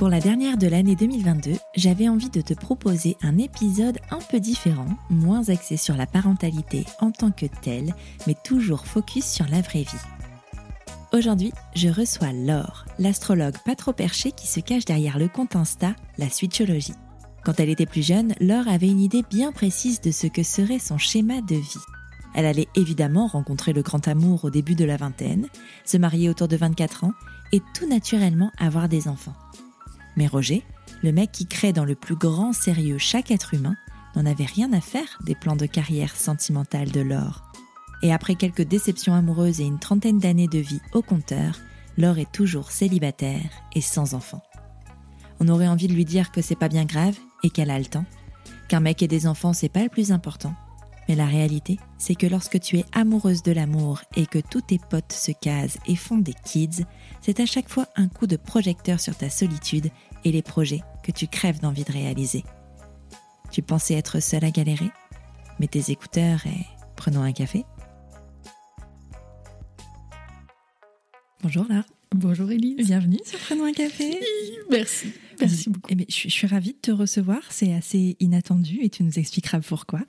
Pour 0.00 0.08
la 0.08 0.18
dernière 0.18 0.56
de 0.56 0.66
l'année 0.66 0.96
2022, 0.96 1.56
j'avais 1.76 2.08
envie 2.08 2.30
de 2.30 2.40
te 2.40 2.54
proposer 2.54 3.18
un 3.20 3.36
épisode 3.36 3.98
un 4.10 4.20
peu 4.30 4.40
différent, 4.40 4.88
moins 5.10 5.50
axé 5.50 5.76
sur 5.76 5.94
la 5.94 6.06
parentalité 6.06 6.86
en 7.00 7.10
tant 7.10 7.30
que 7.30 7.44
telle, 7.44 7.94
mais 8.26 8.34
toujours 8.42 8.86
focus 8.86 9.26
sur 9.26 9.46
la 9.48 9.60
vraie 9.60 9.82
vie. 9.82 10.06
Aujourd'hui, 11.12 11.52
je 11.76 11.90
reçois 11.90 12.32
Laure, 12.32 12.86
l'astrologue 12.98 13.58
pas 13.66 13.74
trop 13.74 13.92
perché 13.92 14.32
qui 14.32 14.46
se 14.46 14.60
cache 14.60 14.86
derrière 14.86 15.18
le 15.18 15.28
compte 15.28 15.54
Insta, 15.54 15.94
la 16.16 16.30
Switchologie. 16.30 16.94
Quand 17.44 17.60
elle 17.60 17.68
était 17.68 17.84
plus 17.84 18.02
jeune, 18.02 18.32
Laure 18.40 18.68
avait 18.68 18.88
une 18.88 19.00
idée 19.00 19.22
bien 19.28 19.52
précise 19.52 20.00
de 20.00 20.12
ce 20.12 20.28
que 20.28 20.42
serait 20.42 20.78
son 20.78 20.96
schéma 20.96 21.42
de 21.42 21.56
vie. 21.56 21.84
Elle 22.34 22.46
allait 22.46 22.68
évidemment 22.74 23.26
rencontrer 23.26 23.74
le 23.74 23.82
grand 23.82 24.08
amour 24.08 24.46
au 24.46 24.50
début 24.50 24.76
de 24.76 24.86
la 24.86 24.96
vingtaine, 24.96 25.46
se 25.84 25.98
marier 25.98 26.30
autour 26.30 26.48
de 26.48 26.56
24 26.56 27.04
ans 27.04 27.12
et 27.52 27.60
tout 27.74 27.86
naturellement 27.86 28.50
avoir 28.58 28.88
des 28.88 29.08
enfants. 29.08 29.34
Mais 30.16 30.26
Roger, 30.26 30.64
le 31.02 31.12
mec 31.12 31.32
qui 31.32 31.46
crée 31.46 31.72
dans 31.72 31.84
le 31.84 31.94
plus 31.94 32.16
grand 32.16 32.52
sérieux 32.52 32.98
chaque 32.98 33.30
être 33.30 33.54
humain, 33.54 33.76
n'en 34.16 34.26
avait 34.26 34.44
rien 34.44 34.72
à 34.72 34.80
faire 34.80 35.18
des 35.24 35.34
plans 35.34 35.56
de 35.56 35.66
carrière 35.66 36.16
sentimentale 36.16 36.90
de 36.90 37.00
Laure. 37.00 37.42
Et 38.02 38.12
après 38.12 38.34
quelques 38.34 38.62
déceptions 38.62 39.14
amoureuses 39.14 39.60
et 39.60 39.64
une 39.64 39.78
trentaine 39.78 40.18
d'années 40.18 40.48
de 40.48 40.58
vie 40.58 40.80
au 40.92 41.02
compteur, 41.02 41.58
Laure 41.96 42.18
est 42.18 42.32
toujours 42.32 42.70
célibataire 42.70 43.50
et 43.74 43.80
sans 43.80 44.14
enfant. 44.14 44.42
On 45.38 45.48
aurait 45.48 45.68
envie 45.68 45.88
de 45.88 45.94
lui 45.94 46.04
dire 46.04 46.32
que 46.32 46.42
c'est 46.42 46.54
pas 46.54 46.68
bien 46.68 46.84
grave 46.84 47.16
et 47.42 47.50
qu'elle 47.50 47.70
a 47.70 47.78
le 47.78 47.84
temps, 47.84 48.04
qu'un 48.68 48.80
mec 48.80 49.02
et 49.02 49.08
des 49.08 49.26
enfants 49.26 49.52
c'est 49.52 49.68
pas 49.68 49.82
le 49.82 49.88
plus 49.88 50.12
important. 50.12 50.54
Mais 51.08 51.16
la 51.16 51.26
réalité, 51.26 51.78
c'est 51.98 52.14
que 52.14 52.26
lorsque 52.26 52.60
tu 52.60 52.78
es 52.78 52.84
amoureuse 52.92 53.42
de 53.42 53.52
l'amour 53.52 54.00
et 54.16 54.26
que 54.26 54.38
tous 54.38 54.60
tes 54.60 54.78
potes 54.78 55.12
se 55.12 55.32
casent 55.32 55.78
et 55.86 55.96
font 55.96 56.18
des 56.18 56.34
kids, 56.44 56.84
c'est 57.20 57.40
à 57.40 57.46
chaque 57.46 57.68
fois 57.68 57.86
un 57.96 58.08
coup 58.08 58.26
de 58.26 58.36
projecteur 58.36 59.00
sur 59.00 59.16
ta 59.16 59.30
solitude 59.30 59.90
et 60.24 60.32
les 60.32 60.42
projets 60.42 60.82
que 61.02 61.12
tu 61.12 61.26
crèves 61.26 61.60
d'envie 61.60 61.84
de 61.84 61.92
réaliser. 61.92 62.44
Tu 63.50 63.62
pensais 63.62 63.94
être 63.94 64.20
seule 64.20 64.44
à 64.44 64.50
galérer 64.50 64.90
Mets 65.58 65.68
tes 65.68 65.90
écouteurs 65.90 66.46
et 66.46 66.66
prenons 66.96 67.22
un 67.22 67.32
café. 67.32 67.64
Bonjour 71.42 71.66
Lara. 71.68 71.84
Bonjour 72.14 72.50
Elise. 72.50 72.86
Bienvenue 72.86 73.20
sur 73.24 73.38
Prenons 73.38 73.64
un 73.64 73.72
café. 73.72 74.20
Merci. 74.70 75.12
Merci 75.40 75.70
beaucoup. 75.70 75.88
Eh 75.90 75.94
bien, 75.94 76.06
je, 76.08 76.28
suis 76.28 76.46
ravie 76.46 76.72
de 76.72 76.78
te 76.80 76.90
recevoir. 76.90 77.40
C'est 77.50 77.72
assez 77.74 78.16
inattendu 78.20 78.80
et 78.82 78.88
tu 78.88 79.02
nous 79.02 79.18
expliqueras 79.18 79.60
pourquoi. 79.60 80.00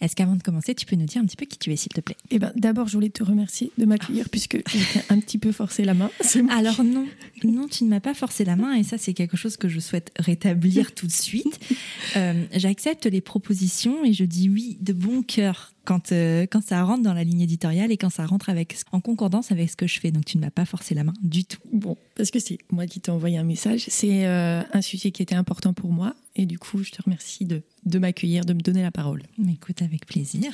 Est-ce 0.00 0.16
qu'avant 0.16 0.36
de 0.36 0.42
commencer, 0.42 0.74
tu 0.74 0.86
peux 0.86 0.96
nous 0.96 1.06
dire 1.06 1.22
un 1.22 1.26
petit 1.26 1.36
peu 1.36 1.46
qui 1.46 1.58
tu 1.58 1.72
es, 1.72 1.76
s'il 1.76 1.92
te 1.92 2.00
plaît? 2.00 2.16
Eh 2.30 2.38
ben, 2.38 2.52
d'abord, 2.56 2.88
je 2.88 2.94
voulais 2.94 3.10
te 3.10 3.22
remercier 3.22 3.70
de 3.78 3.84
m'accueillir 3.84 4.28
puisque 4.28 4.58
j'ai 4.68 5.00
un 5.08 5.20
petit 5.20 5.38
peu 5.38 5.52
forcé 5.52 5.84
la 5.84 5.94
main. 5.94 6.10
Alors 6.50 6.82
non, 6.84 7.06
non, 7.44 7.68
tu 7.68 7.84
ne 7.84 7.88
m'as 7.90 8.00
pas 8.00 8.14
forcé 8.14 8.44
la 8.44 8.56
main 8.56 8.74
et 8.74 8.82
ça, 8.82 8.98
c'est 8.98 9.14
quelque 9.14 9.36
chose 9.36 9.56
que 9.56 9.68
je 9.68 9.80
souhaite 9.80 10.12
rétablir 10.18 10.94
tout 10.94 11.06
de 11.06 11.12
suite. 11.12 11.60
Euh, 12.16 12.44
J'accepte 12.54 13.06
les 13.06 13.20
propositions 13.20 14.04
et 14.04 14.12
je 14.12 14.24
dis 14.24 14.50
oui 14.50 14.76
de 14.80 14.92
bon 14.92 15.22
cœur 15.22 15.72
quand, 15.84 16.12
euh, 16.12 16.46
quand 16.50 16.62
ça 16.62 16.82
rentre 16.84 17.02
dans 17.02 17.14
la 17.14 17.24
ligne 17.24 17.40
éditoriale 17.40 17.90
et 17.90 17.96
quand 17.96 18.10
ça 18.10 18.24
rentre 18.26 18.50
avec, 18.50 18.76
en 18.92 19.00
concordance 19.00 19.50
avec 19.50 19.70
ce 19.70 19.76
que 19.76 19.86
je 19.86 19.98
fais. 19.98 20.10
Donc 20.10 20.24
tu 20.24 20.36
ne 20.38 20.42
m'as 20.42 20.50
pas 20.50 20.64
forcé 20.64 20.94
la 20.94 21.04
main 21.04 21.14
du 21.22 21.44
tout. 21.44 21.58
Bon, 21.72 21.96
parce 22.14 22.30
que 22.30 22.38
c'est 22.38 22.58
moi 22.70 22.86
qui 22.86 23.00
t'ai 23.00 23.10
envoyé 23.10 23.38
un 23.38 23.44
message. 23.44 23.84
C'est 23.88 24.26
euh, 24.26 24.62
un 24.72 24.82
sujet 24.82 25.10
qui 25.10 25.22
était 25.22 25.34
important 25.34 25.72
pour 25.72 25.92
moi 25.92 26.14
et 26.34 26.46
du 26.46 26.58
coup, 26.58 26.82
je 26.82 26.90
te 26.90 27.02
remercie 27.02 27.44
de, 27.44 27.62
de 27.84 27.98
m'accueillir, 27.98 28.44
de 28.44 28.54
me 28.54 28.60
donner 28.60 28.82
la 28.82 28.90
parole. 28.90 29.22
Écoute, 29.50 29.82
avec 29.82 30.06
plaisir. 30.06 30.52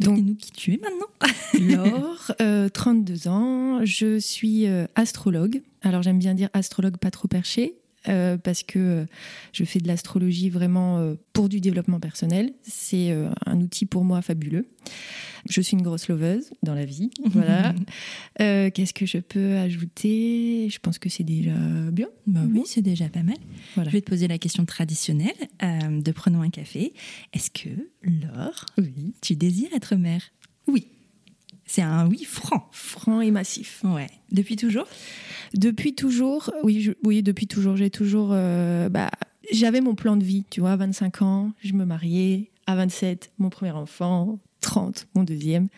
Donc, 0.00 0.18
nous 0.18 0.34
qui 0.34 0.52
tu 0.52 0.74
es 0.74 0.80
maintenant 0.82 1.06
Laure, 1.84 2.32
euh, 2.40 2.68
32 2.68 3.28
ans, 3.28 3.84
je 3.84 4.18
suis 4.18 4.66
astrologue. 4.94 5.62
Alors 5.82 6.02
j'aime 6.02 6.18
bien 6.18 6.34
dire 6.34 6.48
astrologue 6.52 6.96
pas 6.96 7.10
trop 7.10 7.28
perché 7.28 7.74
euh, 8.08 8.36
parce 8.38 8.62
que 8.62 8.78
euh, 8.78 9.04
je 9.52 9.64
fais 9.64 9.78
de 9.80 9.86
l'astrologie 9.86 10.50
vraiment 10.50 10.98
euh, 10.98 11.14
pour 11.32 11.48
du 11.48 11.60
développement 11.60 12.00
personnel. 12.00 12.52
C'est 12.62 13.14
un 13.46 13.60
outil 13.60 13.86
pour 13.86 14.04
moi 14.04 14.22
fabuleux. 14.22 14.68
Je 15.48 15.60
suis 15.60 15.76
une 15.76 15.82
grosse 15.82 16.08
loveuse 16.08 16.50
dans 16.62 16.74
la 16.74 16.84
vie. 16.84 17.10
Voilà. 17.24 17.74
Qu'est-ce 18.70 18.92
que 18.92 19.06
je 19.06 19.18
peux 19.18 19.56
ajouter? 19.56 20.68
Je 20.70 20.78
pense 20.80 20.98
que 20.98 21.08
c'est 21.08 21.24
déjà 21.24 21.54
bien. 21.92 22.08
Bah 22.26 22.40
oui, 22.50 22.62
c'est 22.66 22.82
déjà 22.82 23.08
pas 23.08 23.22
mal. 23.22 23.36
Je 23.76 23.90
vais 23.90 24.00
te 24.00 24.10
poser 24.10 24.26
la 24.26 24.38
question 24.38 24.64
traditionnelle 24.64 25.32
de 25.62 26.12
prenons 26.12 26.42
un 26.42 26.50
café. 26.50 26.92
Est-ce 27.32 27.50
que, 27.50 27.68
Laure, 28.02 28.66
oui. 28.78 29.14
tu 29.20 29.36
désires 29.36 29.72
être 29.74 29.94
mère? 29.94 30.22
Oui. 30.66 30.88
C'est 31.68 31.82
un 31.82 32.08
oui 32.08 32.24
franc. 32.24 32.66
Franc 32.72 33.20
et 33.20 33.30
massif. 33.30 33.82
Ouais. 33.84 34.08
Depuis 34.32 34.56
toujours? 34.56 34.86
Depuis 35.54 35.94
toujours, 35.94 36.50
oui, 36.62 36.94
oui, 37.04 37.22
depuis 37.22 37.46
toujours. 37.46 37.76
J'ai 37.76 37.90
toujours. 37.90 38.30
Euh, 38.32 38.88
bah, 38.88 39.10
J'avais 39.52 39.82
mon 39.82 39.94
plan 39.94 40.16
de 40.16 40.24
vie, 40.24 40.46
tu 40.50 40.60
vois, 40.60 40.72
à 40.72 40.76
25 40.76 41.22
ans, 41.22 41.52
je 41.62 41.74
me 41.74 41.84
mariais. 41.84 42.50
À 42.66 42.74
27, 42.74 43.32
mon 43.38 43.50
premier 43.50 43.70
enfant. 43.72 44.38
30, 44.60 45.06
mon 45.14 45.22
deuxième. 45.22 45.68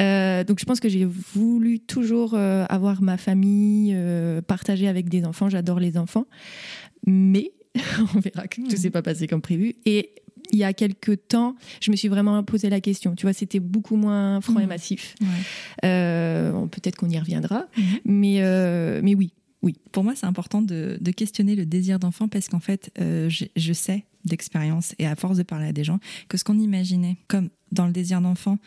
Euh, 0.00 0.44
donc 0.44 0.58
je 0.58 0.64
pense 0.64 0.80
que 0.80 0.88
j'ai 0.88 1.04
voulu 1.04 1.78
toujours 1.78 2.32
euh, 2.32 2.64
avoir 2.70 3.02
ma 3.02 3.18
famille, 3.18 3.94
partager 4.46 4.88
avec 4.88 5.08
des 5.08 5.24
enfants. 5.24 5.50
J'adore 5.50 5.78
les 5.78 5.98
enfants. 5.98 6.26
Mais 7.06 7.52
on 8.14 8.20
verra 8.20 8.46
que 8.46 8.62
tout 8.62 8.68
ne 8.68 8.72
mmh. 8.72 8.76
s'est 8.76 8.90
pas 8.90 9.02
passé 9.02 9.26
comme 9.26 9.42
prévu. 9.42 9.74
Et 9.84 10.14
il 10.52 10.58
y 10.58 10.64
a 10.64 10.72
quelques 10.72 11.28
temps, 11.28 11.56
je 11.80 11.90
me 11.90 11.96
suis 11.96 12.08
vraiment 12.08 12.42
posé 12.42 12.70
la 12.70 12.80
question. 12.80 13.14
Tu 13.14 13.26
vois, 13.26 13.32
c'était 13.32 13.60
beaucoup 13.60 13.96
moins 13.96 14.40
franc 14.40 14.60
et 14.60 14.66
mmh. 14.66 14.68
massif. 14.68 15.14
Euh, 15.84 16.66
peut-être 16.66 16.96
qu'on 16.96 17.08
y 17.08 17.18
reviendra, 17.18 17.66
mmh. 17.76 17.82
mais, 18.04 18.36
euh, 18.40 19.00
mais 19.02 19.14
oui, 19.14 19.32
oui. 19.62 19.76
Pour 19.92 20.04
moi, 20.04 20.14
c'est 20.14 20.26
important 20.26 20.62
de, 20.62 20.98
questionner 21.16 21.56
le 21.56 21.66
désir 21.66 21.98
d'enfant 21.98 22.28
parce 22.28 22.48
qu'en 22.48 22.60
fait, 22.60 22.90
euh, 23.00 23.28
je, 23.30 23.72
sais 23.72 24.04
d'expérience 24.24 24.94
et 24.98 25.06
à 25.06 25.16
force 25.16 25.36
de 25.36 25.42
parler 25.42 25.66
à 25.66 25.72
des 25.72 25.84
gens 25.84 25.98
que 26.28 26.38
ce 26.38 26.44
qu'on 26.44 26.58
imaginait 26.58 27.16
comme 27.28 27.50
dans 27.72 27.86
le 27.86 27.92
désir 27.92 28.20
d'enfant 28.20 28.58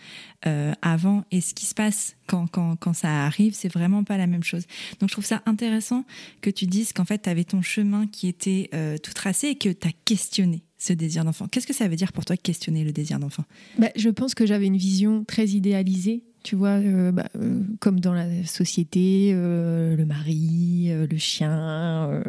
avant 0.81 1.23
et 1.31 1.39
ce 1.41 1.53
qui 1.53 1.65
se 1.65 1.73
passe 1.73 2.15
quand, 2.27 2.45
quand, 2.47 2.75
quand 2.75 2.93
ça 2.93 3.25
arrive, 3.25 3.53
c'est 3.55 3.71
vraiment 3.71 4.03
pas 4.03 4.17
la 4.17 4.27
même 4.27 4.43
chose. 4.43 4.65
Donc 4.99 5.09
je 5.09 5.13
trouve 5.13 5.25
ça 5.25 5.41
intéressant 5.45 6.03
que 6.41 6.49
tu 6.49 6.67
dises 6.67 6.93
qu'en 6.93 7.05
fait, 7.05 7.23
tu 7.23 7.29
avais 7.29 7.45
ton 7.45 7.61
chemin 7.61 8.05
qui 8.05 8.27
était 8.27 8.69
tout 9.01 9.13
tracé 9.13 9.47
et 9.47 9.55
que 9.55 9.69
tu 9.69 9.87
as 9.87 9.91
questionné 10.05 10.61
ce 10.87 10.93
désir 10.93 11.25
d'enfant. 11.25 11.47
Qu'est-ce 11.47 11.67
que 11.67 11.73
ça 11.73 11.87
veut 11.87 11.95
dire 11.95 12.13
pour 12.13 12.25
toi 12.25 12.37
questionner 12.37 12.83
le 12.83 12.91
désir 12.91 13.19
d'enfant? 13.19 13.43
Bah, 13.77 13.89
Je 13.95 14.09
pense 14.09 14.33
que 14.33 14.45
j'avais 14.45 14.67
une 14.67 14.77
vision 14.77 15.23
très 15.25 15.47
idéalisée, 15.47 16.23
tu 16.43 16.55
vois, 16.55 16.79
euh, 16.79 17.11
bah, 17.11 17.27
euh, 17.35 17.61
comme 17.79 17.99
dans 17.99 18.13
la 18.13 18.45
société, 18.45 19.31
euh, 19.33 19.97
le 19.97 20.05
mari, 20.05 20.89
le 20.89 21.17
chien, 21.17 22.21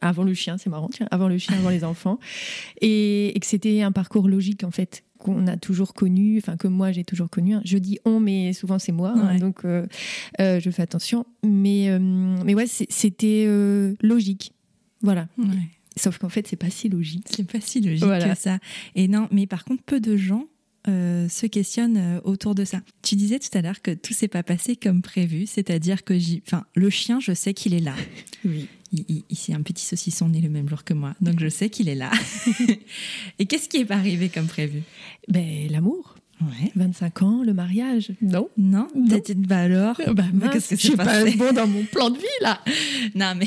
avant 0.00 0.24
le 0.24 0.34
chien, 0.34 0.58
c'est 0.58 0.70
marrant, 0.70 0.88
tiens, 0.92 1.06
avant 1.10 1.28
le 1.28 1.38
chien, 1.38 1.56
avant 1.56 1.70
les 1.70 1.84
enfants, 1.84 2.18
et, 2.80 3.32
que 3.40 3.46
c'était 3.46 3.82
un 3.82 3.92
parcours 3.92 4.28
logique 4.28 4.64
en 4.64 4.70
fait 4.70 5.04
qu'on 5.18 5.46
a 5.46 5.56
toujours 5.56 5.94
connu, 5.94 6.38
enfin 6.38 6.56
que 6.56 6.66
moi 6.66 6.92
j'ai 6.92 7.04
toujours 7.04 7.30
connu. 7.30 7.54
Hein. 7.54 7.62
Je 7.64 7.78
dis 7.78 7.98
on, 8.04 8.20
mais 8.20 8.52
souvent 8.52 8.78
c'est 8.78 8.92
moi, 8.92 9.14
hein, 9.16 9.38
donc 9.38 9.62
je 9.64 10.70
fais 10.70 10.82
attention. 10.82 11.24
Mais 11.44 11.96
mais 12.44 12.54
ouais, 12.54 12.66
c'était 12.66 13.46
logique, 14.02 14.52
voilà. 15.00 15.28
Sauf 15.96 16.18
qu'en 16.18 16.28
fait, 16.28 16.46
c'est 16.46 16.56
pas 16.56 16.70
si 16.70 16.88
logique. 16.88 17.26
C'est 17.30 17.50
pas 17.50 17.60
si 17.60 17.80
logique 17.80 18.04
que 18.04 18.38
ça. 18.38 18.58
Et 18.94 19.08
non, 19.08 19.28
mais 19.30 19.46
par 19.46 19.64
contre, 19.64 19.82
peu 19.82 20.00
de 20.00 20.16
gens 20.16 20.46
euh, 20.88 21.28
se 21.28 21.44
questionnent 21.44 21.98
euh, 21.98 22.20
autour 22.24 22.54
de 22.54 22.64
ça. 22.64 22.80
Tu 23.02 23.14
disais 23.14 23.38
tout 23.38 23.56
à 23.56 23.60
l'heure 23.60 23.82
que 23.82 23.90
tout 23.90 24.14
s'est 24.14 24.28
pas 24.28 24.42
passé 24.42 24.76
comme 24.76 25.02
prévu, 25.02 25.46
c'est-à-dire 25.46 26.04
que 26.04 26.14
enfin, 26.46 26.64
le 26.74 26.88
chien, 26.88 27.20
je 27.20 27.32
sais 27.32 27.54
qu'il 27.54 27.74
est 27.74 27.80
là. 27.80 27.94
Oui. 28.46 28.68
Il, 28.92 29.22
c'est 29.34 29.52
un 29.52 29.60
petit 29.60 29.84
saucisson 29.84 30.30
né 30.30 30.40
le 30.40 30.48
même 30.48 30.66
jour 30.66 30.82
que 30.82 30.94
moi, 30.94 31.14
donc 31.20 31.38
je 31.38 31.48
sais 31.48 31.68
qu'il 31.68 31.90
est 31.90 31.94
là. 31.94 32.10
Et 33.38 33.44
qu'est-ce 33.44 33.68
qui 33.68 33.76
est 33.76 33.84
pas 33.84 33.96
arrivé 33.96 34.30
comme 34.30 34.46
prévu? 34.46 34.82
Ben 35.28 35.70
l'amour. 35.70 36.16
Ouais. 36.40 36.72
25 36.74 37.22
ans, 37.22 37.42
le 37.44 37.52
mariage. 37.52 38.12
Non. 38.22 38.48
Non. 38.56 38.88
T'as 39.08 39.18
dit, 39.18 39.34
bah 39.34 39.58
alors. 39.58 40.00
Bah 40.14 40.24
qu'est-ce 40.52 40.70
que 40.70 40.76
c'est 40.76 40.96
pas 40.96 41.24
bon 41.36 41.52
dans 41.52 41.66
mon 41.66 41.84
plan 41.84 42.10
de 42.10 42.16
vie, 42.16 42.24
là. 42.40 42.60
non, 43.14 43.34
mais, 43.36 43.46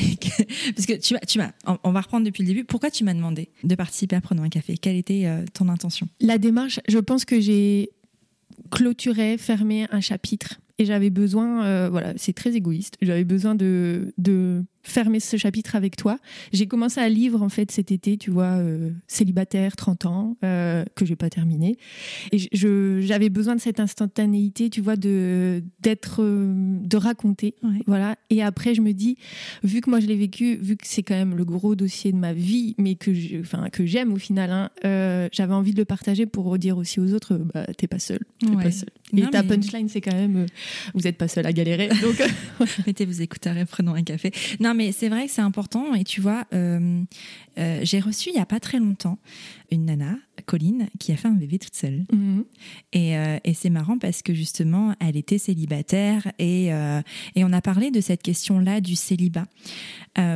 parce 0.75 0.85
que 0.85 0.93
tu 0.93 1.13
m'as, 1.13 1.19
tu 1.21 1.39
on, 1.83 1.91
va 1.91 2.01
reprendre 2.01 2.25
depuis 2.25 2.43
le 2.43 2.47
début. 2.47 2.63
Pourquoi 2.63 2.91
tu 2.91 3.03
m'as 3.03 3.13
demandé 3.13 3.49
de 3.63 3.75
participer 3.75 4.15
à 4.15 4.21
Prenons 4.21 4.43
un 4.43 4.49
café? 4.49 4.77
Quelle 4.77 4.95
était 4.95 5.25
euh, 5.25 5.43
ton 5.53 5.69
intention? 5.69 6.07
La 6.21 6.37
démarche, 6.37 6.79
je 6.87 6.99
pense 6.99 7.25
que 7.25 7.39
j'ai 7.39 7.89
clôturé, 8.71 9.37
fermé 9.37 9.87
un 9.91 10.01
chapitre 10.01 10.59
et 10.77 10.85
j'avais 10.85 11.09
besoin, 11.09 11.65
euh, 11.65 11.89
voilà, 11.89 12.13
c'est 12.17 12.33
très 12.33 12.55
égoïste, 12.55 12.97
j'avais 13.01 13.23
besoin 13.23 13.55
de, 13.55 14.13
de 14.17 14.63
fermer 14.83 15.19
ce 15.19 15.37
chapitre 15.37 15.75
avec 15.75 15.95
toi. 15.95 16.17
J'ai 16.51 16.67
commencé 16.67 16.99
à 16.99 17.09
lire 17.09 17.41
en 17.41 17.49
fait 17.49 17.71
cet 17.71 17.91
été, 17.91 18.17
tu 18.17 18.29
vois, 18.29 18.57
euh, 18.57 18.91
célibataire, 19.07 19.75
30 19.75 20.05
ans, 20.05 20.37
euh, 20.43 20.83
que 20.95 21.05
j'ai 21.05 21.15
pas 21.15 21.29
terminé. 21.29 21.77
Et 22.31 22.37
j'avais 23.01 23.29
besoin 23.29 23.55
de 23.55 23.61
cette 23.61 23.79
instantanéité, 23.79 24.69
tu 24.69 24.81
vois, 24.81 24.95
de 24.95 25.63
d'être, 25.81 26.21
euh, 26.21 26.53
de 26.81 26.97
raconter, 26.97 27.55
voilà. 27.87 28.17
Et 28.29 28.43
après, 28.43 28.75
je 28.75 28.81
me 28.81 28.91
dis, 28.91 29.17
vu 29.63 29.81
que 29.81 29.89
moi 29.89 29.99
je 29.99 30.07
l'ai 30.07 30.15
vécu, 30.15 30.55
vu 30.55 30.75
que 30.75 30.85
c'est 30.85 31.03
quand 31.03 31.15
même 31.15 31.35
le 31.35 31.45
gros 31.45 31.75
dossier 31.75 32.11
de 32.11 32.17
ma 32.17 32.33
vie, 32.33 32.75
mais 32.77 32.95
que 32.95 33.11
enfin 33.39 33.69
que 33.69 33.85
j'aime 33.85 34.11
au 34.11 34.17
final, 34.17 34.51
hein, 34.51 34.69
euh, 34.85 35.29
j'avais 35.31 35.53
envie 35.53 35.71
de 35.71 35.77
le 35.77 35.85
partager 35.85 36.25
pour 36.25 36.57
dire 36.57 36.77
aussi 36.77 36.99
aux 36.99 37.13
autres, 37.13 37.35
bah 37.35 37.65
t'es 37.77 37.87
pas 37.87 37.99
seul, 37.99 38.19
pas 38.41 38.71
seul. 38.71 38.89
Et 39.15 39.21
ta 39.29 39.43
punchline, 39.43 39.87
c'est 39.87 40.01
quand 40.01 40.15
même, 40.15 40.45
vous 40.93 41.07
êtes 41.07 41.17
pas 41.17 41.27
seul 41.27 41.45
à 41.45 41.53
galérer, 41.53 41.89
donc 42.01 42.21
mettez 42.87 43.05
vos 43.05 43.11
écouteurs 43.11 43.57
et 43.57 43.65
prenons 43.65 43.93
un 43.93 44.03
café. 44.03 44.31
Non 44.59 44.72
mais 44.73 44.91
c'est 44.91 45.09
vrai 45.09 45.25
que 45.27 45.31
c'est 45.31 45.41
important. 45.41 45.93
Et 45.93 46.03
tu 46.03 46.21
vois, 46.21 46.45
euh, 46.53 47.03
euh, 47.57 47.79
j'ai 47.83 47.99
reçu 47.99 48.29
il 48.29 48.33
n'y 48.33 48.41
a 48.41 48.45
pas 48.45 48.59
très 48.59 48.79
longtemps 48.79 49.19
une 49.71 49.85
nana, 49.85 50.17
Colline, 50.45 50.87
qui 50.99 51.11
a 51.11 51.15
fait 51.15 51.27
un 51.27 51.33
bébé 51.33 51.57
toute 51.57 51.73
seule. 51.73 52.03
Mhm. 52.11 52.45
Euh, 52.95 53.39
et, 53.43 53.53
c'est 53.55 53.71
marrant 53.71 53.97
parce 53.97 54.21
que 54.21 54.33
justement, 54.33 54.93
elle 54.99 55.17
était 55.17 55.39
célibataire 55.39 56.31
et, 56.37 56.67
et 56.67 57.43
on 57.43 57.51
a 57.51 57.61
parlé 57.61 57.89
de 57.89 57.99
cette 57.99 58.21
question-là 58.21 58.81
du 58.81 58.95
célibat. 58.95 59.45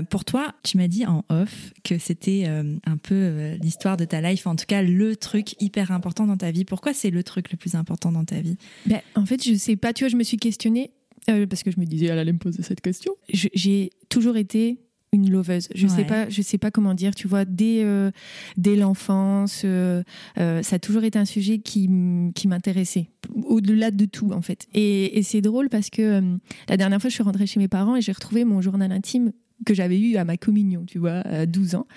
pour 0.10 0.26
toi, 0.26 0.56
tu 0.64 0.78
m'as 0.78 0.88
dit 0.88 1.06
en 1.06 1.24
off 1.30 1.72
que 1.84 2.00
c'était 2.00 2.48
un 2.48 2.98
peu 2.98 3.58
l'histoire 3.62 3.96
de 3.96 4.06
ta 4.06 4.22
life, 4.22 4.48
en 4.48 4.56
tout 4.56 4.66
cas 4.66 4.82
le 4.82 5.16
truc 5.16 5.56
hyper 5.62 5.92
important 5.92 6.26
dans 6.26 6.38
ta 6.38 6.50
vie. 6.50 6.66
Pourquoi 6.66 6.96
c'est 6.96 7.12
le 7.12 7.24
truc 7.24 7.52
le 7.52 7.58
plus 7.58 7.76
important 7.76 8.12
dans 8.12 8.26
ta 8.26 8.42
vie? 8.42 8.58
Ben, 8.88 9.02
En 9.14 9.26
fait, 9.28 9.44
je 9.44 9.54
sais 9.54 9.76
pas, 9.76 9.94
tu 9.94 10.04
vois, 10.04 10.10
je 10.10 10.16
me 10.16 10.24
suis 10.24 10.38
questionnée 10.38 10.90
euh, 11.30 11.46
parce 11.46 11.64
que 11.64 11.72
je 11.72 11.80
me 11.80 11.86
disais, 11.86 12.06
elle 12.08 12.20
allait 12.20 12.34
me 12.34 12.38
poser 12.38 12.64
cette 12.64 12.82
question. 12.82 13.14
J'ai 13.30 13.92
toujours 14.10 14.38
été 14.38 14.80
une 15.14 15.30
loveuse. 15.30 15.68
Je 15.74 15.88
sais 15.88 16.04
pas, 16.04 16.30
je 16.30 16.42
sais 16.42 16.58
pas 16.58 16.72
comment 16.72 16.94
dire. 16.94 17.16
Tu 17.16 17.28
vois, 17.28 17.46
dès 17.46 17.84
euh, 17.84 18.12
dès 18.56 18.76
l'enfance, 18.76 19.62
euh, 19.66 20.04
ça 20.36 20.76
a 20.76 20.80
toujours 20.80 21.04
été 21.04 21.18
un 21.20 21.26
sujet 21.26 21.60
qui 21.60 21.90
qui 22.36 22.48
m'intéressait 22.48 23.10
au-delà 23.46 23.92
de 23.92 24.06
tout 24.06 24.32
en 24.32 24.42
fait. 24.42 24.68
Et, 24.74 25.18
et 25.18 25.24
c'est 25.24 25.42
drôle 25.42 25.70
parce 25.70 25.90
que 25.90 26.22
la 26.70 26.78
dernière 26.78 27.02
fois, 27.02 27.10
je 27.10 27.16
suis 27.16 27.24
rentrée 27.24 27.48
chez 27.48 27.60
mes 27.60 27.68
parents 27.68 27.96
et 27.96 28.02
j'ai 28.02 28.12
retrouvé 28.12 28.46
mon 28.46 28.62
journal 28.62 28.92
intime 28.92 29.32
que 29.66 29.74
j'avais 29.74 30.00
eu 30.00 30.18
à 30.18 30.24
ma 30.24 30.38
communion, 30.38 30.86
tu 30.86 31.00
vois, 31.00 31.22
à 31.22 31.46
12 31.46 31.76
ans. 31.76 31.88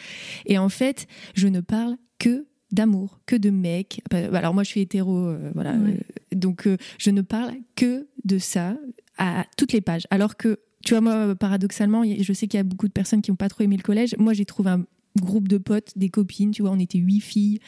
Et 0.46 0.56
en 0.56 0.68
fait, 0.68 1.06
je 1.34 1.46
ne 1.46 1.60
parle 1.60 1.96
que 2.18 2.46
d'amour, 2.72 3.20
que 3.26 3.36
de 3.36 3.50
mecs. 3.50 4.02
Alors 4.12 4.54
moi, 4.54 4.62
je 4.62 4.70
suis 4.70 4.80
hétéro, 4.80 5.34
voilà. 5.54 5.74
donc 6.32 6.68
je 6.98 7.10
ne 7.10 7.20
parle 7.22 7.54
que 7.76 8.06
de 8.24 8.38
ça 8.38 8.76
à 9.20 9.44
toutes 9.56 9.72
les 9.72 9.80
pages. 9.80 10.08
Alors 10.10 10.36
que, 10.36 10.58
tu 10.84 10.94
vois, 10.94 11.00
moi, 11.00 11.36
paradoxalement, 11.36 12.02
je 12.02 12.32
sais 12.32 12.48
qu'il 12.48 12.58
y 12.58 12.60
a 12.60 12.64
beaucoup 12.64 12.88
de 12.88 12.92
personnes 12.92 13.22
qui 13.22 13.30
n'ont 13.30 13.36
pas 13.36 13.48
trop 13.48 13.62
aimé 13.62 13.76
le 13.76 13.82
collège. 13.82 14.16
Moi, 14.18 14.32
j'ai 14.32 14.44
trouvé 14.44 14.70
un 14.70 14.84
groupe 15.20 15.46
de 15.46 15.58
potes, 15.58 15.92
des 15.96 16.08
copines, 16.08 16.50
tu 16.50 16.62
vois, 16.62 16.72
on 16.72 16.78
était 16.78 16.98
huit 16.98 17.20
filles. 17.20 17.60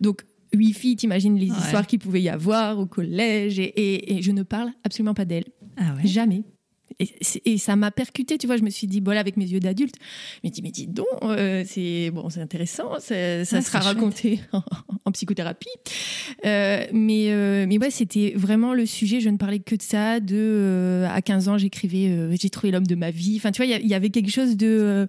Donc, 0.00 0.24
huit 0.54 0.72
filles, 0.72 0.96
t'imagines 0.96 1.36
les 1.36 1.48
histoires 1.48 1.86
qu'il 1.86 1.98
pouvait 1.98 2.22
y 2.22 2.28
avoir 2.28 2.78
au 2.78 2.86
collège. 2.86 3.58
Et, 3.58 4.16
et 4.16 4.22
je 4.22 4.32
ne 4.32 4.42
parle 4.42 4.70
absolument 4.84 5.14
pas 5.14 5.24
d'elles. 5.24 5.46
Ah 5.76 5.94
ouais. 5.94 6.06
Jamais. 6.06 6.44
Et, 7.44 7.58
ça 7.58 7.76
m'a 7.76 7.90
percuté, 7.90 8.38
tu 8.38 8.46
vois. 8.46 8.56
Je 8.56 8.62
me 8.62 8.70
suis 8.70 8.86
dit, 8.86 9.00
voilà, 9.00 9.20
avec 9.20 9.36
mes 9.36 9.46
yeux 9.46 9.60
d'adulte, 9.60 9.94
je 10.42 10.48
me 10.48 10.52
dis, 10.52 10.62
mais 10.62 10.70
dis 10.70 10.86
donc, 10.86 11.06
euh, 11.22 11.64
c'est 11.66 12.10
bon, 12.10 12.28
c'est 12.30 12.40
intéressant, 12.40 12.98
ça 13.00 13.14
ah, 13.40 13.44
sera 13.44 13.80
raconté 13.80 14.40
en, 15.04 15.12
psychothérapie. 15.12 15.68
Euh, 16.46 16.86
mais, 16.92 17.30
euh, 17.30 17.66
mais 17.68 17.78
ouais, 17.78 17.90
c'était 17.90 18.32
vraiment 18.36 18.74
le 18.74 18.86
sujet. 18.86 19.20
Je 19.20 19.28
ne 19.28 19.36
parlais 19.36 19.60
que 19.60 19.74
de 19.74 19.82
ça. 19.82 20.20
De 20.20 21.04
à 21.08 21.20
15 21.22 21.48
ans, 21.48 21.58
j'écrivais, 21.58 22.36
j'ai 22.40 22.50
trouvé 22.50 22.70
l'homme 22.70 22.86
de 22.86 22.94
ma 22.94 23.10
vie. 23.10 23.34
Enfin, 23.36 23.52
tu 23.52 23.64
vois, 23.64 23.66
il 23.66 23.86
y, 23.86 23.94
avait 23.94 24.10
quelque 24.10 24.30
chose 24.30 24.56
de, 24.56 25.08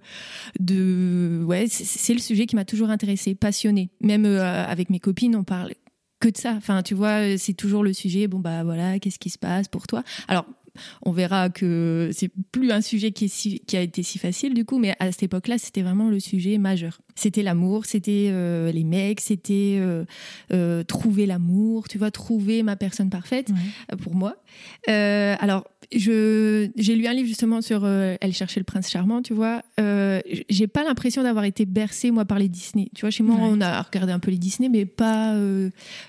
de 0.60 1.42
ouais, 1.44 1.66
c'est 1.68 2.14
le 2.14 2.20
sujet 2.20 2.46
qui 2.46 2.56
m'a 2.56 2.64
toujours 2.64 2.90
intéressé, 2.90 3.34
passionné. 3.34 3.90
Même 4.00 4.26
avec 4.26 4.90
mes 4.90 5.00
copines, 5.00 5.36
on 5.36 5.44
parle 5.44 5.72
que 6.20 6.28
de 6.28 6.36
ça. 6.36 6.52
Enfin, 6.56 6.82
tu 6.82 6.94
vois, 6.94 7.36
c'est 7.38 7.54
toujours 7.54 7.82
le 7.82 7.92
sujet. 7.92 8.26
Bon, 8.26 8.38
bah 8.38 8.64
voilà, 8.64 8.98
qu'est-ce 8.98 9.18
qui 9.18 9.30
se 9.30 9.38
passe 9.38 9.68
pour 9.68 9.86
toi? 9.86 10.02
Alors, 10.28 10.46
on 11.02 11.12
verra 11.12 11.50
que 11.50 12.10
c'est 12.12 12.30
plus 12.52 12.70
un 12.70 12.80
sujet 12.80 13.12
qui, 13.12 13.62
a 13.74 13.80
été 13.80 14.02
si 14.02 14.18
facile 14.18 14.54
du 14.54 14.64
coup, 14.64 14.78
mais 14.78 14.94
à 14.98 15.10
cette 15.12 15.24
époque-là, 15.24 15.58
c'était 15.58 15.82
vraiment 15.82 16.08
le 16.08 16.20
sujet 16.20 16.58
majeur. 16.58 17.00
C'était 17.14 17.42
l'amour, 17.42 17.86
c'était 17.86 18.28
euh, 18.30 18.72
les 18.72 18.82
mecs, 18.82 19.20
c'était 19.20 19.76
euh, 19.78 20.04
euh, 20.52 20.82
trouver 20.82 21.26
l'amour, 21.26 21.88
tu 21.88 21.96
vois, 21.96 22.10
trouver 22.10 22.62
ma 22.64 22.74
personne 22.74 23.08
parfaite 23.08 23.50
pour 24.02 24.14
moi. 24.14 24.36
alors, 24.88 25.64
je, 25.94 26.70
j'ai 26.76 26.96
lu 26.96 27.06
un 27.06 27.12
livre 27.12 27.28
justement 27.28 27.60
sur 27.60 27.86
Elle 27.86 28.32
cherchait 28.32 28.58
le 28.58 28.64
prince 28.64 28.90
charmant, 28.90 29.22
tu 29.22 29.32
vois. 29.32 29.62
j'ai 29.78 30.66
pas 30.66 30.82
l'impression 30.82 31.22
d'avoir 31.22 31.44
été 31.44 31.66
bercée, 31.66 32.10
moi, 32.10 32.24
par 32.24 32.38
les 32.38 32.48
Disney. 32.48 32.88
Tu 32.94 33.02
vois, 33.02 33.10
chez 33.10 33.22
moi, 33.22 33.36
on 33.40 33.60
a 33.60 33.80
regardé 33.82 34.12
un 34.12 34.18
peu 34.18 34.30
les 34.30 34.38
Disney, 34.38 34.68
mais 34.68 34.86
pas, 34.86 35.38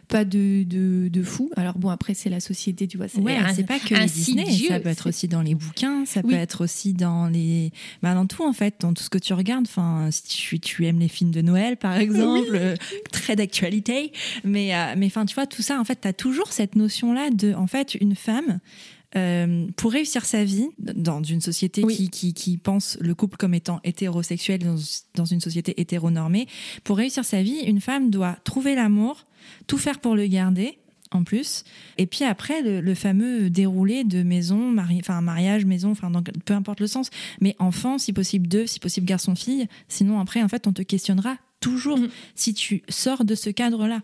pas 0.08 0.26
de, 0.26 0.64
de, 0.64 1.24
fou. 1.24 1.52
Alors, 1.56 1.78
bon, 1.78 1.90
après, 1.90 2.16
c'est 2.16 2.30
la 2.30 2.40
société, 2.40 2.88
tu 2.88 2.98
vois. 2.98 3.08
C'est, 3.08 3.22
c'est 3.56 3.68
pas 3.68 3.80
que 3.80 3.94
les 3.94 4.06
Disney, 4.06 4.46
ça 4.68 4.80
peut 4.80 4.90
être 4.90 5.10
aussi 5.10 5.28
dans 5.28 5.42
les 5.42 5.54
bouquins, 5.54 6.06
ça 6.06 6.24
peut 6.24 6.34
être 6.34 6.64
aussi 6.64 6.94
dans 6.94 7.28
les. 7.28 7.72
Bah, 8.02 8.16
dans 8.16 8.26
tout, 8.26 8.44
en 8.44 8.54
fait, 8.54 8.76
dans 8.80 8.94
tout 8.94 9.04
ce 9.04 9.10
que 9.10 9.20
tu 9.20 9.34
regardes. 9.34 9.66
Enfin, 9.68 10.10
si 10.12 10.24
tu, 10.24 10.60
tu 10.60 10.86
aimes 10.86 10.95
les 11.00 11.08
films 11.08 11.32
de 11.32 11.42
Noël, 11.42 11.78
par 11.78 11.98
exemple, 11.98 12.56
euh, 12.56 12.76
très 13.12 13.36
d'actualité. 13.36 14.12
Mais, 14.44 14.76
euh, 14.76 14.96
mais 14.98 15.08
enfin, 15.08 15.26
tu 15.26 15.36
vois, 15.36 15.48
tout 15.48 15.62
ça, 15.62 15.80
en 15.80 15.84
fait, 15.84 16.02
tu 16.02 16.08
as 16.08 16.14
toujours 16.14 16.52
cette 16.52 16.76
notion-là 16.76 17.30
de, 17.32 17.54
en 17.54 17.68
fait, 17.68 17.96
une 17.96 18.16
femme. 18.16 18.60
Euh, 19.16 19.68
pour 19.78 19.94
réussir 19.94 20.26
sa 20.26 20.44
vie 20.44 20.68
dans 20.78 21.24
une 21.24 21.40
société 21.40 21.84
qui, 21.84 22.10
qui, 22.10 22.34
qui, 22.34 22.58
pense 22.58 22.98
le 23.00 23.16
couple 23.16 23.38
comme 23.38 23.54
étant 23.54 23.80
hétérosexuel 23.86 24.60
dans, 24.60 24.76
dans 25.14 25.24
une 25.24 25.40
société 25.40 25.80
hétéronormée, 25.80 26.48
pour 26.84 26.98
réussir 26.98 27.24
sa 27.24 27.42
vie, 27.42 27.60
une 27.60 27.80
femme 27.80 28.10
doit 28.10 28.36
trouver 28.44 28.76
l'amour, 28.76 29.26
tout 29.68 29.78
faire 29.78 30.00
pour 30.00 30.16
le 30.16 30.28
garder, 30.28 30.80
en 31.16 31.24
plus. 31.24 31.64
Et 31.98 32.06
puis 32.06 32.24
après, 32.24 32.62
le, 32.62 32.96
fameux 32.96 33.50
déroulé 33.50 34.04
de 34.04 34.24
maison, 34.24 34.58
mari, 34.58 34.98
enfin 35.00 35.22
mariage, 35.22 35.66
maison, 35.66 35.92
enfin 35.92 36.12
peu 36.46 36.54
importe 36.54 36.80
le 36.80 36.88
sens, 36.88 37.10
mais 37.42 37.56
enfant, 37.60 37.98
si 37.98 38.14
possible 38.14 38.48
deux, 38.48 38.68
si 38.68 38.80
possible 38.80 39.08
garçon-fille. 39.08 39.68
Sinon 39.88 40.20
après, 40.20 40.42
en 40.44 40.48
fait, 40.48 40.68
on 40.68 40.74
te 40.74 40.82
questionnera 40.82 41.38
toujours 41.60 41.98
mm. 41.98 42.10
si 42.36 42.54
tu 42.54 42.84
sors 42.90 43.26
de 43.26 43.36
ce 43.36 43.50
cadre-là. 43.50 44.02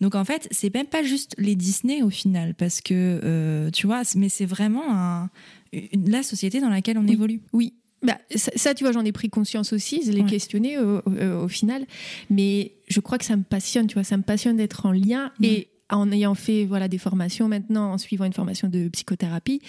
Donc 0.00 0.14
en 0.14 0.24
fait, 0.24 0.48
c'est 0.50 0.72
même 0.72 0.86
pas 0.86 1.02
juste 1.02 1.34
les 1.38 1.56
Disney 1.56 2.02
au 2.02 2.10
final, 2.10 2.54
parce 2.54 2.80
que 2.80 3.20
euh, 3.22 3.70
tu 3.70 3.86
vois, 3.86 4.02
mais 4.16 4.28
c'est 4.28 4.46
vraiment 4.46 5.28
la 5.72 6.22
société 6.22 6.60
dans 6.60 6.68
laquelle 6.68 6.98
on 6.98 7.06
évolue. 7.06 7.40
Oui, 7.52 7.74
bah, 8.02 8.18
ça, 8.34 8.74
tu 8.74 8.84
vois, 8.84 8.92
j'en 8.92 9.04
ai 9.04 9.12
pris 9.12 9.28
conscience 9.28 9.72
aussi, 9.72 10.02
je 10.04 10.12
l'ai 10.12 10.24
questionné 10.24 10.78
au, 10.78 11.48
final, 11.48 11.84
mais 12.30 12.72
je 12.86 13.00
crois 13.00 13.18
que 13.18 13.24
ça 13.24 13.36
me 13.36 13.42
passionne, 13.42 13.86
tu 13.86 13.94
vois, 13.94 14.04
ça 14.04 14.16
me 14.16 14.22
passionne 14.22 14.56
d'être 14.56 14.86
en 14.86 14.92
lien 14.92 15.32
et 15.42 15.68
en 15.90 16.10
ayant 16.12 16.34
fait 16.34 16.64
voilà 16.64 16.88
des 16.88 16.98
formations 16.98 17.48
maintenant, 17.48 17.92
en 17.92 17.98
suivant 17.98 18.24
une 18.24 18.32
formation 18.32 18.68
de 18.68 18.88
psychothérapie, 18.88 19.60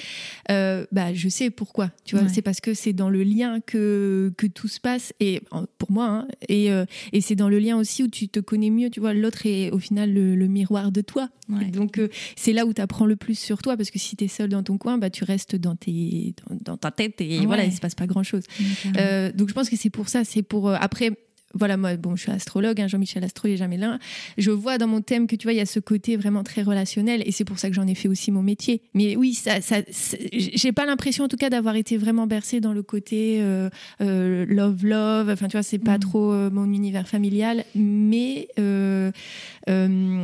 euh, 0.51 0.85
bah 0.91 1.13
je 1.13 1.29
sais 1.29 1.49
pourquoi. 1.49 1.91
Tu 2.05 2.17
vois, 2.17 2.27
c'est 2.27 2.41
parce 2.41 2.59
que 2.59 2.73
c'est 2.73 2.93
dans 2.93 3.09
le 3.09 3.23
lien 3.23 3.59
que 3.61 4.33
que 4.37 4.47
tout 4.47 4.67
se 4.67 4.79
passe 4.79 5.13
et 5.19 5.41
pour 5.77 5.91
moi 5.91 6.05
hein, 6.05 6.27
et 6.47 6.71
euh, 6.71 6.85
et 7.13 7.21
c'est 7.21 7.35
dans 7.35 7.49
le 7.49 7.59
lien 7.59 7.77
aussi 7.77 8.03
où 8.03 8.07
tu 8.07 8.27
te 8.27 8.39
connais 8.39 8.69
mieux. 8.69 8.89
Tu 8.89 8.99
vois, 8.99 9.13
l'autre 9.13 9.45
est 9.45 9.71
au 9.71 9.79
final 9.79 10.13
le, 10.13 10.47
miroir 10.47 10.91
de 10.91 11.01
toi. 11.01 11.29
Donc 11.71 11.97
euh, 11.97 12.09
c'est 12.35 12.53
là 12.53 12.65
où 12.65 12.73
tu 12.73 12.81
apprends 12.81 13.05
le 13.05 13.15
plus 13.15 13.37
sur 13.37 13.61
toi 13.61 13.77
parce 13.77 13.91
que 13.91 13.99
si 13.99 14.15
tu 14.15 14.25
es 14.25 14.27
seul 14.27 14.49
dans 14.49 14.63
ton 14.63 14.77
coin, 14.77 14.97
bah 14.97 15.09
tu 15.09 15.23
restes 15.23 15.55
dans 15.55 15.75
tes 15.75 16.33
dans, 16.61 16.77
ta 16.77 16.91
tête 16.91 17.21
et 17.21 17.45
voilà, 17.45 17.65
il 17.65 17.73
se 17.73 17.79
passe 17.79 17.95
pas 17.95 18.07
grand 18.07 18.23
chose. 18.23 18.43
donc 18.93 19.49
je 19.49 19.53
pense 19.53 19.69
que 19.69 19.75
c'est 19.75 19.89
pour 19.89 20.09
ça, 20.09 20.23
c'est 20.23 20.43
pour 20.43 20.69
après 20.69 21.11
voilà, 21.53 21.77
moi, 21.77 21.97
bon, 21.97 22.15
je 22.15 22.23
suis 22.23 22.31
astrologue, 22.31 22.79
hein, 22.79 22.87
Jean-Michel 22.87 23.23
Astro, 23.23 23.47
il 23.47 23.57
jamais 23.57 23.77
l'un. 23.77 23.99
Je 24.37 24.51
vois 24.51 24.77
dans 24.77 24.87
mon 24.87 25.01
thème 25.01 25.25
que 25.27 25.35
tu 25.35 25.45
vois, 25.45 25.53
il 25.53 25.57
y 25.57 25.61
a 25.61 25.65
ce 25.65 25.79
côté 25.79 26.15
vraiment 26.15 26.43
très 26.43 26.61
relationnel, 26.61 27.23
et 27.25 27.31
c'est 27.31 27.43
pour 27.43 27.57
ça 27.57 27.69
que 27.69 27.75
j'en 27.75 27.87
ai 27.87 27.95
fait 27.95 28.07
aussi 28.07 28.31
mon 28.31 28.43
métier. 28.43 28.81
Mais 28.93 29.15
oui, 29.15 29.33
ça, 29.33 29.61
ça 29.61 29.77
j'ai 30.31 30.71
pas 30.71 30.85
l'impression, 30.85 31.23
en 31.23 31.27
tout 31.27 31.37
cas, 31.37 31.49
d'avoir 31.49 31.75
été 31.75 31.97
vraiment 31.97 32.27
bercée 32.27 32.61
dans 32.61 32.73
le 32.73 32.83
côté 32.83 33.39
euh, 33.41 33.69
euh, 34.01 34.45
love, 34.47 34.85
love. 34.85 35.29
Enfin, 35.29 35.47
tu 35.47 35.53
vois, 35.53 35.63
c'est 35.63 35.79
pas 35.79 35.97
mm. 35.97 36.01
trop 36.01 36.31
euh, 36.31 36.49
mon 36.51 36.71
univers 36.71 37.07
familial, 37.07 37.65
mais 37.75 38.47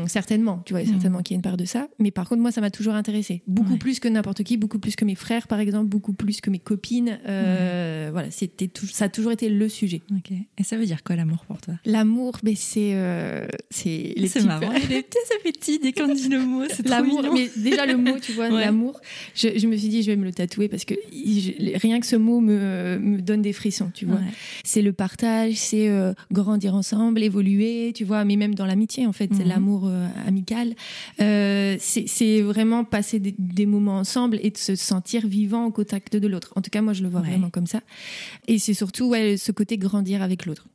certainement, 0.07 0.61
tu 0.65 0.73
vois, 0.73 0.83
mm. 0.83 0.87
certainement 0.87 1.21
qu'il 1.21 1.33
y 1.33 1.35
a 1.35 1.37
une 1.37 1.41
part 1.41 1.57
de 1.57 1.65
ça. 1.65 1.87
Mais 1.99 2.11
par 2.11 2.29
contre, 2.29 2.41
moi, 2.41 2.51
ça 2.51 2.61
m'a 2.61 2.71
toujours 2.71 2.93
intéressé, 2.93 3.41
beaucoup 3.47 3.77
plus 3.77 3.99
que 3.99 4.07
n'importe 4.07 4.43
qui, 4.43 4.57
beaucoup 4.57 4.79
plus 4.79 4.95
que 4.95 5.05
mes 5.05 5.15
frères, 5.15 5.47
par 5.47 5.59
exemple, 5.59 5.87
beaucoup 5.87 6.13
plus 6.13 6.39
que 6.39 6.51
mes 6.51 6.59
copines. 6.59 7.17
Voilà, 7.25 8.29
c'était, 8.29 8.69
ça 8.91 9.05
a 9.05 9.09
toujours 9.09 9.31
été 9.31 9.49
le 9.49 9.69
sujet. 9.69 10.01
Et 10.57 10.63
ça 10.63 10.77
veut 10.77 10.85
dire 10.85 11.03
quoi 11.03 11.14
quoi 11.15 11.23
l'amour 11.23 11.45
pour 11.45 11.61
toi 11.61 11.73
L'amour, 11.85 12.33
mais 12.43 12.55
c'est 12.55 12.91
euh, 12.93 13.47
c'est 13.69 14.13
les 14.17 14.27
C'est 14.27 14.39
petits- 14.39 14.47
marrant. 14.47 14.71
Les 14.89 15.01
petits 15.01 15.17
appétits 15.39 15.79
dès 15.79 15.93
qu'on 15.93 16.13
dit 16.13 16.29
le 16.29 16.39
mot, 16.39 16.63
c'est 16.69 16.87
L'amour, 16.87 17.23
mais 17.33 17.49
déjà 17.55 17.85
le 17.85 17.97
mot, 17.97 18.19
tu 18.21 18.33
vois, 18.33 18.49
Ouais. 18.49 18.61
l'amour. 18.61 18.99
Je, 19.35 19.49
je 19.57 19.67
me 19.67 19.75
suis 19.77 19.87
dit, 19.89 20.03
je 20.03 20.11
vais 20.11 20.15
me 20.17 20.25
le 20.25 20.31
tatouer 20.33 20.67
parce 20.67 20.85
que 20.85 20.93
je- 21.11 21.77
rien 21.77 21.99
que 21.99 22.05
ce 22.05 22.15
mot 22.15 22.39
me, 22.41 22.97
me 22.99 23.21
donne 23.21 23.41
des 23.41 23.53
frissons, 23.53 23.91
tu 23.93 24.05
vois. 24.05 24.15
Ouais. 24.17 24.21
C'est 24.63 24.81
le 24.81 24.93
partage, 24.93 25.53
c'est 25.55 25.87
euh, 25.89 26.13
grandir 26.31 26.75
ensemble, 26.75 27.23
évoluer, 27.23 27.91
tu 27.95 28.03
vois, 28.03 28.25
mais 28.25 28.35
même 28.35 28.55
dans 28.55 28.65
l'amitié, 28.65 29.05
en 29.07 29.13
fait, 29.13 29.29
c'est 29.33 29.43
Mhm. 29.43 29.49
l'amour 29.49 29.83
euh, 29.87 30.07
amical. 30.27 30.73
Euh, 31.21 31.75
c'est 31.79 32.07
c'est 32.07 32.41
vraiment 32.41 32.83
passer 32.83 33.19
des, 33.19 33.35
des 33.37 33.65
moments 33.65 33.97
ensemble 33.97 34.39
et 34.41 34.49
de 34.51 34.57
se 34.57 34.75
sentir 34.75 35.25
vivant 35.27 35.65
au 35.65 35.71
contact 35.71 36.15
de 36.15 36.27
l'autre. 36.27 36.53
En 36.55 36.61
tout 36.61 36.69
cas, 36.69 36.81
moi, 36.81 36.93
je 36.93 37.03
le 37.03 37.09
vois 37.09 37.21
Ouais. 37.21 37.29
vraiment 37.29 37.49
comme 37.49 37.67
ça. 37.67 37.81
Et 38.47 38.57
c'est 38.59 38.73
surtout 38.73 39.05
ouais, 39.05 39.37
ce 39.37 39.51
côté 39.51 39.77
grandir 39.77 40.21
avec 40.21 40.45
l'autre. 40.45 40.67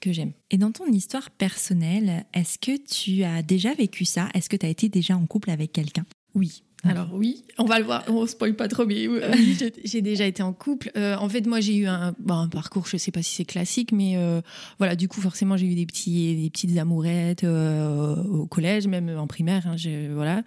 Que 0.00 0.12
j'aime. 0.12 0.32
Et 0.50 0.58
dans 0.58 0.70
ton 0.72 0.86
histoire 0.86 1.30
personnelle, 1.30 2.24
est-ce 2.34 2.58
que 2.58 2.76
tu 2.76 3.22
as 3.24 3.42
déjà 3.42 3.74
vécu 3.74 4.04
ça? 4.04 4.28
Est-ce 4.34 4.48
que 4.48 4.56
tu 4.56 4.64
as 4.66 4.68
été 4.68 4.88
déjà 4.88 5.16
en 5.16 5.26
couple 5.26 5.50
avec 5.50 5.72
quelqu'un? 5.72 6.04
Oui. 6.34 6.62
Alors 6.84 7.08
oui, 7.12 7.42
on 7.58 7.64
va 7.64 7.80
le 7.80 7.84
voir, 7.84 8.04
on 8.06 8.24
spoil 8.24 8.54
pas 8.54 8.68
trop, 8.68 8.86
mais 8.86 9.08
oui, 9.08 9.18
j'ai- 9.84 10.00
déjà 10.00 10.26
été 10.26 10.44
en 10.44 10.52
couple. 10.52 10.92
Euh, 10.96 11.16
en 11.16 11.28
fait, 11.28 11.44
moi, 11.44 11.58
j'ai 11.58 11.74
eu 11.74 11.86
un, 11.88 12.14
bon, 12.20 12.34
un 12.34 12.48
parcours, 12.48 12.86
je 12.86 12.96
sais 12.96 13.10
pas 13.10 13.20
si 13.20 13.34
c'est 13.34 13.44
classique, 13.44 13.90
mais 13.90 14.16
euh, 14.16 14.40
voilà, 14.78 14.94
du 14.94 15.08
coup, 15.08 15.20
forcément, 15.20 15.56
j'ai 15.56 15.66
eu 15.66 15.74
des 15.74 15.86
petits, 15.86 16.36
des 16.40 16.50
petites 16.50 16.78
amourettes 16.78 17.42
euh, 17.42 18.14
au 18.22 18.46
collège, 18.46 18.86
même 18.86 19.08
en 19.18 19.26
primaire, 19.26 19.66
hein, 19.66 19.76
je- 19.76 20.12
voilà. 20.12 20.44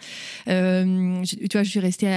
Je- 0.47 1.35
tu 1.47 1.49
vois, 1.57 1.63
je 1.63 1.69
suis 1.69 1.81
restée 1.81 2.07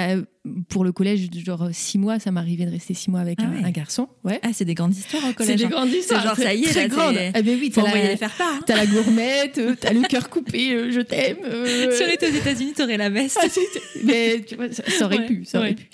pour 0.68 0.84
le 0.84 0.92
collège 0.92 1.28
genre 1.44 1.68
six 1.72 1.98
mois. 1.98 2.18
Ça 2.18 2.30
m'arrivait 2.30 2.66
de 2.66 2.70
rester 2.70 2.92
six 2.94 3.10
mois 3.10 3.20
avec 3.20 3.38
Ah 3.40 3.46
un, 3.46 3.52
ouais. 3.52 3.64
un 3.64 3.70
garçon. 3.70 4.08
Ouais. 4.24 4.40
Ah, 4.42 4.48
c'est 4.52 4.64
des 4.64 4.74
grandes 4.74 4.94
histoires 4.94 5.22
au 5.24 5.28
C'est 5.28 5.34
collège. 5.34 5.56
des 5.58 5.64
hein. 5.64 5.68
grandes 5.70 5.88
histoires. 5.90 6.22
genre, 6.22 6.36
ça 6.36 6.52
y 6.54 6.64
est, 6.64 6.68
très 6.68 6.82
là, 6.82 6.88
grandes. 6.88 7.14
c'est- 7.14 7.32
Ah 7.34 7.42
ben 7.42 7.58
oui, 7.60 7.70
t'as 7.70 7.82
la, 7.82 8.10
les 8.10 8.16
faire 8.16 8.34
part. 8.36 8.52
hein. 8.54 8.60
t'as 8.66 8.76
la 8.76 8.86
gourmette, 8.86 9.58
euh, 9.58 9.74
t'as 9.80 9.92
le 9.92 10.02
cœur 10.02 10.28
coupé, 10.28 10.72
euh, 10.72 10.90
je 10.90 11.00
t'aime. 11.00 11.38
euh, 11.44 11.90
Si 11.96 12.02
on 12.02 12.12
était 12.12 12.30
aux 12.30 12.34
États-Unis, 12.34 12.72
t'aurais 12.76 12.96
la 12.96 13.08
veste. 13.10 13.38
ah, 13.42 13.46
c'est- 13.48 13.60
mais 14.04 14.42
tu 14.46 14.56
vois, 14.56 14.70
ça, 14.72 14.82
ça 14.90 15.04
aurait 15.06 15.18
Ouais, 15.18 15.26
pu, 15.26 15.44
ça 15.44 15.58
aurait 15.58 15.68
ouais. 15.70 15.74
pu. 15.74 15.86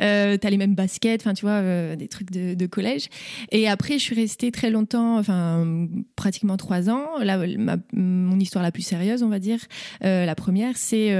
Euh, 0.00 0.36
T'as 0.36 0.50
les 0.50 0.56
mêmes 0.58 0.74
baskets, 0.74 1.22
enfin 1.22 1.34
tu 1.34 1.46
vois, 1.46 1.96
des 1.96 2.08
trucs 2.08 2.30
de, 2.30 2.54
de 2.54 2.66
collège. 2.66 3.06
Et 3.50 3.66
après, 3.68 3.94
je 3.94 4.02
suis 4.04 4.14
restée 4.14 4.50
très 4.52 4.70
longtemps, 4.70 5.18
enfin 5.18 5.86
pratiquement 6.16 6.56
trois 6.56 6.90
ans. 6.90 7.18
Là, 7.22 7.38
ma- 7.58 7.76
mon 7.94 8.38
histoire 8.38 8.62
la 8.62 8.72
plus 8.72 8.82
sérieuse, 8.82 9.22
on 9.22 9.28
va 9.28 9.38
dire, 9.38 9.58
la 10.02 10.34
première, 10.34 10.76
c'est 10.76 11.14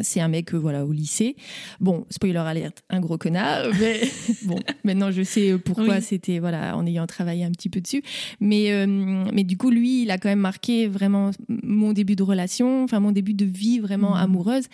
c'est 0.00 0.20
un 0.20 0.28
mec, 0.28 0.52
voilà, 0.54 0.84
au 0.84 0.92
lycée. 0.92 1.36
Bon, 1.80 2.06
spoiler 2.10 2.38
alert, 2.38 2.82
un 2.90 3.00
gros 3.00 3.18
connard. 3.18 3.66
Mais 3.80 4.00
bon, 4.44 4.58
maintenant 4.84 5.10
je 5.10 5.22
sais 5.22 5.56
pourquoi 5.58 5.96
Oui. 5.96 6.02
c'était, 6.02 6.38
voilà, 6.38 6.76
en 6.76 6.86
ayant 6.86 7.06
travaillé 7.06 7.44
un 7.44 7.50
petit 7.52 7.68
peu 7.68 7.80
dessus. 7.80 8.02
Mais 8.40 8.72
euh, 8.72 8.86
mais 9.32 9.44
du 9.44 9.56
coup, 9.56 9.70
lui, 9.70 10.02
il 10.02 10.10
a 10.10 10.18
quand 10.18 10.28
même 10.28 10.40
marqué 10.40 10.86
vraiment 10.88 11.30
mon 11.48 11.92
début 11.92 12.16
de 12.16 12.22
relation, 12.22 12.84
enfin 12.84 13.00
mon 13.00 13.12
début 13.12 13.34
de 13.34 13.44
vie 13.44 13.78
vraiment 13.78 14.10
Mhm. 14.16 14.22
amoureuse. 14.22 14.64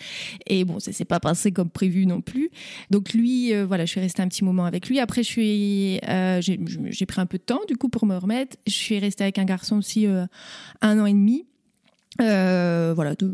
Et 0.47 0.65
bon, 0.65 0.79
ça 0.79 0.91
s'est 0.91 1.05
pas 1.05 1.19
passé 1.19 1.51
comme 1.51 1.69
prévu 1.69 2.05
non 2.05 2.21
plus. 2.21 2.49
Donc 2.91 3.13
lui, 3.13 3.53
euh, 3.53 3.65
voilà, 3.65 3.85
je 3.85 3.91
suis 3.91 3.99
restée 4.01 4.21
un 4.21 4.27
petit 4.27 4.43
moment 4.43 4.65
avec 4.65 4.87
lui. 4.87 4.99
Après, 4.99 5.23
je 5.23 5.27
suis, 5.27 5.99
euh, 6.07 6.41
j'ai 6.41 6.59
j'ai 6.89 7.05
pris 7.05 7.21
un 7.21 7.25
peu 7.25 7.37
de 7.37 7.43
temps 7.43 7.61
du 7.67 7.75
coup 7.77 7.89
pour 7.89 8.05
me 8.05 8.15
remettre. 8.17 8.57
Je 8.67 8.73
suis 8.73 8.99
restée 8.99 9.23
avec 9.23 9.37
un 9.39 9.45
garçon 9.45 9.77
aussi 9.77 10.05
euh, 10.07 10.25
un 10.81 10.99
an 10.99 11.05
et 11.05 11.13
demi. 11.13 11.45
Euh, 12.21 12.93
voilà, 12.95 13.15
de- 13.15 13.33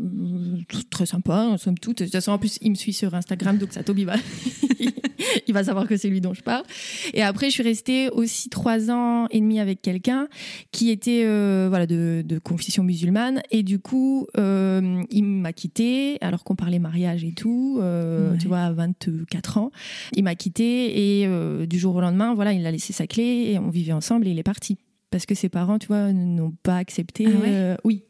très 0.90 1.06
sympa, 1.06 1.38
en 1.50 1.56
somme 1.58 1.78
toute. 1.78 1.98
De 1.98 2.04
toute 2.04 2.12
façon, 2.12 2.32
en 2.32 2.38
plus, 2.38 2.58
il 2.60 2.70
me 2.70 2.74
suit 2.76 2.92
sur 2.92 3.14
Instagram, 3.14 3.58
donc 3.58 3.72
ça 3.72 3.82
tombe, 3.82 3.98
il 3.98 4.06
va, 4.06 4.14
il 5.46 5.54
va 5.54 5.64
savoir 5.64 5.86
que 5.86 5.96
c'est 5.96 6.08
lui 6.08 6.20
dont 6.20 6.34
je 6.34 6.42
parle. 6.42 6.64
Et 7.12 7.22
après, 7.22 7.46
je 7.46 7.52
suis 7.54 7.62
restée 7.62 8.08
aussi 8.10 8.48
trois 8.48 8.90
ans 8.90 9.26
et 9.30 9.40
demi 9.40 9.60
avec 9.60 9.80
quelqu'un 9.82 10.28
qui 10.72 10.90
était 10.90 11.22
euh, 11.24 11.66
voilà 11.68 11.86
de, 11.86 12.22
de 12.26 12.38
confession 12.38 12.82
musulmane. 12.82 13.40
Et 13.50 13.62
du 13.62 13.78
coup, 13.78 14.26
euh, 14.38 15.02
il 15.10 15.24
m'a 15.24 15.52
quitté 15.52 16.18
alors 16.20 16.44
qu'on 16.44 16.56
parlait 16.56 16.78
mariage 16.78 17.24
et 17.24 17.32
tout. 17.32 17.78
euh, 17.80 18.32
Ouais. 18.32 18.38
Tu 18.38 18.48
vois, 18.48 18.60
à 18.60 18.72
24 18.72 19.58
ans, 19.58 19.70
il 20.14 20.24
m'a 20.24 20.34
quitté 20.34 21.20
et 21.20 21.26
euh, 21.26 21.66
du 21.66 21.78
jour 21.78 21.94
au 21.96 22.00
lendemain, 22.00 22.34
voilà, 22.34 22.52
il 22.52 22.64
a 22.66 22.70
laissé 22.70 22.92
sa 22.92 23.06
clé 23.06 23.50
et 23.52 23.58
on 23.58 23.70
vivait 23.70 23.92
ensemble 23.92 24.26
et 24.26 24.30
il 24.30 24.38
est 24.38 24.42
parti 24.44 24.78
parce 25.10 25.26
que 25.26 25.34
ses 25.34 25.48
parents, 25.48 25.78
tu 25.78 25.86
vois, 25.88 26.12
n'ont 26.12 26.52
pas 26.62 26.76
accepté. 26.76 27.26
Ah 27.28 27.40
ouais? 27.40 27.48
euh, 27.48 27.76
oui. 27.84 28.02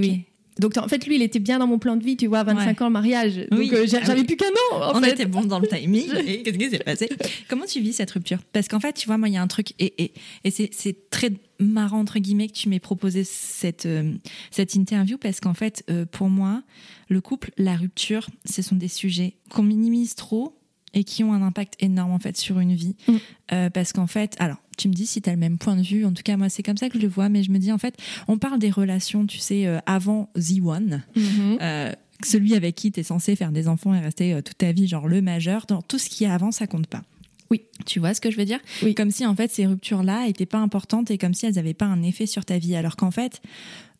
Oui. 0.00 0.22
Donc 0.58 0.76
en 0.76 0.86
fait, 0.86 1.06
lui, 1.06 1.16
il 1.16 1.22
était 1.22 1.38
bien 1.38 1.58
dans 1.58 1.66
mon 1.66 1.78
plan 1.78 1.96
de 1.96 2.04
vie, 2.04 2.14
tu 2.16 2.26
vois, 2.26 2.42
25 2.44 2.82
ans 2.82 2.86
le 2.86 2.92
mariage. 2.92 3.36
Donc 3.50 3.58
Oui. 3.58 3.70
euh, 3.72 3.86
j'a- 3.86 4.00
Ah 4.02 4.06
j'avais 4.06 4.20
oui. 4.20 4.26
plus 4.26 4.36
qu'un 4.36 4.46
an. 4.72 4.82
En 4.92 4.98
on 4.98 5.00
fait. 5.00 5.12
était 5.12 5.24
bon 5.24 5.44
dans 5.44 5.58
le 5.58 5.66
timing. 5.66 6.06
Et 6.26 6.42
qu'est-ce 6.42 6.58
qui 6.58 6.68
s'est 6.68 6.78
passé? 6.80 7.08
Comment 7.48 7.64
tu 7.64 7.80
vis 7.80 7.94
cette 7.94 8.10
rupture? 8.10 8.38
Parce 8.52 8.68
qu'en 8.68 8.78
fait, 8.78 8.92
tu 8.92 9.06
vois, 9.06 9.16
moi, 9.16 9.28
il 9.30 9.34
y 9.34 9.38
a 9.38 9.42
un 9.42 9.46
truc, 9.46 9.72
et, 9.78 9.94
et, 10.04 10.12
et 10.44 10.50
c'est, 10.50 11.08
très 11.08 11.30
marrant, 11.58 12.00
entre 12.00 12.18
guillemets, 12.18 12.48
que 12.48 12.52
tu 12.52 12.68
m'aies 12.68 12.80
proposé 12.80 13.24
cette, 13.24 13.86
euh, 13.86 14.12
cette 14.50 14.74
interview, 14.74 15.16
parce 15.16 15.40
qu'en 15.40 15.54
fait, 15.54 15.84
euh, 15.90 16.04
pour 16.04 16.28
moi, 16.28 16.62
le 17.08 17.22
couple, 17.22 17.50
la 17.56 17.74
rupture, 17.74 18.28
ce 18.44 18.60
sont 18.60 18.76
des 18.76 18.88
sujets 18.88 19.36
qu'on 19.48 19.62
minimise 19.62 20.16
trop 20.16 20.58
et 20.92 21.04
qui 21.04 21.24
ont 21.24 21.32
un 21.32 21.40
impact 21.40 21.76
énorme, 21.80 22.12
en 22.12 22.18
fait, 22.18 22.36
sur 22.36 22.60
une 22.60 22.74
vie. 22.74 22.94
Mm. 23.08 23.68
Parce 23.72 23.94
qu'en 23.94 24.06
fait, 24.06 24.36
alors, 24.38 24.58
tu 24.82 24.88
me 24.88 24.94
dis 24.94 25.06
si 25.06 25.22
tu 25.22 25.30
as 25.30 25.32
le 25.32 25.38
même 25.38 25.58
point 25.58 25.76
de 25.76 25.82
vue, 25.82 26.04
en 26.04 26.12
tout 26.12 26.24
cas, 26.24 26.36
moi, 26.36 26.48
c'est 26.48 26.64
comme 26.64 26.76
ça 26.76 26.88
que 26.88 26.98
je 26.98 27.02
le 27.02 27.08
vois, 27.08 27.28
mais 27.28 27.44
je 27.44 27.52
me 27.52 27.58
dis, 27.58 27.70
en 27.70 27.78
fait, 27.78 27.94
on 28.26 28.36
parle 28.36 28.58
des 28.58 28.70
relations, 28.70 29.26
tu 29.26 29.38
sais, 29.38 29.66
euh, 29.66 29.78
avant 29.86 30.28
The 30.34 30.60
One. 30.64 31.02
Mhm. 31.14 31.58
Euh, 31.60 31.92
celui 32.24 32.54
avec 32.54 32.74
qui 32.74 32.90
tu 32.90 33.00
es 33.00 33.02
censé 33.04 33.36
faire 33.36 33.52
des 33.52 33.68
enfants 33.68 33.94
et 33.94 34.00
rester 34.00 34.34
euh, 34.34 34.42
toute 34.42 34.58
ta 34.58 34.72
vie, 34.72 34.88
genre 34.88 35.06
le 35.06 35.22
majeur, 35.22 35.66
dans 35.68 35.82
tout 35.82 35.98
ce 35.98 36.08
qui 36.08 36.24
est 36.24 36.28
avant, 36.28 36.50
ça 36.50 36.66
compte 36.66 36.88
pas. 36.88 37.02
Oui. 37.50 37.62
Tu 37.86 38.00
vois 38.00 38.14
ce 38.14 38.20
que 38.20 38.30
je 38.30 38.36
veux 38.36 38.44
dire? 38.44 38.60
Oui. 38.82 38.94
Comme 38.94 39.10
si 39.10 39.26
en 39.26 39.36
fait 39.36 39.50
ces 39.50 39.66
ruptures-là 39.66 40.26
étaient 40.26 40.46
pas 40.46 40.58
importantes 40.58 41.10
et 41.10 41.18
comme 41.18 41.34
si 41.34 41.46
elles 41.46 41.56
n'avaient 41.56 41.74
pas 41.74 41.84
un 41.84 42.02
effet 42.02 42.26
sur 42.26 42.44
ta 42.44 42.58
vie. 42.58 42.74
Alors 42.76 42.96
qu'en 42.96 43.10
fait, 43.10 43.42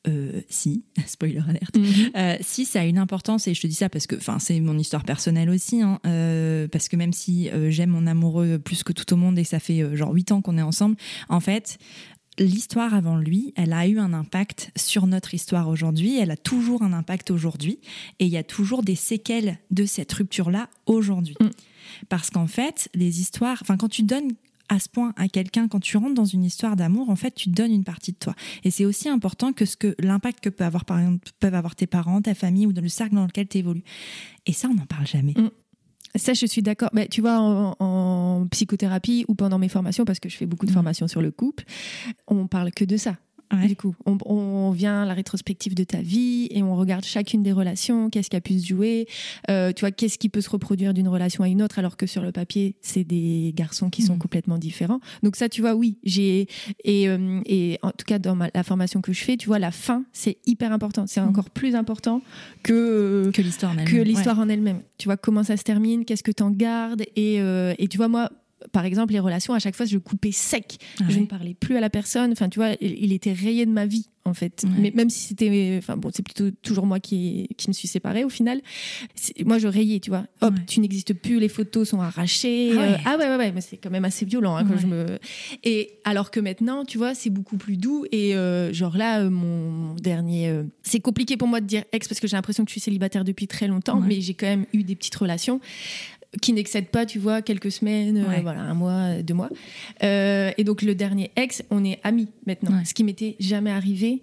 euh, 0.08 0.40
si, 0.48 0.84
spoiler 1.06 1.40
alert, 1.48 1.76
Mhm. 1.76 2.10
euh, 2.16 2.36
si 2.40 2.64
ça 2.64 2.80
a 2.80 2.84
une 2.84 2.98
importance, 2.98 3.46
et 3.48 3.54
je 3.54 3.60
te 3.60 3.66
dis 3.66 3.74
ça 3.74 3.88
parce 3.88 4.06
que 4.06 4.16
c'est 4.38 4.60
mon 4.60 4.78
histoire 4.78 5.04
personnelle 5.04 5.50
aussi, 5.50 5.80
hein, 5.82 6.00
euh, 6.06 6.68
parce 6.68 6.88
que 6.88 6.96
même 6.96 7.12
si 7.12 7.48
j'aime 7.68 7.90
mon 7.90 8.06
amoureux 8.06 8.58
plus 8.58 8.82
que 8.82 8.92
tout 8.92 9.12
au 9.12 9.16
monde 9.16 9.38
et 9.38 9.44
ça 9.44 9.58
fait 9.60 9.96
genre 9.96 10.12
8 10.12 10.32
ans 10.32 10.40
qu'on 10.42 10.58
est 10.58 10.62
ensemble, 10.62 10.96
en 11.28 11.40
fait, 11.40 11.78
l'histoire 12.38 12.94
avant 12.94 13.16
lui, 13.16 13.52
elle 13.56 13.72
a 13.72 13.86
eu 13.86 13.98
un 13.98 14.12
impact 14.12 14.70
sur 14.76 15.06
notre 15.06 15.34
histoire 15.34 15.68
aujourd'hui, 15.68 16.18
elle 16.18 16.30
a 16.30 16.36
toujours 16.36 16.82
un 16.82 16.92
impact 16.92 17.30
aujourd'hui, 17.30 17.78
et 18.18 18.24
il 18.24 18.30
y 18.30 18.38
a 18.38 18.42
toujours 18.42 18.82
des 18.82 18.94
séquelles 18.94 19.58
de 19.70 19.84
cette 19.84 20.12
rupture-là 20.12 20.68
aujourd'hui. 20.86 21.36
Mm. 21.40 21.50
Parce 22.08 22.30
qu'en 22.30 22.46
fait, 22.46 22.88
les 22.94 23.20
histoires, 23.20 23.58
enfin 23.60 23.76
quand 23.76 23.88
tu 23.88 24.02
donnes 24.02 24.32
à 24.72 24.78
ce 24.78 24.88
point 24.88 25.12
à 25.16 25.28
quelqu'un, 25.28 25.68
quand 25.68 25.80
tu 25.80 25.96
rentres 25.98 26.14
dans 26.14 26.24
une 26.24 26.44
histoire 26.44 26.76
d'amour, 26.76 27.10
en 27.10 27.16
fait, 27.16 27.32
tu 27.34 27.50
donnes 27.50 27.72
une 27.72 27.84
partie 27.84 28.12
de 28.12 28.16
toi. 28.16 28.34
Et 28.64 28.70
c'est 28.70 28.86
aussi 28.86 29.08
important 29.08 29.52
que 29.52 29.64
ce 29.66 29.76
que 29.76 29.94
l'impact 29.98 30.40
que 30.40 30.48
peut 30.48 30.64
avoir, 30.64 30.84
par 30.86 30.98
exemple, 30.98 31.28
peuvent 31.40 31.54
avoir 31.54 31.74
tes 31.76 31.86
parents, 31.86 32.22
ta 32.22 32.34
famille 32.34 32.66
ou 32.66 32.72
dans 32.72 32.80
le 32.82 32.88
cercle 32.88 33.14
dans 33.14 33.26
lequel 33.26 33.46
tu 33.48 33.58
évolues. 33.58 33.84
Et 34.46 34.52
ça, 34.54 34.68
on 34.70 34.74
n'en 34.74 34.86
parle 34.86 35.06
jamais. 35.06 35.34
Mm. 35.36 35.50
Ça, 36.16 36.32
je 36.34 36.46
suis 36.46 36.62
d'accord. 36.62 36.90
Mais 36.92 37.08
tu 37.08 37.20
vois, 37.20 37.38
en, 37.40 37.76
en 37.80 38.46
psychothérapie 38.50 39.24
ou 39.28 39.34
pendant 39.34 39.58
mes 39.58 39.68
formations, 39.68 40.04
parce 40.04 40.20
que 40.20 40.28
je 40.28 40.36
fais 40.36 40.46
beaucoup 40.46 40.66
de 40.66 40.70
Mhm. 40.70 40.74
formations 40.74 41.08
sur 41.08 41.22
le 41.22 41.30
couple, 41.30 41.64
on 42.26 42.46
parle 42.46 42.70
que 42.70 42.84
de 42.84 42.96
ça. 42.96 43.16
Ouais. 43.52 43.66
Du 43.68 43.76
coup, 43.76 43.94
on, 44.06 44.16
on 44.24 44.70
vient 44.70 45.02
à 45.02 45.06
la 45.06 45.14
rétrospective 45.14 45.74
de 45.74 45.84
ta 45.84 46.00
vie 46.00 46.48
et 46.50 46.62
on 46.62 46.74
regarde 46.74 47.04
chacune 47.04 47.42
des 47.42 47.52
relations, 47.52 48.08
qu'est-ce 48.10 48.30
qui 48.30 48.36
a 48.36 48.40
pu 48.40 48.58
se 48.58 48.66
jouer, 48.66 49.06
euh, 49.50 49.72
tu 49.72 49.80
vois, 49.80 49.90
qu'est-ce 49.90 50.16
qui 50.18 50.28
peut 50.28 50.40
se 50.40 50.48
reproduire 50.50 50.94
d'une 50.94 51.08
relation 51.08 51.44
à 51.44 51.48
une 51.48 51.62
autre, 51.62 51.78
alors 51.78 51.96
que 51.96 52.06
sur 52.06 52.22
le 52.22 52.32
papier, 52.32 52.76
c'est 52.80 53.04
des 53.04 53.52
garçons 53.54 53.90
qui 53.90 54.02
sont 54.02 54.14
Mhm. 54.14 54.18
complètement 54.18 54.58
différents. 54.58 55.00
Donc 55.22 55.36
ça, 55.36 55.48
tu 55.48 55.60
vois, 55.60 55.74
oui, 55.74 55.98
j'ai 56.02 56.46
et, 56.84 57.08
euh, 57.08 57.40
et 57.46 57.78
en 57.82 57.90
tout 57.90 58.04
cas 58.06 58.18
dans 58.18 58.34
ma- 58.34 58.48
la 58.54 58.62
formation 58.62 59.00
que 59.02 59.12
je 59.12 59.22
fais, 59.22 59.36
tu 59.36 59.48
vois, 59.48 59.58
la 59.58 59.70
fin, 59.70 60.04
c'est 60.12 60.38
hyper 60.46 60.72
important. 60.72 61.06
C'est 61.06 61.20
Mhm. 61.20 61.28
encore 61.28 61.50
plus 61.50 61.74
important 61.74 62.22
que 62.62 63.30
Que 63.34 63.42
l'histoire 63.42 63.72
en 63.72 63.78
elle-même. 63.78 63.92
que 63.92 63.98
Ouais. 63.98 64.04
l'histoire 64.04 64.38
en 64.38 64.48
elle-même. 64.48 64.80
Tu 64.98 65.08
vois 65.08 65.16
comment 65.16 65.42
ça 65.42 65.56
se 65.56 65.62
termine, 65.62 66.04
qu'est-ce 66.04 66.22
que 66.22 66.32
tu 66.32 66.42
en 66.42 66.50
gardes 66.50 67.02
et, 67.16 67.40
euh, 67.40 67.74
et 67.78 67.88
tu 67.88 67.96
vois 67.96 68.08
moi 68.08 68.30
par 68.72 68.84
exemple 68.84 69.12
les 69.12 69.18
relations 69.20 69.54
à 69.54 69.58
chaque 69.58 69.74
fois 69.76 69.86
je 69.86 69.98
coupais 69.98 70.32
sec, 70.32 70.78
Ah 71.00 71.04
je 71.08 71.14
ouais. 71.16 71.20
ne 71.22 71.26
parlais 71.26 71.54
plus 71.54 71.76
à 71.76 71.80
la 71.80 71.90
personne. 71.90 72.32
Enfin 72.32 72.48
tu 72.48 72.58
vois 72.58 72.70
il, 72.80 73.04
il 73.04 73.12
était 73.12 73.32
rayé 73.32 73.66
de 73.66 73.70
ma 73.72 73.86
vie 73.86 74.08
en 74.24 74.34
fait. 74.34 74.62
Ouais. 74.64 74.70
Mais 74.78 74.92
même 74.94 75.10
si 75.10 75.20
c'était 75.20 75.74
enfin 75.78 75.96
bon 75.96 76.10
c'est 76.14 76.22
plutôt 76.22 76.50
toujours 76.62 76.86
moi 76.86 77.00
qui 77.00 77.48
qui 77.56 77.68
me 77.68 77.72
suis 77.72 77.88
séparée 77.88 78.22
au 78.24 78.28
final. 78.28 78.60
Moi 79.44 79.58
je 79.58 79.66
rayais 79.68 79.98
tu 80.00 80.10
vois. 80.10 80.24
Hop 80.40 80.54
Ouais. 80.54 80.60
tu 80.66 80.80
n'existes 80.80 81.14
plus, 81.14 81.40
les 81.40 81.48
photos 81.48 81.88
sont 81.88 82.00
arrachées. 82.00 82.72
Ah 82.72 82.76
ouais. 82.76 82.92
Euh, 82.92 82.96
ah 83.04 83.16
ouais 83.18 83.28
ouais 83.28 83.36
ouais 83.36 83.52
mais 83.52 83.60
c'est 83.60 83.78
quand 83.78 83.90
même 83.90 84.04
assez 84.04 84.24
violent 84.24 84.56
hein, 84.56 84.64
quand 84.64 84.76
je 84.78 84.86
me 84.86 85.18
et 85.64 85.98
alors 86.04 86.30
que 86.30 86.40
maintenant 86.40 86.84
tu 86.84 86.98
vois 86.98 87.14
c'est 87.14 87.30
beaucoup 87.30 87.56
plus 87.56 87.76
doux 87.76 88.04
et 88.12 88.34
euh, 88.36 88.72
genre 88.72 88.96
là 88.96 89.20
euh, 89.22 89.30
mon 89.30 89.94
dernier 89.94 90.48
euh, 90.50 90.64
c'est 90.82 91.00
compliqué 91.00 91.36
pour 91.36 91.48
moi 91.48 91.60
de 91.60 91.66
dire 91.66 91.82
ex 91.92 92.06
parce 92.08 92.20
que 92.20 92.26
j'ai 92.28 92.36
l'impression 92.36 92.64
que 92.64 92.70
je 92.70 92.74
suis 92.74 92.80
célibataire 92.80 93.24
depuis 93.24 93.46
très 93.46 93.66
longtemps 93.66 94.00
mais 94.00 94.20
j'ai 94.20 94.34
quand 94.34 94.46
même 94.46 94.66
eu 94.72 94.82
des 94.84 94.94
petites 94.94 95.14
relations 95.16 95.60
qui 96.40 96.52
n'excèdent 96.52 96.88
pas, 96.88 97.04
tu 97.04 97.18
vois, 97.18 97.42
quelques 97.42 97.70
semaines, 97.70 98.16
euh, 98.16 98.40
voilà, 98.42 98.60
un 98.62 98.74
mois, 98.74 99.22
deux 99.22 99.34
mois. 99.34 99.50
Euh, 100.02 100.50
et 100.56 100.64
donc 100.64 100.82
le 100.82 100.94
dernier 100.94 101.30
ex, 101.36 101.62
on 101.70 101.84
est 101.84 102.00
amis 102.04 102.28
maintenant, 102.46 102.76
Ouais. 102.78 102.84
ce 102.84 102.94
qui 102.94 103.04
m'était 103.04 103.36
jamais 103.38 103.70
arrivé. 103.70 104.22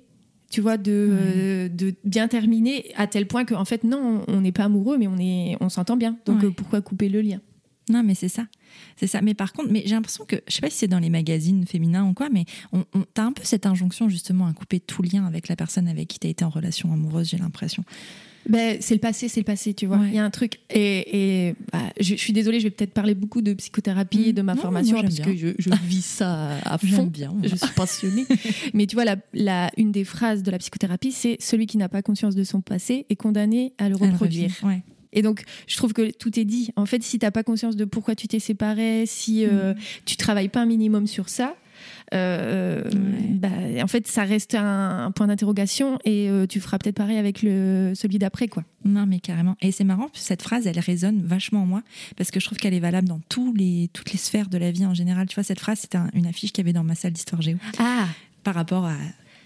Tu 0.50 0.62
vois, 0.62 0.78
de, 0.78 0.92
Ouais. 0.92 1.18
euh, 1.36 1.70
de 1.70 1.94
bien 2.04 2.28
terminer 2.28 2.86
à 2.96 3.06
tel 3.06 3.28
point 3.28 3.46
qu'en 3.46 3.66
fait, 3.66 3.84
non, 3.84 4.24
on 4.28 4.42
n'est 4.42 4.52
pas 4.52 4.64
amoureux, 4.64 4.98
mais 4.98 5.06
on, 5.06 5.20
est, 5.20 5.56
on 5.62 5.70
s'entend 5.70 5.96
bien. 5.96 6.18
Donc 6.26 6.44
euh, 6.44 6.50
pourquoi 6.50 6.82
couper 6.82 7.08
le 7.08 7.22
lien? 7.22 7.40
Non, 7.88 8.02
mais 8.04 8.16
c'est 8.16 8.30
ça. 8.30 8.48
C'est 8.96 9.06
ça. 9.06 9.22
Mais 9.22 9.36
par 9.36 9.54
contre, 9.54 9.70
mais 9.72 9.84
j'ai 9.86 9.94
l'impression 9.94 10.26
que, 10.26 10.38
je 10.48 10.54
sais 10.56 10.62
pas 10.62 10.70
si 10.72 10.78
c'est 10.78 10.88
dans 10.88 10.98
les 11.00 11.10
magazines 11.12 11.68
féminins 11.68 12.08
ou 12.10 12.14
quoi, 12.16 12.30
mais 12.32 12.46
on, 12.72 12.84
on 12.96 13.04
t'as 13.14 13.24
un 13.26 13.32
peu 13.32 13.44
cette 13.44 13.68
injonction 13.68 14.10
justement 14.10 14.48
à 14.48 14.54
couper 14.54 14.80
tout 14.80 15.04
lien 15.04 15.26
avec 15.28 15.48
la 15.50 15.56
personne 15.56 15.88
avec 15.88 16.08
qui 16.08 16.18
tu 16.20 16.26
as 16.26 16.30
été 16.32 16.44
en 16.44 16.50
relation 16.50 16.92
amoureuse, 16.92 17.30
j'ai 17.30 17.38
l'impression. 17.38 17.84
Ben, 18.48 18.78
c'est 18.80 18.94
le 18.96 19.00
passé, 19.00 19.28
c'est 19.28 19.40
le 19.42 19.46
passé, 19.46 19.74
tu 19.74 19.86
vois. 19.86 19.98
Il 19.98 20.02
Ouais. 20.10 20.16
y 20.16 20.18
a 20.18 20.24
un 20.24 20.30
truc. 20.30 20.60
Et, 20.70 21.48
et, 21.50 21.56
bah, 21.72 21.80
je, 22.00 22.16
je 22.16 22.20
suis 22.20 22.34
désolée, 22.34 22.60
je 22.60 22.66
vais 22.66 22.70
peut-être 22.72 22.94
parler 22.94 23.14
beaucoup 23.14 23.42
de 23.42 23.54
psychothérapie 23.54 24.24
et 24.30 24.34
de 24.34 24.42
ma 24.42 24.54
Mmh. 24.54 24.56
Non, 24.58 24.62
formation 24.62 24.94
moi, 24.96 25.04
parce 25.04 25.20
que 25.20 25.36
je, 25.36 25.48
je 25.60 25.70
vis 25.86 26.04
ça 26.06 26.58
à 26.66 26.78
fond. 26.80 27.06
Bien. 27.06 27.36
Je 27.44 27.56
suis 27.56 27.74
passionnée. 27.76 28.26
Mais 28.74 28.88
tu 28.88 28.96
vois, 28.96 29.06
la, 29.06 29.18
la- 29.34 29.70
une 29.78 29.92
des 29.92 30.04
phrases 30.04 30.42
de 30.44 30.52
la 30.52 30.58
psychothérapie, 30.58 31.12
c'est 31.12 31.38
celui 31.40 31.66
qui 31.68 31.78
n'a 31.78 31.90
pas 31.90 32.02
conscience 32.02 32.36
de 32.36 32.44
son 32.44 32.62
passé 32.62 33.06
est 33.10 33.16
condamné 33.16 33.74
à 33.78 33.90
le 33.90 33.96
reproduire. 33.96 34.52
Ouais. 34.64 34.82
Et 35.12 35.22
donc, 35.22 35.44
je 35.68 35.76
trouve 35.76 35.94
que 35.94 36.12
tout 36.12 36.40
est 36.40 36.46
dit. 36.46 36.70
En 36.76 36.86
fait, 36.86 37.02
si 37.04 37.18
t'as 37.20 37.32
pas 37.32 37.44
conscience 37.44 37.76
de 37.76 37.84
pourquoi 37.86 38.16
tu 38.16 38.28
t'es 38.28 38.40
séparé, 38.40 39.06
si 39.08 39.44
euh, 39.46 39.74
tu 40.06 40.18
travailles 40.18 40.50
pas 40.50 40.62
un 40.62 40.66
minimum 40.68 41.08
sur 41.08 41.30
ça, 41.30 41.56
euh, 42.14 42.84
Ouais. 42.84 42.92
bah, 43.34 43.50
en 43.84 43.88
fait, 43.88 44.08
ça 44.08 44.24
reste 44.24 44.56
un, 44.56 45.06
un 45.06 45.12
point 45.12 45.28
d'interrogation 45.28 46.00
et 46.06 46.30
euh, 46.30 46.46
tu 46.48 46.60
feras 46.60 46.78
peut-être 46.78 46.96
pareil 46.96 47.18
avec 47.18 47.42
le, 47.42 47.94
celui 47.96 48.18
d'après, 48.20 48.48
quoi. 48.48 48.64
Non, 48.86 49.06
mais 49.06 49.20
carrément. 49.20 49.56
Et 49.62 49.72
c'est 49.72 49.84
marrant, 49.84 50.10
cette 50.14 50.42
phrase, 50.42 50.66
elle 50.68 50.80
résonne 50.80 51.22
vachement 51.24 51.64
en 51.64 51.66
moi, 51.66 51.82
parce 52.18 52.32
que 52.32 52.40
je 52.40 52.46
trouve 52.46 52.58
qu'elle 52.58 52.74
est 52.74 52.80
valable 52.80 53.08
dans 53.08 53.20
tous 53.30 53.54
les, 53.54 53.90
toutes 53.94 54.12
les 54.12 54.18
sphères 54.18 54.50
de 54.50 54.58
la 54.58 54.72
vie 54.72 54.86
en 54.86 54.94
général. 54.94 55.28
Tu 55.28 55.36
vois, 55.36 55.44
cette 55.44 55.60
phrase, 55.60 55.80
c'était 55.80 55.98
un- 55.98 56.10
une 56.14 56.26
affiche 56.28 56.52
qu'il 56.52 56.64
y 56.64 56.66
avait 56.68 56.74
dans 56.74 56.84
ma 56.84 56.96
salle 56.96 57.12
d'histoire 57.14 57.42
géo, 57.42 57.58
Ah, 57.78 58.08
par 58.44 58.56
rapport 58.56 58.86
à, 58.86 58.94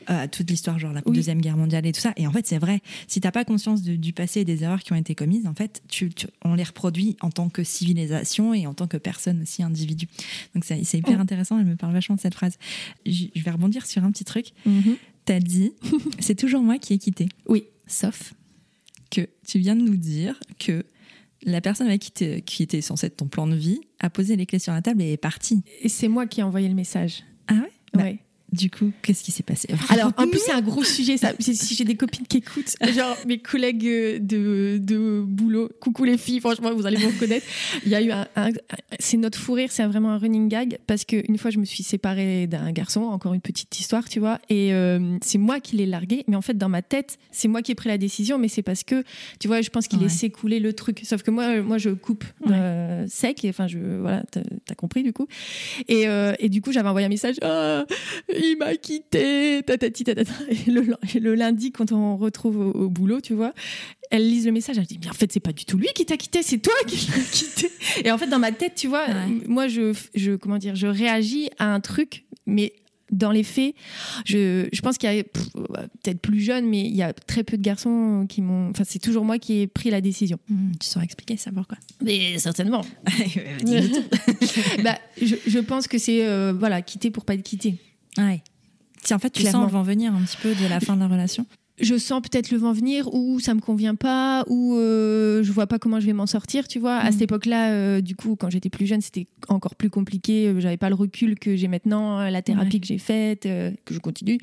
à 0.08 0.28
toute 0.28 0.50
l'histoire, 0.50 0.80
genre 0.80 0.94
la 0.94 1.02
Oui. 1.06 1.14
Deuxième 1.16 1.42
Guerre 1.42 1.58
mondiale 1.58 1.86
et 1.86 1.92
tout 1.92 2.00
ça. 2.02 2.14
Et 2.18 2.28
en 2.28 2.32
fait, 2.32 2.46
c'est 2.48 2.58
vrai, 2.58 2.82
si 3.08 3.22
t'as 3.22 3.32
pas 3.32 3.46
conscience 3.46 3.82
de- 3.84 3.96
du 3.96 4.14
passé 4.14 4.42
et 4.42 4.46
des 4.46 4.64
erreurs 4.64 4.82
qui 4.82 4.94
ont 4.94 4.96
été 4.96 5.16
commises, 5.16 5.46
en 5.48 5.54
fait, 5.54 5.82
tu, 5.88 6.10
tu- 6.10 6.28
on 6.44 6.54
les 6.56 6.64
reproduit 6.64 7.18
en 7.22 7.30
tant 7.30 7.50
que 7.50 7.64
civilisation 7.64 8.54
et 8.54 8.68
en 8.68 8.74
tant 8.74 8.88
que 8.88 8.98
personne 8.98 9.42
aussi, 9.42 9.64
individu. 9.64 10.08
Donc 10.56 10.66
c'est 10.66 10.80
hyper 10.98 11.20
intéressant, 11.20 11.60
elle 11.60 11.66
me 11.66 11.76
parle 11.76 11.94
vachement 11.94 12.16
de 12.16 12.22
cette 12.22 12.34
phrase. 12.36 12.58
Je 13.06 13.26
vais 13.36 13.52
rebondir 13.52 13.86
sur 13.86 14.04
un 14.04 14.12
petit 14.12 14.26
truc. 14.26 14.48
T'as 15.26 15.40
dit, 15.40 15.72
c'est 16.20 16.36
toujours 16.36 16.62
moi 16.62 16.78
qui 16.80 16.94
ai 16.94 16.98
quitté. 16.98 17.30
Oui. 17.48 17.64
Sauf 17.88 18.34
que 19.12 19.28
tu 19.48 19.60
viens 19.60 19.76
de 19.76 19.82
nous 19.82 19.96
dire 19.96 20.40
que 20.60 20.86
la 21.46 21.62
personne 21.62 21.88
avec 21.88 22.02
qui, 22.02 22.42
qui 22.42 22.64
était 22.64 22.82
censée 22.82 23.08
être 23.08 23.18
ton 23.18 23.28
plan 23.28 23.48
de 23.48 23.56
vie 23.56 23.80
a 24.00 24.10
posé 24.10 24.36
les 24.36 24.46
clés 24.46 24.60
sur 24.60 24.74
la 24.74 24.82
table 24.82 25.02
et 25.02 25.14
est 25.14 25.18
partie. 25.18 25.62
Et 25.82 25.90
c'est 25.90 26.08
moi 26.08 26.26
qui 26.26 26.40
ai 26.40 26.44
envoyé 26.44 26.68
le 26.68 26.74
message. 26.76 27.24
Ah 27.48 27.56
ouais? 27.56 27.72
Bah, 27.94 28.04
Ouais. 28.04 28.20
Du 28.54 28.70
coup, 28.70 28.92
qu'est-ce 29.02 29.24
qui 29.24 29.32
s'est 29.32 29.42
passé 29.44 29.68
Alors, 29.90 30.12
en 30.18 30.28
plus, 30.28 30.40
c'est 30.40 30.52
un 30.52 30.62
gros 30.62 30.84
sujet, 30.84 31.18
ça. 31.18 31.32
Si 31.40 31.74
j'ai 31.76 31.84
des 31.86 31.96
copines 31.96 32.28
qui 32.28 32.38
écoutent, 32.38 32.76
genre 32.96 33.18
mes 33.28 33.40
collègues 33.40 33.88
euh, 33.88 34.20
de, 34.20 34.78
de 34.78 35.22
boulot, 35.26 35.70
coucou 35.80 36.04
les 36.04 36.18
filles, 36.18 36.40
franchement, 36.40 36.72
vous 36.76 36.86
allez 36.86 36.98
vous 36.98 37.10
reconnaître. 37.10 37.46
Il 37.86 37.92
y 37.92 37.96
a 37.96 38.02
eu 38.02 38.12
un. 38.12 38.28
un- 38.36 38.52
c'est 39.00 39.18
notre 39.18 39.40
fou 39.40 39.54
rire, 39.54 39.70
c'est 39.72 39.84
vraiment 39.86 40.12
un 40.12 40.18
running 40.20 40.48
gag, 40.50 40.78
parce 40.86 41.04
qu'une 41.04 41.38
fois, 41.40 41.50
je 41.50 41.58
me 41.58 41.66
suis 41.66 41.82
séparée 41.84 42.46
d'un 42.48 42.72
garçon, 42.72 43.02
encore 43.02 43.34
une 43.34 43.42
petite 43.42 43.80
histoire, 43.80 44.08
tu 44.08 44.20
vois, 44.20 44.40
et 44.50 44.72
euh, 44.74 45.18
c'est 45.24 45.40
moi 45.40 45.60
qui 45.60 45.76
l'ai 45.76 45.88
largué, 45.88 46.24
mais 46.28 46.36
en 46.36 46.42
fait, 46.42 46.58
dans 46.58 46.70
ma 46.70 46.84
tête, 46.84 47.18
c'est 47.32 47.48
moi 47.48 47.62
qui 47.64 47.72
ai 47.72 47.76
pris 47.76 47.90
la 47.90 47.98
décision, 47.98 48.38
mais 48.38 48.48
c'est 48.50 48.62
parce 48.62 48.84
que, 48.84 49.04
tu 49.40 49.48
vois, 49.48 49.62
je 49.62 49.70
pense 49.72 49.88
qu'il 49.88 49.98
Ouais. 49.98 50.06
laissait 50.06 50.30
couler 50.30 50.60
le 50.60 50.74
truc. 50.74 51.02
Sauf 51.04 51.24
que 51.24 51.32
moi, 51.32 51.62
moi 51.64 51.78
je 51.80 51.90
coupe 51.90 52.24
euh, 52.52 53.06
sec, 53.10 53.44
et, 53.46 53.50
enfin, 53.50 53.68
je. 53.68 53.80
Voilà, 54.00 54.24
t'as 54.32 54.76
compris 54.76 55.02
du 55.04 55.12
coup. 55.12 55.28
Et, 55.88 56.08
euh, 56.08 56.34
et 56.40 56.50
du 56.50 56.62
coup, 56.62 56.72
j'avais 56.72 56.90
envoyé 56.90 57.06
un 57.06 57.10
message 57.10 57.36
Ah, 57.42 57.86
il 58.52 58.58
m'a 58.58 58.76
quitté, 58.76 59.62
tatati 59.66 60.04
tatata. 60.04 60.32
Et 60.50 60.70
le, 60.72 60.96
et 61.16 61.20
le 61.20 61.36
lundi, 61.36 61.72
quand 61.72 61.92
on 61.92 62.18
retrouve 62.18 62.58
au, 62.58 62.72
au 62.72 62.90
boulot, 62.90 63.22
tu 63.22 63.34
vois, 63.34 63.54
elle 64.12 64.28
lise 64.30 64.46
le 64.46 64.52
message, 64.52 64.78
elle 64.78 64.86
dit 64.86 65.00
Mais 65.02 65.10
en 65.10 65.14
fait, 65.14 65.32
c'est 65.32 65.40
pas 65.40 65.54
du 65.54 65.66
tout 65.66 65.78
lui 65.78 65.88
qui 65.96 66.06
t'a 66.06 66.18
quitté, 66.18 66.44
c'est 66.44 66.60
toi 66.60 66.74
qui 66.88 67.08
l'as 67.12 67.24
quitté. 67.32 67.70
Et 68.04 68.12
en 68.12 68.18
fait, 68.18 68.28
dans 68.28 68.40
ma 68.40 68.52
tête, 68.52 68.74
tu 68.76 68.88
vois, 68.88 69.06
Ouais. 69.08 69.42
moi, 69.48 69.68
je, 69.68 69.94
je, 70.16 70.34
comment 70.36 70.58
dire, 70.58 70.76
je 70.76 70.88
réagis 70.88 71.50
à 71.60 71.74
un 71.74 71.80
truc, 71.80 72.26
mais 72.46 72.74
dans 73.12 73.30
les 73.32 73.44
faits, 73.44 73.76
je, 74.26 74.68
je 74.74 74.82
pense 74.82 74.98
qu'il 74.98 75.14
y 75.14 75.20
a 75.20 75.24
peut-être 75.24 76.20
plus 76.20 76.40
jeune, 76.40 76.66
mais 76.68 76.82
il 76.82 76.96
y 76.96 77.04
a 77.04 77.14
très 77.14 77.44
peu 77.44 77.58
de 77.58 77.62
garçons 77.62 78.26
qui 78.28 78.42
m'ont. 78.42 78.70
Enfin, 78.72 78.84
c'est 78.88 78.98
toujours 78.98 79.24
moi 79.24 79.38
qui 79.38 79.60
ai 79.62 79.68
pris 79.68 79.92
la 79.92 80.02
décision. 80.02 80.40
Hmm, 80.50 80.72
tu 80.80 80.88
saurais 80.88 81.06
expliquer 81.06 81.38
ça 81.38 81.52
pourquoi? 81.52 81.78
Mais 82.04 82.40
certainement. 82.40 82.82
Bah, 84.84 84.98
je, 85.22 85.36
je 85.46 85.60
pense 85.60 85.88
que 85.88 85.98
c'est 85.98 86.26
euh, 86.26 86.54
voilà, 86.58 86.82
quitter 86.82 87.12
pour 87.12 87.26
pas 87.26 87.36
être 87.36 87.44
quitté. 87.44 87.76
Ouais. 88.18 88.42
Si 89.04 89.14
en 89.14 89.20
fait 89.20 89.30
tu 89.32 89.42
Clairement. 89.42 89.64
sens 89.64 89.72
le 89.72 89.78
vent 89.78 89.84
venir 89.84 90.14
un 90.14 90.22
petit 90.22 90.38
peu 90.38 90.54
de 90.56 90.68
la 90.70 90.80
fin 90.80 90.96
de 90.96 91.00
la 91.02 91.08
relation? 91.08 91.46
je 91.82 91.98
sens 91.98 92.22
peut-être 92.22 92.52
le 92.52 92.58
vent 92.60 92.72
venir 92.72 93.12
ou 93.16 93.40
ça 93.40 93.56
me 93.56 93.60
convient 93.60 93.96
pas 93.96 94.44
ou 94.48 94.76
euh, 94.76 95.42
je 95.42 95.52
vois 95.52 95.66
pas 95.66 95.80
comment 95.80 96.00
je 96.00 96.06
vais 96.06 96.14
m'en 96.14 96.28
sortir 96.28 96.68
tu 96.68 96.78
vois 96.78 96.98
à 96.98 97.10
Mm. 97.10 97.12
cette 97.14 97.22
époque-là 97.24 97.72
euh, 97.72 98.00
du 98.00 98.16
coup 98.16 98.36
quand 98.36 98.52
j'étais 98.52 98.70
plus 98.70 98.86
jeune 98.86 99.02
c'était 99.02 99.26
encore 99.48 99.74
plus 99.76 99.90
compliqué 99.90 100.48
euh, 100.50 100.60
j'avais 100.60 100.78
pas 100.78 100.90
le 100.90 100.96
recul 100.96 101.38
que 101.40 101.56
j'ai 101.56 101.68
maintenant 101.68 102.20
euh, 102.20 102.30
la 102.30 102.44
thérapie 102.44 102.76
Ouais. 102.76 102.80
que 102.80 102.86
j'ai 102.86 103.00
faite 103.00 103.48
euh, 103.48 103.72
que 103.86 103.96
je 103.96 104.00
continue 104.00 104.38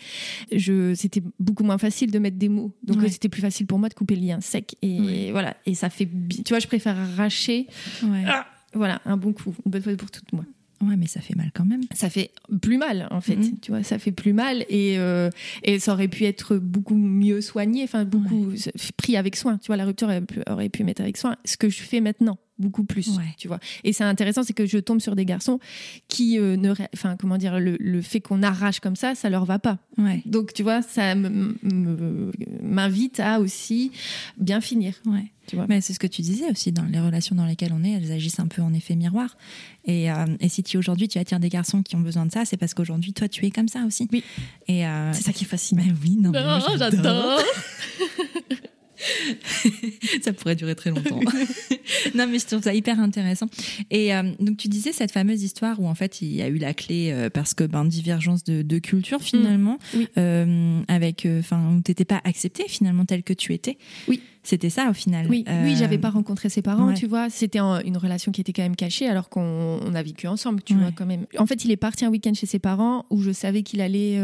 je 0.51 0.92
c'était 0.94 1.23
beaucoup 1.38 1.62
moins 1.62 1.79
facile 1.79 2.11
de 2.11 2.18
mettre 2.18 2.37
des 2.37 2.49
mots 2.49 2.73
donc 2.83 2.99
Ouais. 2.99 3.09
c'était 3.09 3.29
plus 3.29 3.40
facile 3.42 3.66
pour 3.68 3.79
moi 3.79 3.88
de 3.88 3.94
couper 3.94 4.16
le 4.16 4.23
lien 4.27 4.40
sec 4.40 4.75
et 4.83 5.01
Ouais. 5.01 5.29
voilà 5.31 5.57
et 5.66 5.77
ça 5.77 5.88
fait 5.88 6.09
tu 6.44 6.49
vois 6.49 6.59
je 6.59 6.66
préfère 6.66 6.99
arracher. 6.99 7.68
Ah, 8.27 8.44
voilà 8.75 9.01
un 9.05 9.16
bon 9.16 9.33
coup 9.33 9.55
une 9.64 9.71
bonne 9.71 9.83
fois 9.83 9.94
pour 9.97 10.11
toutes 10.11 10.33
moi 10.33 10.44
ouais, 10.83 10.97
mais 10.97 11.07
ça 11.07 11.21
fait 11.21 11.35
mal 11.35 11.51
quand 11.55 11.64
même. 11.64 11.83
ça 11.95 12.09
fait 12.11 12.31
plus 12.61 12.79
mal 12.79 13.07
en 13.11 13.21
fait 13.21 13.37
Mhm. 13.37 13.59
tu 13.61 13.71
vois 13.71 13.83
ça 13.83 13.99
fait 13.99 14.12
plus 14.12 14.33
mal 14.33 14.64
et 14.69 14.99
euh, 14.99 15.31
et 15.62 15.79
ça 15.79 15.93
aurait 15.93 16.09
pu 16.09 16.25
être 16.25 16.57
beaucoup 16.57 16.95
mieux 16.97 17.40
soigné 17.40 17.85
enfin 17.85 18.05
beaucoup 18.05 18.53
pris 18.97 19.16
avec 19.16 19.37
soin 19.37 19.59
tu 19.59 19.66
vois 19.69 19.77
la 19.77 19.85
rupture 19.85 20.09
aurait 20.09 20.21
pu, 20.23 20.40
aurait 20.49 20.69
pu 20.69 20.85
mettre 20.85 21.03
avec 21.03 21.16
soin 21.16 21.37
ce 21.45 21.57
que 21.57 21.69
je 21.69 21.83
fais 21.83 22.01
maintenant 22.01 22.38
beaucoup 22.61 22.85
plus 22.85 23.16
Ouais. 23.16 23.35
tu 23.38 23.49
vois 23.49 23.59
et 23.85 23.92
c'est 23.92 24.05
intéressant 24.05 24.42
c'est 24.44 24.53
que 24.53 24.66
je 24.66 24.79
tombe 24.79 25.01
sur 25.01 25.16
des 25.16 25.25
garçons 25.25 25.59
qui 26.09 26.38
euh, 26.38 26.57
ne 26.57 26.73
enfin 26.94 27.16
comment 27.18 27.38
dire 27.38 27.59
le, 27.59 27.77
le 27.81 28.03
fait 28.03 28.20
qu'on 28.20 28.42
arrache 28.42 28.81
comme 28.81 28.96
ça 28.96 29.14
ça 29.14 29.31
leur 29.31 29.44
va 29.44 29.59
pas 29.59 29.79
Ouais. 29.99 30.23
donc 30.27 30.53
tu 30.53 30.62
vois 30.62 30.83
ça 30.83 31.14
m'invite 31.14 33.20
à 33.20 33.40
aussi 33.40 33.90
bien 34.38 34.61
finir 34.61 34.94
Ouais. 35.07 35.25
tu 35.46 35.57
vois 35.57 35.66
Mais 35.68 35.81
c'est 35.81 35.92
ce 35.92 35.99
que 35.99 36.07
tu 36.07 36.23
disais 36.23 36.51
aussi 36.51 36.73
dans 36.73 36.85
les 36.85 37.01
relations 37.01 37.35
dans 37.37 37.46
lesquelles 37.46 37.73
on 37.73 37.85
est, 37.85 37.92
elles 37.92 38.12
agissent 38.12 38.40
un 38.40 38.46
peu 38.46 38.62
en 38.62 38.73
effet 38.73 38.96
miroir. 38.96 39.37
Et, 39.85 40.11
euh, 40.11 40.25
et 40.40 40.49
si 40.49 40.62
tu 40.62 40.77
aujourd'hui 40.79 41.09
tu 41.09 41.18
attires 41.18 41.40
des 41.40 41.49
garçons 41.49 41.83
qui 41.83 41.96
ont 41.96 42.01
besoin 42.01 42.27
de 42.27 42.33
ça, 42.33 42.44
c'est 42.44 42.57
parce 42.57 42.75
qu'aujourd'hui 42.75 43.12
toi 43.12 43.29
tu 43.29 43.44
es 43.46 43.51
comme 43.51 43.68
ça 43.68 43.85
aussi. 43.87 44.09
Oui. 44.12 44.23
Et 44.68 44.87
euh, 44.87 45.12
c'est 45.12 45.23
ça 45.25 45.33
qui 45.33 45.44
est 45.44 45.49
fascinant 45.49 45.83
Mais 45.87 45.92
oui, 46.03 46.16
non, 46.18 46.33
Oh, 46.35 46.73
j'adore. 46.79 47.40
ça 50.23 50.33
pourrait 50.33 50.57
durer 50.57 50.75
très 50.75 50.91
longtemps. 50.91 51.21
non, 52.15 52.27
mais 52.29 52.39
je 52.39 52.47
trouve 52.47 52.63
ça 52.63 52.75
hyper 52.75 53.01
intéressant. 53.01 53.47
Et 53.91 54.15
euh, 54.15 54.23
donc, 54.41 54.57
tu 54.57 54.69
disais 54.69 54.93
cette 54.93 55.13
fameuse 55.13 55.43
histoire 55.43 55.81
où 55.81 55.87
en 55.89 55.95
fait 55.95 56.21
il 56.23 56.33
y 56.35 56.43
a 56.43 56.49
eu 56.49 56.59
la 56.59 56.75
clé 56.75 57.11
euh, 57.13 57.31
parce 57.31 57.55
que 57.55 57.65
ben 57.65 57.85
divergence 57.85 58.45
de, 58.45 58.63
de 58.63 58.79
culture 58.79 59.21
finalement, 59.23 59.79
Mm. 59.95 59.99
Oui. 59.99 60.09
euh, 60.19 60.81
avec, 60.89 61.27
enfin, 61.39 61.75
où 61.77 61.81
t'étais 61.81 62.05
pas 62.05 62.21
acceptée 62.25 62.65
finalement 62.69 63.05
telle 63.05 63.23
que 63.23 63.33
tu 63.33 63.55
étais. 63.55 63.79
Oui. 64.09 64.21
C'était 64.43 64.71
ça 64.71 64.89
au 64.89 64.95
final. 64.95 65.27
Oui, 65.29 65.45
oui, 65.65 65.77
j'avais 65.77 65.99
pas 65.99 66.09
rencontré 66.11 66.49
ses 66.49 66.63
parents, 66.63 66.89
ouais. 66.89 66.95
tu 66.95 67.07
vois. 67.07 67.29
C'était 67.29 67.59
une 67.59 67.97
relation 67.99 68.33
qui 68.33 68.41
était 68.41 68.53
quand 68.55 68.63
même 68.63 68.77
cachée, 68.77 69.07
alors 69.07 69.29
qu'on 69.29 69.79
on 69.85 69.95
a 69.95 70.03
vécu 70.03 70.27
ensemble, 70.29 70.63
tu 70.63 70.73
Ouais. 70.75 70.81
vois, 70.81 70.93
quand 70.93 71.05
même. 71.07 71.27
En 71.39 71.45
fait, 71.47 71.65
il 71.65 71.71
est 71.71 71.77
parti 71.77 72.05
un 72.07 72.11
week-end 72.11 72.33
chez 72.35 72.47
ses 72.47 72.59
parents 72.59 73.05
où 73.11 73.21
je 73.21 73.33
savais 73.33 73.63
qu'il 73.63 73.81
allait 73.83 74.19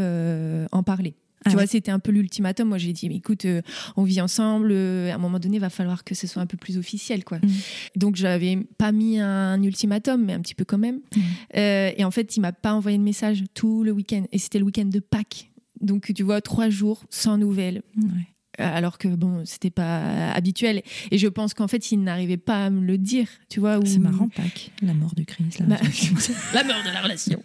en 0.71 0.83
parler. 0.83 1.13
Ah 1.45 1.49
tu 1.49 1.55
vois, 1.55 1.61
ouais. 1.63 1.67
c'était 1.67 1.91
un 1.91 1.99
peu 1.99 2.11
l'ultimatum. 2.11 2.67
Moi, 2.67 2.77
j'ai 2.77 2.93
dit, 2.93 3.07
mais 3.09 3.15
écoute, 3.17 3.45
euh, 3.45 3.61
on 3.95 4.03
vit 4.03 4.21
ensemble. 4.21 4.69
euh, 4.71 5.11
à 5.11 5.15
un 5.15 5.17
moment 5.17 5.39
donné, 5.39 5.57
il 5.57 5.59
va 5.61 5.69
falloir 5.69 6.03
que 6.03 6.15
ce 6.15 6.27
soit 6.27 6.41
un 6.41 6.45
peu 6.47 6.57
plus 6.57 6.77
officiel, 6.77 7.23
quoi. 7.23 7.39
Mhm. 7.41 7.51
Donc, 7.95 8.15
j'avais 8.15 8.57
pas 8.77 8.91
mis 8.91 9.19
un 9.19 9.61
ultimatum, 9.61 10.25
mais 10.25 10.33
un 10.33 10.41
petit 10.41 10.55
peu 10.55 10.65
quand 10.65 10.77
même. 10.77 10.99
Mhm. 11.15 11.21
Euh, 11.57 11.91
et 11.95 12.03
en 12.03 12.11
fait, 12.11 12.35
il 12.37 12.41
m'a 12.41 12.51
pas 12.51 12.73
envoyé 12.73 12.97
de 12.97 13.03
message 13.03 13.43
tout 13.53 13.83
le 13.83 13.91
week-end. 13.91 14.23
Et 14.31 14.39
c'était 14.39 14.59
le 14.59 14.65
week-end 14.65 14.85
de 14.85 14.99
Pâques. 14.99 15.51
Donc, 15.79 16.11
tu 16.13 16.23
vois, 16.23 16.41
trois 16.41 16.69
jours 16.69 17.03
sans 17.09 17.37
nouvelles 17.37 17.83
Ouais. 17.97 18.27
Alors 18.57 18.97
que 18.97 19.07
bon 19.07 19.43
c'était 19.45 19.69
pas 19.69 20.31
habituel 20.31 20.81
et 21.11 21.17
je 21.17 21.27
pense 21.27 21.53
qu'en 21.53 21.67
fait 21.67 21.91
il 21.91 22.03
n'arrivait 22.03 22.37
pas 22.37 22.65
à 22.65 22.69
me 22.69 22.81
le 22.85 22.97
dire 22.97 23.27
tu 23.49 23.59
vois 23.59 23.79
C'est 23.85 23.99
marrant, 23.99 24.27
Pâques, 24.29 24.71
la 24.81 24.93
mort 24.93 25.13
du 25.15 25.25
Christ. 25.25 25.59
la 25.59 25.65
Bah, 25.67 25.77
la 26.53 26.63
mort 26.63 26.83
de 26.85 26.91
la 26.93 27.01
relation 27.01 27.41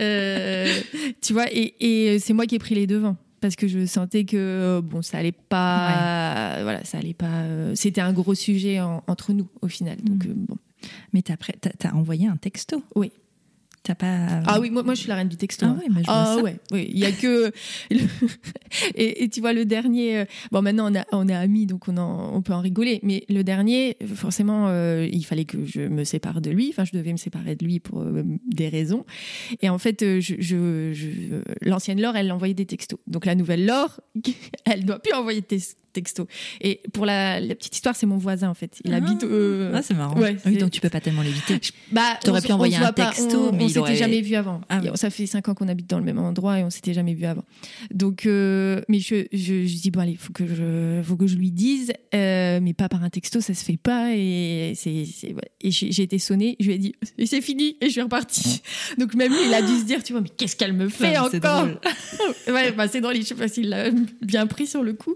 Euh, 0.00 0.80
tu 1.20 1.32
vois 1.32 1.46
et, 1.52 1.74
et 2.14 2.18
c'est 2.18 2.32
moi 2.32 2.46
qui 2.46 2.54
ai 2.54 2.58
pris 2.58 2.74
les 2.74 2.86
devants 2.86 3.16
parce 3.40 3.56
que 3.56 3.68
je 3.68 3.86
sentais 3.86 4.24
que 4.24 4.80
bon 4.84 5.02
ça 5.02 5.18
allait 5.18 5.32
pas 5.32 6.58
voilà 6.62 6.84
ça 6.84 6.98
allait 6.98 7.14
pas 7.14 7.26
euh, 7.44 7.72
c'était 7.74 8.00
un 8.00 8.12
gros 8.12 8.34
sujet 8.34 8.80
en- 8.80 9.02
entre 9.06 9.32
nous 9.32 9.48
au 9.62 9.68
final 9.68 9.96
donc 10.02 10.24
Mhm. 10.24 10.30
euh, 10.30 10.34
bon 10.48 10.56
Mais 11.12 11.22
t'as 11.22 11.36
t'as 11.78 11.92
envoyé 11.92 12.26
un 12.26 12.36
texto? 12.36 12.82
Oui. 12.94 13.12
T'as 13.82 13.94
pas. 13.94 14.42
ah 14.46 14.60
oui 14.60 14.68
moi, 14.68 14.82
moi 14.82 14.92
je 14.92 15.00
suis 15.00 15.08
la 15.08 15.14
reine 15.16 15.28
du 15.28 15.38
texto 15.38 15.64
Ah 15.66 15.70
hein. 15.70 15.78
ouais, 15.80 15.88
bah, 15.88 16.00
je 16.02 16.04
vois 16.06 16.14
Ah 16.14 16.34
ça. 16.36 16.42
ouais, 16.42 16.56
oui, 16.70 16.90
il 16.92 16.98
y 16.98 17.06
a 17.06 17.12
que 17.12 17.50
le- 17.90 17.98
et, 18.94 19.24
et 19.24 19.28
tu 19.30 19.40
vois 19.40 19.52
le 19.54 19.64
dernier. 19.64 20.18
euh, 20.18 20.24
Bon 20.52 20.60
maintenant 20.60 20.92
on, 20.92 20.98
a, 20.98 21.04
on 21.12 21.26
est 21.28 21.34
amis 21.34 21.64
donc 21.66 21.88
on, 21.88 21.96
en- 21.96 22.34
on 22.34 22.42
peut 22.42 22.52
en 22.52 22.60
rigoler, 22.60 23.00
mais 23.02 23.24
le 23.30 23.42
dernier 23.42 23.96
forcément 24.14 24.68
euh, 24.68 25.08
il 25.10 25.24
fallait 25.24 25.46
que 25.46 25.64
je 25.64 25.80
me 25.80 26.04
sépare 26.04 26.40
de 26.42 26.50
lui. 26.50 26.68
Enfin 26.70 26.84
je 26.84 26.92
devais 26.92 27.12
me 27.12 27.16
séparer 27.16 27.56
de 27.56 27.64
lui 27.64 27.80
pour 27.80 28.02
euh, 28.02 28.22
des 28.46 28.68
raisons. 28.68 29.06
Et 29.62 29.70
en 29.70 29.78
fait 29.78 30.02
euh, 30.02 30.20
je, 30.20 30.34
je- 30.38 30.92
je- 30.92 31.42
l'ancienne 31.62 32.00
Laure 32.02 32.16
elle 32.16 32.30
envoyait 32.32 32.52
des 32.54 32.66
textos. 32.66 32.98
Donc 33.06 33.24
la 33.24 33.34
nouvelle 33.34 33.64
Laure 33.64 34.00
elle 34.66 34.84
doit 34.84 34.98
plus 34.98 35.14
envoyer 35.14 35.40
de, 35.40 35.46
tes- 35.46 35.58
texto. 35.92 36.26
Et 36.60 36.80
pour 36.92 37.06
la, 37.06 37.40
la 37.40 37.54
petite 37.54 37.74
histoire, 37.74 37.96
c'est 37.96 38.06
mon 38.06 38.16
voisin 38.18 38.48
en 38.48 38.54
fait. 38.54 38.78
Il 38.84 38.92
Ah. 38.92 38.96
habite. 38.96 39.24
euh, 39.24 39.72
Ah, 39.74 39.82
c'est 39.82 39.94
marrant. 39.94 40.18
Ouais, 40.18 40.36
oui, 40.46 40.56
donc 40.58 40.70
tu 40.70 40.80
peux 40.80 40.88
pas 40.90 41.00
tellement 41.00 41.22
l'éviter. 41.22 41.58
bah, 41.92 42.18
T'aurais 42.22 42.40
pu 42.42 42.52
envoyer 42.52 42.76
un 42.76 42.92
pas, 42.92 43.06
texto, 43.12 43.48
on, 43.50 43.52
mais 43.56 43.64
on 43.64 43.68
s'était 43.68 43.80
aurait- 43.80 43.96
jamais 43.96 44.20
vu 44.20 44.34
avant. 44.34 44.60
Ah. 44.68 44.80
Ça 44.94 45.10
fait 45.10 45.26
cinq 45.26 45.48
ans 45.48 45.54
qu'on 45.54 45.68
habite 45.68 45.88
dans 45.88 45.98
le 45.98 46.04
même 46.04 46.18
endroit 46.18 46.58
et 46.58 46.64
on 46.64 46.70
s'était 46.70 46.94
jamais 46.94 47.14
vu 47.14 47.24
avant. 47.24 47.44
Donc, 47.92 48.26
euh, 48.26 48.80
mais 48.88 48.98
je, 49.00 49.26
je, 49.32 49.66
je 49.66 49.76
dis 49.80 49.90
bon 49.90 50.00
allez, 50.00 50.16
faut 50.16 50.32
que 50.32 50.46
je, 50.46 51.00
faut 51.04 51.16
que 51.16 51.26
je 51.26 51.36
lui 51.36 51.50
dise, 51.50 51.92
euh, 52.14 52.60
mais 52.62 52.72
pas 52.74 52.88
par 52.88 53.02
un 53.04 53.10
texto, 53.10 53.40
ça 53.40 53.54
se 53.54 53.64
fait 53.64 53.76
pas. 53.76 54.14
Et 54.14 54.72
c'est, 54.76 55.04
et 55.62 55.70
j'ai 55.70 56.02
été 56.02 56.18
sonnée, 56.18 56.56
je 56.60 56.66
lui 56.66 56.74
ai 56.74 56.78
dit 56.78 56.94
et 57.18 57.26
c'est 57.26 57.40
fini 57.40 57.76
et 57.80 57.86
je 57.86 57.92
suis 57.92 58.02
repartie. 58.02 58.62
Donc 58.98 59.14
même 59.14 59.32
lui, 59.32 59.38
il 59.46 59.54
a 59.54 59.62
dû 59.62 59.78
se 59.78 59.84
dire, 59.84 60.02
tu 60.02 60.12
vois, 60.12 60.20
mais 60.22 60.28
qu'est-ce 60.28 60.56
qu'elle 60.56 60.72
me 60.72 60.88
fait 60.88 61.12
c'est 61.12 61.18
encore 61.18 61.66
drôle. 61.66 61.80
ouais, 62.54 62.72
bah, 62.72 62.88
c'est 62.88 63.00
drôle, 63.00 63.16
je 63.16 63.22
sais 63.22 63.34
pas 63.34 63.48
s'il 63.48 63.68
l'a 63.68 63.90
bien 64.22 64.46
pris 64.46 64.66
sur 64.66 64.82
le 64.82 64.92
coup. 64.92 65.14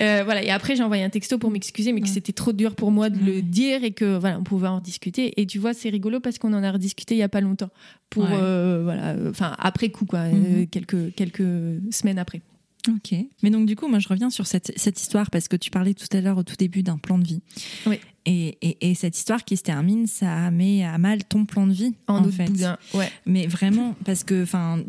Euh, 0.00 0.13
voilà, 0.22 0.42
et 0.44 0.50
après 0.50 0.76
j'ai 0.76 0.82
envoyé 0.82 1.02
un 1.02 1.10
texto 1.10 1.38
pour 1.38 1.50
m'excuser, 1.50 1.92
mais 1.92 2.00
que 2.00 2.08
c'était 2.08 2.32
trop 2.32 2.52
dur 2.52 2.74
pour 2.76 2.90
moi 2.92 3.10
de 3.10 3.18
le 3.18 3.42
dire 3.42 3.82
et 3.82 3.90
que 3.92 4.16
voilà, 4.18 4.38
on 4.38 4.44
pouvait 4.44 4.68
en 4.68 4.80
discuter. 4.80 5.40
Et 5.40 5.46
tu 5.46 5.58
vois, 5.58 5.74
c'est 5.74 5.88
rigolo 5.88 6.20
parce 6.20 6.38
qu'on 6.38 6.52
en 6.52 6.62
a 6.62 6.70
rediscuté 6.70 7.14
il 7.14 7.18
y 7.18 7.22
a 7.22 7.28
pas 7.28 7.40
longtemps. 7.40 7.70
Pour 8.10 8.24
Ouais. 8.24 8.30
euh, 8.34 8.80
voilà, 8.84 9.10
euh, 9.14 9.30
enfin 9.30 9.56
après 9.58 9.88
coup 9.88 10.04
quoi, 10.06 10.24
Mhm. 10.28 10.44
euh, 10.46 10.66
quelques 10.70 11.14
quelques 11.14 11.42
semaines 11.90 12.18
après. 12.18 12.42
Ok. 12.86 13.16
Mais 13.42 13.48
donc, 13.48 13.64
du 13.64 13.76
coup, 13.76 13.88
moi, 13.88 13.98
je 13.98 14.08
reviens 14.08 14.28
sur 14.28 14.46
cette, 14.46 14.70
cette 14.76 15.00
histoire 15.00 15.30
parce 15.30 15.48
que 15.48 15.56
tu 15.56 15.70
parlais 15.70 15.94
tout 15.94 16.04
à 16.14 16.20
l'heure, 16.20 16.36
au 16.36 16.42
tout 16.42 16.54
début, 16.58 16.82
d'un 16.82 16.98
plan 16.98 17.16
de 17.16 17.24
vie. 17.26 17.40
Oui. 17.86 17.98
Et, 18.26 18.56
et, 18.62 18.90
et 18.90 18.94
cette 18.94 19.18
histoire 19.18 19.44
qui 19.44 19.56
se 19.58 19.62
termine, 19.62 20.06
ça 20.06 20.50
met 20.50 20.82
à 20.82 20.96
mal 20.96 21.24
ton 21.24 21.44
plan 21.44 21.66
de 21.66 21.72
vie, 21.74 21.92
En, 22.06 22.24
en, 22.24 22.28
fait. 22.30 22.46
boudin, 22.46 22.78
ouais. 22.94 23.10
Mais 23.26 23.46
vraiment, 23.46 23.94
parce 24.06 24.24
que, 24.24 24.42
enfin, 24.44 24.80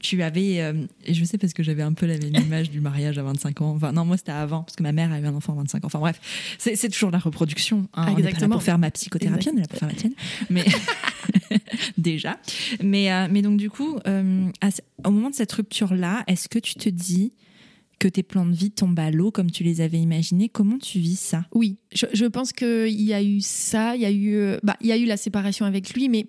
tu- 0.00 0.22
avais, 0.22 0.60
euh, 0.62 0.72
et 1.04 1.12
je 1.12 1.24
sais 1.26 1.36
parce 1.36 1.52
que 1.52 1.62
j'avais 1.62 1.82
un 1.82 1.92
peu 1.92 2.06
la 2.06 2.16
même 2.16 2.34
image 2.42 2.70
du 2.70 2.80
mariage 2.80 3.18
à 3.18 3.22
25 3.22 3.60
ans. 3.60 3.74
Enfin, 3.76 3.92
non, 3.92 4.04
moi 4.06 4.16
c'était 4.16 4.32
avant, 4.32 4.62
parce 4.62 4.76
que 4.76 4.82
ma 4.82 4.92
mère 4.92 5.12
a 5.12 5.20
eu 5.20 5.26
un 5.26 5.34
enfant 5.34 5.52
à 5.52 5.56
25 5.56 5.84
ans. 5.84 5.86
Enfin 5.88 5.98
bref, 5.98 6.18
c'est 6.58 6.74
c'est 6.76 6.88
toujours 6.88 7.10
la 7.10 7.18
reproduction. 7.18 7.86
hein. 7.94 8.04
On 8.06 8.10
n'est 8.10 8.14
pas 8.14 8.20
là 8.22 8.28
Exactement. 8.30 8.54
pour 8.54 8.62
faire 8.62 8.78
ma 8.78 8.90
psychothérapie, 8.90 9.50
on 9.52 9.56
est 9.58 9.60
là 9.60 9.66
pour 9.68 9.78
faire 9.78 9.88
la 9.88 9.94
tienne. 9.94 10.14
Mais 10.48 10.64
déjà. 11.98 12.38
Mais, 12.82 13.12
euh, 13.12 13.28
mais 13.30 13.42
donc 13.42 13.56
du 13.58 13.70
coup, 13.70 13.98
euh, 14.06 14.48
à 14.60 14.68
au 15.06 15.10
moment 15.10 15.30
de 15.30 15.34
cette 15.34 15.52
rupture-là, 15.52 16.24
est-ce 16.26 16.48
que 16.48 16.58
tu 16.58 16.74
te 16.76 16.88
dis 16.88 17.32
que 17.98 18.08
tes 18.08 18.22
plans 18.22 18.46
de 18.46 18.54
vie 18.54 18.70
tombent 18.70 18.98
à 18.98 19.10
l'eau 19.10 19.30
comme 19.30 19.50
tu 19.50 19.64
les 19.64 19.80
avais 19.80 19.98
imaginés. 19.98 20.48
Comment 20.48 20.78
tu 20.78 20.98
vis 20.98 21.18
ça? 21.18 21.46
Oui, 21.54 21.76
je, 21.94 22.06
je 22.12 22.26
pense 22.26 22.52
qu'il 22.52 23.00
y 23.00 23.12
a 23.12 23.22
eu 23.22 23.40
ça, 23.40 23.96
il 23.96 24.02
y 24.02 24.06
a 24.06 24.10
eu, 24.10 24.34
euh, 24.34 24.58
bah, 24.62 24.76
il 24.80 24.88
y 24.88 24.92
a 24.92 24.96
eu 24.96 25.04
la 25.06 25.16
séparation 25.16 25.66
avec 25.66 25.94
lui, 25.94 26.08
mais 26.08 26.26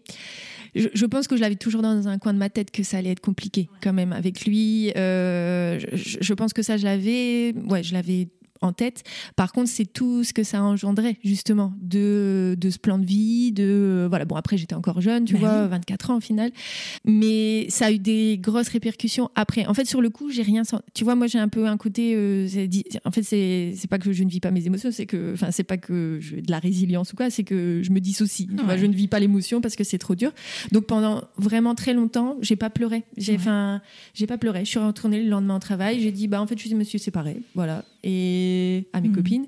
je, 0.76 0.88
je 0.94 1.06
pense 1.06 1.28
que 1.28 1.36
je 1.36 1.42
l'avais 1.42 1.56
toujours 1.56 1.82
dans 1.82 2.08
un 2.08 2.18
coin 2.18 2.34
de 2.34 2.40
ma 2.40 2.50
tête 2.50 2.72
que 2.72 2.84
ça 2.84 2.98
allait 2.98 3.12
être 3.12 3.22
compliqué 3.22 3.70
quand 3.82 3.94
même 3.94 4.14
avec 4.14 4.46
lui. 4.46 4.92
Euh, 4.96 5.80
je, 5.94 6.18
je 6.22 6.34
pense 6.34 6.54
que 6.54 6.62
ça, 6.62 6.78
je 6.78 6.84
l'avais, 6.84 7.54
ouais, 7.70 7.84
je 7.84 7.94
l'avais 7.94 8.28
en 8.62 8.74
tête. 8.74 9.04
Par 9.36 9.52
contre, 9.52 9.70
c'est 9.70 9.86
tout 9.86 10.24
ce 10.24 10.34
que 10.34 10.44
ça 10.44 10.62
engendrait 10.64 11.18
justement 11.24 11.74
de, 11.82 12.56
de 12.60 12.70
ce 12.70 12.80
plan 12.80 12.98
de 12.98 13.06
vie, 13.06 13.52
de 13.52 14.06
voilà. 14.10 14.26
Bon, 14.26 14.36
après 14.36 14.58
j'étais 14.58 14.76
encore 14.76 15.02
jeune, 15.02 15.26
tu 15.26 15.34
Bah 15.34 15.40
vois, 15.40 15.64
oui. 15.64 15.70
24 15.70 16.10
ans 16.12 16.18
au 16.18 16.22
final, 16.22 16.52
mais 17.04 17.66
ça 17.70 17.88
a 17.88 17.92
eu 17.92 18.00
des 18.00 18.38
grosses 18.42 18.70
répercussions 18.70 19.30
après. 19.36 19.66
En 19.66 19.74
fait, 19.74 19.86
sur 19.86 20.02
le 20.02 20.10
coup, 20.10 20.30
j'ai 20.30 20.42
rien 20.42 20.64
senti. 20.64 20.84
Tu 20.94 21.04
vois, 21.04 21.16
moi 21.16 21.28
j'ai 21.28 21.40
un 21.40 21.48
peu 21.50 21.68
un 21.68 21.78
côté. 21.78 22.14
euh, 22.16 22.48
en 23.06 23.12
fait, 23.12 23.24
c'est 23.24 23.74
c'est 23.76 23.88
pas 23.90 24.00
que 24.00 24.12
je 24.14 24.24
ne 24.24 24.30
vis 24.30 24.40
pas 24.40 24.52
mes 24.52 24.66
émotions, 24.66 24.90
c'est 24.92 25.06
que, 25.06 25.34
enfin, 25.34 25.52
c'est 25.52 25.64
pas 25.64 25.78
que 25.78 26.20
j'ai 26.22 26.42
de 26.42 26.52
la 26.52 26.60
résilience 26.60 27.14
ou 27.14 27.16
quoi, 27.16 27.30
c'est 27.30 27.44
que 27.44 27.82
je 27.84 27.92
me 27.92 28.00
dissocie. 28.00 28.48
Vois, 28.64 28.78
je 28.78 28.86
ne 28.86 28.94
vis 28.94 29.08
pas 29.08 29.20
l'émotion 29.20 29.62
parce 29.62 29.76
que 29.76 29.84
c'est 29.84 29.98
trop 29.98 30.16
dur. 30.16 30.32
Donc 30.72 30.86
pendant 30.86 31.24
vraiment 31.38 31.76
très 31.76 31.94
longtemps, 31.94 32.38
j'ai 32.42 32.56
pas 32.56 32.70
pleuré. 32.70 33.04
J'ai, 33.18 33.36
Ouais. 33.38 33.78
j'ai 34.14 34.28
pas 34.28 34.38
pleuré. 34.38 34.64
Je 34.66 34.70
suis 34.70 34.80
retournée 34.80 35.22
le 35.22 35.30
lendemain 35.30 35.58
au 35.58 35.60
travail. 35.60 36.00
J'ai 36.00 36.12
dit, 36.12 36.28
bah 36.28 36.42
en 36.42 36.48
fait, 36.48 36.58
je 36.58 36.74
me 36.76 36.84
suis 36.84 37.00
séparée, 37.00 37.42
voilà, 37.54 37.84
et 38.06 38.88
à 38.94 39.02
mes 39.02 39.10
Mhm. 39.10 39.16
copines, 39.16 39.48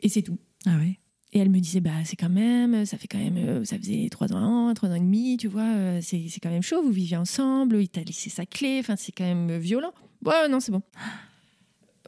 et 0.00 0.08
c'est 0.08 0.22
tout. 0.22 0.38
Ah 0.66 0.76
ouais 0.78 0.98
Et 1.32 1.38
elle 1.40 1.50
me 1.50 1.58
disait, 1.60 1.80
bah, 1.80 1.90
c'est 2.04 2.16
quand 2.16 2.30
même, 2.30 2.86
ça 2.86 2.96
fait 2.96 3.08
quand 3.08 3.18
même, 3.18 3.36
euh, 3.36 3.64
ça 3.64 3.76
faisait 3.78 4.08
trois 4.10 4.32
ans, 4.32 4.72
trois 4.74 4.88
ans 4.88 4.94
et 4.94 5.00
demi, 5.00 5.36
tu 5.36 5.48
vois, 5.48 5.62
euh, 5.64 5.98
c'est 6.00 6.24
c'est 6.30 6.40
quand 6.40 6.48
même 6.50 6.62
chaud, 6.62 6.82
vous 6.82 6.92
viviez 6.92 7.16
ensemble, 7.18 7.76
il 7.82 7.88
t'a 7.88 8.00
laissé 8.02 8.30
sa 8.30 8.46
clé, 8.46 8.78
enfin, 8.80 8.94
c'est 8.96 9.12
quand 9.12 9.24
même 9.24 9.58
violent. 9.58 9.92
Ouais, 10.24 10.48
non, 10.48 10.60
c'est 10.60 10.72
bon. 10.72 10.80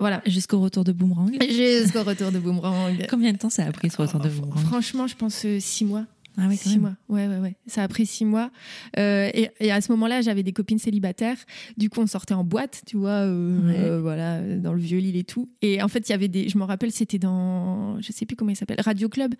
Voilà. 0.00 0.22
Jusqu'au 0.26 0.60
retour 0.60 0.84
de 0.84 0.92
Boomerang. 0.92 1.36
Jusqu'au 1.42 2.04
retour 2.04 2.30
de 2.30 2.38
Boomerang. 2.38 2.94
Combien 3.10 3.32
de 3.32 3.38
temps 3.38 3.50
ça 3.50 3.64
a 3.66 3.72
pris 3.72 3.90
ce 3.90 3.96
retour 4.00 4.20
de 4.20 4.28
Boomerang? 4.28 4.58
Franchement, 4.64 5.06
je 5.08 5.16
pense 5.16 5.44
euh, 5.44 5.58
six 5.60 5.84
mois. 5.84 6.06
Ah 6.40 6.46
oui, 6.48 6.56
six 6.56 6.70
même. 6.78 6.80
mois. 6.80 6.96
Ouais, 7.08 7.26
ouais, 7.26 7.38
ouais. 7.38 7.56
Ça 7.66 7.82
a 7.82 7.88
pris 7.88 8.06
six 8.06 8.24
mois. 8.24 8.50
Euh, 8.98 9.28
et, 9.34 9.50
et 9.60 9.72
à 9.72 9.80
ce 9.80 9.90
moment-là, 9.92 10.22
j'avais 10.22 10.42
des 10.42 10.52
copines 10.52 10.78
célibataires. 10.78 11.36
Du 11.76 11.90
coup, 11.90 12.00
on 12.00 12.06
sortait 12.06 12.34
en 12.34 12.44
boîte, 12.44 12.82
tu 12.86 12.96
vois, 12.96 13.24
euh, 13.26 13.58
Ouais. 13.66 13.74
euh, 13.78 14.00
voilà, 14.00 14.40
dans 14.56 14.72
le 14.72 14.80
vieux 14.80 14.98
Lille 14.98 15.16
et 15.16 15.24
tout. 15.24 15.48
Et 15.62 15.82
en 15.82 15.88
fait, 15.88 16.08
il 16.08 16.12
y 16.12 16.14
avait 16.14 16.28
des. 16.28 16.48
Je 16.48 16.56
me 16.58 16.64
rappelle, 16.64 16.92
c'était 16.92 17.18
dans. 17.18 18.00
Je 18.00 18.12
sais 18.12 18.24
plus 18.24 18.36
comment 18.36 18.50
il 18.52 18.56
s'appelle. 18.56 18.80
Radio 18.80 19.08
Club. 19.08 19.34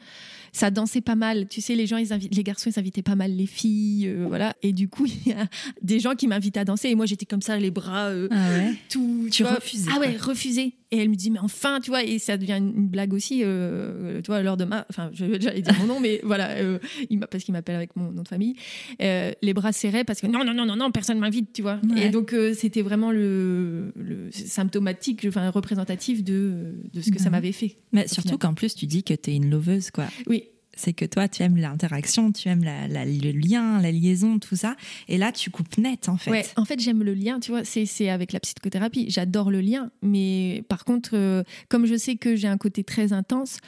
Ça 0.52 0.70
dansait 0.70 1.00
pas 1.00 1.14
mal. 1.14 1.46
Tu 1.48 1.60
sais, 1.60 1.74
les 1.74 1.86
gens, 1.86 1.98
ils 1.98 2.08
invi- 2.12 2.34
les 2.34 2.42
garçons, 2.42 2.70
ils 2.74 2.78
invitaient 2.78 3.02
pas 3.02 3.16
mal 3.16 3.32
les 3.32 3.46
filles, 3.46 4.12
voilà. 4.26 4.54
Et 4.62 4.72
du 4.72 4.88
coup, 4.88 5.06
il 5.26 5.28
y 5.30 5.32
a 5.34 5.46
des 5.82 6.00
gens 6.00 6.14
qui 6.14 6.26
m'invitaient 6.26 6.60
à 6.60 6.64
danser. 6.64 6.88
Et 6.88 6.94
moi, 6.94 7.06
j'étais 7.06 7.26
comme 7.26 7.42
ça, 7.42 7.56
les 7.58 7.70
bras 7.70 8.08
Ah 8.30 8.48
ouais 8.50 8.74
tout. 8.88 9.28
Tu 9.30 9.42
vois. 9.42 9.54
refusais, 9.54 9.90
Ah 9.94 10.00
ouais, 10.00 10.16
refusé. 10.16 10.74
Et 10.90 10.98
elle 10.98 11.10
me 11.10 11.14
dit, 11.16 11.30
mais 11.30 11.38
enfin, 11.40 11.80
tu 11.82 11.90
vois, 11.90 12.02
et 12.02 12.18
ça 12.18 12.38
devient 12.38 12.54
une, 12.58 12.74
une 12.74 12.88
blague 12.88 13.12
aussi, 13.12 13.42
euh, 13.44 14.22
tu 14.22 14.28
vois, 14.28 14.42
lors 14.42 14.56
de 14.56 14.64
ma. 14.64 14.86
Enfin, 14.88 15.10
j'allais 15.12 15.60
dire 15.60 15.74
mon 15.80 15.86
nom, 15.86 16.00
mais 16.00 16.20
voilà, 16.24 16.50
euh, 16.56 16.78
il 17.10 17.18
parce 17.20 17.44
qu'il 17.44 17.52
m'appelle 17.52 17.76
avec 17.76 17.94
mon 17.96 18.10
nom 18.10 18.22
de 18.22 18.28
famille. 18.28 18.54
Euh, 19.02 19.32
les 19.42 19.52
bras 19.52 19.72
serrés 19.72 20.04
parce 20.04 20.20
que 20.22 20.26
non, 20.26 20.44
non, 20.44 20.54
non, 20.54 20.64
non, 20.64 20.76
non, 20.76 20.90
personne 20.90 21.18
m'invite, 21.18 21.52
tu 21.52 21.60
vois. 21.62 21.78
Ouais. 21.94 22.06
Et 22.06 22.08
donc, 22.08 22.34
c'était 22.54 22.80
vraiment 22.82 23.10
le, 23.12 23.92
le 23.96 24.30
symptomatique, 24.32 25.26
enfin, 25.28 25.50
représentatif 25.50 26.24
de, 26.24 26.74
de 26.92 27.00
ce 27.00 27.10
que 27.10 27.18
ça 27.18 27.26
Mhm. 27.26 27.32
m'avait 27.32 27.52
fait. 27.52 27.76
Mais 27.92 28.08
surtout 28.08 28.38
qu'en 28.38 28.54
plus, 28.54 28.74
tu 28.74 28.86
dis 28.86 29.02
que 29.02 29.12
tu 29.14 29.30
es 29.30 29.36
une 29.36 29.50
loveuse, 29.50 29.90
quoi. 29.90 30.06
Oui, 30.26 30.44
C'est 30.80 30.92
que 30.92 31.04
toi, 31.04 31.26
tu 31.26 31.42
aimes 31.42 31.56
l'interaction, 31.56 32.30
tu 32.30 32.48
aimes 32.48 32.62
la- 32.62 32.86
la- 32.86 33.04
le 33.04 33.32
lien, 33.32 33.80
la 33.82 33.90
liaison, 33.90 34.38
tout 34.38 34.54
ça. 34.54 34.76
Et 35.08 35.18
là, 35.18 35.32
tu 35.32 35.50
coupes 35.50 35.76
net, 35.76 36.08
en 36.08 36.16
fait. 36.16 36.30
Ouais, 36.30 36.46
en 36.54 36.64
fait, 36.64 36.78
j'aime 36.78 37.02
le 37.02 37.14
lien, 37.14 37.40
tu 37.40 37.50
vois, 37.50 37.64
c'est, 37.64 37.84
c'est 37.84 38.08
avec 38.10 38.32
la 38.32 38.38
psychothérapie. 38.38 39.06
J'adore 39.10 39.50
le 39.50 39.60
lien, 39.60 39.90
mais 40.02 40.62
par 40.68 40.84
contre, 40.84 41.10
euh, 41.14 41.42
comme 41.68 41.84
je 41.84 41.96
sais 41.96 42.14
que 42.14 42.36
j'ai 42.36 42.46
un 42.46 42.58
côté 42.58 42.84
très 42.84 43.12
intense, 43.12 43.58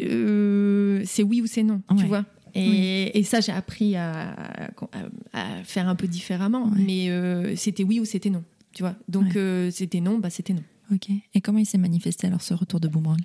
euh, 0.00 1.02
c'est 1.04 1.22
oui 1.22 1.40
ou 1.42 1.46
c'est 1.46 1.62
non, 1.62 1.80
tu 1.98 2.06
vois. 2.06 2.24
Et, 2.54 2.68
Oui. 2.68 3.10
et 3.20 3.22
ça, 3.22 3.40
j'ai 3.40 3.52
appris 3.52 3.96
à, 3.96 4.32
à- 4.32 4.70
à 5.32 5.64
faire 5.64 5.88
un 5.88 5.94
peu 5.94 6.06
différemment, 6.06 6.64
Ouais. 6.64 6.82
mais 6.86 7.08
euh, 7.10 7.56
c'était 7.56 7.84
oui 7.84 7.98
ou 8.00 8.04
c'était 8.04 8.30
non, 8.30 8.44
tu 8.74 8.82
vois. 8.82 8.94
Donc, 9.08 9.24
Ouais. 9.26 9.36
euh, 9.36 9.70
c'était 9.70 10.00
non, 10.00 10.18
bah 10.18 10.28
c'était 10.30 10.52
non. 10.52 10.62
Ok. 10.92 11.08
Et 11.34 11.40
comment 11.40 11.58
il 11.58 11.66
s'est 11.66 11.78
manifesté 11.78 12.26
alors 12.26 12.42
ce 12.42 12.52
retour 12.52 12.80
de 12.80 12.88
boomerang? 12.88 13.20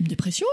Une 0.00 0.06
dépression? 0.06 0.46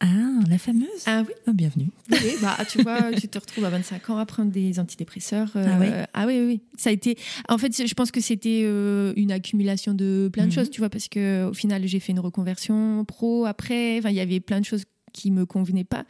Ah, 0.00 0.06
la 0.48 0.58
fameuse 0.58 0.86
Ah 1.06 1.24
oui, 1.26 1.34
Ah, 1.46 1.52
Bienvenue. 1.52 1.90
oui, 2.22 2.36
bah, 2.40 2.56
tu 2.68 2.78
vois, 2.78 3.12
tu 3.12 3.28
te 3.28 3.36
retrouves 3.38 3.64
à 3.64 3.70
25 3.70 4.10
ans 4.10 4.18
à 4.18 4.26
prendre 4.26 4.52
des 4.52 4.78
antidépresseurs. 4.78 5.50
euh, 5.56 5.66
Ah 5.68 5.78
ouais 5.80 6.06
ah 6.14 6.26
oui, 6.26 6.38
oui, 6.38 6.46
oui. 6.46 6.60
Ça 6.76 6.90
a 6.90 6.92
été. 6.92 7.18
En 7.48 7.58
fait, 7.58 7.86
je 7.86 7.94
pense 7.94 8.12
que 8.12 8.20
c'était 8.20 8.62
euh, 8.64 9.12
une 9.16 9.32
accumulation 9.32 9.94
de 9.94 10.30
plein 10.32 10.44
de 10.44 10.48
Mhm. 10.50 10.54
choses, 10.54 10.70
tu 10.70 10.80
vois, 10.80 10.88
parce 10.88 11.08
que 11.08 11.46
au 11.48 11.52
final, 11.54 11.84
j'ai 11.86 11.98
fait 11.98 12.12
une 12.12 12.20
reconversion 12.20 13.04
pro 13.06 13.44
après. 13.46 13.98
Enfin, 13.98 14.10
il 14.10 14.16
y 14.16 14.20
avait 14.20 14.38
plein 14.40 14.60
de 14.60 14.64
choses 14.64 14.84
qui 15.12 15.30
me 15.30 15.46
convenaient 15.46 15.84
pas, 15.84 16.04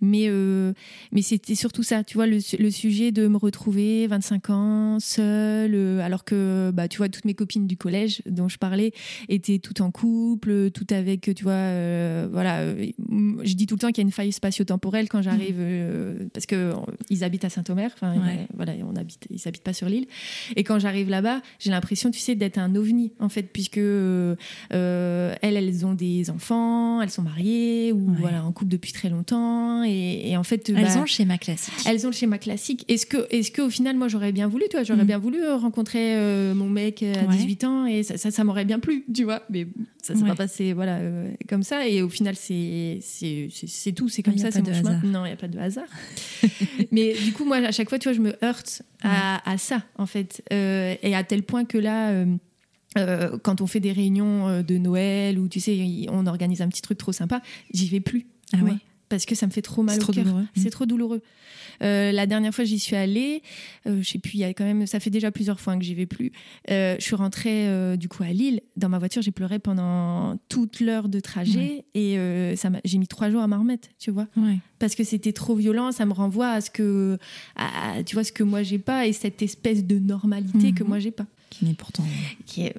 mais 0.00 0.26
euh, 0.28 0.72
mais 1.12 1.22
c'était 1.22 1.54
surtout 1.54 1.82
ça, 1.82 2.04
tu 2.04 2.14
vois, 2.16 2.26
le, 2.26 2.38
le 2.58 2.70
sujet 2.70 3.12
de 3.12 3.26
me 3.28 3.36
retrouver 3.36 4.06
25 4.06 4.50
ans 4.50 4.98
seule, 5.00 5.74
euh, 5.74 6.00
alors 6.00 6.24
que 6.24 6.70
bah 6.74 6.88
tu 6.88 6.98
vois 6.98 7.08
toutes 7.08 7.24
mes 7.24 7.34
copines 7.34 7.66
du 7.66 7.76
collège 7.76 8.22
dont 8.26 8.48
je 8.48 8.58
parlais 8.58 8.92
étaient 9.28 9.58
toutes 9.58 9.80
en 9.80 9.90
couple, 9.90 10.70
toutes 10.70 10.92
avec, 10.92 11.30
tu 11.34 11.42
vois, 11.44 11.52
euh, 11.52 12.28
voilà, 12.30 12.74
je 12.76 13.54
dis 13.54 13.66
tout 13.66 13.74
le 13.74 13.80
temps 13.80 13.88
qu'il 13.88 13.98
y 13.98 14.00
a 14.00 14.06
une 14.06 14.12
faille 14.12 14.32
spatio-temporelle 14.32 15.08
quand 15.08 15.22
j'arrive, 15.22 15.56
euh, 15.58 16.26
parce 16.32 16.46
que 16.46 16.54
euh, 16.56 16.74
ils 17.10 17.24
habitent 17.24 17.44
à 17.44 17.50
Saint-Omer, 17.50 17.90
enfin 17.94 18.14
Ouais. 18.14 18.46
voilà, 18.54 18.72
on 18.84 18.96
habite, 18.96 19.26
ils 19.30 19.46
habitent 19.48 19.62
pas 19.64 19.72
sur 19.72 19.88
l'île, 19.88 20.06
et 20.56 20.64
quand 20.64 20.78
j'arrive 20.78 21.08
là-bas, 21.10 21.40
j'ai 21.58 21.70
l'impression, 21.70 22.10
tu 22.10 22.20
sais, 22.20 22.34
d'être 22.34 22.58
un 22.58 22.74
ovni 22.76 23.12
en 23.18 23.28
fait, 23.28 23.42
puisque 23.52 23.78
elles, 23.78 24.36
elles 25.56 25.86
ont 25.86 25.94
des 25.94 26.30
enfants, 26.30 27.00
elles 27.02 27.10
sont 27.10 27.22
mariées 27.22 27.92
ou 27.92 28.04
Ouais. 28.04 28.16
voilà 28.20 28.43
en 28.44 28.52
couple 28.52 28.70
depuis 28.70 28.92
très 28.92 29.08
longtemps, 29.08 29.82
et, 29.84 30.28
et 30.30 30.36
en 30.36 30.44
fait, 30.44 30.68
Elles 30.68 30.74
bah, 30.84 30.96
ont 30.98 31.00
le 31.02 31.06
schéma 31.06 31.38
classique. 31.38 31.74
elles 31.86 32.06
ont 32.06 32.10
le 32.10 32.14
schéma 32.14 32.38
classique. 32.38 32.84
Est-ce 32.88 33.06
que, 33.06 33.26
est-ce 33.30 33.50
que 33.50 33.62
au 33.62 33.70
final, 33.70 33.96
moi, 33.96 34.08
j'aurais 34.08 34.32
bien 34.32 34.46
voulu, 34.48 34.64
tu 34.70 34.76
vois, 34.76 34.84
j'aurais 34.84 35.04
Mm. 35.04 35.06
bien 35.06 35.18
voulu 35.18 35.42
euh, 35.42 35.56
rencontrer 35.56 36.16
euh, 36.16 36.54
mon 36.54 36.68
mec 36.68 37.02
euh, 37.02 37.14
à 37.14 37.26
Ouais. 37.26 37.36
18 37.36 37.64
ans 37.64 37.86
et 37.86 38.02
ça, 38.02 38.16
ça, 38.16 38.30
ça 38.30 38.44
m'aurait 38.44 38.64
bien 38.64 38.78
plu, 38.78 39.04
tu 39.14 39.24
vois. 39.24 39.42
Mais 39.50 39.66
ça 40.02 40.14
s'est 40.14 40.22
Ouais. 40.22 40.28
pas 40.28 40.34
passé, 40.36 40.72
voilà, 40.72 40.96
euh, 40.98 41.30
comme 41.48 41.62
ça. 41.62 41.88
Et 41.88 42.02
au 42.02 42.08
final, 42.08 42.36
c'est, 42.36 42.98
c'est, 43.02 43.48
c'est, 43.52 43.66
c'est 43.68 43.92
tout, 43.92 44.08
c'est 44.08 44.22
comme 44.22 44.36
ça, 44.38 44.50
c'est 44.50 44.60
mon 44.60 44.72
chemin. 44.74 44.90
hasard. 44.90 45.04
Non, 45.04 45.24
il 45.26 45.30
y 45.30 45.32
a 45.32 45.36
pas 45.36 45.48
de 45.48 45.58
hasard. 45.58 45.84
Mais 46.92 47.14
du 47.14 47.32
coup, 47.32 47.44
moi, 47.44 47.56
à 47.58 47.72
chaque 47.72 47.88
fois, 47.88 47.98
tu 47.98 48.08
vois, 48.08 48.16
je 48.16 48.20
me 48.22 48.34
heurte 48.44 48.82
à, 49.02 49.48
à 49.50 49.58
ça, 49.58 49.82
en 49.98 50.06
fait, 50.06 50.42
Euh, 50.52 50.94
et 51.02 51.14
à 51.14 51.24
tel 51.24 51.42
point 51.42 51.64
que 51.64 51.78
là. 51.78 52.10
euh, 52.10 52.26
quand 53.42 53.60
on 53.60 53.66
fait 53.66 53.80
des 53.80 53.90
réunions 53.90 54.62
de 54.62 54.78
Noël 54.78 55.36
ou 55.40 55.48
tu 55.48 55.58
sais 55.58 55.76
on 56.10 56.26
organise 56.28 56.62
un 56.62 56.68
petit 56.68 56.80
truc 56.80 56.96
trop 56.96 57.10
sympa 57.10 57.42
j'y 57.72 57.88
vais 57.88 57.98
plus 57.98 58.24
Ah 58.52 58.58
ouais 58.64 58.72
parce 59.10 59.26
que 59.26 59.34
ça 59.36 59.46
me 59.46 59.52
fait 59.52 59.62
trop 59.62 59.82
mal 59.84 60.02
au 60.02 60.06
cœur. 60.06 60.26
C'est 60.56 60.70
trop 60.70 60.86
douloureux. 60.86 61.22
Euh, 61.82 62.10
la 62.10 62.26
dernière 62.26 62.52
fois, 62.54 62.64
j'y 62.64 62.78
suis 62.80 62.96
allée. 62.96 63.42
euh, 63.86 64.02
je 64.02 64.08
sais 64.08 64.18
plus, 64.18 64.34
il 64.34 64.40
y 64.40 64.44
a 64.44 64.48
quand 64.54 64.64
même, 64.64 64.86
ça 64.88 64.98
fait 64.98 65.10
déjà 65.10 65.30
plusieurs 65.30 65.60
fois 65.60 65.76
que 65.76 65.84
j'y 65.84 65.94
vais 65.94 66.06
plus. 66.06 66.32
Euh, 66.70 66.96
je 66.98 67.04
suis 67.04 67.14
rentrée 67.14 67.68
euh, 67.68 67.96
du 67.96 68.08
coup 68.08 68.22
à 68.24 68.28
Lille. 68.32 68.60
Dans 68.76 68.88
ma 68.88 68.98
voiture, 68.98 69.22
j'ai 69.22 69.30
pleuré 69.30 69.58
pendant 69.60 70.36
toute 70.48 70.80
l'heure 70.80 71.08
de 71.08 71.20
trajet 71.20 71.84
et 71.94 72.16
ça 72.56 72.70
j'ai 72.84 72.98
mis 72.98 73.06
trois 73.06 73.30
jours 73.30 73.42
à 73.42 73.46
m'en 73.46 73.58
remettre, 73.58 73.88
tu 74.00 74.10
vois, 74.10 74.26
Ouais. 74.36 74.58
parce 74.80 74.94
que 74.96 75.04
c'était 75.04 75.32
trop 75.34 75.54
violent. 75.54 75.92
Ça 75.92 76.06
me 76.06 76.12
renvoie 76.12 76.48
à 76.50 76.60
ce 76.60 76.70
que, 76.70 77.18
à, 77.56 78.02
tu 78.04 78.16
vois, 78.16 78.24
ce 78.24 78.32
que 78.32 78.42
moi 78.42 78.62
j'ai 78.64 78.78
pas 78.78 79.06
et 79.06 79.12
cette 79.12 79.42
espèce 79.42 79.84
de 79.84 79.98
normalité 79.98 80.72
que 80.72 80.82
Mhm. 80.82 80.88
moi 80.88 80.98
j'ai 80.98 81.12
pas. 81.12 81.26
Qui 81.50 81.66
n'est 81.66 81.74
pourtant. 81.74 82.04
Qui 82.46 82.62
est, 82.62 82.74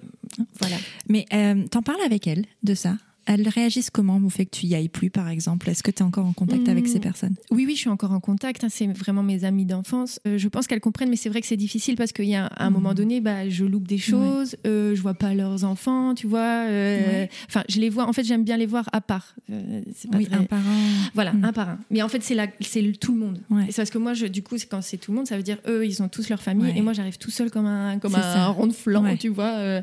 voilà. 0.60 0.76
Mais 1.08 1.26
t'en 1.70 1.82
parles 1.84 2.02
avec 2.06 2.28
elle 2.28 2.46
de 2.64 2.74
ça? 2.74 2.98
Elles 3.28 3.48
réagissent 3.50 3.90
comment 3.90 4.18
au 4.24 4.30
fait 4.30 4.46
que 4.46 4.52
tu 4.56 4.68
y 4.68 4.76
ailles 4.76 4.88
plus, 4.90 5.10
par 5.10 5.30
exemple? 5.30 5.68
Est-ce 5.70 5.82
que 5.82 5.90
tu 5.90 6.00
es 6.00 6.02
encore 6.04 6.26
en 6.28 6.34
contact 6.34 6.70
avec 6.70 6.88
ces 6.88 7.00
personnes? 7.00 7.34
Oui, 7.50 7.66
oui, 7.66 7.74
je 7.74 7.80
suis 7.80 7.90
encore 7.90 8.12
en 8.12 8.20
contact. 8.20 8.64
hein, 8.64 8.68
c'est 8.70 8.86
vraiment 8.88 9.24
mes 9.24 9.44
amis 9.46 9.66
d'enfance. 9.66 10.20
Euh, 10.28 10.38
je 10.38 10.48
pense 10.48 10.68
qu'elles 10.68 10.80
comprennent, 10.80 11.10
mais 11.10 11.16
c'est 11.16 11.30
vrai 11.30 11.42
que 11.42 11.48
c'est 11.48 11.58
difficile 11.58 11.96
parce 11.96 12.12
qu'il 12.12 12.26
y 12.26 12.36
a 12.36 12.52
un 12.58 12.70
moment 12.70 12.94
donné, 12.94 13.22
bah, 13.22 13.50
je 13.50 13.66
loupe 13.66 13.88
des 13.88 13.98
choses, 13.98 14.56
euh, 14.68 14.94
je 14.96 15.02
vois 15.02 15.16
pas 15.16 15.34
leurs 15.34 15.64
enfants, 15.64 16.14
tu 16.14 16.28
vois. 16.28 16.40
euh, 16.68 16.96
Ouais. 16.96 17.30
Enfin, 17.48 17.64
je 17.68 17.80
les 17.80 17.90
vois. 17.90 18.08
En 18.08 18.14
fait, 18.14 18.24
j'aime 18.24 18.44
bien 18.44 18.58
les 18.58 18.66
voir 18.68 18.88
à 18.94 19.02
part. 19.02 19.36
Euh, 19.52 19.82
pas 20.12 20.18
Oui, 20.20 20.26
très- 20.28 20.36
un 20.36 20.44
par 20.44 20.60
un. 20.60 21.10
Voilà, 21.16 21.34
Mm. 21.34 21.46
un 21.46 21.54
par 21.54 21.70
un. 21.70 21.80
Mais 21.90 22.02
en 22.04 22.08
fait, 22.10 22.22
c'est 22.24 22.36
la- 22.36 22.48
c'est 22.62 22.84
tout 23.00 23.14
le 23.14 23.20
monde. 23.20 23.40
Ouais. 23.50 23.64
C'est 23.70 23.78
parce 23.78 23.90
que 23.90 23.98
moi, 23.98 24.14
je, 24.14 24.28
du 24.28 24.44
coup, 24.44 24.56
quand 24.70 24.82
c'est 24.84 24.98
tout 24.98 25.12
le 25.12 25.18
monde, 25.18 25.28
ça 25.28 25.36
veut 25.38 25.44
dire 25.44 25.58
eux, 25.68 25.86
ils 25.86 26.04
ont 26.04 26.08
tous 26.10 26.30
leur 26.30 26.42
famille, 26.44 26.66
Ouais. 26.72 26.78
et 26.78 26.82
moi, 26.82 26.94
j'arrive 26.94 27.18
tout 27.18 27.32
seul 27.32 27.50
comme 27.50 27.66
un 27.66 27.98
comme 28.00 28.14
un, 28.16 28.22
ça. 28.22 28.48
rond 28.48 28.68
de 28.68 28.74
flanc, 28.74 29.04
Ouais. 29.04 29.18
tu 29.18 29.30
vois. 29.30 29.82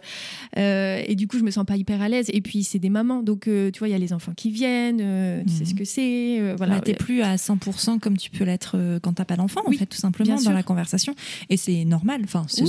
et 0.56 1.14
du 1.16 1.26
coup, 1.28 1.38
je 1.38 1.42
me 1.44 1.50
sens 1.50 1.64
pas 1.66 1.76
hyper 1.76 2.00
à 2.02 2.08
l'aise. 2.08 2.26
Et 2.32 2.40
puis, 2.40 2.62
c'est 2.64 2.78
des 2.78 2.90
mamans, 2.90 3.22
donc 3.22 3.31
euh, 3.48 3.70
tu 3.70 3.78
vois, 3.80 3.88
il 3.88 3.92
y 3.92 3.94
a 3.94 3.98
les 3.98 4.12
enfants 4.12 4.32
qui 4.36 4.50
viennent, 4.50 5.00
euh, 5.00 5.42
tu 5.44 5.52
sais 5.52 5.60
Mhm. 5.60 5.66
ce 5.66 5.74
que 5.74 5.84
c'est, 5.84 6.40
euh, 6.40 6.54
voilà. 6.56 6.80
T'es 6.80 6.94
plus 6.94 7.22
à 7.22 7.36
100% 7.36 7.98
comme 7.98 8.16
tu 8.16 8.30
peux 8.30 8.44
l'être 8.44 8.76
euh, 8.76 8.98
quand 9.00 9.12
t'as 9.14 9.24
pas 9.24 9.36
d'enfant, 9.36 9.62
Oui, 9.66 9.76
en 9.76 9.78
fait, 9.78 9.86
tout 9.86 9.98
simplement, 9.98 10.36
dans 10.40 10.52
la 10.52 10.62
conversation. 10.62 11.14
Et 11.50 11.56
c'est 11.56 11.84
normal, 11.84 12.20
enfin, 12.24 12.44
c'est 12.48 12.62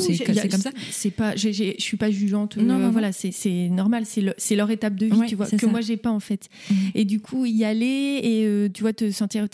comme 0.49 0.59
ça. 0.61 0.69
C'est 0.91 1.11
pas, 1.11 1.35
je 1.35 1.73
suis 1.77 1.97
pas 1.97 2.11
jugeante. 2.11 2.57
Non, 2.57 2.77
non, 2.79 2.91
voilà, 2.91 3.11
c'est 3.11 3.69
normal. 3.69 4.05
C'est 4.05 4.21
le- 4.21 4.33
c'est 4.37 4.55
leur 4.55 4.69
étape 4.71 4.95
de 4.95 5.05
vie, 5.07 5.13
Ouais, 5.13 5.27
tu 5.27 5.35
vois, 5.35 5.47
que 5.47 5.57
ça. 5.57 5.67
moi 5.67 5.81
j'ai 5.81 5.97
pas 5.97 6.11
en 6.11 6.19
fait. 6.19 6.49
Mhm. 6.69 6.77
Et 6.95 7.05
du 7.05 7.19
coup, 7.19 7.45
y 7.45 7.63
aller 7.65 8.19
et 8.23 8.69
tu 8.73 8.81
vois 8.81 8.93
te 8.93 9.09
sentir. 9.11 9.47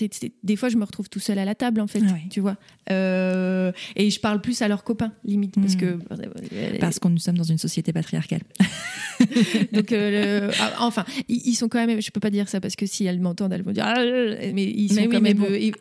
des 0.43 0.56
fois, 0.56 0.69
je 0.69 0.78
me 0.78 0.84
retrouve 0.84 1.10
tout 1.10 1.19
seul 1.19 1.38
à 1.39 1.45
la 1.45 1.56
table 1.56 1.82
en 1.82 1.88
fait, 1.88 2.02
Ouais. 2.02 2.24
tu 2.30 2.39
vois. 2.39 2.58
Et 2.89 4.10
je 4.10 4.19
parle 4.19 4.41
plus 4.41 4.62
à 4.62 4.67
leurs 4.67 4.84
copains 4.84 5.12
limite 5.24 5.56
parce 5.56 5.76
Mhm. 5.76 5.80
que 5.80 6.78
Parce 6.80 7.00
que 7.00 7.08
nous 7.08 7.17
sommes 7.19 7.38
dans 7.38 7.43
une 7.43 7.58
société 7.58 7.93
patriarcale. 7.93 8.41
donc 9.74 9.91
le- 9.91 10.50
ah, 10.60 10.72
enfin 11.01 11.23
ils, 11.27 11.41
ils 11.47 11.55
sont 11.55 11.67
quand 11.69 11.85
même. 11.85 12.01
Je 12.01 12.12
peux 12.12 12.19
pas 12.19 12.29
dire 12.29 12.47
ça 12.49 12.59
parce 12.62 12.75
que 12.75 12.85
si 12.85 13.05
elles 13.05 13.19
m'entendent, 13.19 13.53
elles 13.53 13.62
vont 13.63 13.71
dire. 13.71 13.85
Ah, 13.85 13.95
mais 14.53 14.63
ils 14.65 14.89
sont 14.89 14.95
Mais 14.95 15.01
oui, 15.07 15.13
quand 15.13 15.21
mais 15.21 15.33
même 15.33 15.38
bon. 15.38 15.53
é- 15.53 15.71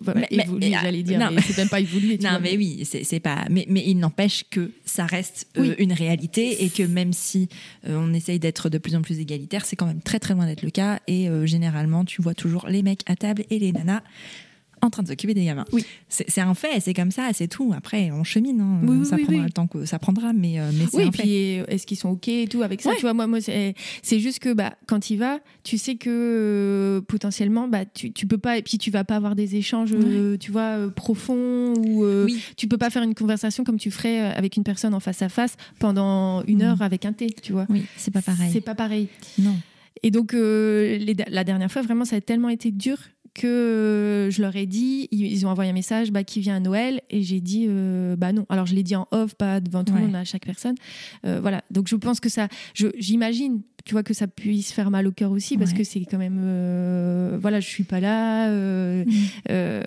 voilà, 0.00 0.20
Mais- 0.20 0.28
mais- 0.30 0.42
évolués, 0.44 0.70
mais, 0.70 0.76
j'allais 0.82 1.02
dire. 1.02 1.18
non. 1.18 1.30
mais 1.32 1.42
c'est 1.42 1.56
même 1.58 1.68
pas 1.68 1.80
évolué. 1.80 2.18
Non, 2.22 2.30
vois, 2.30 2.38
mais 2.40 2.56
oui, 2.56 2.82
c'est 2.84 3.20
pas. 3.20 3.44
Mais, 3.50 3.66
mais 3.68 3.82
il 3.86 3.96
n'empêche 3.98 4.44
que 4.50 4.70
ça 4.84 5.06
reste 5.06 5.46
euh, 5.58 5.74
une 5.78 5.92
réalité 5.92 6.64
et 6.64 6.70
que 6.70 6.82
même 6.82 7.12
si 7.12 7.48
euh, 7.88 7.96
on 7.98 8.12
essaye 8.14 8.38
d'être 8.38 8.68
de 8.68 8.78
plus 8.78 8.94
en 8.96 9.02
plus 9.02 9.18
égalitaire, 9.20 9.64
c'est 9.64 9.76
quand 9.76 9.86
même 9.86 10.00
très 10.00 10.18
très 10.18 10.34
loin 10.34 10.46
d'être 10.46 10.62
le 10.62 10.70
cas. 10.70 11.00
Et 11.06 11.28
euh, 11.28 11.46
généralement, 11.46 12.04
tu 12.04 12.22
vois 12.22 12.34
toujours 12.34 12.66
les 12.68 12.82
mecs 12.82 13.00
à 13.06 13.16
table 13.16 13.44
et 13.50 13.58
les 13.58 13.72
nanas 13.72 14.02
en 14.82 14.90
train 14.90 15.02
de 15.02 15.08
s'occuper 15.08 15.34
des 15.34 15.44
gamins. 15.44 15.64
Oui. 15.72 15.84
C'est 16.08 16.40
un 16.40 16.54
fait, 16.54 16.80
c'est 16.80 16.92
comme 16.94 17.10
ça, 17.10 17.30
c'est 17.32 17.48
tout. 17.48 17.72
Après, 17.76 18.10
on 18.10 18.24
chemine. 18.24 18.60
hein. 18.60 18.80
Oui, 18.86 19.04
ça 19.06 19.16
oui, 19.16 19.22
prendra 19.24 19.40
oui. 19.40 19.46
le 19.48 19.52
temps 19.52 19.66
que 19.66 19.84
ça 19.86 19.98
prendra, 19.98 20.32
mais, 20.32 20.60
euh, 20.60 20.70
mais 20.74 20.84
c'est 20.90 20.96
Oui, 20.98 21.02
un 21.04 21.08
et 21.08 21.12
fait. 21.12 21.22
puis 21.22 21.74
est-ce 21.74 21.86
qu'ils 21.86 21.96
sont 21.96 22.10
OK 22.10 22.28
et 22.28 22.46
tout 22.46 22.62
avec 22.62 22.82
ça 22.82 22.90
Ouais. 22.90 22.96
Tu 22.96 23.02
vois, 23.02 23.14
moi, 23.14 23.26
moi 23.26 23.40
c'est 23.40 23.74
c'est 24.02 24.20
juste 24.20 24.38
que 24.38 24.52
bah, 24.52 24.74
quand 24.86 25.10
il 25.10 25.16
va, 25.16 25.40
tu 25.64 25.78
sais 25.78 25.96
que 25.96 26.10
euh, 26.10 27.00
potentiellement, 27.00 27.68
bah, 27.68 27.84
tu, 27.86 28.12
tu 28.12 28.26
peux 28.26 28.38
pas, 28.38 28.58
et 28.58 28.62
puis 28.62 28.78
tu 28.78 28.90
vas 28.90 29.04
pas 29.04 29.16
avoir 29.16 29.34
des 29.34 29.56
échanges, 29.56 29.92
euh, 29.94 30.36
tu 30.36 30.52
vois, 30.52 30.76
euh, 30.78 30.90
profonds, 30.90 31.74
ou 31.78 32.04
Oui. 32.24 32.40
tu 32.56 32.68
peux 32.68 32.78
pas 32.78 32.90
faire 32.90 33.02
une 33.02 33.14
conversation 33.14 33.64
comme 33.64 33.78
tu 33.78 33.90
ferais 33.90 34.20
avec 34.20 34.56
une 34.56 34.64
personne 34.64 34.94
en 34.94 35.00
face 35.00 35.22
à 35.22 35.28
face 35.28 35.56
pendant 35.78 36.42
une 36.44 36.62
heure 36.62 36.82
avec 36.82 37.04
un 37.06 37.12
thé, 37.12 37.28
tu 37.42 37.52
vois. 37.52 37.66
Oui, 37.68 37.84
c'est 37.96 38.12
pas 38.12 38.22
pareil. 38.22 38.50
C'est 38.52 38.60
pas 38.60 38.74
pareil. 38.74 39.08
Non. 39.38 39.56
Et 40.02 40.10
donc, 40.10 40.32
les- 40.34 41.16
la 41.28 41.42
dernière 41.44 41.72
fois, 41.72 41.80
vraiment, 41.82 42.04
ça 42.04 42.16
a 42.16 42.20
tellement 42.20 42.50
été 42.50 42.70
dur 42.70 42.98
que 43.36 43.46
euh, 43.46 44.30
je 44.30 44.40
leur 44.42 44.56
ai 44.56 44.66
dit, 44.66 45.08
ils, 45.10 45.46
ont 45.46 45.50
envoyé 45.50 45.70
un 45.70 45.74
message 45.74 46.10
bah, 46.10 46.24
qui 46.24 46.40
vient 46.40 46.56
à 46.56 46.60
Noël, 46.60 47.00
et 47.10 47.22
j'ai 47.22 47.40
dit 47.40 47.66
euh, 47.68 48.16
bah 48.16 48.32
non. 48.32 48.46
Alors 48.48 48.66
je 48.66 48.74
l'ai 48.74 48.82
dit 48.82 48.96
en 48.96 49.06
off, 49.10 49.34
pas 49.34 49.60
devant 49.60 49.84
tout 49.84 49.92
Ouais. 49.92 50.00
le 50.00 50.06
monde, 50.06 50.16
à 50.16 50.24
chaque 50.24 50.44
personne. 50.46 50.74
Euh, 51.26 51.38
voilà. 51.40 51.62
Donc 51.70 51.88
je 51.88 51.96
pense 51.96 52.18
que 52.20 52.28
ça, 52.28 52.48
j'imagine, 52.98 53.62
tu 53.84 53.92
vois, 53.92 54.02
que 54.02 54.14
ça 54.14 54.26
puisse 54.26 54.72
faire 54.72 54.90
mal 54.90 55.06
au 55.06 55.12
cœur 55.12 55.30
aussi, 55.30 55.56
parce 55.58 55.72
Ouais. 55.72 55.78
que 55.78 55.84
c'est 55.84 56.00
quand 56.00 56.18
même, 56.18 56.40
euh, 56.40 57.38
voilà, 57.40 57.60
je 57.60 57.66
suis 57.68 57.84
pas 57.84 58.00
là. 58.00 58.48
euh, 58.50 59.04
Mhm. 59.06 59.12
euh, 59.50 59.82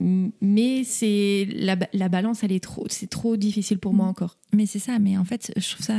m- 0.00 0.30
mais 0.40 0.82
c'est 0.84 1.46
la, 1.54 1.76
ba- 1.76 1.88
la 1.92 2.08
balance, 2.08 2.42
elle 2.44 2.52
est 2.52 2.62
trop, 2.62 2.86
c'est 2.90 3.08
trop 3.08 3.36
difficile 3.36 3.78
pour 3.78 3.94
moi 3.94 4.04
Mhm. 4.06 4.10
encore. 4.10 4.36
Mais 4.52 4.66
c'est 4.66 4.78
ça, 4.78 4.98
mais 4.98 5.16
en 5.16 5.24
fait, 5.24 5.52
je 5.56 5.70
trouve 5.70 5.86
ça 5.86 5.94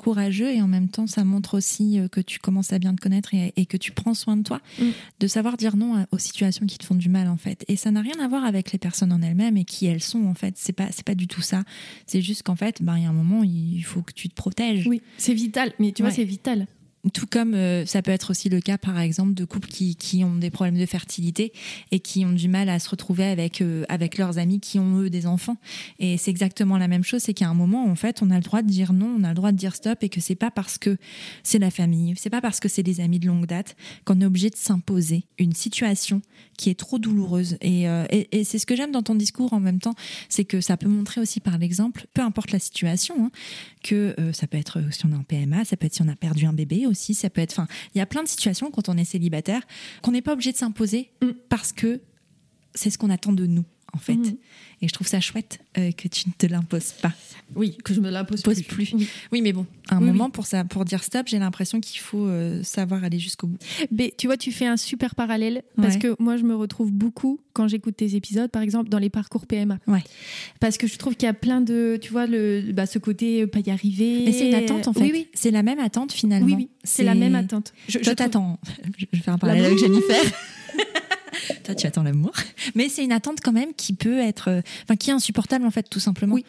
courageux 0.00 0.50
et 0.52 0.60
en 0.62 0.66
même 0.68 0.88
temps, 0.88 1.06
ça 1.06 1.24
montre 1.24 1.56
aussi 1.56 1.98
euh, 2.00 2.08
que 2.08 2.20
tu 2.20 2.38
commences 2.40 2.72
à 2.72 2.78
bien 2.78 2.94
te 2.94 3.00
connaître 3.00 3.34
et, 3.34 3.52
et 3.56 3.66
que 3.66 3.76
tu 3.76 3.92
prends 3.92 4.14
soin 4.14 4.36
de 4.36 4.42
toi, 4.42 4.60
Mm. 4.78 4.84
de 5.20 5.26
savoir 5.26 5.56
dire 5.56 5.76
non 5.76 5.94
à- 5.96 6.06
aux 6.10 6.18
situations 6.18 6.66
qui 6.66 6.78
te 6.78 6.84
font 6.84 6.94
du 6.94 7.08
mal 7.08 7.28
en 7.28 7.36
fait. 7.36 7.64
Et 7.68 7.76
ça 7.76 7.90
n'a 7.90 8.00
rien 8.00 8.18
à 8.22 8.26
voir 8.28 8.44
avec 8.44 8.72
les 8.72 8.78
personnes 8.78 9.12
en 9.12 9.20
elles-mêmes 9.22 9.56
et 9.56 9.64
qui 9.64 9.86
elles 9.86 10.02
sont 10.02 10.24
en 10.26 10.34
fait. 10.34 10.54
C'est 10.56 10.72
pas, 10.72 10.88
c'est 10.90 11.04
pas 11.04 11.14
du 11.14 11.28
tout 11.28 11.42
ça. 11.42 11.64
C'est 12.06 12.22
juste 12.22 12.42
qu'en 12.42 12.56
fait, 12.56 12.82
ben, 12.82 12.96
il 12.96 13.02
y 13.02 13.06
a 13.06 13.10
un 13.10 13.12
moment, 13.12 13.42
il 13.44 13.82
faut 13.82 14.02
que 14.02 14.12
tu 14.12 14.28
te 14.28 14.34
protèges. 14.34 14.86
Oui, 14.86 15.02
c'est 15.18 15.34
vital. 15.34 15.72
Mais 15.78 15.92
tu 15.92 16.02
vois, 16.02 16.10
c'est 16.10 16.24
vital. 16.24 16.66
Tout 17.14 17.26
comme 17.26 17.54
euh, 17.54 17.86
ça 17.86 18.02
peut 18.02 18.10
être 18.10 18.30
aussi 18.30 18.50
le 18.50 18.60
cas, 18.60 18.76
par 18.76 18.98
exemple, 19.00 19.32
de 19.32 19.46
couples 19.46 19.68
qui, 19.68 19.96
qui 19.96 20.22
ont 20.22 20.36
des 20.36 20.50
problèmes 20.50 20.78
de 20.78 20.84
fertilité 20.84 21.50
et 21.92 22.00
qui 22.00 22.26
ont 22.26 22.32
du 22.32 22.46
mal 22.46 22.68
à 22.68 22.78
se 22.78 22.90
retrouver 22.90 23.24
avec, 23.24 23.62
euh, 23.62 23.84
avec 23.88 24.18
leurs 24.18 24.36
amis 24.36 24.60
qui 24.60 24.78
ont 24.78 24.98
eux 24.98 25.08
des 25.08 25.26
enfants. 25.26 25.56
Et 25.98 26.18
c'est 26.18 26.30
exactement 26.30 26.76
la 26.76 26.88
même 26.88 27.02
chose, 27.02 27.22
c'est 27.22 27.32
qu'à 27.32 27.48
un 27.48 27.54
moment, 27.54 27.86
en 27.86 27.94
fait, 27.94 28.20
on 28.20 28.30
a 28.30 28.34
le 28.34 28.42
droit 28.42 28.60
de 28.60 28.68
dire 28.68 28.92
non, 28.92 29.16
on 29.18 29.24
a 29.24 29.28
le 29.28 29.34
droit 29.34 29.50
de 29.50 29.56
dire 29.56 29.74
stop 29.74 30.02
et 30.02 30.10
que 30.10 30.20
c'est 30.20 30.34
pas 30.34 30.50
parce 30.50 30.76
que 30.76 30.98
c'est 31.42 31.58
la 31.58 31.70
famille, 31.70 32.12
c'est 32.18 32.28
pas 32.28 32.42
parce 32.42 32.60
que 32.60 32.68
c'est 32.68 32.82
des 32.82 33.00
amis 33.00 33.18
de 33.18 33.26
longue 33.26 33.46
date 33.46 33.76
qu'on 34.04 34.20
est 34.20 34.26
obligé 34.26 34.50
de 34.50 34.56
s'imposer 34.56 35.24
une 35.38 35.54
situation 35.54 36.20
qui 36.58 36.68
est 36.68 36.78
trop 36.78 36.98
douloureuse. 36.98 37.56
Et, 37.62 37.88
euh, 37.88 38.04
et, 38.10 38.44
c'est 38.44 38.58
ce 38.58 38.66
que 38.66 38.76
j'aime 38.76 38.92
dans 38.92 39.02
ton 39.02 39.14
discours 39.14 39.54
en 39.54 39.60
même 39.60 39.80
temps, 39.80 39.94
c'est 40.28 40.44
que 40.44 40.60
ça 40.60 40.76
peut 40.76 40.88
montrer 40.88 41.22
aussi 41.22 41.40
par 41.40 41.56
l'exemple, 41.56 42.06
peu 42.12 42.20
importe 42.20 42.52
la 42.52 42.58
situation, 42.58 43.14
hein, 43.24 43.30
que 43.82 44.14
ça 44.34 44.46
peut 44.46 44.58
être 44.58 44.82
si 44.90 45.06
on 45.06 45.12
est 45.12 45.14
en 45.14 45.22
PMA, 45.22 45.64
ça 45.64 45.78
peut 45.78 45.86
être 45.86 45.94
si 45.94 46.02
on 46.02 46.08
a 46.08 46.16
perdu 46.16 46.44
un 46.44 46.52
bébé 46.52 46.86
aussi, 46.90 47.14
ça 47.14 47.30
peut 47.30 47.40
être. 47.40 47.52
Enfin, 47.52 47.66
il 47.94 47.98
y 47.98 48.00
a 48.00 48.06
plein 48.06 48.22
de 48.22 48.28
situations 48.28 48.70
quand 48.70 48.88
on 48.88 48.96
est 48.96 49.04
célibataire 49.04 49.62
qu'on 50.02 50.12
n'est 50.12 50.22
pas 50.22 50.32
obligé 50.32 50.52
de 50.52 50.56
s'imposer 50.56 51.10
Mm. 51.22 51.30
parce 51.48 51.72
que 51.72 52.00
c'est 52.74 52.90
ce 52.90 52.98
qu'on 52.98 53.10
attend 53.10 53.32
de 53.32 53.46
nous, 53.46 53.64
en 53.92 53.98
fait. 53.98 54.14
Mhm. 54.14 54.36
Et 54.82 54.88
je 54.88 54.92
trouve 54.94 55.06
ça 55.06 55.20
chouette 55.20 55.58
euh, 55.76 55.92
que 55.92 56.08
tu 56.08 56.26
ne 56.28 56.32
te 56.32 56.46
l'imposes 56.46 56.92
pas. 57.02 57.12
Oui, 57.54 57.76
que 57.84 57.92
je 57.92 58.00
me 58.00 58.08
l'impose 58.10 58.40
Pose 58.42 58.62
plus. 58.62 58.86
plus. 58.86 58.94
Oui. 58.94 59.08
Oui, 59.32 59.42
mais 59.42 59.52
bon, 59.52 59.66
à 59.90 59.96
un 59.96 59.98
Oui, 60.00 60.06
moment, 60.06 60.30
Pour, 60.30 60.46
ça, 60.46 60.64
pour 60.64 60.84
dire 60.86 61.02
stop, 61.04 61.26
j'ai 61.28 61.38
l'impression 61.38 61.80
qu'il 61.80 62.00
faut 62.00 62.26
euh, 62.26 62.62
savoir 62.62 63.04
aller 63.04 63.18
jusqu'au 63.18 63.46
bout. 63.48 63.58
Mais 63.90 64.14
tu 64.16 64.26
vois, 64.26 64.36
tu 64.38 64.52
fais 64.52 64.66
un 64.66 64.76
super 64.78 65.14
parallèle 65.14 65.62
parce 65.76 65.94
Ouais. 65.94 66.00
que 66.00 66.16
moi, 66.18 66.36
je 66.38 66.44
me 66.44 66.54
retrouve 66.54 66.92
beaucoup 66.92 67.40
quand 67.52 67.68
j'écoute 67.68 67.96
tes 67.96 68.14
épisodes, 68.14 68.50
par 68.50 68.62
exemple, 68.62 68.88
dans 68.88 68.98
les 68.98 69.10
parcours 69.10 69.46
PMA. 69.46 69.78
Ouais. 69.86 70.02
Parce 70.60 70.78
que 70.78 70.86
je 70.86 70.96
trouve 70.96 71.14
qu'il 71.14 71.26
y 71.26 71.30
a 71.30 71.34
plein 71.34 71.60
de, 71.60 71.98
tu 72.00 72.10
vois, 72.12 72.26
le, 72.26 72.62
bah, 72.72 72.86
ce 72.86 72.98
côté 72.98 73.42
euh, 73.42 73.46
pas 73.46 73.58
y 73.60 73.70
arriver. 73.70 74.22
Mais 74.24 74.32
c'est 74.32 74.48
une 74.48 74.54
attente, 74.54 74.88
en 74.88 74.92
fait. 74.94 75.00
Oui, 75.02 75.10
oui. 75.12 75.26
C'est 75.34 75.50
la 75.50 75.62
même 75.62 75.80
attente, 75.80 76.12
finalement. 76.12 76.46
Oui, 76.46 76.54
oui, 76.56 76.68
c'est 76.84 77.04
la 77.04 77.14
même 77.14 77.34
attente. 77.34 77.74
Je, 77.88 77.98
trouve- 77.98 78.14
t'attends. 78.14 78.58
Je 78.98 79.04
vais 79.12 79.18
faire 79.18 79.34
un 79.34 79.38
parallèle 79.38 79.66
avec. 79.66 79.78
Jennifer. 79.78 80.22
Toi, 81.64 81.74
tu 81.74 81.86
attends 81.86 82.02
l'amour. 82.02 82.32
Mais 82.74 82.88
c'est 82.88 83.04
une 83.04 83.12
attente 83.12 83.38
quand 83.42 83.52
même 83.52 83.74
qui 83.76 83.92
peut 83.92 84.18
être. 84.18 84.48
euh, 84.48 84.60
Enfin, 84.84 84.96
qui 84.96 85.10
est 85.10 85.12
insupportable, 85.12 85.64
en 85.64 85.70
fait, 85.70 85.88
tout 85.88 86.00
simplement. 86.00 86.34
Oui. 86.34 86.44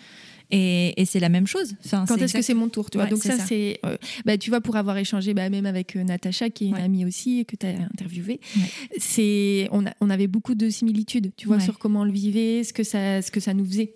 Et, 0.53 1.01
et 1.01 1.05
c'est 1.05 1.21
la 1.21 1.29
même 1.29 1.47
chose. 1.47 1.75
Enfin, 1.85 2.03
Quand 2.05 2.15
est-ce 2.15 2.23
exact- 2.23 2.39
que 2.39 2.45
c'est 2.45 2.53
mon 2.53 2.67
tour 2.67 2.89
tu 2.89 2.97
vois? 2.97 3.05
Ouais, 3.05 3.09
Donc 3.11 3.23
ça, 3.23 3.37
ça. 3.37 3.45
c'est... 3.45 3.79
euh, 3.85 3.95
bah, 4.25 4.37
tu 4.37 4.49
vois, 4.49 4.59
pour 4.59 4.75
avoir 4.75 4.97
échangé 4.97 5.33
bah, 5.33 5.49
même 5.49 5.65
avec 5.65 5.95
euh, 5.95 6.03
Natacha, 6.03 6.49
qui 6.49 6.65
est 6.65 6.67
une 6.67 6.73
Ouais. 6.73 6.81
amie 6.81 7.05
aussi, 7.05 7.39
et 7.39 7.45
que 7.45 7.55
tu 7.55 7.65
as 7.65 7.69
interviewée, 7.69 8.41
Ouais. 8.57 8.63
c'est, 8.97 9.69
on, 9.71 9.85
a- 9.85 9.93
on 10.01 10.09
avait 10.09 10.27
beaucoup 10.27 10.53
de 10.53 10.69
similitudes, 10.69 11.31
tu 11.37 11.47
vois, 11.47 11.61
sur 11.61 11.79
comment 11.79 12.01
on 12.01 12.03
le 12.03 12.11
vivait, 12.11 12.65
ce 12.65 12.73
que 12.73 12.83
ça, 12.83 13.21
ce 13.21 13.31
que 13.31 13.39
ça 13.39 13.53
nous 13.53 13.65
faisait. 13.65 13.93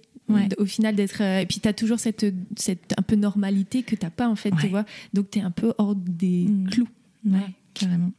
Au 0.58 0.66
final, 0.66 0.96
d'être. 0.96 1.22
euh, 1.22 1.40
et 1.42 1.46
puis, 1.46 1.60
tu 1.60 1.68
as 1.68 1.74
toujours 1.74 2.00
cette, 2.00 2.26
cette 2.56 2.94
un 2.98 3.02
peu 3.02 3.16
normalité 3.18 3.84
que 3.84 3.96
tu 3.96 4.10
pas, 4.10 4.30
en 4.30 4.36
fait, 4.38 4.52
tu 4.62 4.68
vois? 4.68 4.86
Donc, 5.14 5.30
tu 5.32 5.40
es 5.40 5.42
un 5.42 5.52
peu 5.52 5.74
hors 5.78 5.94
des 5.96 6.46
Mm. 6.48 6.70
clous. 6.70 6.88
Ouais, 7.26 7.40
carrément. 7.74 8.12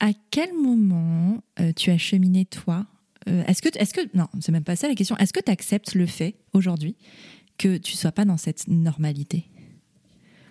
À 0.00 0.10
quel 0.30 0.52
moment 0.54 1.42
euh, 1.60 1.72
tu 1.74 1.90
as 1.90 1.98
cheminé, 1.98 2.44
toi? 2.44 2.86
Euh, 3.28 3.42
Est-ce 3.46 3.62
que, 3.62 3.68
est-ce 3.78 3.94
que. 3.94 4.00
Non, 4.16 4.28
c'est 4.40 4.52
même 4.52 4.62
pas 4.64 4.76
ça 4.76 4.88
la 4.88 4.94
question. 4.94 5.16
Est-ce 5.16 5.32
que 5.32 5.40
tu 5.40 5.50
acceptes 5.50 5.94
le 5.94 6.06
fait, 6.06 6.36
aujourd'hui, 6.52 6.96
que 7.58 7.76
tu 7.78 7.96
sois 7.96 8.12
pas 8.12 8.24
dans 8.24 8.36
cette 8.36 8.68
normalité? 8.68 9.46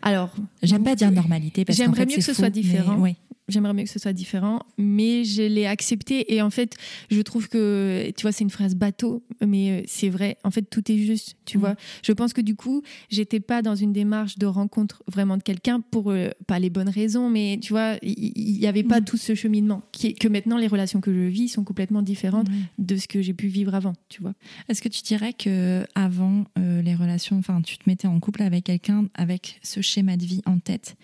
Alors, 0.02 0.36
J'aime 0.62 0.84
pas 0.84 0.96
dire 0.96 1.10
normalité 1.12 1.66
parce 1.66 1.78
J'aimerais 1.78 2.06
mieux 2.06 2.16
que 2.16 2.22
ce 2.22 2.34
soit 2.34 2.50
différent. 2.50 2.96
mais- 2.96 3.02
ouais. 3.02 3.16
J'aimerais 3.48 3.74
mieux 3.74 3.84
que 3.84 3.90
ce 3.90 4.00
soit 4.00 4.14
différent, 4.14 4.60
mais 4.78 5.24
je 5.24 5.44
l'ai 5.44 5.66
accepté. 5.66 6.34
Et 6.34 6.42
en 6.42 6.50
fait, 6.50 6.76
je 7.12 7.22
trouve 7.22 7.48
que, 7.50 8.12
tu 8.18 8.22
vois, 8.24 8.32
c'est 8.32 8.44
une 8.44 8.50
phrase 8.50 8.76
bateau, 8.76 9.24
mais 9.46 9.72
euh, 9.72 9.84
c'est 9.88 10.10
vrai. 10.10 10.38
En 10.44 10.52
fait, 10.52 10.64
tout 10.64 10.92
est 10.92 10.98
juste, 10.98 11.36
tu 11.46 11.58
Mm. 11.58 11.62
vois. 11.62 11.76
Je 12.04 12.12
pense 12.12 12.34
que 12.34 12.42
du 12.42 12.56
coup, 12.56 12.82
j'étais 13.10 13.40
pas 13.40 13.62
dans 13.62 13.76
une 13.76 13.94
démarche 13.94 14.38
de 14.38 14.46
rencontre 14.46 15.04
vraiment 15.08 15.38
de 15.38 15.44
quelqu'un 15.44 15.82
pour 15.82 16.12
euh, 16.12 16.30
pas 16.48 16.60
les 16.60 16.70
bonnes 16.70 16.90
raisons, 16.90 17.30
mais 17.30 17.60
tu 17.62 17.72
vois, 17.74 17.98
il 18.02 18.58
n'y 18.60 18.68
avait 18.68 18.84
pas 18.84 19.02
Mm. 19.02 19.06
tout 19.06 19.18
ce 19.18 19.36
cheminement. 19.36 19.82
Qui 19.92 20.08
est- 20.08 20.14
que 20.14 20.28
maintenant, 20.28 20.58
les 20.58 20.68
relations 20.68 21.02
que 21.02 21.14
je 21.14 21.28
vis 21.28 21.50
sont 21.50 21.64
complètement 21.64 22.02
différentes 22.02 22.48
de 22.80 22.96
ce 22.98 23.08
que 23.08 23.22
j'ai 23.22 23.34
pu 23.34 23.48
vivre 23.48 23.76
avant, 23.76 23.94
tu 24.10 24.22
vois. 24.22 24.34
Est-ce 24.70 24.82
que 24.82 24.90
tu 24.90 25.02
dirais 25.04 25.34
que 25.34 25.86
avant 25.96 26.46
euh, 26.58 26.82
les 26.82 26.96
relations, 26.96 27.38
enfin, 27.38 27.62
tu 27.62 27.78
te 27.78 27.84
mettais 27.88 28.08
en 28.08 28.20
couple 28.20 28.42
avec 28.42 28.64
quelqu'un 28.66 29.06
avec 29.14 29.60
ce 29.64 29.82
schéma 29.82 30.18
de 30.18 30.26
vie 30.26 30.42
en 30.46 30.58
tête, 30.60 30.96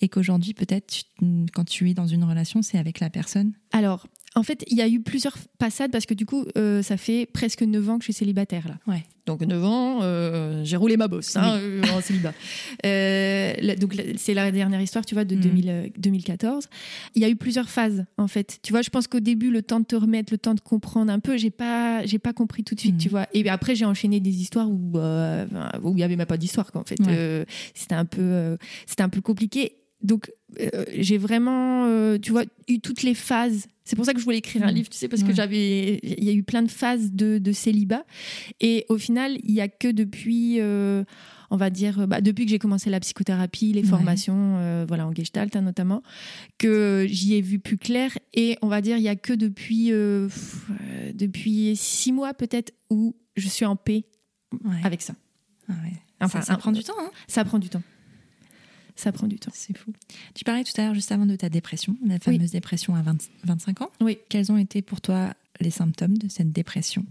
et 0.00 0.08
qu'aujourd'hui, 0.08 0.54
peut-être, 0.54 0.86
tu- 0.88 1.46
quand 1.52 1.64
tu 1.64 1.90
es 1.90 1.94
dans 1.94 2.06
une 2.06 2.24
relation, 2.24 2.62
c'est 2.62 2.78
avec 2.78 3.00
la 3.00 3.10
personne? 3.10 3.52
Alors, 3.72 4.06
en 4.34 4.42
fait, 4.42 4.64
il 4.68 4.76
y 4.76 4.82
a 4.82 4.88
eu 4.88 5.00
plusieurs 5.00 5.36
passades 5.58 5.90
parce 5.90 6.06
que 6.06 6.14
du 6.14 6.24
coup, 6.26 6.44
euh, 6.56 6.82
ça 6.82 6.96
fait 6.96 7.26
presque 7.26 7.62
9 7.62 7.88
ans 7.90 7.98
que 7.98 8.02
je 8.04 8.12
suis 8.12 8.12
célibataire 8.12 8.68
là. 8.68 8.78
Ouais. 8.92 9.04
Donc 9.26 9.40
9 9.42 9.62
ans, 9.64 10.00
euh, 10.02 10.62
j'ai 10.64 10.76
roulé 10.76 10.96
ma 10.96 11.08
bosse 11.08 11.36
hein, 11.36 11.56
euh, 11.58 11.82
en 11.92 12.00
célibat. 12.00 12.32
La- 12.84 13.76
donc 13.76 13.94
c'est 14.16 14.34
la 14.34 14.50
dernière 14.52 14.80
histoire, 14.80 15.04
tu 15.04 15.14
vois, 15.14 15.24
de 15.24 15.34
Mhm. 15.34 15.40
2000, 15.42 15.68
euh, 15.70 15.86
2014. 15.98 16.68
Il 17.14 17.22
y 17.22 17.24
a 17.24 17.28
eu 17.28 17.36
plusieurs 17.36 17.68
phases 17.68 18.04
en 18.16 18.28
fait. 18.28 18.58
Tu 18.62 18.72
vois, 18.72 18.82
je 18.82 18.90
pense 18.90 19.06
qu'au 19.06 19.20
début, 19.20 19.50
le 19.50 19.62
temps 19.62 19.80
de 19.80 19.84
te 19.84 19.96
remettre, 19.96 20.32
le 20.32 20.38
temps 20.38 20.54
de 20.54 20.60
comprendre 20.60 21.10
un 21.12 21.20
peu, 21.20 21.36
j'ai 21.36 21.50
pas, 21.50 22.04
j'ai 22.06 22.18
pas 22.18 22.32
compris 22.32 22.64
tout 22.64 22.74
de 22.74 22.80
suite, 22.80 22.98
tu 22.98 23.08
vois. 23.08 23.26
Et 23.34 23.48
après, 23.48 23.74
j'ai 23.74 23.84
enchaîné 23.84 24.20
des 24.20 24.40
histoires 24.40 24.70
où 24.70 24.92
il 24.94 25.98
y 25.98 26.02
avait 26.02 26.16
même 26.16 26.26
pas 26.26 26.36
d'histoire 26.38 26.70
quoi, 26.72 26.80
en 26.80 26.84
fait. 26.84 27.00
Ouais. 27.00 27.44
C'était 27.74 27.94
un 27.94 28.04
peu, 28.04 28.56
c'était 28.86 29.02
un 29.02 29.08
peu 29.08 29.20
compliqué. 29.20 29.72
Donc 30.02 30.30
euh, 30.60 30.84
j'ai 30.96 31.18
vraiment, 31.18 31.86
euh, 31.86 32.18
tu 32.18 32.30
vois, 32.32 32.44
eu 32.68 32.80
toutes 32.80 33.02
les 33.02 33.14
phases. 33.14 33.66
C'est 33.84 33.96
pour 33.96 34.04
ça 34.04 34.12
que 34.12 34.20
je 34.20 34.24
voulais 34.24 34.38
écrire 34.38 34.62
un 34.64 34.68
Mhm. 34.68 34.74
livre, 34.74 34.88
tu 34.90 34.98
sais, 34.98 35.08
parce 35.08 35.22
que 35.22 35.28
Ouais. 35.28 35.34
j'avais, 35.34 35.98
il 36.02 36.24
y 36.24 36.28
a 36.28 36.32
eu 36.32 36.42
plein 36.42 36.62
de 36.62 36.70
phases 36.70 37.10
de, 37.12 37.38
de 37.38 37.52
célibat. 37.52 38.04
Et 38.60 38.84
au 38.90 38.98
final, 38.98 39.38
il 39.42 39.52
y 39.52 39.60
a 39.62 39.68
que 39.68 39.88
depuis, 39.88 40.60
euh, 40.60 41.04
on 41.50 41.56
va 41.56 41.70
dire, 41.70 42.06
bah, 42.06 42.20
depuis 42.20 42.44
que 42.44 42.50
j'ai 42.50 42.58
commencé 42.58 42.90
la 42.90 43.00
psychothérapie, 43.00 43.72
les 43.72 43.80
Ouais. 43.82 43.86
formations, 43.88 44.84
voilà, 44.86 45.06
en 45.06 45.14
Gestalt 45.14 45.56
hein, 45.56 45.62
notamment, 45.62 46.02
que 46.58 47.06
j'y 47.08 47.34
ai 47.34 47.40
vu 47.40 47.58
plus 47.58 47.78
clair. 47.78 48.16
Et 48.34 48.56
on 48.62 48.68
va 48.68 48.80
dire, 48.82 48.98
il 48.98 49.02
y 49.02 49.08
a 49.08 49.16
que 49.16 49.32
depuis, 49.32 49.86
pff, 49.90 50.66
depuis 51.14 51.74
six 51.76 52.12
mois 52.12 52.34
peut-être 52.34 52.72
où 52.90 53.16
je 53.36 53.48
suis 53.48 53.64
en 53.64 53.76
paix 53.76 54.04
Ouais. 54.64 54.76
avec 54.84 55.00
ça. 55.02 55.14
Ah. 55.68 55.72
Enfin, 56.20 56.40
ça, 56.40 56.46
ça 56.46 56.52
un- 56.54 56.56
prend 56.56 56.72
du 56.72 56.82
temps, 56.84 56.94
hein 57.00 57.10
Ça 57.26 57.44
prend 57.44 57.58
du 57.58 57.68
temps. 57.68 57.82
Ça 58.98 59.12
prend 59.12 59.28
du 59.28 59.38
temps. 59.38 59.52
C'est 59.54 59.76
fou. 59.78 59.92
Tu 60.34 60.42
parlais 60.44 60.64
tout 60.64 60.72
à 60.76 60.82
l'heure, 60.84 60.94
juste 60.94 61.12
avant, 61.12 61.24
de 61.24 61.36
ta 61.36 61.48
dépression, 61.48 61.96
la 62.04 62.18
fameuse 62.18 62.50
dépression 62.50 62.96
à 62.96 63.02
20 63.02 63.16
25 63.44 63.82
ans. 63.82 63.90
Oui. 64.00 64.18
Quels 64.28 64.50
ont 64.50 64.56
été 64.58 64.82
pour 64.82 65.00
toi 65.00 65.32
les 65.60 65.70
symptômes 65.70 66.18
de 66.18 66.28
cette 66.28 66.50
dépression? 66.52 67.04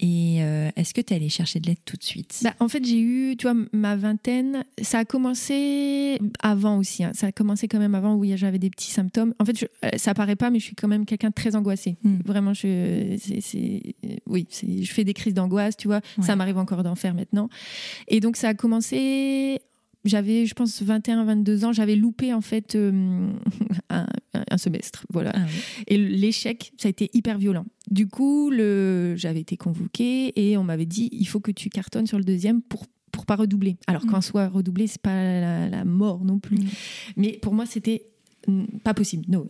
Et 0.00 0.38
euh, 0.42 0.70
est-ce 0.76 0.92
que 0.92 1.00
tu 1.00 1.12
es 1.14 1.16
allé 1.16 1.28
chercher 1.28 1.60
de 1.60 1.68
l'aide 1.68 1.78
tout 1.86 1.96
de 1.96 2.02
suite? 2.02 2.40
Bah, 2.42 2.52
en 2.58 2.68
fait, 2.68 2.84
j'ai 2.84 3.00
eu, 3.00 3.36
tu 3.38 3.46
vois, 3.48 3.56
ma 3.72 3.94
vingtaine. 3.96 4.64
Ça 4.82 4.98
a 4.98 5.04
commencé 5.04 6.18
avant 6.40 6.78
aussi. 6.78 7.04
hein. 7.04 7.12
Ça 7.14 7.28
a 7.28 7.32
commencé 7.32 7.68
quand 7.68 7.78
même 7.78 7.94
avant 7.94 8.16
où 8.16 8.24
j'avais 8.36 8.58
des 8.58 8.70
petits 8.70 8.90
symptômes. 8.90 9.34
En 9.38 9.44
fait, 9.44 9.56
je, 9.58 9.66
euh, 9.84 9.90
ça 9.96 10.12
paraît 10.12 10.34
pas, 10.36 10.50
mais 10.50 10.58
je 10.58 10.64
suis 10.64 10.74
quand 10.74 10.88
même 10.88 11.06
quelqu'un 11.06 11.28
de 11.28 11.34
très 11.34 11.54
angoissé. 11.56 11.96
Hmm. 12.02 12.16
Vraiment, 12.26 12.52
je, 12.54 13.16
c'est- 13.18 13.94
oui, 14.26 14.46
je 14.52 14.92
fais 14.92 15.04
des 15.04 15.14
crises 15.14 15.32
d'angoisse, 15.34 15.76
tu 15.76 15.86
vois. 15.88 16.00
Ouais. 16.18 16.24
Ça 16.26 16.34
m'arrive 16.36 16.58
encore 16.58 16.82
d'en 16.82 16.96
faire 16.96 17.14
maintenant. 17.14 17.48
Et 18.08 18.18
donc, 18.20 18.36
ça 18.36 18.48
a 18.48 18.54
commencé. 18.54 19.60
J'avais, 20.04 20.46
je 20.46 20.54
pense, 20.54 20.82
21, 20.82 21.24
22 21.24 21.64
ans. 21.64 21.72
J'avais 21.72 21.96
loupé, 21.96 22.32
en 22.34 22.40
fait, 22.40 22.74
euh, 22.74 23.30
un, 23.90 24.06
un 24.50 24.58
semestre. 24.58 25.06
Voilà. 25.12 25.32
Ah 25.34 25.40
oui. 25.46 25.84
Et 25.86 25.96
l'échec, 25.98 26.72
ça 26.76 26.88
a 26.88 26.90
été 26.90 27.10
hyper 27.14 27.38
violent. 27.38 27.64
Du 27.90 28.06
coup, 28.08 28.50
le... 28.50 29.14
j'avais 29.16 29.40
été 29.40 29.56
convoquée 29.56 30.32
et 30.36 30.56
on 30.56 30.64
m'avait 30.64 30.86
dit 30.86 31.08
il 31.12 31.26
faut 31.26 31.40
que 31.40 31.50
tu 31.50 31.68
cartonnes 31.70 32.06
sur 32.06 32.18
le 32.18 32.24
deuxième 32.24 32.60
pour 32.62 32.86
pour 33.12 33.26
pas 33.26 33.36
redoubler. 33.36 33.76
Alors 33.86 34.04
Mm. 34.04 34.10
qu'en 34.10 34.20
soi, 34.20 34.48
redoubler, 34.48 34.88
c'est 34.88 35.00
pas 35.00 35.14
la, 35.40 35.68
la 35.68 35.84
mort 35.84 36.24
non 36.24 36.40
plus. 36.40 36.56
Mm. 36.56 36.66
Mais 37.16 37.38
pour 37.40 37.54
moi, 37.54 37.64
c'était 37.64 38.06
pas 38.82 38.92
possible. 38.92 39.24
Non, 39.28 39.46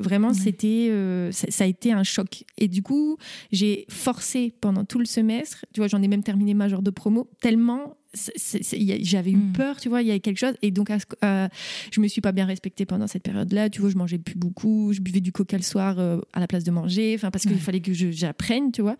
vraiment 0.00 0.32
c'était 0.32 0.88
euh, 0.90 1.30
ça, 1.30 1.46
ça 1.50 1.64
a 1.64 1.66
été 1.66 1.92
un 1.92 2.02
choc. 2.02 2.44
Et 2.56 2.66
du 2.66 2.82
coup, 2.82 3.18
j'ai 3.52 3.84
forcé 3.90 4.54
pendant 4.60 4.84
tout 4.86 4.98
le 4.98 5.04
semestre. 5.04 5.66
Tu 5.74 5.80
vois, 5.80 5.86
j'en 5.88 6.00
ai 6.02 6.08
même 6.08 6.22
terminé 6.22 6.54
ma 6.54 6.66
genre 6.68 6.80
de 6.82 6.90
promo 6.90 7.28
tellement 7.42 7.97
a- 8.14 8.98
j'avais 9.02 9.30
eu 9.32 9.36
Mm. 9.36 9.52
peur, 9.52 9.80
tu 9.80 9.88
vois, 9.88 10.02
il 10.02 10.08
y 10.08 10.10
avait 10.10 10.20
quelque 10.20 10.38
chose. 10.38 10.54
Et 10.62 10.70
donc, 10.70 10.90
euh, 10.90 11.48
je 11.92 12.00
me 12.00 12.08
suis 12.08 12.20
pas 12.20 12.32
bien 12.32 12.46
respectée 12.46 12.86
pendant 12.86 13.06
cette 13.06 13.22
période-là. 13.22 13.68
Tu 13.70 13.80
vois, 13.80 13.90
je 13.90 13.96
mangeais 13.96 14.18
plus 14.18 14.34
beaucoup, 14.36 14.92
je 14.92 15.00
buvais 15.00 15.20
du 15.20 15.32
coca 15.32 15.56
le 15.56 15.62
soir 15.62 15.98
euh, 15.98 16.20
à 16.32 16.40
la 16.40 16.46
place 16.46 16.64
de 16.64 16.70
manger, 16.70 17.14
enfin 17.16 17.30
parce 17.30 17.44
qu'il 17.44 17.52
Ouais. 17.52 17.58
fallait 17.58 17.80
que 17.80 17.92
j'apprenne, 17.92 18.72
tu 18.72 18.82
vois. 18.82 18.96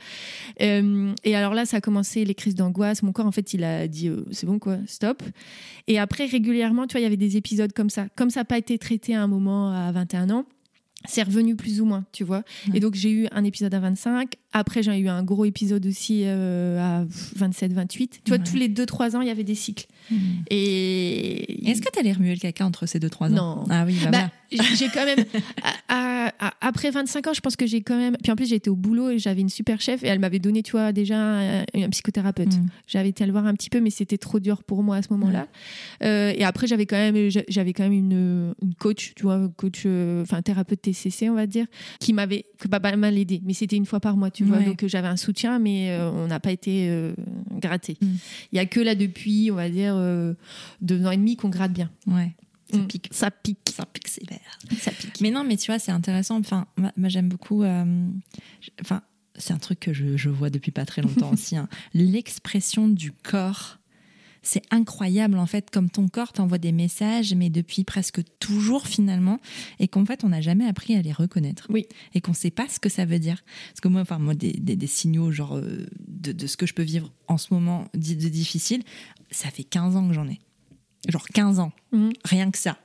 Euh, 0.60 1.12
et 1.24 1.34
alors 1.36 1.54
là, 1.54 1.64
ça 1.66 1.78
a 1.78 1.80
commencé 1.80 2.24
les 2.24 2.34
crises 2.34 2.54
d'angoisse. 2.54 3.02
Mon 3.02 3.12
corps, 3.12 3.26
en 3.26 3.32
fait, 3.32 3.54
il 3.54 3.64
a 3.64 3.88
dit 3.88 4.08
euh, 4.08 4.24
c'est 4.30 4.46
bon 4.46 4.58
quoi, 4.58 4.78
stop. 4.86 5.22
Et 5.86 5.98
après, 5.98 6.26
régulièrement, 6.26 6.86
tu 6.86 6.92
vois, 6.92 7.00
il 7.00 7.04
y 7.04 7.06
avait 7.06 7.16
des 7.16 7.36
épisodes 7.36 7.72
comme 7.72 7.90
ça. 7.90 8.08
Comme 8.16 8.30
ça 8.30 8.40
n'a 8.40 8.44
pas 8.44 8.58
été 8.58 8.78
traité 8.78 9.14
à 9.14 9.22
un 9.22 9.26
moment 9.26 9.72
à 9.72 9.90
21 9.92 10.30
ans. 10.30 10.44
C'est 11.04 11.22
revenu 11.22 11.54
plus 11.56 11.80
ou 11.80 11.84
moins, 11.84 12.04
tu 12.12 12.24
vois. 12.24 12.42
Ouais. 12.68 12.76
Et 12.78 12.80
donc, 12.80 12.94
j'ai 12.94 13.10
eu 13.10 13.28
un 13.32 13.44
épisode 13.44 13.72
à 13.72 13.78
25. 13.80 14.32
Après, 14.52 14.82
j'ai 14.82 14.96
eu 14.98 15.08
un 15.08 15.22
gros 15.22 15.44
épisode 15.44 15.86
aussi 15.86 16.22
euh, 16.24 16.78
à 16.80 17.04
27, 17.36 17.72
28. 17.72 18.20
Tu 18.24 18.30
vois, 18.30 18.38
Ouais. 18.38 18.44
tous 18.44 18.56
les 18.56 18.68
2-3 18.68 19.14
ans, 19.16 19.20
il 19.20 19.28
y 19.28 19.30
avait 19.30 19.44
des 19.44 19.54
cycles. 19.54 19.86
Hmm. 20.10 20.16
Et. 20.50 21.68
Est-ce 21.70 21.82
que 21.82 21.90
tu 21.92 21.98
allais 21.98 22.12
remuer 22.12 22.34
le 22.34 22.40
caca 22.40 22.64
entre 22.66 22.86
ces 22.86 22.98
deux 22.98 23.10
trois 23.10 23.28
ans 23.28 23.34
Non. 23.60 23.64
Ah 23.70 23.84
oui, 23.86 23.96
bah, 24.10 24.10
Bah, 24.10 24.30
j'ai 24.50 24.88
quand 24.88 25.04
même 25.04 25.24
à- 25.62 26.28
à- 26.28 26.46
à- 26.48 26.54
après 26.62 26.90
25 26.90 27.26
ans 27.26 27.32
je 27.34 27.40
pense 27.40 27.54
que 27.56 27.66
j'ai 27.66 27.82
quand 27.82 27.98
même 27.98 28.16
puis 28.22 28.32
en 28.32 28.36
plus 28.36 28.48
j'étais 28.48 28.70
au 28.70 28.76
boulot 28.76 29.10
et 29.10 29.18
j'avais 29.18 29.42
une 29.42 29.50
super 29.50 29.78
chef 29.82 30.02
et 30.02 30.06
elle 30.06 30.20
m'avait 30.20 30.38
donné 30.38 30.62
tu 30.62 30.70
vois 30.72 30.92
déjà 30.92 31.18
un, 31.18 31.60
un 31.74 31.88
psychothérapeute. 31.90 32.54
Hmm. 32.56 32.66
j'avais 32.86 33.10
été 33.10 33.26
le 33.26 33.32
voir 33.32 33.44
un 33.44 33.52
petit 33.52 33.68
peu 33.68 33.80
mais 33.80 33.90
c'était 33.90 34.16
trop 34.16 34.40
dur 34.40 34.62
pour 34.62 34.82
moi 34.82 34.96
à 34.96 35.02
ce 35.02 35.08
moment-là 35.10 35.46
Euh, 36.02 36.32
et 36.34 36.44
après 36.44 36.66
j'avais 36.66 36.86
quand 36.86 36.96
même 36.96 37.28
j'a- 37.28 37.42
j'avais 37.48 37.74
quand 37.74 37.82
même 37.82 37.92
une, 37.92 38.54
une 38.62 38.74
coach 38.78 39.12
tu 39.14 39.24
vois 39.24 39.34
un 39.34 39.48
coach 39.48 39.82
euh, 39.84 40.22
enfin 40.22 40.40
thérapeute 40.40 40.80
TCC 40.92 41.28
on 41.30 41.34
va 41.34 41.46
dire 41.46 41.66
qui 42.00 42.12
m'avait 42.12 42.44
que 42.58 42.68
pas 42.68 42.78
mal 42.96 43.16
aidé 43.18 43.40
mais 43.44 43.52
c'était 43.54 43.76
une 43.76 43.86
fois 43.86 44.00
par 44.00 44.16
mois 44.16 44.30
tu 44.30 44.44
vois 44.44 44.58
Ouais. 44.58 44.64
donc 44.64 44.82
euh, 44.82 44.88
j'avais 44.88 45.08
un 45.08 45.16
soutien 45.16 45.58
mais 45.58 45.90
euh, 45.90 46.10
on 46.10 46.26
n'a 46.28 46.40
pas 46.40 46.52
été 46.52 46.88
euh, 46.90 47.12
gratté 47.50 47.96
Mm. 48.00 48.06
il 48.52 48.56
y 48.56 48.58
a 48.58 48.66
que 48.66 48.80
là 48.80 48.94
depuis 48.94 49.50
on 49.50 49.54
va 49.56 49.68
dire 49.68 49.94
euh, 49.96 50.34
deux 50.80 51.04
ans 51.06 51.10
et 51.10 51.16
demi 51.16 51.36
qu'on 51.36 51.48
gratte 51.48 51.72
bien 51.72 51.90
Ouais. 52.06 52.34
Ça 52.70 52.78
Mm. 52.78 52.86
pique. 52.86 53.08
ça 53.10 53.30
pique 53.30 53.58
Ça 53.74 53.86
pique 53.86 54.08
sévère. 54.08 54.58
ça 54.78 54.90
pique 54.90 55.20
Mais 55.22 55.30
non, 55.30 55.42
mais 55.42 55.56
tu 55.56 55.70
vois, 55.70 55.78
c'est 55.78 55.90
intéressant. 55.90 56.38
Enfin, 56.38 56.66
moi, 56.98 57.08
j'aime 57.08 57.30
beaucoup. 57.30 57.64
Enfin, 58.82 59.00
c'est 59.36 59.54
un 59.54 59.58
truc 59.58 59.80
que 59.80 59.94
je, 59.94 60.16
je 60.18 60.28
vois 60.28 60.50
depuis 60.50 60.70
pas 60.70 60.84
très 60.84 61.00
longtemps 61.00 61.30
aussi. 61.32 61.56
hein. 61.56 61.66
L'expression 61.94 62.88
du 62.88 63.12
corps. 63.12 63.78
C'est 64.42 64.62
incroyable 64.70 65.36
en 65.38 65.46
fait, 65.46 65.70
comme 65.70 65.90
ton 65.90 66.08
corps 66.08 66.32
t'envoie 66.32 66.58
des 66.58 66.72
messages, 66.72 67.34
mais 67.34 67.50
depuis 67.50 67.84
presque 67.84 68.20
toujours 68.38 68.86
finalement, 68.86 69.40
et 69.78 69.88
qu'en 69.88 70.04
fait 70.04 70.24
on 70.24 70.28
n'a 70.28 70.40
jamais 70.40 70.66
appris 70.66 70.94
à 70.96 71.02
les 71.02 71.12
reconnaître. 71.12 71.66
Oui. 71.70 71.86
Et 72.14 72.20
qu'on 72.20 72.34
sait 72.34 72.50
pas 72.50 72.68
ce 72.68 72.78
que 72.78 72.88
ça 72.88 73.04
veut 73.04 73.18
dire. 73.18 73.42
Parce 73.70 73.80
que 73.80 73.88
moi, 73.88 74.00
enfin 74.02 74.18
moi, 74.18 74.34
des, 74.34 74.52
des- 74.52 74.76
des 74.76 74.86
signaux 74.86 75.30
genre 75.32 75.56
euh, 75.56 75.86
de, 76.06 76.32
de 76.32 76.46
ce 76.46 76.56
que 76.56 76.66
je 76.66 76.74
peux 76.74 76.82
vivre 76.82 77.12
en 77.26 77.36
ce 77.38 77.52
moment 77.52 77.88
de 77.94 77.98
difficile, 78.28 78.82
ça 79.30 79.50
fait 79.50 79.64
15 79.64 79.96
ans 79.96 80.06
que 80.08 80.14
j'en 80.14 80.28
ai. 80.28 80.38
Genre 81.08 81.26
15 81.28 81.58
ans 81.60 81.72
Mhm. 81.92 82.12
rien 82.24 82.50
que 82.50 82.58
ça. 82.58 82.78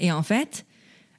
Et 0.00 0.10
en 0.12 0.22
fait, 0.22 0.66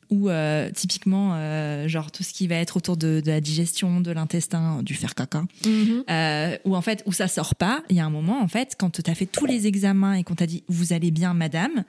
ou 0.10 0.30
typiquement, 0.74 1.32
euh, 1.36 1.88
genre 1.88 2.12
tout 2.12 2.24
ce 2.24 2.34
qui 2.34 2.48
va 2.48 2.56
être 2.56 2.78
autour 2.78 2.98
de, 2.98 3.22
de 3.24 3.28
la 3.32 3.42
digestion, 3.42 4.02
de 4.02 4.12
l'intestin, 4.12 4.84
du 4.84 4.94
fer 4.94 5.16
caca, 5.16 5.44
Mhm. 5.66 6.04
euh, 6.10 6.58
où 6.66 6.76
en 6.76 6.82
fait, 6.82 7.04
où 7.06 7.12
ça 7.12 7.28
sort 7.28 7.56
pas, 7.56 7.84
il 7.90 7.96
y 7.96 8.00
a 8.00 8.06
un 8.06 8.10
moment, 8.10 8.42
en 8.42 8.48
fait, 8.48 8.76
quand 8.78 9.02
tu 9.02 9.10
as 9.10 9.16
fait 9.16 9.26
tous 9.26 9.46
les 9.46 9.68
examens 9.68 10.14
et 10.14 10.24
qu'on 10.24 10.36
t'a 10.36 10.48
dit 10.48 10.64
vous 10.68 10.94
allez 10.94 11.12
bien, 11.12 11.34
madame, 11.34 11.84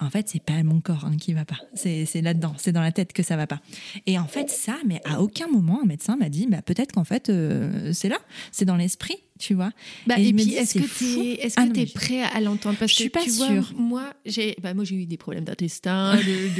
en 0.00 0.10
fait, 0.10 0.28
c'est 0.28 0.42
pas 0.42 0.60
mon 0.64 0.80
corps 0.80 1.04
hein, 1.04 1.16
qui 1.20 1.34
va 1.34 1.44
pas. 1.44 1.58
C'est 1.74 2.04
c'est 2.04 2.20
là-dedans, 2.20 2.54
c'est 2.56 2.72
dans 2.72 2.80
la 2.82 2.90
tête 2.90 3.12
que 3.12 3.22
ça 3.22 3.36
va 3.36 3.46
pas. 3.46 3.60
Et 4.06 4.18
en 4.18 4.26
fait, 4.26 4.50
ça, 4.50 4.74
mais 4.86 5.00
à 5.04 5.20
aucun 5.22 5.46
moment, 5.46 5.80
un 5.82 5.86
médecin 5.86 6.16
m'a 6.16 6.28
dit 6.28 6.48
bah, 6.50 6.62
peut-être 6.62 6.92
qu'en 6.92 7.04
fait, 7.04 7.28
euh, 7.30 7.92
c'est 7.92 8.08
là, 8.08 8.18
c'est 8.50 8.64
dans 8.64 8.74
l'esprit, 8.76 9.16
tu 9.40 9.54
vois. 9.54 9.70
Bah, 10.06 10.14
Et 10.18 10.32
puis, 10.32 10.54
est-ce 10.54 10.74
que 10.78 10.84
tu 10.98 11.20
es, 11.28 11.32
est-ce 11.44 11.54
Ah 11.58 11.66
je- 11.74 11.92
prêt 11.92 12.22
à 12.22 12.40
l'entendre? 12.40 12.76
Parce 12.78 12.90
Je 12.92 12.96
suis 12.96 13.04
que 13.06 13.12
pas 13.18 13.22
tu 13.22 13.30
vois, 13.30 13.48
sûre. 13.48 13.72
moi, 13.76 14.12
j'ai 14.24 14.54
bah, 14.62 14.74
moi, 14.74 14.84
j'ai 14.84 14.94
eu 14.94 15.06
des 15.06 15.16
problèmes 15.16 15.44
d'intestin, 15.44 16.16
de, 16.16 16.56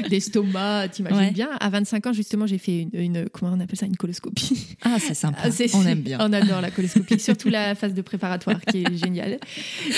de- 0.00 0.08
d'estomac, 0.08 0.88
t'imagines 0.88 1.18
Ouais. 1.18 1.30
bien. 1.32 1.50
À 1.60 1.68
25 1.70 2.06
ans, 2.06 2.12
justement, 2.12 2.46
j'ai 2.46 2.58
fait 2.58 2.82
une, 2.82 2.90
une- 2.94 3.28
comment 3.28 3.52
on 3.54 3.60
appelle 3.60 3.78
ça, 3.78 3.86
une 3.86 3.96
coloscopie. 3.96 4.68
Ah, 4.82 4.98
c'est 5.00 5.14
sympa. 5.14 5.38
Ah, 5.44 5.48
On 5.74 5.86
aime 5.86 6.00
bien. 6.00 6.18
On 6.20 6.32
adore 6.32 6.60
la 6.60 6.70
coloscopie, 6.70 7.18
surtout 7.18 7.48
la 7.48 7.74
phase 7.74 7.94
de 7.94 8.02
préparatoire 8.02 8.60
qui 8.60 8.78
est 8.84 8.96
géniale. 8.96 9.38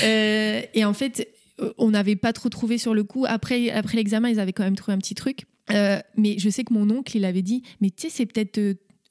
Euh, 0.03 0.63
et 0.75 0.85
en 0.85 0.93
fait, 0.95 1.29
euh, 1.61 1.73
on 1.79 1.91
n'avait 1.91 2.17
pas 2.17 2.33
trop 2.33 2.49
trouvé 2.49 2.79
sur 2.79 2.95
le 2.95 3.05
coup. 3.05 3.25
Après, 3.29 3.71
après 3.71 3.97
l'examen, 3.97 4.29
ils 4.29 4.41
avaient 4.41 4.53
quand 4.53 4.65
même 4.65 4.77
trouvé 4.77 4.95
un 4.95 4.99
petit 4.99 5.15
truc. 5.15 5.45
Euh, 5.71 5.99
mais 6.17 6.37
je 6.39 6.49
sais 6.51 6.65
que 6.65 6.73
mon 6.75 6.89
oncle, 6.91 7.17
il 7.17 7.25
avait 7.25 7.43
dit, 7.43 7.63
mais 7.81 7.91
tu 7.91 8.03
sais, 8.03 8.11
c'est 8.11 8.27
peut-être 8.27 8.59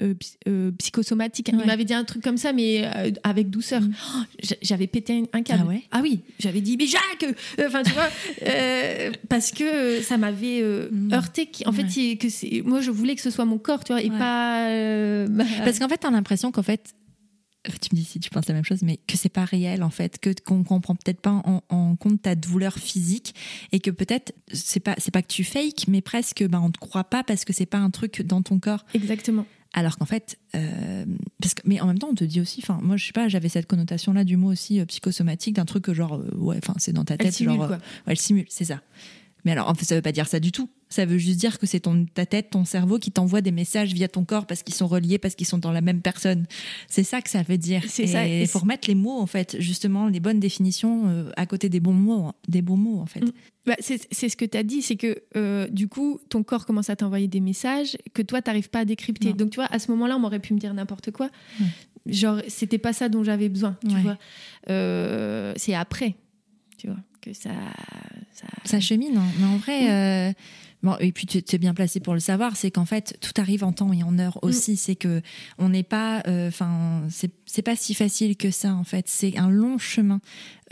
euh, 0.03 0.13
euh, 0.13 0.13
euh, 0.47 0.71
psychosomatique. 0.77 1.49
Il 1.51 1.65
m'avait 1.65 1.85
dit 1.85 1.93
un 1.93 2.03
truc 2.03 2.23
comme 2.23 2.37
ça, 2.37 2.53
mais 2.53 2.89
avec 3.23 3.49
douceur. 3.49 3.81
Mm. 3.81 3.93
Oh, 4.15 4.43
j'avais 4.61 4.87
pété 4.87 5.23
un 5.33 5.41
câble. 5.41 5.65
Ah, 5.69 5.97
ah 5.97 5.99
oui, 6.01 6.21
j'avais 6.39 6.61
dit, 6.61 6.77
mais 6.77 6.87
Jacques 6.87 7.25
Enfin, 7.65 7.83
tu 7.83 7.91
vois, 7.91 8.09
parce 9.29 9.51
que 9.51 10.01
ça 10.01 10.17
m'avait 10.17 10.61
mm. 10.61 11.13
heurté. 11.13 11.49
En 11.65 11.71
fait, 11.71 11.83
que 11.83 12.61
moi, 12.63 12.81
je 12.81 12.91
voulais 12.91 13.15
que 13.15 13.21
ce 13.21 13.29
soit 13.29 13.45
mon 13.45 13.57
corps, 13.57 13.83
tu 13.83 13.93
vois, 13.93 14.01
et 14.01 14.09
pas. 14.09 14.67
Parce 15.63 15.79
qu'en 15.79 15.87
fait, 15.87 15.97
t'as 15.97 16.11
l'impression 16.11 16.51
qu'en 16.51 16.63
fait, 16.63 16.93
tu 17.63 17.89
me 17.93 17.99
dis 17.99 18.03
si 18.03 18.19
tu 18.19 18.29
penses 18.29 18.47
la 18.47 18.53
même 18.53 18.65
chose, 18.65 18.81
mais 18.81 18.97
que 19.07 19.17
c'est 19.17 19.29
pas 19.29 19.45
réel 19.45 19.83
en 19.83 19.89
fait, 19.89 20.19
que 20.19 20.29
qu'on 20.43 20.63
comprend 20.63 20.95
peut-être 20.95 21.21
pas 21.21 21.41
en, 21.69 21.95
compte 21.95 22.21
ta 22.21 22.35
douleur 22.35 22.73
physique 22.73 23.33
et 23.71 23.79
que 23.79 23.91
peut-être 23.91 24.33
c'est 24.51 24.79
pas 24.79 24.95
c'est 24.97 25.11
pas 25.11 25.21
que 25.21 25.27
tu 25.27 25.43
fake, 25.43 25.87
mais 25.87 26.01
presque 26.01 26.43
ben 26.43 26.59
on 26.59 26.71
te 26.71 26.79
croit 26.79 27.05
pas 27.05 27.23
parce 27.23 27.45
que 27.45 27.53
c'est 27.53 27.65
pas 27.65 27.77
un 27.77 27.89
truc 27.89 28.21
dans 28.21 28.41
ton 28.41 28.59
corps. 28.59 28.85
Exactement. 28.93 29.45
Alors 29.73 29.97
qu'en 29.97 30.05
fait, 30.05 30.37
euh, 30.55 31.03
parce 31.41 31.55
que, 31.55 31.61
mais 31.65 31.81
en 31.81 31.87
même 31.87 31.97
temps, 31.97 32.09
on 32.11 32.15
te 32.15 32.23
dit 32.23 32.39
aussi, 32.39 32.61
enfin, 32.63 32.79
moi, 32.83 32.95
je 32.95 33.07
sais 33.07 33.11
pas, 33.11 33.27
j'avais 33.27 33.49
cette 33.49 33.65
connotation-là 33.65 34.23
du 34.23 34.37
mot 34.37 34.51
aussi 34.51 34.79
euh, 34.79 34.85
psychosomatique, 34.85 35.55
d'un 35.55 35.65
truc 35.65 35.91
genre, 35.91 36.15
euh, 36.15 36.29
ouais, 36.37 36.57
enfin, 36.57 36.75
c'est 36.77 36.93
dans 36.93 37.03
ta 37.03 37.17
tête, 37.17 37.35
elle 37.39 37.45
genre, 37.45 37.67
quoi. 37.67 37.79
elle 38.05 38.17
simule, 38.17 38.45
c'est 38.49 38.65
ça. 38.65 38.81
Mais 39.45 39.51
alors, 39.51 39.69
en 39.69 39.73
fait, 39.73 39.85
ça 39.85 39.95
veut 39.95 40.01
pas 40.01 40.11
dire 40.11 40.27
ça 40.27 40.39
du 40.39 40.51
tout. 40.51 40.69
Ça 40.89 41.05
veut 41.05 41.17
juste 41.17 41.39
dire 41.39 41.59
que 41.59 41.65
c'est 41.65 41.81
ton, 41.81 42.05
ta 42.05 42.25
tête, 42.25 42.51
ton 42.51 42.65
cerveau 42.65 42.99
qui 42.99 43.11
t'envoie 43.11 43.41
des 43.41 43.51
messages 43.51 43.93
via 43.93 44.07
ton 44.07 44.25
corps 44.25 44.45
parce 44.45 44.63
qu'ils 44.63 44.75
sont 44.75 44.87
reliés, 44.87 45.17
parce 45.17 45.35
qu'ils 45.35 45.47
sont 45.47 45.57
dans 45.57 45.71
la 45.71 45.81
même 45.81 46.01
personne. 46.01 46.45
C'est 46.87 47.03
ça 47.03 47.21
que 47.21 47.29
ça 47.29 47.41
veut 47.43 47.57
dire. 47.57 47.81
C'est 47.87 48.07
ça. 48.07 48.27
Il 48.27 48.47
faut 48.47 48.59
remettre 48.59 48.87
les 48.87 48.95
mots, 48.95 49.19
en 49.19 49.25
fait, 49.25 49.57
justement, 49.59 50.07
les 50.07 50.19
bonnes 50.19 50.39
définitions 50.39 51.07
euh, 51.07 51.31
à 51.35 51.45
côté 51.45 51.67
des 51.67 51.79
bons 51.79 51.93
mots, 51.93 52.31
des 52.47 52.61
bons 52.61 52.77
mots, 52.77 52.99
en 52.99 53.05
fait. 53.05 53.21
Mm. 53.21 53.31
Bah, 53.65 53.75
c'est 53.79 53.97
ce 54.29 54.35
que 54.35 54.45
tu 54.45 54.57
as 54.57 54.63
dit, 54.63 54.81
c'est 54.81 54.97
que 54.97 55.23
euh, 55.37 55.67
du 55.69 55.87
coup, 55.87 56.19
ton 56.29 56.43
corps 56.43 56.65
commence 56.65 56.89
à 56.89 56.95
t'envoyer 56.95 57.27
des 57.27 57.39
messages 57.39 57.97
que 58.13 58.21
toi, 58.21 58.41
tu 58.41 58.49
n'arrives 58.49 58.69
pas 58.69 58.79
à 58.79 58.85
décrypter. 58.85 59.33
Donc, 59.33 59.51
tu 59.51 59.55
vois, 59.55 59.67
à 59.71 59.79
ce 59.79 59.89
moment-là, 59.91 60.17
on 60.17 60.19
m'aurait 60.19 60.39
pu 60.39 60.53
me 60.53 60.59
dire 60.59 60.73
n'importe 60.73 61.11
quoi. 61.11 61.29
Genre, 62.05 62.39
c'était 62.49 62.77
pas 62.77 62.93
ça 62.93 63.09
dont 63.09 63.23
j'avais 63.23 63.49
besoin, 63.49 63.77
tu 63.87 63.95
vois. 63.97 64.17
Euh, 64.69 65.53
c'est 65.55 65.73
après, 65.73 66.15
tu 66.77 66.87
vois 66.87 66.97
que 67.23 67.33
ça, 67.33 67.51
ça... 68.65 68.79
chemine. 68.79 69.17
Hein. 69.17 69.27
Mais 69.39 69.45
en 69.45 69.57
vrai, 69.57 69.91
euh, 69.91 70.33
bon, 70.81 70.95
et 70.99 71.11
puis 71.11 71.25
tu 71.25 71.37
es 71.37 71.57
bien 71.57 71.73
placé 71.73 71.99
pour 71.99 72.13
le 72.13 72.19
savoir, 72.19 72.55
c'est 72.55 72.71
qu'en 72.71 72.85
fait 72.85 73.17
tout 73.21 73.39
arrive 73.39 73.63
en 73.63 73.71
temps 73.71 73.93
et 73.93 74.03
en 74.03 74.19
heure 74.19 74.39
mm. 74.41 74.47
aussi. 74.47 74.75
C'est 74.75 74.95
que 74.95 75.21
on 75.57 75.69
n'est 75.69 75.83
pas, 75.83 76.21
euh, 76.27 76.49
enfin, 76.49 77.03
c'est 77.09 77.61
pas 77.61 77.75
si 77.75 77.93
facile 77.93 78.35
que 78.35 78.51
ça 78.51 78.73
en 78.73 78.83
fait. 78.83 79.05
C'est 79.07 79.37
un 79.37 79.49
long 79.49 79.77
chemin. 79.77 80.19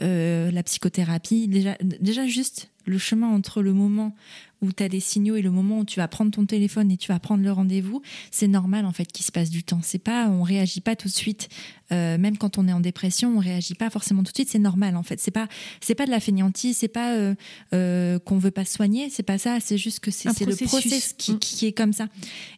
Euh, 0.02 0.52
la 0.52 0.64
psychothérapie, 0.64 1.48
déjà, 1.48 1.78
déjà 2.00 2.26
juste 2.26 2.71
le 2.86 2.98
chemin 2.98 3.28
entre 3.28 3.62
le 3.62 3.74
moment 3.74 4.16
où 4.62 4.72
tu 4.72 4.84
as 4.84 4.90
des 4.90 5.00
signaux 5.00 5.36
et 5.36 5.42
le 5.42 5.50
moment 5.50 5.80
où 5.80 5.86
tu 5.86 6.00
vas 6.00 6.08
prendre 6.08 6.32
ton 6.32 6.46
téléphone 6.46 6.92
et 6.92 6.98
tu 6.98 7.08
vas 7.08 7.20
prendre 7.20 7.44
le 7.44 7.52
rendez-vous, 7.52 8.02
c'est 8.30 8.48
normal 8.48 8.86
en 8.86 8.92
fait 8.92 9.12
qu'il 9.12 9.26
se 9.26 9.32
passe 9.32 9.50
du 9.50 9.64
temps. 9.64 9.80
C'est 9.82 10.00
pas, 10.00 10.28
on 10.28 10.44
réagit 10.44 10.82
pas 10.82 10.96
tout 10.96 11.08
de 11.08 11.14
suite. 11.14 11.50
Euh, 11.92 12.18
même 12.18 12.38
quand 12.38 12.58
on 12.58 12.68
est 12.68 12.74
en 12.74 12.80
dépression, 12.80 13.36
on 13.36 13.40
réagit 13.40 13.74
pas 13.74 13.90
forcément 13.90 14.24
tout 14.24 14.32
de 14.32 14.38
suite. 14.38 14.50
C'est 14.50 14.60
normal 14.60 14.96
en 14.96 15.04
fait. 15.04 15.20
C'est 15.20 15.32
pas, 15.32 15.48
c'est 15.82 15.96
pas 15.96 16.06
de 16.06 16.12
la 16.12 16.20
fainéantise. 16.20 16.78
C'est 16.78 16.88
pas 16.88 17.16
euh, 17.16 17.34
euh, 17.74 18.20
qu'on 18.20 18.38
veut 18.38 18.52
pas 18.52 18.66
soigner. 18.66 19.10
C'est 19.10 19.24
pas 19.24 19.40
ça. 19.40 19.60
C'est 19.60 19.78
juste 19.78 20.00
que 20.00 20.12
c'est 20.12 20.30
le 20.46 20.56
process 20.68 21.14
qui, 21.18 21.34
mm. 21.34 21.40
qui, 21.40 21.66
est 21.66 21.74
comme 21.74 21.94
ça. 21.94 22.08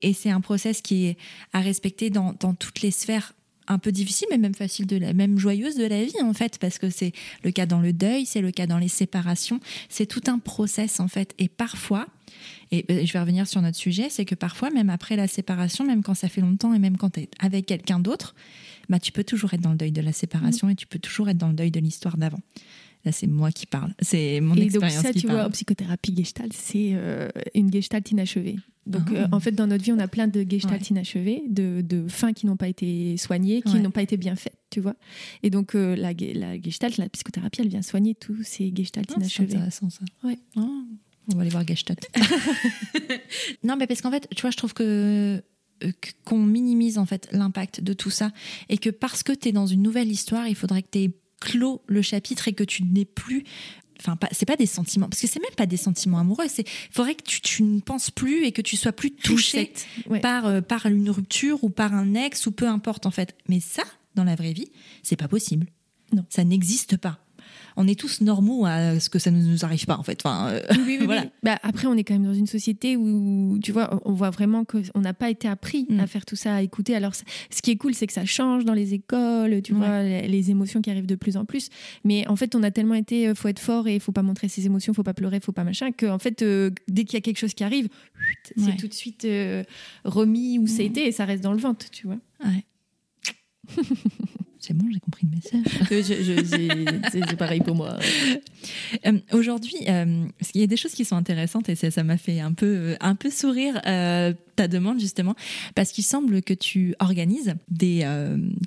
Et 0.01 0.13
c'est 0.13 0.29
un 0.29 0.41
process 0.41 0.81
qui 0.81 1.05
est 1.05 1.17
à 1.53 1.61
respecter 1.61 2.09
dans, 2.09 2.33
dans 2.39 2.53
toutes 2.53 2.81
les 2.81 2.91
sphères 2.91 3.33
un 3.67 3.79
peu 3.79 3.91
difficile, 3.91 4.27
mais 4.31 4.37
même 4.37 4.55
facile 4.55 4.87
de 4.87 4.97
la, 4.97 5.13
même 5.13 5.37
joyeuse 5.37 5.75
de 5.75 5.85
la 5.85 6.03
vie 6.03 6.21
en 6.21 6.33
fait, 6.33 6.57
parce 6.57 6.79
que 6.79 6.89
c'est 6.89 7.13
le 7.43 7.51
cas 7.51 7.65
dans 7.65 7.79
le 7.79 7.93
deuil, 7.93 8.25
c'est 8.25 8.41
le 8.41 8.51
cas 8.51 8.67
dans 8.67 8.77
les 8.77 8.87
séparations, 8.87 9.59
c'est 9.89 10.05
tout 10.05 10.23
un 10.27 10.39
process 10.39 10.99
en 10.99 11.07
fait. 11.07 11.33
Et 11.39 11.47
parfois, 11.47 12.07
et 12.71 12.85
euh, 12.89 13.05
je 13.05 13.13
vais 13.13 13.19
revenir 13.19 13.47
sur 13.47 13.61
notre 13.61 13.77
sujet, 13.77 14.09
c'est 14.09 14.25
que 14.25 14.35
parfois, 14.35 14.69
même 14.69 14.89
après 14.89 15.15
la 15.15 15.27
séparation, 15.27 15.85
même 15.85 16.03
quand 16.03 16.13
ça 16.13 16.29
fait 16.29 16.41
longtemps 16.41 16.73
et 16.73 16.79
même 16.79 16.97
quand 16.97 17.11
tu 17.11 17.21
es 17.21 17.29
avec 17.39 17.65
quelqu'un 17.65 17.99
d'autre, 17.99 18.35
bah, 18.89 18.99
tu 18.99 19.11
peux 19.11 19.23
toujours 19.23 19.53
être 19.53 19.61
dans 19.61 19.71
le 19.71 19.77
deuil 19.77 19.91
de 19.91 20.01
la 20.01 20.11
séparation 20.11 20.69
et 20.69 20.75
tu 20.75 20.87
peux 20.87 20.99
toujours 20.99 21.29
être 21.29 21.37
dans 21.37 21.49
le 21.49 21.53
deuil 21.53 21.71
de 21.71 21.79
l'histoire 21.79 22.17
d'avant. 22.17 22.39
Là, 23.05 23.11
c'est 23.11 23.27
moi 23.27 23.51
qui 23.51 23.65
parle. 23.65 23.93
C'est 24.01 24.39
mon 24.39 24.55
expérience. 24.55 24.93
Et 24.93 25.03
donc, 25.03 25.13
ça, 25.13 25.13
tu 25.13 25.27
vois, 25.27 25.45
en 25.45 25.49
psychothérapie 25.49 26.15
gestalt, 26.15 26.53
c'est 26.53 26.91
euh, 26.93 27.27
une 27.53 27.71
gestalt 27.71 28.09
inachevée. 28.11 28.57
Donc, 28.85 29.03
ah. 29.09 29.13
euh, 29.13 29.27
en 29.31 29.39
fait, 29.39 29.51
dans 29.51 29.67
notre 29.67 29.83
vie, 29.83 29.91
on 29.91 29.99
a 29.99 30.07
plein 30.07 30.27
de 30.27 30.45
gestalt 30.47 30.89
inachevées, 30.89 31.43
de, 31.47 31.81
de, 31.81 32.07
fins 32.07 32.33
qui 32.33 32.45
n'ont 32.45 32.57
pas 32.57 32.67
été 32.67 33.15
soignées, 33.17 33.61
qui 33.61 33.79
n'ont 33.79 33.91
pas 33.91 34.01
été 34.01 34.17
bien 34.17 34.35
faites, 34.35 34.57
tu 34.69 34.81
vois. 34.81 34.95
Et 35.41 35.49
donc, 35.49 35.75
euh, 35.75 35.95
la, 35.95 36.13
la 36.13 36.61
gestalt, 36.61 36.97
la 36.97 37.09
psychothérapie, 37.09 37.61
elle 37.61 37.69
vient 37.69 37.81
soigner 37.81 38.15
tous 38.15 38.43
ces 38.43 38.71
gestalt 38.75 39.09
oh, 39.11 39.19
inachevés. 39.19 39.49
C'est 39.49 39.55
intéressant, 39.55 39.89
ça. 39.89 40.03
Ouais. 40.23 40.37
Oh, 40.57 40.83
on 41.31 41.35
va 41.35 41.41
aller 41.41 41.49
voir 41.49 41.65
gestalt. 41.65 42.05
non, 43.63 43.77
mais 43.77 43.87
parce 43.87 44.01
qu'en 44.01 44.11
fait, 44.11 44.27
tu 44.35 44.41
vois, 44.41 44.51
je 44.51 44.57
trouve 44.57 44.73
que 44.73 45.41
euh, 45.83 45.91
qu'on 46.25 46.39
minimise 46.39 46.97
en 46.97 47.05
fait 47.05 47.29
l'impact 47.31 47.81
de 47.81 47.93
tout 47.93 48.09
ça 48.09 48.31
et 48.69 48.77
que 48.77 48.89
parce 48.89 49.23
que 49.23 49.31
tu 49.31 49.49
es 49.49 49.51
dans 49.51 49.67
une 49.67 49.81
nouvelle 49.81 50.11
histoire, 50.11 50.47
il 50.47 50.55
faudrait 50.55 50.81
que 50.81 50.89
tu 50.91 50.99
aies 50.99 51.11
clos 51.39 51.81
le 51.87 52.01
chapitre 52.01 52.47
et 52.47 52.53
que 52.53 52.63
tu 52.63 52.83
n'aies 52.83 53.05
plus 53.05 53.43
enfin 53.99 54.17
c'est 54.31 54.45
pas 54.45 54.55
des 54.55 54.65
sentiments 54.65 55.09
parce 55.09 55.21
que 55.21 55.27
c'est 55.27 55.39
même 55.39 55.55
pas 55.55 55.65
des 55.65 55.77
sentiments 55.77 56.19
amoureux 56.19 56.47
c'est 56.47 56.67
faudrait 56.91 57.15
que 57.15 57.23
tu, 57.23 57.63
ne 57.63 57.79
penses 57.79 58.11
plus 58.11 58.45
et 58.45 58.51
que 58.51 58.61
tu 58.61 58.77
sois 58.77 58.91
plus 58.91 59.11
touché 59.11 59.73
par 60.21 60.45
euh, 60.45 60.61
par 60.61 60.85
une 60.85 61.09
rupture 61.09 61.63
ou 61.63 61.69
par 61.69 61.93
un 61.93 62.13
ex 62.13 62.45
ou 62.45 62.51
peu 62.51 62.67
importe 62.67 63.05
en 63.05 63.11
fait. 63.11 63.35
Mais 63.49 63.59
ça 63.59 63.83
dans 64.15 64.23
la 64.23 64.35
vraie 64.35 64.53
vie 64.53 64.71
c'est 65.01 65.15
pas 65.15 65.27
possible. 65.27 65.67
Non. 66.11 66.25
Ça 66.29 66.43
n'existe 66.43 66.97
pas 66.97 67.19
on 67.75 67.87
est 67.87 67.99
tous 67.99 68.21
normaux 68.21 68.65
à 68.65 68.99
ce 68.99 69.09
que 69.09 69.19
ça 69.19 69.31
ne 69.31 69.41
nous 69.41 69.65
arrive 69.65 69.85
pas 69.85 69.97
en 69.97 70.03
fait. 70.03 70.19
Enfin, 70.23 70.49
euh, 70.49 70.61
oui, 70.71 70.97
oui, 70.99 70.99
voilà. 71.05 71.25
Bah, 71.43 71.59
après, 71.63 71.87
on 71.87 71.95
est 71.95 72.03
quand 72.03 72.13
même 72.13 72.25
dans 72.25 72.33
une 72.33 72.47
société 72.47 72.95
où, 72.97 73.57
tu 73.63 73.71
vois, 73.71 74.01
on 74.05 74.13
voit 74.13 74.29
vraiment 74.29 74.65
qu'on 74.65 75.01
n'a 75.01 75.13
pas 75.13 75.29
été 75.29 75.47
appris 75.47 75.85
mm. 75.89 75.99
à 75.99 76.07
faire 76.07 76.25
tout 76.25 76.35
ça, 76.35 76.55
à 76.55 76.61
écouter. 76.61 76.95
Alors, 76.95 77.13
ce 77.15 77.61
qui 77.61 77.71
est 77.71 77.75
cool, 77.77 77.93
c'est 77.93 78.07
que 78.07 78.13
ça 78.13 78.25
change 78.25 78.65
dans 78.65 78.73
les 78.73 78.93
écoles, 78.93 79.61
tu 79.61 79.73
vois, 79.73 80.03
les, 80.03 80.43
émotions 80.43 80.81
qui 80.81 80.89
arrivent 80.89 81.05
de 81.05 81.15
plus 81.15 81.37
en 81.37 81.45
plus. 81.45 81.69
Mais 82.03 82.27
en 82.27 82.35
fait, 82.35 82.53
on 82.53 82.63
a 82.63 82.71
tellement 82.71 82.95
été, 82.95 83.29
euh, 83.29 83.35
faut 83.35 83.47
être 83.47 83.59
fort 83.59 83.87
et 83.87 83.95
il 83.95 84.01
faut 84.01 84.11
pas 84.11 84.23
montrer 84.23 84.49
ses 84.49 84.65
émotions, 84.65 84.93
faut 84.93 85.03
pas 85.03 85.13
pleurer, 85.13 85.39
faut 85.39 85.53
pas 85.53 85.63
machin, 85.63 85.91
que 85.91 86.05
en 86.05 86.19
fait, 86.19 86.41
euh, 86.41 86.69
dès 86.89 87.05
qu'il 87.05 87.13
y 87.13 87.17
a 87.17 87.21
quelque 87.21 87.39
chose 87.39 87.53
qui 87.53 87.63
arrive, 87.63 87.87
c'est 88.57 88.75
tout 88.75 88.87
de 88.87 88.93
suite 88.93 89.25
remis 90.03 90.59
où 90.59 90.67
c'était 90.67 91.05
mm. 91.05 91.07
et 91.07 91.11
ça 91.11 91.25
reste 91.25 91.43
dans 91.43 91.53
le 91.53 91.59
ventre, 91.59 91.89
tu 91.89 92.07
vois. 92.07 92.17
Ouais. 92.43 92.65
C'est 94.65 94.73
bon, 94.73 94.85
j'ai 94.93 95.01
compris 95.01 95.27
le 95.29 95.35
message. 95.35 96.05
c'est 97.11 97.35
pareil 97.35 97.59
pour 97.59 97.75
moi. 97.75 97.99
Euh, 99.05 99.19
aujourd'hui, 99.33 99.75
euh, 99.89 100.25
il 100.53 100.61
y 100.61 100.63
a 100.63 100.67
des 100.67 100.77
choses 100.77 100.93
qui 100.93 101.03
sont 101.03 101.17
intéressantes 101.17 101.67
et 101.67 101.75
ça 101.75 102.03
m'a 102.03 102.15
fait 102.15 102.39
un 102.39 102.53
peu, 102.53 102.65
euh, 102.65 102.95
un 103.01 103.15
peu 103.15 103.29
sourire 103.29 103.81
ta 103.83 104.67
demande 104.69 105.01
justement, 105.01 105.35
parce 105.75 105.91
qu'il 105.91 106.05
semble 106.05 106.41
que 106.41 106.53
tu 106.53 106.95
organises 106.99 107.55
des, 107.69 108.07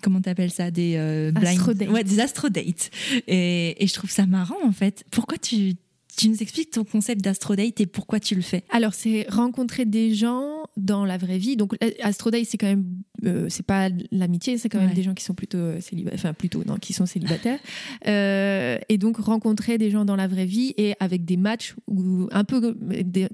comment 0.03 0.20
t'appelles 0.20 0.51
ça, 0.51 0.70
des 0.70 1.30
blind, 1.34 1.90
ouais, 1.90 2.05
des 2.05 2.20
astrodates. 2.20 2.90
Et, 3.26 3.82
et 3.82 3.86
je 3.86 3.94
trouve 3.94 4.11
ça 4.11 4.26
marrant 4.26 4.62
en 4.64 4.72
fait. 4.72 5.03
Pourquoi 5.11 5.38
tu 5.38 5.76
tu 6.16 6.28
nous 6.28 6.42
expliques 6.42 6.70
ton 6.70 6.84
concept 6.84 7.22
d'astrodate 7.22 7.80
et 7.80 7.86
pourquoi 7.86 8.20
tu 8.20 8.34
le 8.34 8.42
fais? 8.42 8.64
Alors, 8.70 8.94
c'est 8.94 9.26
rencontrer 9.28 9.84
des 9.84 10.14
gens 10.14 10.55
dans 10.77 11.05
la 11.05 11.16
vraie 11.16 11.39
vie. 11.39 11.57
Donc, 11.57 11.74
astrodate, 12.03 12.45
c'est 12.45 12.59
quand 12.59 12.66
même, 12.66 12.85
euh, 13.24 13.47
c'est 13.49 13.64
pas 13.64 13.89
l'amitié, 14.12 14.59
c'est 14.59 14.68
quand 14.68 14.81
même 14.81 14.93
des 14.93 15.03
gens 15.03 15.14
qui 15.14 15.24
sont 15.24 15.35
plutôt 15.35 15.59
euh, 15.59 15.81
célibataires, 15.81 16.20
enfin 16.20 16.35
plutôt 16.35 16.64
non, 16.64 16.77
qui 16.77 16.93
sont 16.93 17.07
célibataires. 17.07 17.59
euh, 18.07 18.79
et 18.89 18.99
donc 18.99 19.16
rencontrer 19.16 19.79
des 19.79 19.91
gens 19.91 20.05
dans 20.05 20.16
la 20.16 20.29
vraie 20.29 20.45
vie 20.45 20.74
et 20.77 20.95
avec 21.01 21.24
des 21.24 21.37
matchs 21.37 21.74
ou 21.87 22.29
un 22.31 22.45
peu 22.45 22.77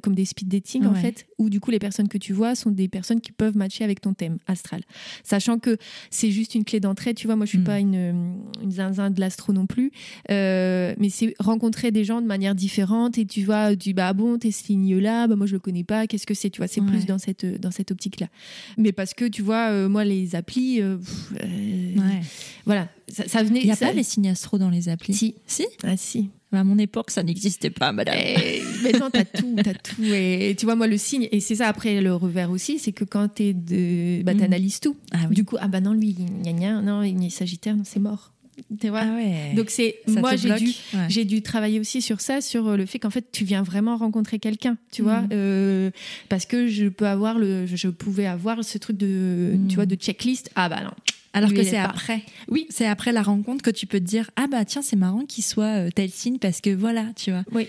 comme 0.03 0.15
des 0.15 0.25
speed 0.25 0.49
dating 0.49 0.87
en 0.87 0.95
fait, 0.95 1.27
où 1.39 1.51
du 1.51 1.61
coup 1.61 1.71
les 1.71 1.79
personnes 1.79 2.09
que 2.09 2.19
tu 2.19 2.33
vois 2.33 2.55
sont 2.55 2.71
des 2.71 2.89
personnes 2.89 3.21
qui 3.21 3.33
peuvent 3.33 3.57
matcher 3.57 3.85
avec 3.85 4.01
ton 4.01 4.15
thème 4.15 4.39
astral, 4.47 4.83
sachant 5.25 5.59
que 5.59 5.77
c'est 6.11 6.31
juste 6.31 6.55
une 6.55 6.65
clé 6.65 6.81
d'entrée. 6.81 7.15
Tu 7.15 7.27
vois, 7.27 7.37
moi 7.37 7.47
je 7.47 7.51
suis 7.51 7.59
hmm. 7.59 7.65
pas 7.65 7.81
une, 7.81 8.37
une 8.63 8.71
zinzin 8.71 9.11
de 9.11 9.21
l'astro 9.21 9.53
non 9.53 9.67
plus, 9.67 9.91
euh, 10.31 10.95
mais 10.99 11.09
c'est 11.09 11.35
rencontrer 11.39 11.91
des 11.91 12.05
gens 12.05 12.21
de 12.21 12.27
manière 12.27 12.55
différente 12.55 13.19
et 13.19 13.27
tu 13.27 13.43
vois 13.43 13.75
du 13.75 13.95
bah 13.95 14.13
bon 14.13 14.39
t'es 14.39 14.51
ce 14.51 14.65
signe 14.65 14.99
là 14.99 15.27
bah 15.27 15.37
moi 15.37 15.47
je 15.47 15.53
le 15.53 15.59
connais 15.59 15.85
pas 15.85 16.07
qu'est-ce 16.07 16.27
que 16.27 16.35
c'est 16.35 16.51
tu 16.51 16.59
vois 16.59 16.69
c'est 16.69 16.81
plus 16.81 17.07
dans 17.07 17.19
cette 17.19 17.32
dans 17.35 17.71
cette 17.71 17.91
optique 17.91 18.21
là 18.21 18.29
mais 18.77 18.93
parce 18.93 19.15
que 19.15 19.25
tu 19.25 19.43
vois 19.43 19.71
euh, 19.71 19.89
moi 19.89 20.05
les 20.05 20.35
applis 20.35 20.81
euh, 20.81 20.99
euh, 21.43 22.21
voilà 22.65 22.89
ça, 23.09 23.43
venait 23.43 23.61
il 23.61 23.67
n'y 23.67 23.73
a 23.73 23.77
pas 23.77 23.93
les 23.93 24.03
signes 24.03 24.29
astro 24.29 24.59
dans 24.59 24.71
les 24.71 24.89
applis 24.89 25.15
si 25.15 25.35
si 25.47 25.67
ah 25.85 25.97
si 25.97 26.31
à 26.59 26.65
mon 26.65 26.79
époque, 26.79 27.11
ça 27.11 27.23
n'existait 27.23 27.71
pas, 27.71 27.93
madame. 27.93 28.15
Et 28.19 28.63
maintenant, 28.83 29.11
t'as 29.11 29.25
tout, 29.25 29.57
t'as 29.65 29.73
tout. 29.73 30.03
Et 30.05 30.55
tu 30.59 30.67
vois, 30.67 30.77
moi, 30.77 30.87
le 30.87 30.99
signe, 30.99 31.29
et 31.33 31.41
c'est 31.41 31.57
ça 31.57 31.69
après 31.69 32.01
le 32.01 32.15
revers 32.15 32.51
aussi, 32.51 32.79
c'est 32.79 32.93
que 32.93 33.05
quand 33.05 33.29
t'es 33.29 33.55
de, 33.55 34.23
bah, 34.23 34.35
t'analyses 34.35 34.81
tout. 34.81 34.97
Ah 35.13 35.27
du 35.31 35.45
coup, 35.45 35.57
ah 35.61 35.69
bah 35.69 35.81
non, 35.81 35.95
lui, 35.95 36.15
gna 36.15 36.53
gna, 36.53 36.83
non, 36.83 37.03
il 37.03 37.25
est 37.25 37.31
Sagittaire, 37.31 37.77
non, 37.77 37.85
c'est 37.87 38.01
mort. 38.01 38.33
Tu 38.81 38.89
vois? 38.89 39.03
Ah 39.03 39.55
Donc 39.55 39.71
c'est 39.71 39.97
moi 40.07 40.37
j'ai 40.37 40.55
dû 40.55 40.73
j'ai 41.09 41.25
dû 41.25 41.43
travailler 41.43 41.81
aussi 41.81 42.03
sur 42.03 42.21
ça, 42.21 42.41
sur 42.41 42.69
euh, 42.69 42.77
le 42.77 42.87
fait 42.87 42.99
qu'en 42.99 43.11
fait 43.11 43.25
tu 43.33 43.45
viens 43.45 43.63
vraiment 43.63 43.97
rencontrer 43.97 44.39
quelqu'un, 44.39 44.77
tu 44.91 45.03
vois, 45.03 45.23
mhm. 45.23 45.29
euh, 45.33 45.91
parce 46.29 46.45
que 46.45 46.69
je 46.69 46.89
peux 46.89 47.07
avoir 47.07 47.39
le, 47.39 47.67
je 47.67 47.89
pouvais 47.89 48.27
avoir 48.27 48.63
ce 48.63 48.77
truc 48.79 48.97
de, 48.97 49.57
tu 49.69 49.77
vois, 49.77 49.87
de 49.87 49.95
checklist. 49.95 50.51
Ah 50.55 50.69
bah 50.69 50.83
non. 50.85 50.93
Alors 51.33 51.53
que 51.53 51.63
c'est 51.63 51.79
après. 51.79 52.23
Oui, 52.49 52.67
c'est 52.69 52.87
après 52.87 53.13
la 53.13 53.23
rencontre 53.23 53.63
que 53.63 53.71
tu 53.71 53.87
peux 53.87 53.99
te 53.99 54.05
dire 54.05 54.31
ah 54.37 54.47
bah 54.51 54.65
tiens 54.67 54.83
c'est 54.83 54.97
marrant 54.97 55.25
qu'il 55.25 55.45
soit 55.45 55.87
euh, 55.87 55.91
tel 55.95 56.11
signe 56.11 56.39
parce 56.39 56.61
que 56.61 56.71
voilà, 56.71 57.07
tu 57.17 57.31
vois. 57.31 57.45
Oui. 57.53 57.69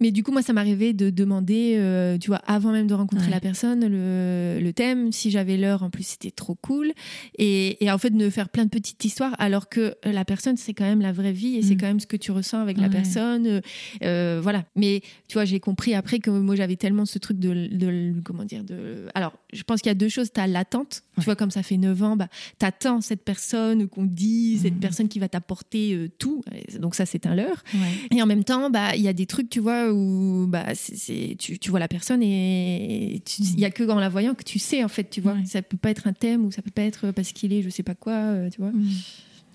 Mais 0.00 0.10
du 0.10 0.22
coup, 0.24 0.32
moi, 0.32 0.42
ça 0.42 0.52
m'arrivait 0.52 0.92
de 0.92 1.08
demander, 1.10 1.74
euh, 1.76 2.18
tu 2.18 2.26
vois, 2.28 2.38
avant 2.46 2.72
même 2.72 2.86
de 2.88 2.94
rencontrer 2.94 3.26
Ouais. 3.26 3.30
la 3.32 3.40
personne, 3.40 3.86
le, 3.86 4.58
le 4.60 4.72
thème. 4.72 5.12
Si 5.12 5.30
j'avais 5.30 5.56
l'heure, 5.56 5.82
en 5.84 5.90
plus, 5.90 6.02
c'était 6.04 6.32
trop 6.32 6.56
cool. 6.56 6.92
Et, 7.38 7.82
et 7.84 7.90
en 7.90 7.96
fait, 7.98 8.10
de 8.10 8.28
faire 8.30 8.48
plein 8.48 8.64
de 8.64 8.70
petites 8.70 9.04
histoires, 9.04 9.34
alors 9.38 9.68
que 9.68 9.94
la 10.04 10.24
personne, 10.24 10.56
c'est 10.56 10.74
quand 10.74 10.84
même 10.84 11.00
la 11.00 11.12
vraie 11.12 11.32
vie 11.32 11.56
et 11.56 11.62
c'est 11.62 11.74
Mm. 11.74 11.78
quand 11.80 11.86
même 11.86 12.00
ce 12.00 12.06
que 12.06 12.16
tu 12.16 12.32
ressens 12.32 12.60
avec 12.60 12.76
la 12.78 12.88
personne. 12.88 13.46
euh, 13.46 13.60
euh, 14.02 14.40
voilà. 14.42 14.64
Mais 14.76 15.00
tu 15.28 15.34
vois, 15.34 15.44
j'ai 15.44 15.60
compris 15.60 15.94
après 15.94 16.18
que 16.18 16.30
moi, 16.30 16.56
j'avais 16.56 16.76
tellement 16.76 17.04
ce 17.06 17.18
truc 17.20 17.38
de, 17.38 17.68
de- 17.72 18.14
comment 18.24 18.44
dire, 18.44 18.64
de. 18.64 19.06
Alors, 19.14 19.32
je 19.52 19.62
pense 19.62 19.80
qu'il 19.80 19.90
y 19.90 19.92
a 19.92 19.94
deux 19.94 20.08
choses. 20.08 20.32
Tu 20.32 20.40
as 20.40 20.46
l'attente. 20.48 21.02
Ouais. 21.16 21.20
Tu 21.20 21.24
vois, 21.26 21.36
comme 21.36 21.50
ça 21.50 21.62
fait 21.62 21.76
9 21.76 22.02
ans, 22.02 22.16
bah, 22.16 22.28
tu 22.58 22.66
attends 22.66 23.00
cette 23.00 23.24
personne 23.24 23.88
qu'on 23.88 24.04
dit, 24.04 24.58
cette 24.58 24.74
Mm. 24.74 24.80
personne 24.80 25.08
qui 25.08 25.18
va 25.18 25.28
t'apporter 25.28 25.94
euh, 25.94 26.08
tout. 26.18 26.42
Donc, 26.80 26.94
ça, 26.94 27.06
c'est 27.06 27.26
un 27.26 27.34
leurre. 27.34 27.62
Ouais. 27.72 27.80
Et 28.16 28.20
en 28.22 28.26
même 28.26 28.42
temps, 28.44 28.68
bah, 28.70 28.96
il 28.96 29.02
y 29.02 29.08
a 29.08 29.12
des 29.12 29.26
trucs, 29.26 29.48
tu 29.48 29.60
vois, 29.60 29.92
où 29.92 30.46
bah, 30.48 30.66
c'est, 30.74 31.36
tu, 31.38 31.58
tu 31.58 31.70
vois 31.70 31.78
la 31.80 31.88
personne 31.88 32.22
et 32.22 33.22
il 33.38 33.60
y 33.60 33.64
a 33.64 33.70
que 33.70 33.88
en 33.88 33.98
la 34.00 34.08
voyant 34.08 34.34
que 34.34 34.42
tu 34.44 34.58
sais, 34.58 34.82
en 34.82 34.88
fait, 34.88 35.08
tu 35.10 35.20
vois. 35.20 35.34
Ouais. 35.34 35.44
Ça 35.46 35.62
peut 35.62 35.76
pas 35.76 35.90
être 35.90 36.06
un 36.06 36.12
thème 36.12 36.44
ou 36.44 36.50
ça 36.50 36.62
peut 36.62 36.70
pas 36.70 36.82
être 36.82 37.10
parce 37.12 37.32
qu'il 37.32 37.52
est 37.52 37.62
je 37.62 37.68
sais 37.70 37.82
pas 37.82 37.94
quoi, 37.94 38.12
euh, 38.14 38.50
tu 38.50 38.60
vois. 38.60 38.72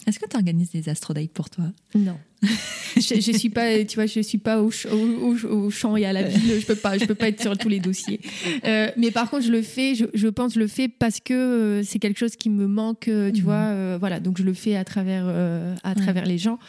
Est-ce 0.07 0.17
que 0.19 0.27
tu 0.29 0.35
organises 0.37 0.71
des 0.71 0.87
astrodates 0.87 1.31
pour 1.31 1.49
toi? 1.49 1.65
Non. 1.93 2.17
je, 2.95 3.19
je 3.19 3.37
suis 3.37 3.49
pas, 3.49 3.83
tu 3.85 3.95
vois, 3.95 4.05
je 4.05 4.21
suis 4.21 4.37
pas 4.37 4.61
au, 4.61 4.69
au, 4.91 5.35
au- 5.45 5.65
au 5.65 5.69
champ 5.69 5.95
et 5.97 6.05
à 6.05 6.13
la 6.13 6.23
ville. 6.23 6.59
Je 6.59 6.65
peux 6.65 6.75
pas, 6.75 6.97
je 6.97 7.05
peux 7.05 7.15
pas 7.15 7.27
être 7.27 7.41
sur 7.41 7.57
tous 7.57 7.69
les 7.69 7.79
dossiers. 7.79 8.19
Euh, 8.65 8.89
mais 8.97 9.11
par 9.11 9.29
contre, 9.29 9.43
je 9.45 9.51
le 9.51 9.61
fais. 9.61 9.95
Je, 9.95 10.05
je 10.13 10.27
pense, 10.27 10.53
je 10.53 10.59
le 10.59 10.67
fais 10.67 10.87
parce 10.87 11.19
que 11.19 11.33
euh, 11.33 11.83
c'est 11.83 11.99
quelque 11.99 12.17
chose 12.17 12.35
qui 12.35 12.49
me 12.49 12.67
manque, 12.67 13.07
euh, 13.07 13.31
tu 13.31 13.39
Mhm. 13.41 13.43
vois. 13.45 13.55
euh, 13.55 13.97
voilà, 13.99 14.19
donc 14.19 14.37
je 14.37 14.43
le 14.43 14.53
fais 14.53 14.75
à 14.75 14.83
travers, 14.85 15.25
euh, 15.27 15.75
à 15.83 15.89
Ouais. 15.89 15.95
travers 15.95 16.25
les 16.25 16.37
gens. 16.37 16.59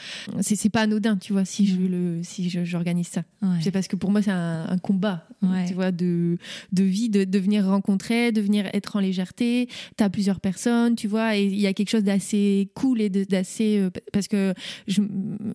C'est, 0.41 0.57
c'est 0.57 0.69
pas 0.71 0.81
anodin, 0.83 1.17
tu 1.17 1.33
vois, 1.33 1.45
si 1.45 1.67
je 1.67 1.77
Mhm. 1.77 1.91
le, 1.91 2.21
si 2.25 2.51
je- 2.51 2.65
j'organise 2.65 3.09
ça. 3.09 3.23
Ouais. 3.43 3.49
C'est 3.63 3.71
parce 3.71 3.87
que 3.89 3.97
pour 3.97 4.11
moi, 4.11 4.23
c'est 4.23 4.31
un, 4.33 4.67
un 4.69 4.79
combat, 4.79 5.27
Ouais. 5.43 5.67
tu 5.69 5.75
vois, 5.75 5.93
de, 5.93 6.37
de 6.73 6.83
vie, 6.83 7.09
de, 7.11 7.25
de 7.25 7.39
venir 7.39 7.65
rencontrer, 7.67 8.33
de 8.33 8.41
venir 8.41 8.67
être 8.75 8.97
en 8.97 9.01
légèreté. 9.01 9.69
Tu 9.97 10.05
as 10.05 10.11
plusieurs 10.11 10.41
personnes, 10.41 10.97
tu 10.97 11.07
vois, 11.07 11.37
et 11.37 11.45
il 11.45 11.59
y 11.61 11.67
a 11.67 11.73
quelque 11.73 11.91
chose 11.91 12.05
d'assez 12.05 12.71
cool 12.75 13.01
et 13.01 13.09
de- 13.09 13.25
d'assez. 13.25 13.89
parce 14.13 14.27
que, 14.29 14.53
je, 14.89 15.01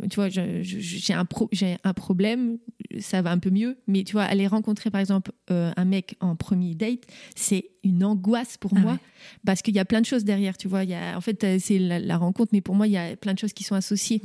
tu 0.09 0.15
vois, 0.15 0.29
j'ai 0.29 1.13
un, 1.13 1.25
pro- 1.25 1.49
un 1.83 1.93
problème, 1.93 2.57
ça 2.99 3.21
va 3.21 3.31
un 3.31 3.39
peu 3.39 3.49
mieux, 3.49 3.77
mais 3.87 4.03
tu 4.03 4.13
vois, 4.13 4.23
aller 4.23 4.47
rencontrer, 4.47 4.89
par 4.91 5.01
exemple, 5.01 5.31
euh, 5.51 5.71
un 5.75 5.85
mec 5.85 6.15
en 6.19 6.35
premier 6.35 6.75
date, 6.75 7.01
c'est 7.35 7.69
une 7.83 8.03
angoisse 8.03 8.57
pour 8.57 8.71
Ah 8.75 8.79
moi 8.79 8.91
ouais. 8.93 8.97
parce 9.45 9.61
qu'il 9.61 9.75
y 9.75 9.79
a 9.79 9.85
plein 9.85 10.01
de 10.01 10.05
choses 10.05 10.23
derrière, 10.23 10.57
tu 10.57 10.67
vois. 10.67 10.83
Il 10.83 10.89
y 10.89 10.93
a, 10.95 11.17
en 11.17 11.21
fait, 11.21 11.43
euh, 11.43 11.57
c'est 11.59 11.79
la, 11.79 11.99
la 11.99 12.17
rencontre, 12.17 12.49
mais 12.53 12.61
pour 12.61 12.75
moi, 12.75 12.87
il 12.87 12.93
y 12.93 12.97
a 12.97 13.15
plein 13.15 13.33
de 13.33 13.39
choses 13.39 13.53
qui 13.53 13.63
sont 13.63 13.75
associées. 13.75 14.21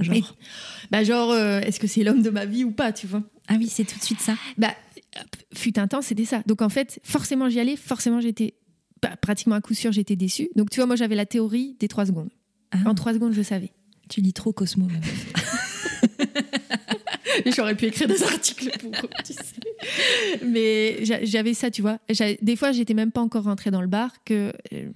Genre. 0.00 0.14
Et- 0.16 0.22
Bah, 0.90 1.02
genre, 1.04 1.30
euh, 1.32 1.60
est-ce 1.60 1.80
que 1.80 1.86
c'est 1.86 2.04
l'homme 2.04 2.22
de 2.22 2.30
ma 2.30 2.44
vie 2.46 2.64
ou 2.64 2.70
pas, 2.70 2.92
tu 2.92 3.06
vois? 3.06 3.22
Ah 3.48 3.54
oui, 3.58 3.66
c'est 3.68 3.84
tout 3.84 3.98
de 3.98 4.04
suite 4.04 4.20
ça. 4.20 4.34
bah, 4.58 4.74
fut 5.54 5.78
un 5.78 5.88
temps, 5.88 6.02
c'était 6.02 6.24
ça. 6.26 6.42
Donc 6.46 6.62
en 6.62 6.68
fait, 6.68 7.00
forcément 7.02 7.48
j'y 7.48 7.58
allais, 7.60 7.76
forcément 7.76 8.20
j'étais 8.20 8.54
bah, 9.02 9.16
pratiquement 9.20 9.54
à 9.56 9.60
coup 9.60 9.74
sûr, 9.74 9.90
j'étais 9.90 10.16
déçue. 10.16 10.48
Donc 10.54 10.70
tu 10.70 10.76
vois, 10.80 10.86
moi 10.86 10.96
j'avais 10.96 11.14
la 11.16 11.26
théorie 11.26 11.76
des 11.80 11.88
trois 11.88 12.04
secondes. 12.06 12.28
Ah, 12.70 12.76
En 12.84 12.94
trois 12.94 13.14
secondes, 13.14 13.32
je 13.32 13.42
savais. 13.42 13.72
Tu 14.08 14.20
lis 14.20 14.32
trop 14.32 14.52
Cosmo. 14.52 14.86
ma 14.86 14.98
j'aurais 17.56 17.74
pu 17.76 17.86
écrire 17.86 18.08
des 18.08 18.22
articles 18.22 18.70
pour, 18.80 18.90
tu 19.24 19.32
sais. 19.32 19.38
Mais 20.44 21.04
j'a- 21.04 21.24
j'avais 21.24 21.54
ça, 21.54 21.70
tu 21.70 21.82
vois. 21.82 21.98
Des 22.42 22.56
fois, 22.56 22.72
j'étais 22.72 22.94
même 22.94 23.12
pas 23.12 23.20
encore 23.20 23.44
rentrée 23.44 23.70
dans 23.70 23.80
le 23.80 23.86
bar 23.86 24.12
que, 24.24 24.52
euh, 24.72 24.88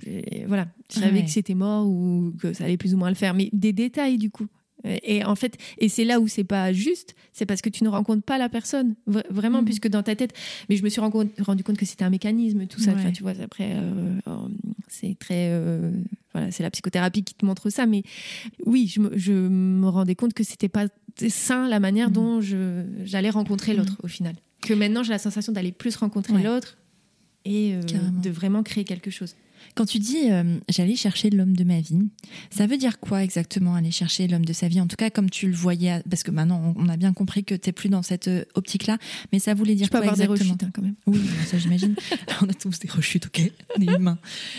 voilà, 0.46 0.66
je 0.92 1.00
savais 1.00 1.20
Ouais. 1.20 1.24
que 1.24 1.30
c'était 1.30 1.54
mort 1.54 1.86
ou 1.86 2.32
que 2.40 2.52
ça 2.52 2.64
allait 2.64 2.76
plus 2.76 2.94
ou 2.94 2.96
moins 2.96 3.08
le 3.10 3.14
faire. 3.14 3.34
Mais 3.34 3.48
des 3.52 3.72
détails, 3.72 4.18
du 4.18 4.30
coup. 4.30 4.46
Et 4.84 5.24
en 5.24 5.34
fait, 5.36 5.56
et 5.78 5.88
c'est 5.88 6.04
là 6.04 6.18
où 6.20 6.28
c'est 6.28 6.44
pas 6.44 6.72
juste, 6.72 7.14
c'est 7.32 7.46
parce 7.46 7.62
que 7.62 7.68
tu 7.68 7.84
ne 7.84 7.88
rencontres 7.88 8.22
pas 8.24 8.38
la 8.38 8.48
personne, 8.48 8.94
Vra- 9.08 9.24
vraiment, 9.30 9.58
Mhm. 9.58 9.64
puisque 9.64 9.88
dans 9.88 10.02
ta 10.02 10.14
tête. 10.16 10.32
Mais 10.68 10.76
je 10.76 10.82
me 10.82 10.88
suis 10.88 11.00
rendu 11.00 11.62
compte 11.64 11.76
que 11.76 11.86
c'était 11.86 12.04
un 12.04 12.10
mécanisme, 12.10 12.66
tout 12.66 12.80
ça. 12.80 12.92
Ouais. 12.92 12.98
Enfin, 12.98 13.12
tu 13.12 13.22
vois, 13.22 13.32
après, 13.42 13.72
euh, 13.74 14.14
euh, 14.26 14.36
c'est 14.88 15.16
très, 15.18 15.48
euh, 15.50 15.92
voilà, 16.32 16.50
c'est 16.50 16.62
la 16.62 16.70
psychothérapie 16.70 17.22
qui 17.24 17.34
te 17.34 17.44
montre 17.46 17.70
ça. 17.70 17.86
Mais 17.86 18.02
oui, 18.66 18.86
je 18.92 19.00
me, 19.00 19.16
je 19.16 19.32
me 19.32 19.88
rendais 19.88 20.14
compte 20.14 20.34
que 20.34 20.44
c'était 20.44 20.68
pas 20.68 20.86
sain 21.28 21.68
la 21.68 21.78
manière 21.80 22.08
Mhm. 22.08 22.14
dont 22.14 22.40
j'allais 23.04 23.30
rencontrer 23.30 23.74
l'autre 23.74 23.96
au 24.02 24.08
final. 24.08 24.34
Que 24.62 24.74
maintenant, 24.74 25.02
j'ai 25.02 25.10
la 25.12 25.18
sensation 25.18 25.52
d'aller 25.52 25.72
plus 25.72 25.94
rencontrer 25.96 26.34
Ouais. 26.34 26.42
l'autre 26.42 26.78
et 27.44 27.74
euh, 27.74 27.80
de 28.22 28.30
vraiment 28.30 28.62
créer 28.62 28.84
quelque 28.84 29.10
chose. 29.10 29.34
Quand 29.74 29.86
tu 29.86 29.98
dis 29.98 30.30
euh, 30.30 30.58
j'allais 30.68 30.96
chercher 30.96 31.30
l'homme 31.30 31.56
de 31.56 31.64
ma 31.64 31.80
vie, 31.80 32.08
ça 32.50 32.66
veut 32.66 32.76
dire 32.76 32.98
quoi 33.00 33.22
exactement 33.24 33.74
aller 33.74 33.90
chercher 33.90 34.28
l'homme 34.28 34.44
de 34.44 34.52
sa 34.52 34.68
vie? 34.68 34.80
En 34.80 34.86
tout 34.86 34.96
cas, 34.96 35.10
comme 35.10 35.30
tu 35.30 35.48
le 35.48 35.54
voyais, 35.54 36.02
parce 36.10 36.22
que 36.22 36.30
maintenant 36.30 36.74
on 36.76 36.88
a 36.88 36.96
bien 36.96 37.12
compris 37.12 37.44
que 37.44 37.54
tu 37.54 37.68
n'es 37.68 37.72
plus 37.72 37.88
dans 37.88 38.02
cette 38.02 38.28
euh, 38.28 38.44
optique-là, 38.54 38.98
mais 39.32 39.38
ça 39.38 39.54
voulait 39.54 39.74
dire 39.74 39.86
Je 39.86 39.90
peux 39.90 39.98
quoi 39.98 40.08
avoir 40.12 40.16
des 40.16 40.24
exactement? 40.24 40.52
rechutes 40.54 40.62
hein, 40.64 40.70
quand 40.74 40.82
même. 40.82 40.94
Oui, 41.06 41.20
ça 41.46 41.58
j'imagine. 41.58 41.94
on 42.42 42.48
a 42.48 42.54
tous 42.54 42.78
des 42.78 42.88
rechutes, 42.88 43.26
ok? 43.26 43.50
On 43.78 43.82
est 43.82 43.86
humains. 43.86 44.18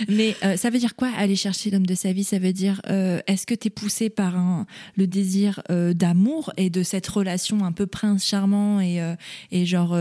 Mais 0.10 0.36
euh, 0.44 0.58
ça 0.58 0.70
veut 0.70 0.80
dire 0.80 0.96
quoi 0.96 1.10
aller 1.16 1.36
chercher 1.36 1.70
l'homme 1.70 1.86
de 1.86 1.96
sa 1.96 2.12
vie? 2.14 2.24
Ça 2.24 2.40
veut 2.40 2.54
dire 2.54 2.82
euh, 2.90 3.20
est-ce 3.28 3.46
que 3.46 3.54
tu 3.56 3.68
es 3.68 3.70
poussé 3.72 4.10
par 4.10 4.36
un, 4.38 4.66
le 4.96 5.08
désir 5.08 5.62
d'amour 5.70 6.52
et 6.58 6.70
de 6.70 6.84
cette 6.84 7.08
relation 7.08 7.64
un 7.66 7.72
peu 7.72 7.86
prince 7.86 8.26
charmant 8.26 8.80
et, 8.82 9.00
et 9.52 9.66
genre, 9.66 9.98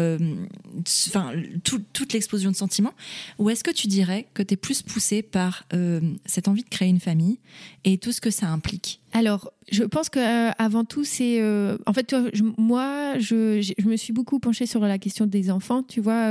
enfin, 1.09 1.33
tout- 1.65 1.83
toute 1.93 2.13
l'explosion 2.13 2.51
de 2.51 2.57
sentiments? 2.57 2.95
Ou 3.39 3.51
est-ce 3.51 3.65
que 3.65 3.71
tu 3.71 3.87
dirais 3.89 4.27
que 4.35 4.43
tu 4.43 4.55
es 4.55 4.57
plus 4.57 4.83
poussé 4.83 4.92
par 5.23 5.65
euh, 5.75 6.01
cette 6.27 6.49
envie 6.49 6.63
de 6.65 6.69
créer 6.69 6.89
une 6.89 7.01
famille 7.01 7.39
et 7.85 7.99
tout 7.99 8.13
ce 8.13 8.21
que 8.21 8.31
ça 8.31 8.47
implique 8.49 9.01
Alors, 9.13 9.53
je 9.71 9.85
pense 9.85 10.09
que 10.09 10.19
euh, 10.19 10.51
avant 10.59 10.85
tout, 10.85 11.05
c'est. 11.05 11.41
euh, 11.41 11.77
en 11.87 11.93
fait, 11.93 12.15
je- 12.33 12.43
moi, 12.59 13.19
je, 13.19 13.61
me 13.89 13.97
suis 13.97 14.13
beaucoup 14.13 14.39
penchée 14.39 14.67
sur 14.67 14.81
la 14.81 14.99
question 14.99 15.27
des 15.27 15.51
enfants, 15.51 15.83
tu 15.83 16.01
vois, 16.01 16.27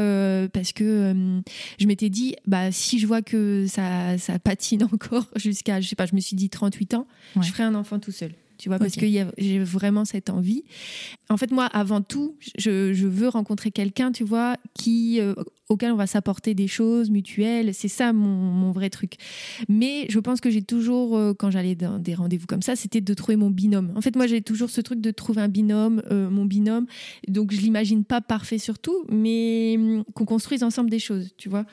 parce 0.53 0.72
que 0.74 1.14
je 1.80 1.88
m'étais 1.88 2.09
dit, 2.09 2.36
bah, 2.47 2.72
si 2.72 2.99
je 2.99 3.07
vois 3.07 3.22
que 3.22 3.66
ça, 3.68 4.18
ça 4.18 4.39
patine 4.39 4.84
encore 4.93 5.26
jusqu'à, 5.36 5.82
je 5.82 5.88
sais 5.88 5.95
pas, 5.95 6.05
je 6.05 6.16
me 6.16 6.20
suis 6.22 6.36
dit 6.36 6.49
38 6.49 6.93
ans, 6.95 7.07
Ouais. 7.36 7.43
je 7.43 7.51
ferai 7.51 7.64
un 7.64 7.76
enfant 7.76 7.99
tout 7.99 8.12
seul. 8.12 8.32
Tu 8.62 8.70
vois, 8.70 8.78
parce 8.78 8.95
que 8.95 9.07
j'ai 9.39 9.57
vraiment 9.57 10.05
cette 10.05 10.30
envie. 10.30 10.64
En 11.30 11.38
fait, 11.38 11.49
moi, 11.49 11.66
avant 11.66 12.01
tout, 12.01 12.36
je, 12.59 12.93
je 12.93 13.07
veux 13.07 13.28
rencontrer 13.28 13.72
quelqu'un, 13.72 14.12
tu 14.12 14.24
vois, 14.24 14.55
qui, 14.76 15.20
euh, 15.20 15.34
auquel 15.68 15.91
on 15.91 15.95
va 15.95 16.05
s'apporter 16.05 16.53
des 16.53 16.68
choses 16.68 17.09
mutuelles. 17.09 17.74
C'est 17.74 17.88
ça 17.88 18.14
mon, 18.14 18.28
mon 18.28 18.72
vrai 18.72 18.91
truc. 18.91 19.16
Mais 19.68 20.05
je 20.09 20.20
pense 20.20 20.41
que 20.41 20.51
j'ai 20.51 20.62
toujours, 20.62 21.18
euh, 21.18 21.34
quand 21.34 21.49
j'allais 21.49 21.74
dans 21.74 21.97
des 21.97 22.14
rendez-vous 22.14 22.45
comme 22.45 22.62
ça, 22.62 22.76
c'était 22.76 23.01
de 23.01 23.14
trouver 23.16 23.36
mon 23.36 23.49
binôme. 23.49 23.93
En 23.95 24.01
fait, 24.01 24.16
moi, 24.16 24.28
j'ai 24.28 24.43
toujours 24.43 24.70
ce 24.70 24.80
truc 24.80 25.01
de 25.01 25.09
trouver 25.09 25.41
un 25.41 25.47
binôme, 25.47 26.03
euh, 26.12 26.30
mon 26.30 26.45
binôme. 26.45 26.86
Donc, 27.28 27.51
je 27.51 27.62
l'imagine 27.62 28.03
pas 28.03 28.22
parfait 28.22 28.59
surtout, 28.59 29.05
mais 29.09 29.78
hum, 29.80 30.03
qu'on 30.14 30.26
construise 30.26 30.62
ensemble 30.62 30.91
des 30.91 30.99
choses, 30.99 31.32
tu 31.36 31.49
vois. 31.49 31.66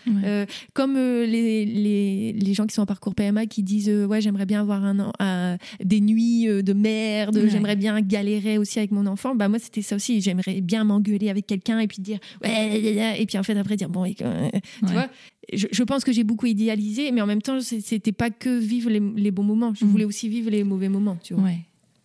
Comme 0.72 0.94
les, 0.94 1.66
les, 1.66 2.32
les 2.32 2.54
gens 2.54 2.66
qui 2.66 2.74
sont 2.74 2.82
en 2.82 2.86
parcours 2.86 3.14
PMA 3.14 3.44
qui 3.44 3.62
disent 3.62 3.90
ouais 3.90 4.20
j'aimerais 4.20 4.46
bien 4.46 4.62
avoir 4.62 4.82
un, 4.84 5.58
des 5.84 6.00
nuits 6.00 6.46
de 6.46 6.72
merde 6.78 7.36
Ouais. 7.36 7.48
j'aimerais 7.50 7.76
bien 7.76 8.00
galérer 8.00 8.58
aussi 8.58 8.78
avec 8.78 8.90
mon 8.92 9.06
enfant 9.06 9.34
bah 9.34 9.48
moi 9.48 9.58
c'était 9.58 9.82
ça 9.82 9.96
aussi 9.96 10.20
j'aimerais 10.20 10.60
bien 10.60 10.84
m'engueuler 10.84 11.28
avec 11.30 11.46
quelqu'un 11.46 11.78
et 11.80 11.86
puis 11.86 12.00
dire 12.00 12.18
ouais 12.42 13.20
et 13.20 13.26
puis 13.26 13.38
en 13.38 13.42
fait 13.42 13.56
après 13.56 13.76
dire 13.76 13.88
bon 13.88 14.04
et 14.04 14.14
euh, 14.22 14.48
tu 14.80 14.86
Ouais. 14.86 14.92
vois 14.92 15.08
je, 15.52 15.66
je 15.72 15.82
pense 15.82 16.04
que 16.04 16.12
j'ai 16.12 16.24
beaucoup 16.24 16.46
idéalisé 16.46 17.10
mais 17.12 17.20
en 17.20 17.26
même 17.26 17.42
temps 17.42 17.60
c'était 17.60 18.12
pas 18.12 18.30
que 18.30 18.58
vivre 18.58 18.90
les, 18.90 19.00
les 19.16 19.30
bons 19.30 19.42
moments 19.44 19.72
je 19.74 19.84
Mhm. 19.84 19.90
voulais 19.90 20.04
aussi 20.04 20.28
vivre 20.28 20.50
les 20.50 20.64
mauvais 20.64 20.88
moments 20.88 21.18
tu 21.22 21.34
vois 21.34 21.44
Ouais. 21.44 21.58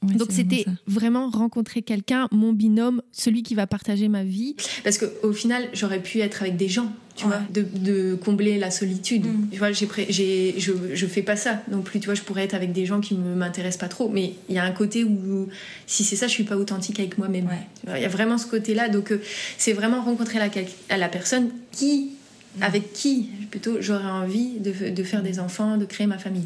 Ouais, 0.07 0.13
donc 0.15 0.31
vraiment 0.31 0.49
c'était 0.49 0.65
vraiment 0.87 1.29
rencontrer 1.29 1.81
quelqu'un, 1.81 2.27
mon 2.31 2.53
binôme, 2.53 3.01
celui 3.11 3.43
qui 3.43 3.55
va 3.55 3.67
partager 3.67 4.07
ma 4.07 4.23
vie. 4.23 4.55
Parce 4.83 4.97
qu'au 4.97 5.33
final, 5.33 5.67
j'aurais 5.73 6.01
pu 6.01 6.19
être 6.19 6.41
avec 6.41 6.57
des 6.57 6.67
gens, 6.69 6.91
tu 7.15 7.25
Ouais. 7.25 7.31
vois, 7.31 7.41
de, 7.53 7.65
de 7.79 8.15
combler 8.15 8.57
la 8.57 8.71
solitude. 8.71 9.25
Mm. 9.25 9.49
Tu 9.51 9.57
vois, 9.59 9.71
j'ai, 9.71 9.87
j'ai, 10.09 10.55
je, 10.57 10.71
je 10.93 11.05
fais 11.05 11.21
pas 11.21 11.35
ça 11.35 11.61
non 11.71 11.81
plus. 11.81 11.99
Tu 11.99 12.05
vois, 12.05 12.15
je 12.15 12.21
pourrais 12.23 12.43
être 12.43 12.55
avec 12.55 12.71
des 12.73 12.85
gens 12.85 12.99
qui 13.01 13.15
me 13.15 13.35
m'intéressent 13.35 13.79
pas 13.79 13.87
trop, 13.87 14.09
mais 14.09 14.33
il 14.49 14.55
y 14.55 14.57
a 14.57 14.63
un 14.63 14.71
côté 14.71 15.03
où 15.03 15.47
si 15.87 16.03
c'est 16.03 16.15
ça, 16.15 16.27
je 16.27 16.31
suis 16.33 16.43
pas 16.43 16.57
authentique 16.57 16.99
avec 16.99 17.17
moi-même. 17.17 17.45
Ouais. 17.87 17.97
Il 17.97 18.01
y 18.01 18.05
a 18.05 18.09
vraiment 18.09 18.37
ce 18.37 18.47
côté-là. 18.47 18.89
Donc 18.89 19.11
euh, 19.11 19.21
c'est 19.57 19.73
vraiment 19.73 20.01
rencontrer 20.01 20.39
la, 20.39 20.97
la 20.97 21.09
personne 21.09 21.49
qui, 21.71 22.09
Mm. 22.55 22.61
avec 22.63 22.93
qui 22.93 23.29
plutôt 23.49 23.77
j'aurais 23.81 24.05
envie 24.11 24.59
de, 24.59 24.91
de 24.91 25.03
faire 25.03 25.23
des 25.23 25.39
enfants, 25.39 25.75
de 25.77 25.85
créer 25.85 26.05
ma 26.05 26.19
famille. 26.19 26.45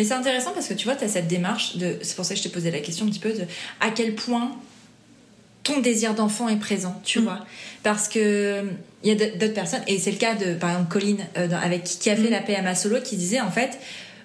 Mais 0.00 0.06
c'est 0.06 0.14
intéressant 0.14 0.52
parce 0.54 0.66
que 0.66 0.72
tu 0.72 0.86
vois, 0.86 0.96
tu 0.96 1.04
as 1.04 1.08
cette 1.08 1.28
démarche 1.28 1.76
de. 1.76 1.98
C'est 2.00 2.16
pour 2.16 2.24
ça 2.24 2.32
que 2.32 2.40
je 2.40 2.44
te 2.48 2.48
posais 2.48 2.70
la 2.70 2.78
question 2.78 3.04
un 3.04 3.10
petit 3.10 3.18
peu 3.18 3.34
de 3.34 3.42
à 3.80 3.90
quel 3.90 4.14
point 4.14 4.52
ton 5.62 5.80
désir 5.80 6.14
d'enfant 6.14 6.48
est 6.48 6.56
présent, 6.56 6.98
tu 7.04 7.20
Mm. 7.20 7.24
vois? 7.24 7.44
Parce 7.82 8.08
que 8.08 8.64
il 9.04 9.08
y 9.08 9.12
a 9.12 9.14
d'autres 9.36 9.52
personnes, 9.52 9.82
et 9.86 9.98
c'est 9.98 10.10
le 10.12 10.16
cas 10.16 10.34
de, 10.36 10.54
par 10.54 10.70
exemple, 10.70 10.90
Colline, 10.90 11.26
euh, 11.36 11.48
avec 11.62 11.84
qui, 11.84 11.98
qui 11.98 12.08
a 12.08 12.16
fait 12.16 12.28
Mm. 12.28 12.30
la 12.30 12.40
PMA 12.40 12.74
solo, 12.74 12.96
qui 13.04 13.18
disait 13.18 13.42
en 13.42 13.50
fait. 13.50 13.78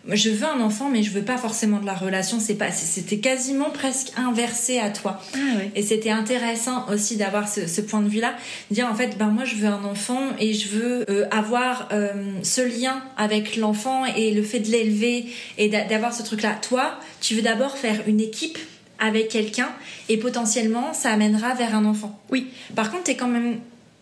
Je 0.08 0.30
veux 0.30 0.46
un 0.46 0.60
enfant, 0.60 0.90
mais 0.90 1.02
je 1.02 1.10
veux 1.10 1.24
pas 1.24 1.38
forcément 1.38 1.80
de 1.80 1.86
la 1.86 1.96
relation. 1.96 2.40
C'est 2.40 2.54
pas, 2.56 2.72
c'était 2.72 3.18
quasiment 3.18 3.72
presque 3.72 4.12
inversé 4.18 4.78
à 4.80 4.92
toi. 4.92 5.20
Ah. 5.34 5.38
Et 5.74 5.82
c'était 5.82 6.12
intéressant 6.12 6.86
aussi 6.92 7.18
d'avoir 7.18 7.50
ce, 7.50 7.66
ce 7.66 7.82
point 7.82 8.02
de 8.02 8.08
vue-là, 8.10 8.36
dire 8.70 8.88
en 8.88 8.94
fait, 8.94 9.18
ben 9.18 9.28
moi 9.30 9.46
je 9.46 9.56
veux 9.56 9.68
un 9.68 9.84
enfant 9.84 10.22
et 10.40 10.54
je 10.54 10.70
veux 10.70 11.06
euh, 11.10 11.28
avoir 11.32 11.90
euh, 11.92 12.12
ce 12.44 12.62
lien 12.62 13.02
avec 13.18 13.56
l'enfant 13.58 14.06
et 14.06 14.32
le 14.32 14.44
fait 14.44 14.60
de 14.60 14.70
l'élever 14.70 15.26
et 15.58 15.70
d'a- 15.70 15.86
d'avoir 15.86 16.14
ce 16.14 16.22
truc-là. 16.22 16.56
Toi, 16.62 17.00
tu 17.20 17.34
veux 17.34 17.42
d'abord 17.42 17.76
faire 17.78 18.02
une 18.06 18.22
équipe 18.22 18.60
avec 19.00 19.30
quelqu'un 19.30 19.70
et 20.08 20.18
potentiellement 20.18 20.94
ça 20.94 21.10
amènera 21.12 21.56
vers 21.56 21.76
un 21.76 21.84
enfant. 21.86 22.22
Oui. 22.30 22.48
Par 22.76 22.92
contre, 22.92 23.06
tu 23.06 23.12
es 23.12 23.16
quand 23.16 23.28
même 23.28 23.60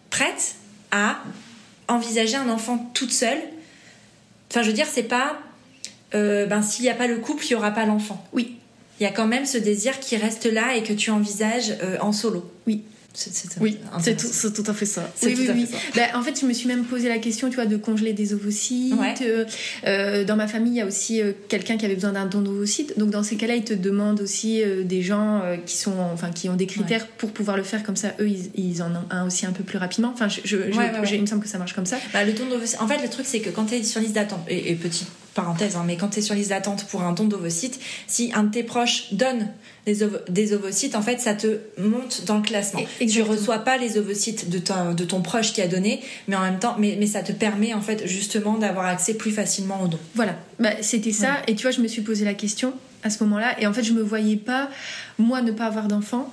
prête 0.09 0.55
à 0.91 1.17
envisager 1.87 2.35
un 2.35 2.49
enfant 2.49 2.91
toute 2.93 3.11
seule. 3.11 3.39
Enfin, 4.51 4.61
je 4.63 4.67
veux 4.67 4.73
dire, 4.73 4.87
c'est 4.91 5.03
pas. 5.03 5.39
Euh, 6.15 6.45
ben, 6.45 6.61
s'il 6.61 6.83
n'y 6.83 6.89
a 6.89 6.95
pas 6.95 7.07
le 7.07 7.17
couple, 7.17 7.43
il 7.45 7.49
n'y 7.49 7.55
aura 7.55 7.71
pas 7.71 7.85
l'enfant. 7.85 8.23
Oui. 8.33 8.55
Il 8.99 9.03
y 9.03 9.07
a 9.07 9.11
quand 9.11 9.27
même 9.27 9.45
ce 9.45 9.57
désir 9.57 9.99
qui 9.99 10.15
reste 10.17 10.45
là 10.45 10.75
et 10.75 10.83
que 10.83 10.93
tu 10.93 11.09
envisages 11.11 11.73
euh, 11.83 11.97
en 12.01 12.11
solo. 12.13 12.49
Oui. 12.67 12.83
C'est, 13.15 13.31
c'est- 13.31 13.59
Oui, 13.61 13.77
c'est 14.01 14.15
tout, 14.53 14.63
à 14.65 14.73
fait 14.73 14.87
ça. 14.87 15.07
Oui, 15.21 15.33
tout 15.35 15.41
oui, 15.41 15.49
à 15.49 15.53
fait 15.53 15.59
oui. 15.59 15.67
ça. 15.71 15.77
Bah, 15.95 16.17
en 16.17 16.23
fait, 16.23 16.39
je 16.41 16.47
me 16.47 16.53
suis 16.53 16.67
même 16.67 16.83
posé 16.83 17.09
la 17.09 17.19
question, 17.19 17.47
tu 17.49 17.55
vois, 17.55 17.67
de 17.67 17.77
congeler 17.77 18.11
des 18.13 18.33
ovocytes. 18.33 18.95
Ouais. 18.95 19.13
Euh, 19.85 20.23
dans 20.23 20.35
ma 20.35 20.47
famille, 20.47 20.73
il 20.73 20.77
y 20.77 20.81
a 20.81 20.85
aussi 20.87 21.21
euh, 21.21 21.31
quelqu'un 21.47 21.77
qui 21.77 21.85
avait 21.85 21.93
besoin 21.93 22.13
d'un 22.13 22.25
don 22.25 22.41
d'ovocytes. 22.41 22.97
Donc, 22.97 23.11
dans 23.11 23.21
ces 23.21 23.35
cas-là, 23.35 23.55
ils 23.55 23.63
te 23.63 23.73
demandent 23.75 24.21
aussi 24.21 24.63
euh, 24.63 24.83
des 24.83 25.03
gens 25.03 25.41
qui 25.65 25.77
sont, 25.77 25.93
enfin, 26.11 26.31
qui 26.31 26.49
ont 26.49 26.55
des 26.55 26.65
critères 26.65 27.05
pour 27.07 27.31
pouvoir 27.31 27.55
le 27.57 27.63
faire. 27.63 27.83
Comme 27.83 27.95
ça, 27.95 28.13
eux, 28.19 28.27
ils, 28.29 28.49
ils 28.55 28.81
en 28.81 28.91
ont 28.91 29.05
un 29.11 29.27
aussi 29.27 29.45
un 29.45 29.51
peu 29.51 29.63
plus 29.63 29.77
rapidement. 29.77 30.11
Enfin, 30.13 30.27
je, 30.27 30.57
Ouais, 30.57 30.91
il 31.13 31.21
me 31.21 31.25
semble 31.27 31.43
que 31.43 31.49
ça 31.49 31.59
marche 31.59 31.73
comme 31.73 31.85
ça. 31.85 31.97
Bah, 32.13 32.23
le 32.23 32.33
don 32.33 32.47
d'ovocytes. 32.47 32.81
En 32.81 32.87
fait, 32.87 32.99
le 33.01 33.09
truc, 33.09 33.27
c'est 33.27 33.41
que 33.41 33.49
quand 33.51 33.65
tu 33.65 33.75
es 33.75 33.83
sur 33.83 34.01
liste 34.01 34.13
d'attente, 34.13 34.43
et, 34.47 34.71
et 34.71 34.75
petite 34.75 35.07
parenthèse, 35.33 35.75
hein, 35.75 35.83
mais 35.85 35.97
quand 35.97 36.09
tu 36.09 36.19
es 36.19 36.21
sur 36.21 36.35
liste 36.35 36.49
d'attente 36.49 36.85
pour 36.85 37.01
un 37.03 37.11
don 37.11 37.25
d'ovocytes, 37.25 37.79
si 38.07 38.31
un 38.35 38.43
de 38.43 38.51
tes 38.51 38.63
proches 38.63 39.13
donne 39.13 39.49
des, 39.85 40.03
ovo- 40.03 40.19
des 40.29 40.53
ovocytes, 40.53 40.95
en 40.95 41.01
fait, 41.01 41.19
ça 41.19 41.33
te 41.33 41.59
monte 41.77 42.23
dans 42.25 42.37
le 42.37 42.43
classement. 42.43 42.79
Et- 42.79 42.85
Tu 42.97 43.03
exactement. 43.03 43.35
reçois 43.35 43.57
pas 43.59 43.77
les 43.77 43.97
ovocytes 43.97 44.49
de 44.49 44.59
ton, 44.59 44.93
de 44.93 45.03
ton 45.03 45.21
proche 45.21 45.51
qui 45.53 45.61
a 45.61 45.67
donné, 45.67 46.01
mais 46.27 46.35
en 46.35 46.41
même 46.41 46.59
temps, 46.59 46.75
mais, 46.79 46.95
mais 46.99 47.07
ça 47.07 47.21
te 47.23 47.31
permet, 47.31 47.73
en 47.73 47.81
fait, 47.81 48.07
justement, 48.07 48.57
d'avoir 48.57 48.85
accès 48.85 49.13
plus 49.15 49.31
facilement 49.31 49.81
au 49.83 49.87
don. 49.87 49.99
Voilà, 50.15 50.35
bah, 50.59 50.69
c'était 50.81 51.11
ça. 51.11 51.37
Et 51.47 51.55
tu 51.55 51.63
vois, 51.63 51.71
je 51.71 51.81
me 51.81 51.87
suis 51.87 52.01
posé 52.01 52.23
la 52.25 52.33
question 52.35 52.73
à 53.03 53.09
ce 53.09 53.21
moment-là. 53.25 53.59
Et 53.59 53.67
en 53.67 53.73
fait, 53.73 53.83
je 53.83 53.91
me 53.93 54.01
voyais 54.01 54.37
pas, 54.37 54.69
moi, 55.17 55.41
ne 55.41 55.51
pas 55.51 55.65
avoir 55.65 55.87
d'enfant 55.89 56.31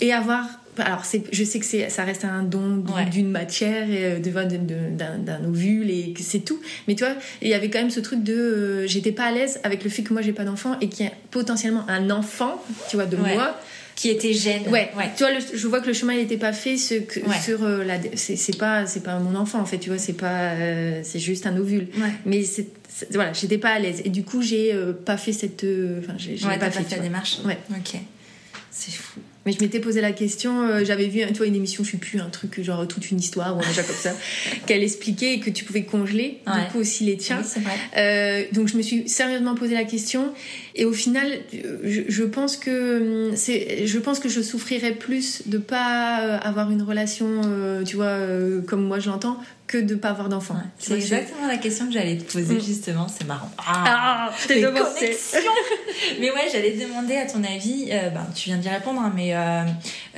et 0.00 0.12
avoir. 0.12 0.46
Alors, 0.78 1.02
je 1.32 1.44
sais 1.44 1.58
que 1.60 1.64
c'est, 1.66 1.88
ça 1.88 2.04
reste 2.04 2.24
un 2.24 2.42
don 2.42 2.76
d- 2.78 2.92
Ouais. 2.92 3.04
d'une 3.06 3.30
matière, 3.30 3.88
et, 3.90 4.04
euh, 4.04 4.18
d'un, 4.18 5.44
ovule, 5.44 5.90
et 5.90 6.14
c'est 6.20 6.40
tout. 6.44 6.60
Mais 6.88 6.94
tu 6.94 7.04
vois, 7.04 7.14
il 7.42 7.48
y 7.48 7.54
avait 7.54 7.70
quand 7.70 7.78
même 7.78 7.90
ce 7.90 8.00
truc 8.00 8.22
de. 8.24 8.34
euh, 8.34 8.86
j'étais 8.86 9.12
pas 9.12 9.24
à 9.26 9.32
l'aise 9.32 9.60
avec 9.62 9.84
le 9.84 9.90
fait 9.90 10.02
que 10.02 10.12
moi, 10.12 10.22
j'ai 10.22 10.32
pas 10.32 10.44
d'enfant 10.44 10.76
et 10.80 10.88
qu'il 10.88 11.06
y 11.06 11.08
a 11.08 11.12
potentiellement 11.30 11.84
un 11.88 12.10
enfant, 12.10 12.62
tu 12.90 12.96
vois, 12.96 13.06
de 13.06 13.16
Ouais. 13.16 13.34
moi. 13.34 13.56
Qui 13.96 14.10
était 14.10 14.32
gêne. 14.32 14.62
Ouais, 14.70 14.90
tu 15.16 15.22
vois, 15.22 15.32
le- 15.32 15.38
je 15.56 15.66
vois 15.68 15.80
que 15.80 15.86
le 15.86 15.92
chemin, 15.92 16.14
il 16.14 16.18
n'était 16.18 16.36
pas 16.36 16.52
fait 16.52 16.76
ce 16.76 16.94
que- 16.94 17.20
Ouais. 17.20 17.38
sur 17.40 17.62
euh, 17.62 17.84
la. 17.84 17.98
C'est, 18.16 18.58
pas, 18.58 18.86
c'est 18.86 19.04
pas 19.04 19.20
mon 19.20 19.36
enfant, 19.36 19.60
en 19.60 19.64
fait, 19.66 19.78
tu 19.78 19.88
vois, 19.88 19.98
c'est 19.98 20.14
pas. 20.14 20.50
euh, 20.54 21.00
c'est 21.04 21.20
juste 21.20 21.46
un 21.46 21.56
ovule. 21.56 21.86
Ouais. 21.96 22.10
Mais 22.26 22.42
c'est, 22.42 22.66
voilà, 23.12 23.32
j'étais 23.32 23.58
pas 23.58 23.70
à 23.70 23.78
l'aise. 23.78 24.02
Et 24.04 24.10
du 24.10 24.24
coup, 24.24 24.42
j'ai 24.42 24.76
pas 25.06 25.16
fait 25.16 25.32
cette. 25.32 25.64
Enfin, 26.00 26.14
j'ai, 26.18 26.32
Ouais, 26.44 26.58
pas 26.58 26.70
fait, 26.72 26.78
pas 26.80 26.84
fait 26.84 26.84
tu 26.86 26.96
la 26.96 27.02
démarche. 27.02 27.38
Ouais. 27.44 27.56
Ok. 27.70 28.00
C'est 28.72 28.90
fou. 28.90 29.20
Mais 29.46 29.52
je 29.52 29.60
m'étais 29.60 29.80
posé 29.80 30.00
la 30.00 30.12
question, 30.12 30.62
euh, 30.62 30.84
j'avais 30.84 31.06
vu 31.06 31.20
tu 31.28 31.34
vois, 31.34 31.46
une 31.46 31.54
émission, 31.54 31.84
je 31.84 31.90
sais 31.92 31.96
plus, 31.98 32.18
un 32.18 32.30
truc 32.30 32.62
genre 32.62 32.86
toute 32.88 33.10
une 33.10 33.18
histoire 33.18 33.54
ou 33.56 33.60
un 33.60 33.62
truc 33.62 33.86
comme 33.86 33.94
ça, 33.96 34.12
qu'elle 34.66 34.82
expliquait 34.82 35.38
que 35.38 35.50
tu 35.50 35.64
pouvais 35.64 35.82
congeler, 35.82 36.38
Ouais. 36.46 36.64
du 36.64 36.72
coup 36.72 36.78
aussi 36.78 37.04
les 37.04 37.16
tiens. 37.16 37.40
Oui, 37.42 37.48
c'est 37.52 37.60
vrai. 37.60 37.74
Euh, 37.98 38.44
donc 38.52 38.68
je 38.68 38.76
me 38.76 38.82
suis 38.82 39.08
sérieusement 39.08 39.54
posé 39.54 39.74
la 39.74 39.84
question 39.84 40.32
et 40.74 40.84
au 40.84 40.92
final 40.92 41.28
je, 41.84 42.02
je 42.08 42.24
pense 42.24 42.56
que 42.56 43.28
hum, 43.30 43.36
c'est 43.36 43.86
je 43.86 43.98
pense 43.98 44.18
que 44.18 44.28
je 44.28 44.40
souffrirais 44.40 44.92
plus 44.92 45.42
de 45.46 45.58
pas 45.58 46.22
euh, 46.22 46.38
avoir 46.42 46.70
une 46.70 46.82
relation 46.82 47.26
euh, 47.44 47.82
tu 47.84 47.96
vois 47.96 48.16
comme 48.66 48.82
moi 48.84 48.98
je 48.98 49.08
l'entends 49.10 49.38
que 49.66 49.78
de 49.78 49.94
pas 49.94 50.10
avoir 50.10 50.28
d'enfant. 50.28 50.54
Ouais. 50.54 50.60
C'est 50.78 50.94
exactement 50.94 51.46
la 51.48 51.56
question 51.56 51.86
que 51.86 51.92
j'allais 51.92 52.18
te 52.18 52.30
poser, 52.30 52.56
Mm. 52.56 52.60
justement. 52.60 53.06
C'est 53.08 53.26
marrant. 53.26 53.50
Ah, 53.58 54.30
devancé. 54.48 55.00
connexions. 55.00 55.38
mais 56.20 56.30
ouais, 56.30 56.48
j'allais 56.52 56.72
te 56.72 56.82
demander 56.84 57.16
à 57.16 57.26
ton 57.26 57.42
avis, 57.42 57.88
euh, 57.90 58.10
ben, 58.10 58.26
tu 58.34 58.50
viens 58.50 58.58
d'y 58.58 58.68
répondre, 58.68 59.00
hein, 59.00 59.12
mais 59.16 59.34
euh, 59.34 59.62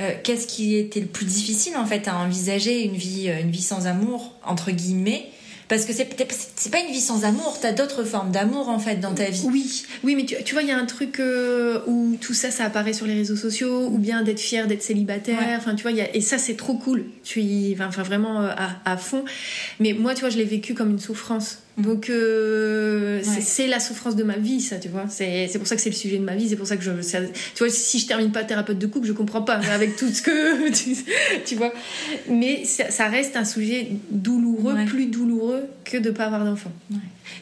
euh, 0.00 0.10
qu'est-ce 0.24 0.46
qui 0.48 0.76
était 0.76 1.00
le 1.00 1.06
plus 1.06 1.26
difficile 1.26 1.76
en 1.76 1.86
fait 1.86 2.08
à 2.08 2.16
envisager 2.16 2.82
une 2.84 2.96
vie, 2.96 3.28
une 3.28 3.50
vie 3.50 3.62
sans 3.62 3.86
amour 3.86 4.32
entre 4.44 4.70
guillemets 4.72 5.30
Parce 5.68 5.84
que 5.84 5.92
c'est 5.92 6.08
c'est 6.56 6.70
pas 6.70 6.78
une 6.78 6.92
vie 6.92 7.00
sans 7.00 7.24
amour, 7.24 7.58
t'as 7.60 7.72
d'autres 7.72 8.04
formes 8.04 8.30
d'amour 8.30 8.68
en 8.68 8.78
fait 8.78 8.96
dans 8.96 9.14
ta 9.14 9.30
vie. 9.30 9.42
Oui, 9.50 9.84
oui, 10.04 10.14
mais 10.14 10.24
tu, 10.24 10.36
tu 10.44 10.54
vois, 10.54 10.62
il 10.62 10.68
y 10.68 10.72
a 10.72 10.78
un 10.78 10.86
truc 10.86 11.18
euh, 11.18 11.80
où 11.86 12.16
tout 12.20 12.34
ça, 12.34 12.50
ça 12.50 12.64
apparaît 12.64 12.92
sur 12.92 13.06
les 13.06 13.14
réseaux 13.14 13.36
sociaux, 13.36 13.86
ou 13.86 13.98
bien 13.98 14.22
d'être 14.22 14.40
fier 14.40 14.66
d'être 14.68 14.82
célibataire. 14.82 15.38
Ouais. 15.38 15.56
Enfin, 15.56 15.74
tu 15.74 15.82
vois, 15.82 15.90
y 15.90 16.00
a, 16.00 16.14
et 16.14 16.20
ça, 16.20 16.38
c'est 16.38 16.56
trop 16.56 16.74
cool. 16.74 17.06
Tu 17.24 17.40
y, 17.42 17.76
enfin, 17.80 18.02
vraiment 18.02 18.42
euh, 18.42 18.50
à, 18.56 18.92
à 18.92 18.96
fond. 18.96 19.24
Mais 19.80 19.92
moi, 19.92 20.14
tu 20.14 20.20
vois, 20.20 20.30
je 20.30 20.38
l'ai 20.38 20.44
vécu 20.44 20.74
comme 20.74 20.90
une 20.90 21.00
souffrance. 21.00 21.58
Donc, 21.78 22.08
euh, 22.08 23.20
c'est- 23.22 23.28
Ouais. 23.30 23.40
c'est 23.42 23.66
la 23.66 23.80
souffrance 23.80 24.16
de 24.16 24.22
ma 24.24 24.36
vie, 24.36 24.60
ça, 24.62 24.76
tu 24.76 24.88
vois. 24.88 25.04
C'est 25.08 25.50
pour 25.58 25.66
ça 25.66 25.76
que 25.76 25.82
c'est 25.82 25.90
le 25.90 25.94
sujet 25.96 26.16
de 26.16 26.24
ma 26.24 26.34
vie. 26.34 26.48
C'est 26.48 26.56
pour 26.56 26.66
ça 26.66 26.76
que 26.76 26.82
je, 26.82 27.02
ça- 27.02 27.20
tu 27.20 27.58
vois, 27.58 27.68
si 27.68 27.98
je 27.98 28.06
termine 28.06 28.32
pas 28.32 28.44
thérapeute 28.44 28.78
de 28.78 28.86
couple, 28.86 29.06
je 29.06 29.12
comprends 29.12 29.42
pas 29.42 29.56
avec 29.72 29.96
tout 29.96 30.08
ce 30.08 30.22
que, 30.22 30.70
tu, 30.72 30.96
tu 31.44 31.54
vois. 31.54 31.72
Mais 32.30 32.64
ça, 32.64 32.90
ça 32.90 33.08
reste 33.08 33.36
un 33.36 33.44
sujet 33.44 33.88
douloureux, 34.10 34.72
Ouais. 34.74 34.84
plus 34.86 35.06
douloureux 35.06 35.64
que 35.84 35.98
de 35.98 36.10
pas 36.10 36.24
avoir 36.24 36.44
d'enfant. 36.44 36.72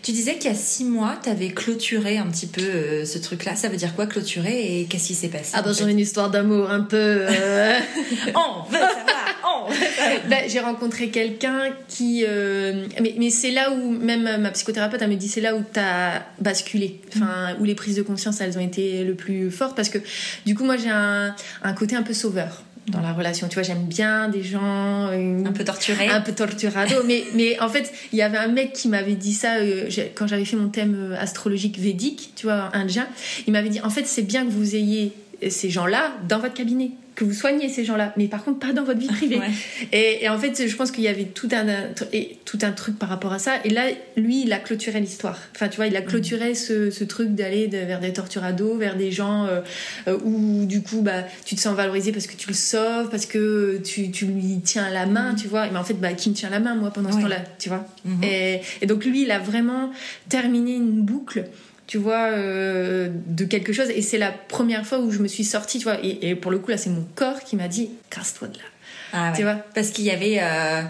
Tu 0.02 0.12
disais 0.12 0.34
qu'il 0.38 0.50
y 0.50 0.54
a 0.54 0.56
six 0.56 0.84
mois, 0.84 1.16
t'avais 1.22 1.50
clôturé 1.50 2.16
un 2.18 2.26
petit 2.26 2.46
peu 2.46 2.62
euh, 2.62 3.04
ce 3.04 3.18
truc-là. 3.18 3.54
Ça 3.54 3.68
veut 3.68 3.76
dire 3.76 3.94
quoi 3.94 4.06
clôturer 4.06 4.80
et 4.80 4.84
qu'est-ce 4.86 5.08
qui 5.08 5.14
s'est 5.14 5.28
passé 5.28 5.50
Ah 5.54 5.62
bah 5.62 5.70
en 5.70 5.72
j'ai 5.74 5.84
fait 5.84 5.90
une 5.90 5.98
histoire 5.98 6.30
d'amour 6.30 6.70
un 6.70 6.80
peu. 6.80 6.96
euh, 6.96 7.78
On 8.34 8.68
veut 8.70 8.78
savoir. 8.78 9.43
Bah, 10.30 10.36
j'ai 10.48 10.60
rencontré 10.60 11.08
quelqu'un 11.08 11.70
qui. 11.88 12.24
euh, 12.26 12.86
Mais, 13.00 13.14
mais 13.18 13.30
c'est 13.30 13.50
là 13.50 13.70
où, 13.72 13.90
même 13.90 14.40
ma 14.40 14.50
psychothérapeute, 14.50 15.00
elle 15.02 15.10
me 15.10 15.16
dit 15.16 15.28
c'est 15.28 15.40
là 15.40 15.54
où 15.54 15.62
t'as 15.72 16.22
basculé. 16.40 17.00
Enfin, 17.16 17.56
où 17.60 17.64
les 17.64 17.74
prises 17.74 17.96
de 17.96 18.02
conscience, 18.02 18.40
elles 18.40 18.56
ont 18.58 18.60
été 18.62 19.04
le 19.04 19.14
plus 19.14 19.50
fortes. 19.50 19.76
Parce 19.76 19.88
que 19.88 19.98
du 20.46 20.54
coup, 20.54 20.64
moi, 20.64 20.76
j'ai 20.76 20.90
un, 20.90 21.34
un 21.62 21.72
côté 21.74 21.96
un 21.96 22.02
peu 22.02 22.14
sauveur 22.14 22.62
dans 22.88 23.00
la 23.00 23.12
relation. 23.14 23.48
Tu 23.48 23.54
vois, 23.54 23.62
j'aime 23.62 23.84
bien 23.84 24.28
des 24.28 24.42
gens. 24.42 25.08
euh, 25.10 25.44
Un 25.44 25.52
peu 25.52 25.64
torturé. 25.64 26.08
un 26.08 26.20
peu 26.20 26.32
torturado 26.32 26.94
mais 27.06 27.24
mais 27.34 27.58
en 27.60 27.68
fait 27.70 27.90
il 28.12 28.18
y 28.18 28.22
avait 28.22 28.36
un 28.36 28.48
mec 28.48 28.74
qui 28.74 28.88
m'avait 28.88 29.14
dit 29.14 29.32
ça 29.32 29.54
euh, 29.56 29.88
quand 30.14 30.26
j'avais 30.26 30.44
fait 30.44 30.56
mon 30.56 30.68
thème 30.68 30.94
euh, 31.12 31.16
astrologique 31.18 31.78
védique 31.78 32.32
tu 32.36 32.44
vois 32.44 32.68
indien 32.74 33.06
il 33.46 33.54
m'avait 33.54 33.70
dit 33.70 33.80
en 33.80 33.88
fait 33.88 34.06
c'est 34.06 34.20
bien 34.22 34.44
que 34.44 34.50
vous 34.50 34.74
ayez 34.76 35.12
ces 35.48 35.70
gens-là 35.70 36.12
dans 36.28 36.38
votre 36.40 36.52
cabinet 36.52 36.90
que 37.14 37.24
vous 37.24 37.32
soignez 37.32 37.68
ces 37.68 37.84
gens-là 37.84 38.12
mais 38.16 38.26
par 38.28 38.42
contre 38.44 38.58
pas 38.58 38.72
dans 38.72 38.82
votre 38.84 38.98
vie 38.98 39.06
privée. 39.06 39.38
Ouais. 39.38 39.50
et, 39.92 40.24
et 40.24 40.28
en 40.28 40.38
fait 40.38 40.66
je 40.66 40.76
pense 40.76 40.90
qu'il 40.90 41.04
y 41.04 41.08
avait 41.08 41.24
tout 41.24 41.48
un, 41.52 41.66
et 42.12 42.38
tout 42.44 42.58
un 42.62 42.72
truc 42.72 42.98
par 42.98 43.08
rapport 43.08 43.32
à 43.32 43.38
ça. 43.38 43.52
Et 43.64 43.70
là 43.70 43.84
lui 44.16 44.42
il 44.42 44.52
a 44.52 44.58
clôturé 44.58 45.00
l'histoire. 45.00 45.38
Enfin 45.54 45.68
tu 45.68 45.76
vois 45.76 45.86
il 45.86 45.96
a 45.96 46.02
clôturé 46.02 46.54
ce, 46.54 46.90
ce 46.90 47.04
truc 47.04 47.30
d'aller 47.34 47.68
de- 47.68 47.78
vers 47.78 48.00
des 48.00 48.12
torturados 48.12 48.76
vers 48.76 48.96
des 48.96 49.12
gens 49.12 49.44
euh, 49.46 49.60
euh, 50.08 50.18
où 50.24 50.64
du 50.66 50.82
coup 50.82 51.02
bah 51.02 51.24
tu 51.44 51.54
te 51.54 51.60
sens 51.60 51.76
valorisé 51.76 52.10
parce 52.12 52.26
que 52.26 52.36
tu 52.36 52.48
le 52.48 52.54
sauves 52.54 53.10
parce 53.10 53.26
que 53.26 53.80
tu, 53.84 54.10
tu 54.10 54.26
lui 54.26 54.60
tiens 54.64 54.90
la 54.90 55.06
main 55.06 55.34
tu 55.34 55.46
vois. 55.46 55.68
Mais 55.70 55.78
en 55.78 55.84
fait 55.84 55.94
bah 55.94 56.12
qui 56.14 56.30
me 56.30 56.34
tient 56.34 56.50
la 56.50 56.60
main 56.60 56.74
moi 56.74 56.90
pendant 56.90 57.12
ce 57.12 57.18
temps-là 57.20 57.44
tu 57.58 57.68
vois. 57.68 57.86
Mhm. 58.04 58.24
et, 58.24 58.60
et 58.82 58.86
donc 58.86 59.04
lui 59.04 59.22
il 59.22 59.30
a 59.30 59.38
vraiment 59.38 59.92
terminé 60.28 60.74
une 60.74 61.02
boucle 61.02 61.44
tu 61.86 61.98
vois 61.98 62.30
euh, 62.30 63.08
de 63.26 63.44
quelque 63.44 63.72
chose 63.72 63.90
et 63.90 64.02
c'est 64.02 64.18
la 64.18 64.32
première 64.32 64.86
fois 64.86 64.98
où 64.98 65.10
je 65.10 65.18
me 65.18 65.28
suis 65.28 65.44
sortie 65.44 65.78
tu 65.78 65.84
vois 65.84 65.98
et, 66.02 66.30
et 66.30 66.34
pour 66.34 66.50
le 66.50 66.58
coup 66.58 66.70
là 66.70 66.78
c'est 66.78 66.90
mon 66.90 67.06
corps 67.14 67.40
qui 67.40 67.56
m'a 67.56 67.68
dit 67.68 67.90
casse-toi 68.10 68.48
de 68.48 68.56
là 68.58 68.64
Ah 69.12 69.30
ouais. 69.30 69.36
tu 69.36 69.42
vois 69.42 69.56
Parce 69.74 69.90
qu'il 69.90 70.04
y 70.04 70.10
avait 70.10 70.38
euh, 70.40 70.82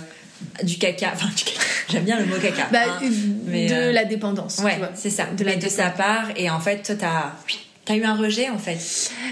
du 0.62 0.78
caca. 0.78 1.10
Enfin, 1.14 1.28
du 1.36 1.44
caca. 1.44 1.60
J'aime 1.90 2.04
bien 2.04 2.18
le 2.18 2.26
mot 2.26 2.36
caca. 2.40 2.68
bah, 2.72 2.80
hein. 2.88 3.08
mais, 3.46 3.66
de 3.68 3.74
euh, 3.74 3.92
la 3.92 4.04
dépendance 4.04 4.58
Ouais, 4.58 4.78
c'est 4.94 5.10
ça. 5.10 5.26
De 5.36 5.44
la 5.44 5.56
de 5.56 5.68
sa 5.68 5.90
part. 5.90 6.28
Et 6.36 6.48
en 6.50 6.60
fait, 6.60 6.82
toi, 6.82 6.94
t'as 6.98 7.32
as 7.92 7.96
eu 7.96 8.04
un 8.04 8.16
rejet, 8.16 8.48
en 8.48 8.58
fait. 8.58 8.78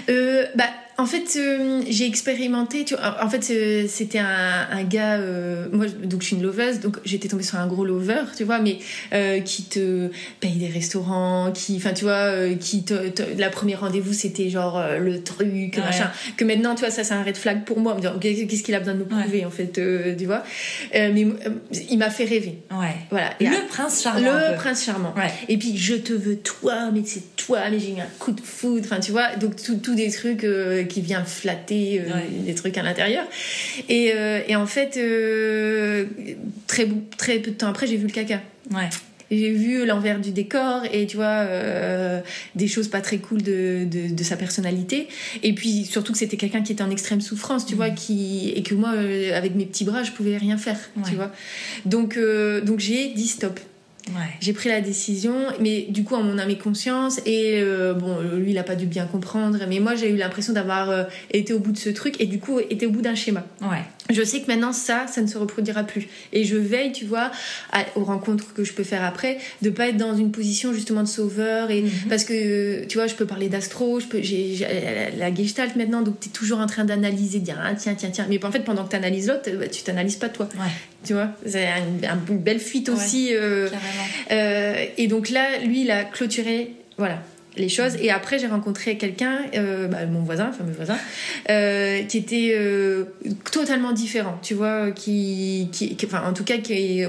Euh, 0.09 0.45
bah, 0.55 0.69
en 0.97 1.05
fait, 1.05 1.37
euh, 1.37 1.81
j'ai 1.89 2.05
expérimenté. 2.05 2.85
Tu 2.85 2.95
vois, 2.95 3.17
en 3.23 3.29
fait, 3.29 3.47
euh, 3.51 3.85
c'était 3.87 4.19
un, 4.19 4.67
un 4.71 4.83
gars. 4.83 5.15
euh, 5.17 5.67
moi, 5.71 5.85
donc, 6.03 6.21
je 6.21 6.27
suis 6.27 6.35
une 6.35 6.43
loveuse, 6.43 6.79
donc 6.79 6.97
j'étais 7.05 7.27
tombée 7.27 7.43
sur 7.43 7.57
un 7.57 7.67
gros 7.67 7.83
lover, 7.85 8.21
tu 8.37 8.43
vois, 8.43 8.59
mais 8.59 8.77
qui 9.43 9.63
te 9.63 10.09
paye 10.39 10.53
des 10.57 10.67
restaurants, 10.67 11.51
qui, 11.53 11.75
enfin, 11.77 11.93
tu 11.93 12.05
vois, 12.05 12.31
qui 12.59 12.83
te, 12.83 13.09
te- 13.09 13.23
la 13.39 13.49
première 13.49 13.81
rendez-vous, 13.81 14.13
c'était 14.13 14.49
genre 14.49 14.81
le 14.99 15.21
truc, 15.23 15.75
Ouais. 15.77 15.79
machin. 15.83 16.11
Que 16.37 16.45
maintenant, 16.45 16.75
tu 16.75 16.81
vois, 16.81 16.91
ça, 16.91 17.03
c'est 17.03 17.13
un 17.13 17.23
red 17.23 17.37
flag 17.37 17.63
pour 17.65 17.79
moi. 17.79 17.97
Qu'est-ce 18.21 18.63
qu'il 18.63 18.75
a 18.75 18.79
besoin 18.79 18.93
de 18.93 18.99
nous 18.99 19.05
prouver, 19.05 19.45
en 19.45 19.49
fait, 19.51 19.71
tu 20.17 20.25
vois. 20.25 20.43
Mais 20.93 21.25
il 21.89 21.97
m'a 21.97 22.09
fait 22.09 22.25
rêver. 22.25 22.59
Ouais. 22.71 22.95
Voilà. 23.09 23.31
Et 23.39 23.45
Le 23.45 23.67
prince 23.67 24.01
charmant. 24.03 24.21
le 24.21 24.55
prince 24.55 24.83
charmant. 24.85 25.13
Ouais. 25.15 25.31
Et 25.49 25.57
puis 25.57 25.77
je 25.77 25.95
te 25.95 26.13
veux 26.13 26.37
toi, 26.37 26.91
mais 26.93 27.01
c'est 27.05 27.35
toi, 27.35 27.59
mais 27.71 27.79
j'ai 27.79 27.91
eu 27.91 27.99
un 27.99 28.07
coup 28.19 28.31
de 28.31 28.41
foudre. 28.41 28.81
Enfin, 28.85 28.99
tu 28.99 29.11
vois, 29.11 29.35
donc 29.35 29.55
tout, 29.61 29.75
tout 29.77 29.95
des 29.95 30.09
trucs 30.11 30.43
euh, 30.83 30.85
qui 30.85 31.01
viennent 31.01 31.25
flatter 31.25 32.01
euh, 32.01 32.13
Ouais. 32.13 32.27
des 32.45 32.53
trucs 32.55 32.77
à 32.77 32.83
l'intérieur. 32.83 33.23
Et, 33.89 34.11
euh, 34.15 34.41
et 34.47 34.55
en 34.55 34.65
fait, 34.67 34.97
euh, 34.97 36.05
très, 36.67 36.87
très 37.17 37.39
peu 37.39 37.51
de 37.51 37.55
temps 37.55 37.67
après, 37.69 37.87
j'ai 37.87 37.97
vu 37.97 38.07
le 38.07 38.13
caca. 38.13 38.41
Ouais. 38.71 38.89
J'ai 39.31 39.51
vu 39.51 39.85
l'envers 39.87 40.19
du 40.19 40.29
décor 40.31 40.81
et 40.93 41.07
tu 41.07 41.15
vois 41.15 41.25
euh, 41.47 42.19
des 42.55 42.67
choses 42.67 42.87
pas 42.87 43.01
très 43.01 43.17
cool 43.17 43.41
de, 43.41 43.83
de, 43.85 44.13
de 44.13 44.23
sa 44.23 44.35
personnalité 44.37 45.07
et 45.41 45.53
puis 45.53 45.85
surtout 45.85 46.11
que 46.11 46.19
c'était 46.19 46.37
quelqu'un 46.37 46.61
qui 46.61 46.71
était 46.73 46.83
en 46.83 46.91
extrême 46.91 47.19
souffrance 47.19 47.65
tu 47.65 47.73
vois 47.73 47.89
qui 47.89 48.51
et 48.55 48.61
que 48.61 48.75
moi 48.75 48.91
euh, 48.95 49.35
avec 49.35 49.55
mes 49.55 49.65
petits 49.65 49.85
bras 49.85 50.03
je 50.03 50.11
pouvais 50.11 50.37
rien 50.37 50.57
faire 50.59 50.77
Ouais. 50.97 51.03
tu 51.09 51.15
vois 51.15 51.31
donc 51.85 52.15
euh, 52.17 52.61
donc 52.61 52.79
j'ai 52.79 53.07
dit 53.07 53.27
stop 53.27 53.59
J'ai 54.39 54.53
pris 54.53 54.69
la 54.69 54.81
décision, 54.81 55.33
mais 55.59 55.83
du 55.89 56.03
coup 56.03 56.15
en 56.15 56.23
mon 56.23 56.37
âme 56.37 56.49
et 56.49 56.57
conscience. 56.57 57.19
Et 57.25 57.61
euh, 57.61 57.93
bon, 57.93 58.19
lui, 58.21 58.51
il 58.51 58.57
a 58.57 58.63
pas 58.63 58.75
dû 58.75 58.85
bien 58.85 59.05
comprendre, 59.05 59.59
mais 59.67 59.79
moi, 59.79 59.95
j'ai 59.95 60.09
eu 60.09 60.17
l'impression 60.17 60.53
d'avoir 60.53 60.89
euh, 60.89 61.03
été 61.31 61.53
au 61.53 61.59
bout 61.59 61.71
de 61.71 61.77
ce 61.77 61.89
truc 61.89 62.19
et 62.19 62.25
du 62.25 62.39
coup, 62.39 62.59
été 62.59 62.85
au 62.85 62.91
bout 62.91 63.01
d'un 63.01 63.15
schéma. 63.15 63.43
Ouais. 63.61 63.83
Je 64.09 64.21
sais 64.21 64.41
que 64.41 64.47
maintenant, 64.47 64.73
ça, 64.73 65.05
ça 65.07 65.21
ne 65.21 65.27
se 65.27 65.37
reproduira 65.37 65.83
plus. 65.83 66.07
Et 66.33 66.43
je 66.43 66.57
veille, 66.57 66.91
tu 66.91 67.05
vois, 67.05 67.31
aux 67.95 68.03
rencontres 68.03 68.53
que 68.53 68.63
je 68.63 68.73
peux 68.73 68.83
faire 68.83 69.03
après, 69.03 69.37
de 69.61 69.69
pas 69.69 69.87
être 69.87 69.97
dans 69.97 70.15
une 70.15 70.31
position 70.31 70.73
justement 70.73 71.03
de 71.03 71.07
sauveur. 71.07 71.71
Et, 71.71 71.83
mhm. 71.83 71.91
Parce 72.09 72.25
que, 72.25 72.83
tu 72.85 72.97
vois, 72.97 73.07
je 73.07 73.15
peux 73.15 73.25
parler 73.25 73.47
d'astro, 73.47 73.99
j'ai 74.19 74.57
la 75.17 75.33
gestalt 75.33 75.75
maintenant, 75.75 76.01
donc 76.01 76.19
tu 76.19 76.29
es 76.29 76.31
toujours 76.31 76.59
en 76.59 76.67
train 76.67 76.83
d'analyser, 76.83 77.39
de 77.39 77.45
dire, 77.45 77.59
ah, 77.63 77.73
tiens, 77.75 77.95
tiens, 77.95 78.09
tiens. 78.11 78.25
Mais 78.29 78.43
en 78.43 78.51
fait, 78.51 78.59
pendant 78.59 78.83
que 78.83 78.89
tu 78.89 78.95
analyses 78.97 79.27
l'autre, 79.27 79.49
bah, 79.57 79.67
tu 79.67 79.83
t'analyses 79.83 80.17
pas 80.17 80.29
toi. 80.29 80.49
Ouais. 80.55 80.71
Tu 81.05 81.13
vois, 81.13 81.29
c'est 81.45 81.67
une, 82.29 82.37
belle 82.37 82.59
fuite 82.59 82.89
aussi. 82.89 83.29
Euh, 83.31 83.69
euh, 84.31 84.85
et 84.97 85.07
donc 85.07 85.29
là, 85.29 85.59
lui, 85.59 85.81
il 85.81 85.91
a 85.91 86.03
clôturé, 86.03 86.73
voilà, 86.97 87.21
les 87.57 87.69
choses. 87.69 87.95
Et 88.01 88.09
après, 88.09 88.39
j'ai 88.39 88.47
rencontré 88.47 88.97
quelqu'un, 88.97 89.39
euh, 89.55 89.87
bah, 89.87 90.05
mon 90.05 90.21
voisin, 90.21 90.51
fameux 90.51 90.73
voisin, 90.73 90.97
euh, 91.49 92.03
qui 92.03 92.17
était 92.17 92.53
euh, 92.55 93.05
totalement 93.51 93.91
différent, 93.91 94.39
tu 94.41 94.53
vois, 94.53 94.91
qui, 94.91 95.69
qui, 95.71 95.95
enfin, 96.05 96.23
en 96.25 96.33
tout 96.33 96.43
cas, 96.43 96.57
qui, 96.57 97.03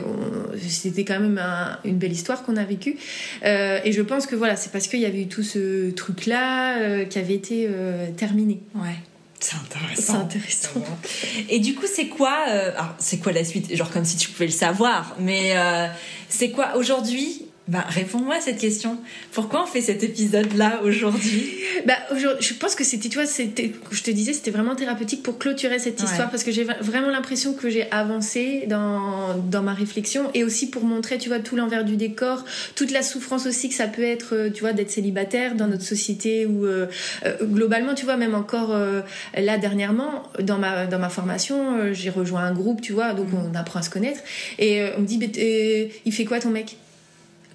c'était 0.68 1.04
quand 1.04 1.20
même 1.20 1.40
une 1.84 1.96
belle 1.96 2.12
histoire 2.12 2.42
qu'on 2.42 2.56
a 2.56 2.64
vécue. 2.64 2.96
et 3.42 3.92
je 3.92 4.02
pense 4.02 4.26
que 4.26 4.36
voilà, 4.36 4.56
c'est 4.56 4.72
parce 4.72 4.86
qu'il 4.86 5.00
y 5.00 5.06
avait 5.06 5.22
eu 5.22 5.28
tout 5.28 5.42
ce 5.42 5.90
truc-là 5.90 7.04
qui 7.04 7.18
avait 7.18 7.34
été 7.34 7.68
terminé. 8.16 8.60
Ouais. 8.74 8.96
C'est 9.40 9.56
intéressant. 9.56 10.12
C'est 10.14 10.36
intéressant. 10.36 10.70
Et 11.50 11.58
du 11.58 11.74
coup, 11.74 11.84
c'est 11.92 12.06
quoi 12.06 12.32
Alors, 12.46 12.94
c'est 12.98 13.18
quoi 13.18 13.32
la 13.32 13.44
suite? 13.44 13.74
Genre 13.76 13.90
comme 13.90 14.04
si 14.04 14.16
tu 14.16 14.30
pouvais 14.30 14.46
le 14.46 14.52
savoir, 14.52 15.16
mais 15.18 15.54
c'est 16.28 16.50
quoi 16.50 16.76
aujourd'hui 16.76 17.46
bah, 17.66 17.82
réponds-moi 17.88 18.36
à 18.36 18.40
cette 18.40 18.58
question. 18.58 18.98
Pourquoi 19.32 19.62
on 19.62 19.66
fait 19.66 19.80
cet 19.80 20.02
épisode-là 20.02 20.82
aujourd'hui 20.84 21.50
Bah, 21.86 21.94
je 22.12 22.54
pense 22.54 22.74
que 22.74 22.84
c'était, 22.84 23.08
tu 23.08 23.16
vois, 23.16 23.26
c'était, 23.26 23.72
je 23.90 24.02
te 24.02 24.10
disais, 24.10 24.34
c'était 24.34 24.50
vraiment 24.50 24.74
thérapeutique 24.74 25.22
pour 25.22 25.38
clôturer 25.38 25.78
cette 25.78 26.02
histoire 26.02 26.30
parce 26.30 26.44
que 26.44 26.52
j'ai 26.52 26.64
vraiment 26.64 27.08
l'impression 27.08 27.54
que 27.54 27.70
j'ai 27.70 27.90
avancé 27.90 28.64
dans, 28.68 29.36
dans 29.38 29.62
ma 29.62 29.72
réflexion 29.72 30.30
et 30.34 30.44
aussi 30.44 30.68
pour 30.68 30.84
montrer, 30.84 31.16
tu 31.16 31.28
vois, 31.30 31.38
tout 31.38 31.56
l'envers 31.56 31.84
du 31.84 31.96
décor, 31.96 32.44
toute 32.74 32.90
la 32.90 33.02
souffrance 33.02 33.46
aussi 33.46 33.70
que 33.70 33.74
ça 33.74 33.86
peut 33.86 34.02
être, 34.02 34.34
euh, 34.34 34.50
tu 34.50 34.60
vois, 34.60 34.72
d'être 34.72 34.90
célibataire 34.90 35.54
dans 35.54 35.66
notre 35.66 35.84
société 35.84 36.44
ou 36.44 36.66
euh, 36.66 36.86
euh, 37.24 37.36
globalement, 37.42 37.94
tu 37.94 38.04
vois, 38.04 38.16
même 38.16 38.34
encore 38.34 38.74
là 39.36 39.58
dernièrement, 39.58 40.24
dans 40.40 40.58
ma, 40.58 40.86
dans 40.86 40.98
ma 40.98 41.08
formation, 41.08 41.92
j'ai 41.92 42.10
rejoint 42.10 42.42
un 42.42 42.52
groupe, 42.52 42.82
tu 42.82 42.92
vois, 42.92 43.14
donc 43.14 43.32
mm. 43.32 43.50
on 43.52 43.54
apprend 43.54 43.80
à 43.80 43.82
se 43.82 43.90
connaître 43.90 44.20
et 44.58 44.82
on 44.96 45.00
me 45.00 45.06
dit, 45.06 45.18
il 46.04 46.12
fait 46.12 46.24
quoi 46.24 46.40
ton 46.40 46.50
mec? 46.50 46.76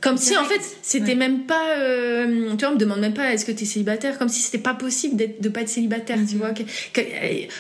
Comme 0.01 0.17
si 0.17 0.37
en 0.37 0.45
fait 0.45 0.61
c'était 0.81 1.15
même 1.15 1.41
pas 1.41 1.77
euh, 1.77 2.51
tu 2.51 2.57
vois 2.59 2.69
on 2.69 2.73
me 2.75 2.77
demande 2.77 2.99
même 2.99 3.13
pas 3.13 3.33
est-ce 3.33 3.45
que 3.45 3.51
tu 3.51 3.63
es 3.63 3.67
célibataire? 3.67 4.17
Comme 4.17 4.29
si 4.29 4.41
c'était 4.41 4.57
pas 4.57 4.73
possible 4.73 5.17
d'être 5.17 5.41
de 5.41 5.49
pas 5.49 5.61
être 5.61 5.69
célibataire 5.69 6.17
tu 6.17 6.35
mhm. 6.35 6.39
vois 6.39 6.53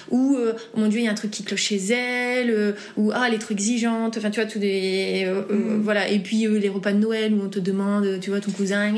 ou 0.09 0.37
euh, 0.37 0.53
oh 0.73 0.79
mon 0.79 0.87
dieu 0.87 0.99
il 0.99 1.05
y 1.05 1.07
a 1.07 1.11
un 1.11 1.15
truc 1.15 1.31
qui 1.31 1.43
cloche 1.43 1.63
chez 1.63 1.77
elle 1.91 2.49
euh, 2.49 2.71
ou 2.95 3.11
ah 3.13 3.25
elle 3.27 3.33
est 3.33 3.39
trop 3.39 3.53
exigeante 3.53 4.17
enfin 4.17 4.29
tu 4.29 4.39
vois 4.39 4.49
tous 4.49 4.59
des 4.59 5.27
mhm. 5.49 5.81
voilà. 5.81 6.09
Et 6.09 6.19
puis 6.19 6.47
les 6.47 6.69
repas 6.69 6.93
de 6.93 6.99
Noël 6.99 7.33
où 7.33 7.41
on 7.43 7.49
te 7.49 7.59
demande 7.59 8.19
tu 8.21 8.29
vois 8.29 8.39
ton 8.39 8.51
cousin 8.51 8.93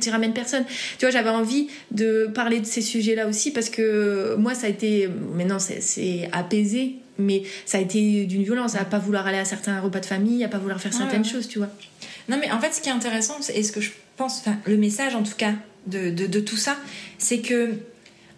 tu 0.00 0.10
ramènes 0.10 0.32
personne. 0.32 0.64
Tu 0.98 1.04
vois 1.04 1.10
j'avais 1.10 1.30
envie 1.30 1.68
de 1.92 2.28
parler 2.34 2.58
de 2.58 2.66
ces 2.66 2.82
sujets 2.82 3.14
là 3.14 3.28
aussi 3.28 3.52
parce 3.52 3.70
que 3.70 4.34
moi 4.36 4.54
ça 4.54 4.66
a 4.66 4.70
été 4.70 5.08
maintenant 5.36 5.58
c'est 5.58 6.28
apaisé 6.32 6.96
mais 7.18 7.42
ça 7.66 7.78
a 7.78 7.80
été 7.80 8.24
d'une 8.24 8.42
violence 8.42 8.74
à 8.74 8.84
pas 8.84 8.98
vouloir 8.98 9.26
aller 9.26 9.38
à 9.38 9.44
certains 9.44 9.80
repas 9.80 10.00
de 10.00 10.06
famille 10.06 10.42
à 10.42 10.48
pas 10.48 10.58
vouloir 10.58 10.80
faire 10.80 10.92
certaines 10.92 11.24
choses 11.24 11.46
tu 11.46 11.58
vois 11.58 11.68
non, 12.28 12.38
mais 12.40 12.50
en 12.50 12.60
fait, 12.60 12.72
ce 12.72 12.80
qui 12.80 12.88
est 12.88 12.92
intéressant, 12.92 13.38
et 13.54 13.62
ce 13.62 13.72
que 13.72 13.80
je 13.80 13.90
pense, 14.16 14.40
enfin, 14.40 14.56
le 14.66 14.76
message 14.76 15.14
en 15.14 15.22
tout 15.22 15.34
cas 15.36 15.52
de, 15.86 16.10
de, 16.10 16.40
tout 16.40 16.56
ça, 16.56 16.76
c'est 17.18 17.40
que, 17.40 17.74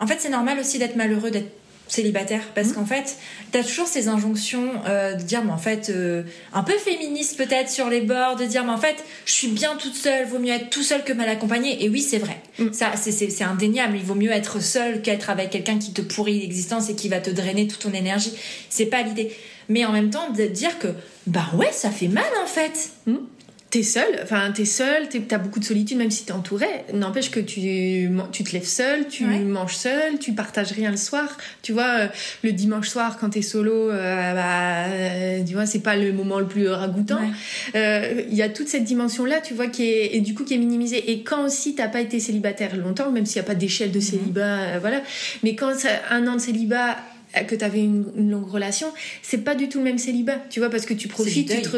en 0.00 0.06
fait, 0.06 0.16
c'est 0.20 0.30
normal 0.30 0.58
aussi 0.58 0.78
d'être 0.78 0.96
malheureux, 0.96 1.30
d'être 1.30 1.50
célibataire 1.86 2.42
parce 2.54 2.68
mmh. 2.68 2.74
qu'en 2.74 2.86
fait 2.86 3.16
t'as 3.52 3.62
toujours 3.62 3.86
ces 3.86 4.08
injonctions 4.08 4.70
euh, 4.88 5.14
de 5.14 5.22
dire 5.22 5.44
mais 5.44 5.52
en 5.52 5.58
fait 5.58 5.90
euh, 5.90 6.22
un 6.54 6.62
peu 6.62 6.72
féministe 6.78 7.36
peut-être 7.36 7.68
sur 7.68 7.90
les 7.90 8.00
bords 8.00 8.36
de 8.36 8.44
dire 8.44 8.64
mais 8.64 8.72
en 8.72 8.78
fait 8.78 9.04
je 9.26 9.32
suis 9.32 9.48
bien 9.48 9.76
toute 9.76 9.94
seule 9.94 10.26
vaut 10.26 10.38
mieux 10.38 10.52
être 10.52 10.70
tout 10.70 10.82
seul 10.82 11.04
que 11.04 11.12
mal 11.12 11.28
accompagné 11.28 11.84
et 11.84 11.90
oui 11.90 12.00
c'est 12.00 12.18
vrai. 12.18 12.40
Mmh. 12.58 12.72
ça 12.72 12.92
c'est 12.96 13.42
indéniable. 13.42 13.96
Il 13.96 14.02
vaut 14.02 14.14
mieux 14.14 14.30
être 14.30 14.60
seul 14.62 15.02
qu'être 15.02 15.28
avec 15.28 15.50
quelqu'un 15.50 15.78
qui 15.78 15.92
te 15.92 16.00
pourrit 16.00 16.40
l'existence 16.40 16.88
et 16.88 16.94
qui 16.94 17.08
va 17.08 17.20
te 17.20 17.30
drainer 17.30 17.66
toute 17.68 17.80
ton 17.80 17.92
énergie. 17.92 18.32
C'est 18.70 18.86
pas 18.86 19.02
l'idée. 19.02 19.32
Mais 19.68 19.84
en 19.84 19.92
même 19.92 20.10
temps 20.10 20.30
de 20.30 20.44
dire 20.44 20.78
que 20.78 20.88
bah 21.26 21.46
ouais 21.54 21.70
ça 21.72 21.90
fait 21.90 22.08
mal 22.08 22.24
en 22.42 22.46
fait. 22.46 22.90
Mmh 23.06 23.16
t'es 23.74 23.82
seul, 23.82 24.20
enfin 24.22 24.52
t'es 24.52 24.64
seul, 24.64 25.08
t'as 25.26 25.38
beaucoup 25.38 25.58
de 25.58 25.64
solitude 25.64 25.98
même 25.98 26.12
si 26.12 26.24
t'es 26.24 26.30
entouré. 26.30 26.66
N'empêche 26.92 27.32
que 27.32 27.40
tu, 27.40 28.08
tu 28.30 28.44
te 28.44 28.52
lèves 28.52 28.68
seul, 28.68 29.08
tu 29.08 29.24
manges 29.24 29.74
seul, 29.74 30.20
tu 30.20 30.32
partages 30.32 30.70
rien 30.70 30.92
le 30.92 30.96
soir. 30.96 31.36
Tu 31.60 31.72
vois, 31.72 31.98
euh, 31.98 32.06
le 32.44 32.52
dimanche 32.52 32.88
soir 32.88 33.18
quand 33.18 33.30
t'es 33.30 33.42
solo, 33.42 33.90
euh, 33.90 34.32
bah, 34.32 34.84
euh, 34.92 35.42
tu 35.44 35.54
vois, 35.54 35.66
c'est 35.66 35.80
pas 35.80 35.96
le 35.96 36.12
moment 36.12 36.38
le 36.38 36.46
plus 36.46 36.68
ragoûtant. 36.68 37.18
Il 37.74 38.34
y 38.34 38.42
a 38.42 38.48
toute 38.48 38.68
cette 38.68 38.84
dimension 38.84 39.24
là, 39.24 39.40
tu 39.40 39.54
vois, 39.54 39.66
qui 39.66 39.82
est 39.82 40.14
et 40.14 40.20
du 40.20 40.34
coup 40.34 40.44
qui 40.44 40.54
est 40.54 40.58
minimisée. 40.58 41.10
Et 41.10 41.24
quand 41.24 41.44
aussi 41.44 41.74
t'as 41.74 41.88
pas 41.88 42.00
été 42.00 42.20
célibataire 42.20 42.76
longtemps, 42.76 43.10
même 43.10 43.26
s'il 43.26 43.38
y 43.38 43.40
a 43.40 43.44
pas 43.44 43.56
d'échelle 43.56 43.90
de 43.90 43.98
célibat, 43.98 44.78
voilà. 44.78 45.02
Mais 45.42 45.56
quand 45.56 45.72
un 46.10 46.28
an 46.28 46.36
de 46.36 46.40
célibat 46.40 46.96
que 47.42 47.54
tu 47.54 47.64
avais 47.64 47.80
une, 47.80 48.30
longue 48.30 48.48
relation, 48.48 48.92
c'est 49.22 49.38
pas 49.38 49.54
du 49.54 49.68
tout 49.68 49.78
le 49.78 49.84
même 49.84 49.98
célibat, 49.98 50.38
tu 50.50 50.60
vois, 50.60 50.70
parce 50.70 50.86
que 50.86 50.94
tu 50.94 51.08
profites, 51.08 51.50
tu 51.50 51.62
te 51.62 51.76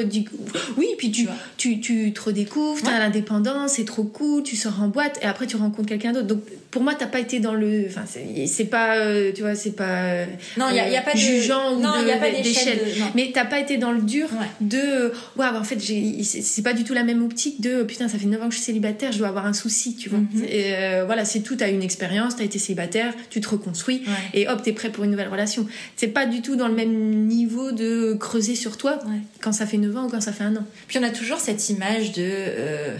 oui, 0.76 0.88
puis 0.98 1.10
tu, 1.10 1.28
tu, 1.56 1.80
tu, 1.80 2.12
te 2.12 2.20
redécouvres, 2.20 2.82
t'as 2.82 2.98
l'indépendance, 2.98 3.72
c'est 3.72 3.84
trop 3.84 4.04
cool, 4.04 4.42
tu 4.42 4.56
sors 4.56 4.82
en 4.82 4.88
boîte 4.88 5.18
et 5.22 5.26
après 5.26 5.46
tu 5.46 5.56
rencontres 5.56 5.88
quelqu'un 5.88 6.12
d'autre. 6.12 6.26
Donc 6.26 6.42
pour 6.76 6.82
moi, 6.82 6.94
t'as 6.94 7.06
pas 7.06 7.20
été 7.20 7.40
dans 7.40 7.54
le, 7.54 7.86
enfin 7.88 8.04
c'est 8.04 8.64
pas, 8.66 8.98
euh, 8.98 9.32
tu 9.34 9.40
vois, 9.40 9.54
c'est 9.54 9.70
pas 9.70 10.26
non, 10.58 10.66
il 10.68 10.76
y, 10.76 10.78
a 10.78 11.00
pas 11.00 11.14
de 11.14 11.18
jugeant 11.18 11.74
ou 11.74 11.80
non, 11.80 12.02
de, 12.02 12.06
y 12.06 12.12
a 12.12 12.18
pas 12.18 12.30
d'échelle, 12.30 12.78
mais 13.14 13.30
t'as 13.32 13.46
pas 13.46 13.60
été 13.60 13.78
dans 13.78 13.92
le 13.92 14.02
dur 14.02 14.28
de, 14.60 15.10
waouh, 15.38 15.56
en 15.56 15.64
fait, 15.64 15.78
c'est 16.22 16.62
pas 16.62 16.74
du 16.74 16.84
tout 16.84 16.92
la 16.92 17.02
même 17.02 17.24
optique 17.24 17.62
de, 17.62 17.82
putain, 17.82 18.08
ça 18.08 18.18
fait 18.18 18.26
9 18.26 18.42
ans 18.42 18.48
que 18.48 18.50
je 18.50 18.58
suis 18.58 18.66
célibataire, 18.66 19.10
je 19.10 19.16
dois 19.16 19.28
avoir 19.28 19.46
un 19.46 19.54
souci, 19.54 19.96
tu 19.96 20.10
vois. 20.10 20.18
Mhm. 20.18 20.44
et, 20.50 20.74
euh, 20.74 21.04
voilà, 21.06 21.24
c'est 21.24 21.40
tout, 21.40 21.56
t'as 21.56 21.70
une 21.70 21.82
expérience, 21.82 22.36
t'as 22.36 22.44
été 22.44 22.58
célibataire, 22.58 23.14
tu 23.30 23.40
te 23.40 23.48
reconstruis 23.48 24.02
et 24.34 24.46
hop, 24.46 24.62
t'es 24.62 24.72
prêt 24.72 24.90
pour 24.90 25.04
une 25.04 25.12
nouvelle 25.12 25.30
relation 25.30 25.66
c'est 25.96 26.08
pas 26.08 26.26
du 26.26 26.42
tout 26.42 26.56
dans 26.56 26.68
le 26.68 26.74
même 26.74 27.26
niveau 27.26 27.72
de 27.72 28.14
creuser 28.18 28.54
sur 28.54 28.76
toi 28.76 28.98
quand 29.40 29.52
ça 29.52 29.66
fait 29.66 29.78
9 29.78 29.96
ans 29.96 30.04
ou 30.06 30.10
quand 30.10 30.20
ça 30.20 30.32
fait 30.32 30.44
un 30.44 30.56
an. 30.56 30.64
Puis 30.88 30.98
on 30.98 31.02
a 31.02 31.10
toujours 31.10 31.38
cette 31.38 31.68
image 31.70 32.12
de. 32.12 32.22
Euh, 32.22 32.96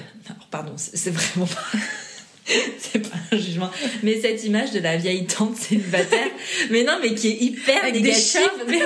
pardon, 0.50 0.72
c'est 0.76 1.10
vraiment 1.10 1.46
pas. 1.46 1.78
c'est 2.78 3.00
pas 3.00 3.16
un 3.32 3.36
jugement, 3.36 3.70
mais 4.02 4.20
cette 4.20 4.44
image 4.44 4.70
de 4.70 4.78
la 4.78 4.96
vieille 4.96 5.26
tante 5.26 5.56
célibataire, 5.56 6.30
mais 6.70 6.84
non, 6.84 6.98
mais 7.02 7.14
qui 7.14 7.28
est 7.28 7.42
hyper 7.42 7.82
négative. 7.92 8.40
Mais, 8.68 8.80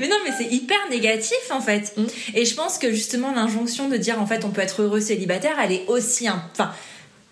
mais, 0.00 0.08
non, 0.08 0.16
mais 0.24 0.32
c'est 0.36 0.52
hyper 0.52 0.78
négatif 0.90 1.36
en 1.50 1.60
fait. 1.60 1.92
Mm. 1.96 2.06
Et 2.34 2.44
je 2.44 2.54
pense 2.54 2.78
que 2.78 2.90
justement 2.90 3.32
l'injonction 3.32 3.88
de 3.88 3.96
dire 3.96 4.20
en 4.20 4.26
fait 4.26 4.44
on 4.44 4.50
peut 4.50 4.62
être 4.62 4.82
heureux 4.82 5.00
célibataire, 5.00 5.56
elle 5.62 5.72
est 5.72 5.84
aussi, 5.86 6.28
enfin, 6.28 6.72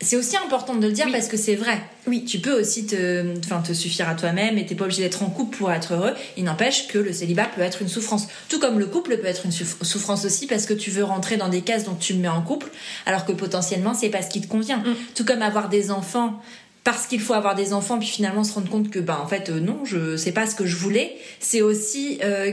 c'est 0.04 0.16
aussi 0.16 0.36
important 0.36 0.74
de 0.74 0.86
le 0.86 0.92
dire 0.92 1.06
parce 1.10 1.28
que 1.28 1.36
c'est 1.36 1.56
vrai. 1.56 1.80
Oui. 2.06 2.24
Tu 2.24 2.38
peux 2.38 2.60
aussi 2.60 2.86
te, 2.86 3.36
enfin, 3.38 3.60
te 3.60 3.72
suffire 3.72 4.08
à 4.08 4.14
toi-même 4.14 4.58
et 4.58 4.66
t'es 4.66 4.74
pas 4.74 4.84
obligé 4.84 5.02
d'être 5.02 5.22
en 5.22 5.30
couple 5.30 5.56
pour 5.56 5.72
être 5.72 5.94
heureux. 5.94 6.12
Il 6.36 6.44
n'empêche 6.44 6.88
que 6.88 6.98
le 6.98 7.12
célibat 7.12 7.46
peut 7.46 7.62
être 7.62 7.82
une 7.82 7.88
souffrance. 7.88 8.28
Tout 8.48 8.60
comme 8.60 8.78
le 8.78 8.86
couple 8.86 9.16
peut 9.16 9.26
être 9.26 9.46
une 9.46 9.52
souffrance 9.52 10.24
aussi 10.24 10.46
parce 10.46 10.66
que 10.66 10.74
tu 10.74 10.90
veux 10.90 11.04
rentrer 11.04 11.36
dans 11.36 11.48
des 11.48 11.62
cases 11.62 11.84
dont 11.84 11.94
tu 11.94 12.14
me 12.14 12.20
mets 12.20 12.28
en 12.28 12.42
couple 12.42 12.70
alors 13.06 13.24
que 13.24 13.32
potentiellement 13.32 13.94
c'est 13.94 14.10
pas 14.10 14.22
ce 14.22 14.28
qui 14.28 14.40
te 14.40 14.46
convient. 14.46 14.78
Mm. 14.78 14.94
Tout 15.14 15.24
comme 15.24 15.42
avoir 15.42 15.68
des 15.68 15.90
enfants 15.90 16.40
parce 16.84 17.06
qu'il 17.06 17.20
faut 17.20 17.34
avoir 17.34 17.54
des 17.54 17.72
enfants 17.72 17.98
puis 17.98 18.08
finalement 18.08 18.44
se 18.44 18.52
rendre 18.52 18.68
compte 18.68 18.90
que 18.90 18.98
bah 18.98 19.18
en 19.22 19.26
fait 19.26 19.48
euh, 19.48 19.58
non 19.58 19.86
je 19.86 20.18
sais 20.18 20.32
pas 20.32 20.46
ce 20.46 20.54
que 20.54 20.66
je 20.66 20.76
voulais 20.76 21.16
c'est 21.40 21.62
aussi 21.62 22.18
euh, 22.22 22.52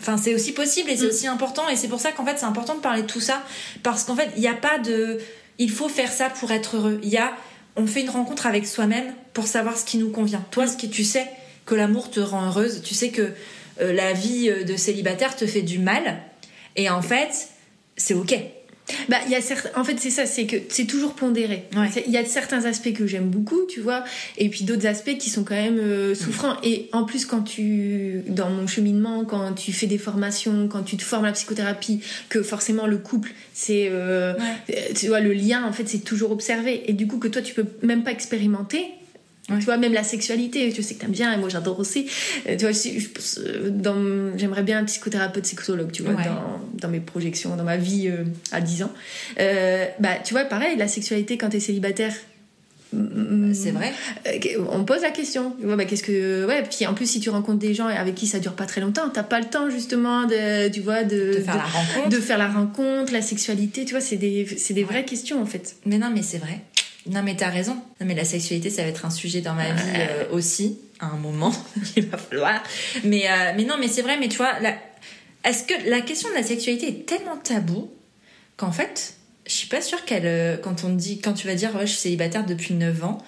Enfin, 0.00 0.16
c'est 0.16 0.34
aussi 0.34 0.52
possible 0.52 0.90
et 0.90 0.96
c'est 0.96 1.06
mm. 1.06 1.08
aussi 1.08 1.26
important 1.28 1.68
et 1.68 1.76
c'est 1.76 1.88
pour 1.88 2.00
ça 2.00 2.12
qu'en 2.12 2.24
fait 2.26 2.36
c'est 2.36 2.44
important 2.44 2.74
de 2.74 2.80
parler 2.80 3.02
de 3.02 3.06
tout 3.06 3.20
ça 3.20 3.42
parce 3.82 4.04
qu'en 4.04 4.16
fait 4.16 4.28
il 4.36 4.40
n'y 4.40 4.48
a 4.48 4.54
pas 4.54 4.78
de 4.78 5.18
il 5.58 5.70
faut 5.70 5.88
faire 5.88 6.12
ça 6.12 6.30
pour 6.30 6.50
être 6.52 6.76
heureux. 6.76 7.00
Il 7.02 7.08
y 7.08 7.16
a, 7.16 7.32
on 7.76 7.86
fait 7.86 8.00
une 8.00 8.10
rencontre 8.10 8.46
avec 8.46 8.66
soi-même 8.66 9.14
pour 9.32 9.46
savoir 9.46 9.76
ce 9.76 9.84
qui 9.84 9.98
nous 9.98 10.10
convient. 10.10 10.44
Toi, 10.50 10.66
ce 10.66 10.76
que 10.76 10.86
tu 10.86 11.04
sais 11.04 11.28
que 11.66 11.74
l'amour 11.74 12.10
te 12.10 12.20
rend 12.20 12.46
heureuse, 12.46 12.82
tu 12.82 12.94
sais 12.94 13.10
que 13.10 13.32
euh, 13.80 13.92
la 13.92 14.12
vie 14.12 14.50
euh, 14.50 14.64
de 14.64 14.76
célibataire 14.76 15.34
te 15.34 15.46
fait 15.46 15.62
du 15.62 15.78
mal, 15.78 16.20
et 16.76 16.90
en 16.90 17.02
fait, 17.02 17.48
c'est 17.96 18.14
ok. 18.14 18.34
Bah, 19.08 19.16
y 19.28 19.34
a 19.34 19.40
certes, 19.40 19.70
en 19.76 19.84
fait, 19.84 19.98
c'est 19.98 20.10
ça, 20.10 20.26
c'est 20.26 20.46
que 20.46 20.56
c'est 20.68 20.84
toujours 20.84 21.14
pondéré. 21.14 21.64
Il 22.06 22.12
y 22.12 22.18
a 22.18 22.24
certains 22.24 22.64
aspects 22.64 22.92
que 22.92 23.06
j'aime 23.06 23.28
beaucoup, 23.28 23.60
tu 23.68 23.80
vois, 23.80 24.04
et 24.36 24.48
puis 24.48 24.64
d'autres 24.64 24.86
aspects 24.86 25.16
qui 25.18 25.30
sont 25.30 25.42
quand 25.42 25.54
même 25.54 25.78
euh, 25.78 26.14
souffrants. 26.14 26.56
Et 26.62 26.88
en 26.92 27.04
plus, 27.04 27.24
quand 27.24 27.42
tu, 27.42 28.22
dans 28.28 28.50
mon 28.50 28.66
cheminement, 28.66 29.24
quand 29.24 29.54
tu 29.54 29.72
fais 29.72 29.86
des 29.86 29.98
formations, 29.98 30.68
quand 30.68 30.82
tu 30.82 30.96
te 30.96 31.02
formes 31.02 31.24
à 31.24 31.28
la 31.28 31.32
psychothérapie, 31.32 32.00
que 32.28 32.42
forcément 32.42 32.86
le 32.86 32.98
couple, 32.98 33.32
c'est, 33.54 33.88
euh, 33.90 34.34
tu 34.94 35.08
vois, 35.08 35.20
le 35.20 35.32
lien, 35.32 35.64
en 35.64 35.72
fait, 35.72 35.88
c'est 35.88 36.04
toujours 36.04 36.30
observé. 36.30 36.82
Et 36.86 36.92
du 36.92 37.06
coup, 37.06 37.18
que 37.18 37.28
toi, 37.28 37.40
tu 37.40 37.54
peux 37.54 37.66
même 37.82 38.04
pas 38.04 38.12
expérimenter, 38.12 38.84
Tu 39.46 39.64
vois, 39.66 39.76
même 39.76 39.92
la 39.92 40.02
sexualité, 40.04 40.70
je 40.74 40.80
sais 40.80 40.94
que 40.94 41.00
t'aimes 41.00 41.10
bien, 41.10 41.32
et 41.32 41.36
moi 41.36 41.48
j'adore 41.50 41.78
aussi. 41.78 42.06
Euh, 42.48 42.56
tu 42.56 42.64
vois, 42.66 42.74
euh, 43.38 44.32
j'aimerais 44.36 44.62
bien 44.62 44.78
un 44.78 44.84
psychothérapeute 44.84 45.44
sexologue, 45.46 45.92
tu 45.92 46.02
vois, 46.02 46.14
Ouais. 46.14 46.24
dans, 46.24 46.60
dans 46.80 46.88
mes 46.88 47.00
projections, 47.00 47.54
dans 47.56 47.64
ma 47.64 47.76
vie 47.76 48.08
euh, 48.08 48.24
à 48.52 48.60
10 48.60 48.84
ans. 48.84 48.92
Euh, 49.40 49.84
bah, 50.00 50.14
tu 50.24 50.32
vois, 50.34 50.44
pareil, 50.44 50.76
la 50.78 50.88
sexualité 50.88 51.36
quand 51.36 51.50
t'es 51.50 51.60
célibataire. 51.60 52.14
mm, 52.94 53.52
C'est 53.54 53.70
vrai. 53.72 53.92
On 54.70 54.84
pose 54.84 55.02
la 55.02 55.10
question. 55.10 55.54
Tu 55.60 55.66
vois, 55.66 55.76
bah, 55.76 55.84
qu'est-ce 55.84 56.02
que. 56.04 56.46
Ouais, 56.46 56.62
puis 56.62 56.86
en 56.86 56.94
plus, 56.94 57.06
si 57.06 57.20
tu 57.20 57.28
rencontres 57.30 57.58
des 57.58 57.74
gens 57.74 57.86
avec 57.86 58.14
qui 58.14 58.26
ça 58.26 58.38
dure 58.38 58.54
pas 58.54 58.66
très 58.66 58.80
longtemps, 58.80 59.08
t'as 59.12 59.22
pas 59.24 59.40
le 59.40 59.46
temps 59.46 59.68
justement 59.70 60.24
de, 60.26 60.68
tu 60.68 60.80
vois, 60.80 61.04
de, 61.04 61.34
De 61.34 61.40
faire 61.40 61.56
la 61.56 61.62
rencontre. 61.64 62.08
de 62.08 62.16
faire 62.20 62.38
la 62.38 62.48
rencontre, 62.48 63.12
la 63.12 63.22
sexualité, 63.22 63.84
tu 63.84 63.92
vois, 63.92 64.00
c'est 64.00 64.16
des, 64.16 64.46
c'est 64.56 64.74
des 64.74 64.84
vraies 64.84 64.96
Ouais. 65.00 65.04
questions 65.04 65.40
en 65.42 65.46
fait. 65.46 65.76
Mais 65.86 65.98
non, 65.98 66.10
mais 66.14 66.22
c'est 66.22 66.38
vrai. 66.38 66.60
Non, 67.06 67.22
mais 67.22 67.36
t'as 67.36 67.50
raison. 67.50 67.74
Non, 67.74 68.06
mais 68.06 68.14
la 68.14 68.24
sexualité, 68.24 68.70
ça 68.70 68.82
va 68.82 68.88
être 68.88 69.04
un 69.04 69.10
sujet 69.10 69.40
dans 69.42 69.54
ma 69.54 69.70
vie 69.72 69.82
euh, 69.96 70.24
aussi, 70.30 70.78
à 71.00 71.06
un 71.06 71.16
moment. 71.16 71.52
Il 71.96 72.06
va 72.06 72.16
falloir. 72.18 72.62
Mais, 73.04 73.28
euh, 73.30 73.52
mais 73.56 73.64
non, 73.64 73.76
mais 73.78 73.88
c'est 73.88 74.02
vrai, 74.02 74.16
mais 74.18 74.28
tu 74.28 74.38
vois, 74.38 74.58
la... 74.60 74.74
est-ce 75.44 75.64
que 75.64 75.74
la 75.90 76.00
question 76.00 76.30
de 76.30 76.34
la 76.34 76.42
sexualité 76.42 76.88
est 76.88 77.06
tellement 77.06 77.36
taboue 77.36 77.90
qu'en 78.56 78.72
fait, 78.72 79.14
je 79.46 79.52
suis 79.52 79.68
pas 79.68 79.82
sûre 79.82 80.04
qu'elle. 80.06 80.24
euh, 80.26 80.56
Quand 80.56 80.84
on 80.84 80.90
dit, 80.90 81.20
quand 81.20 81.34
tu 81.34 81.46
vas 81.46 81.54
dire, 81.54 81.74
ouais, 81.74 81.86
je 81.86 81.92
suis 81.92 82.00
célibataire 82.00 82.46
depuis 82.46 82.72
9 82.74 83.04
ans, 83.04 83.18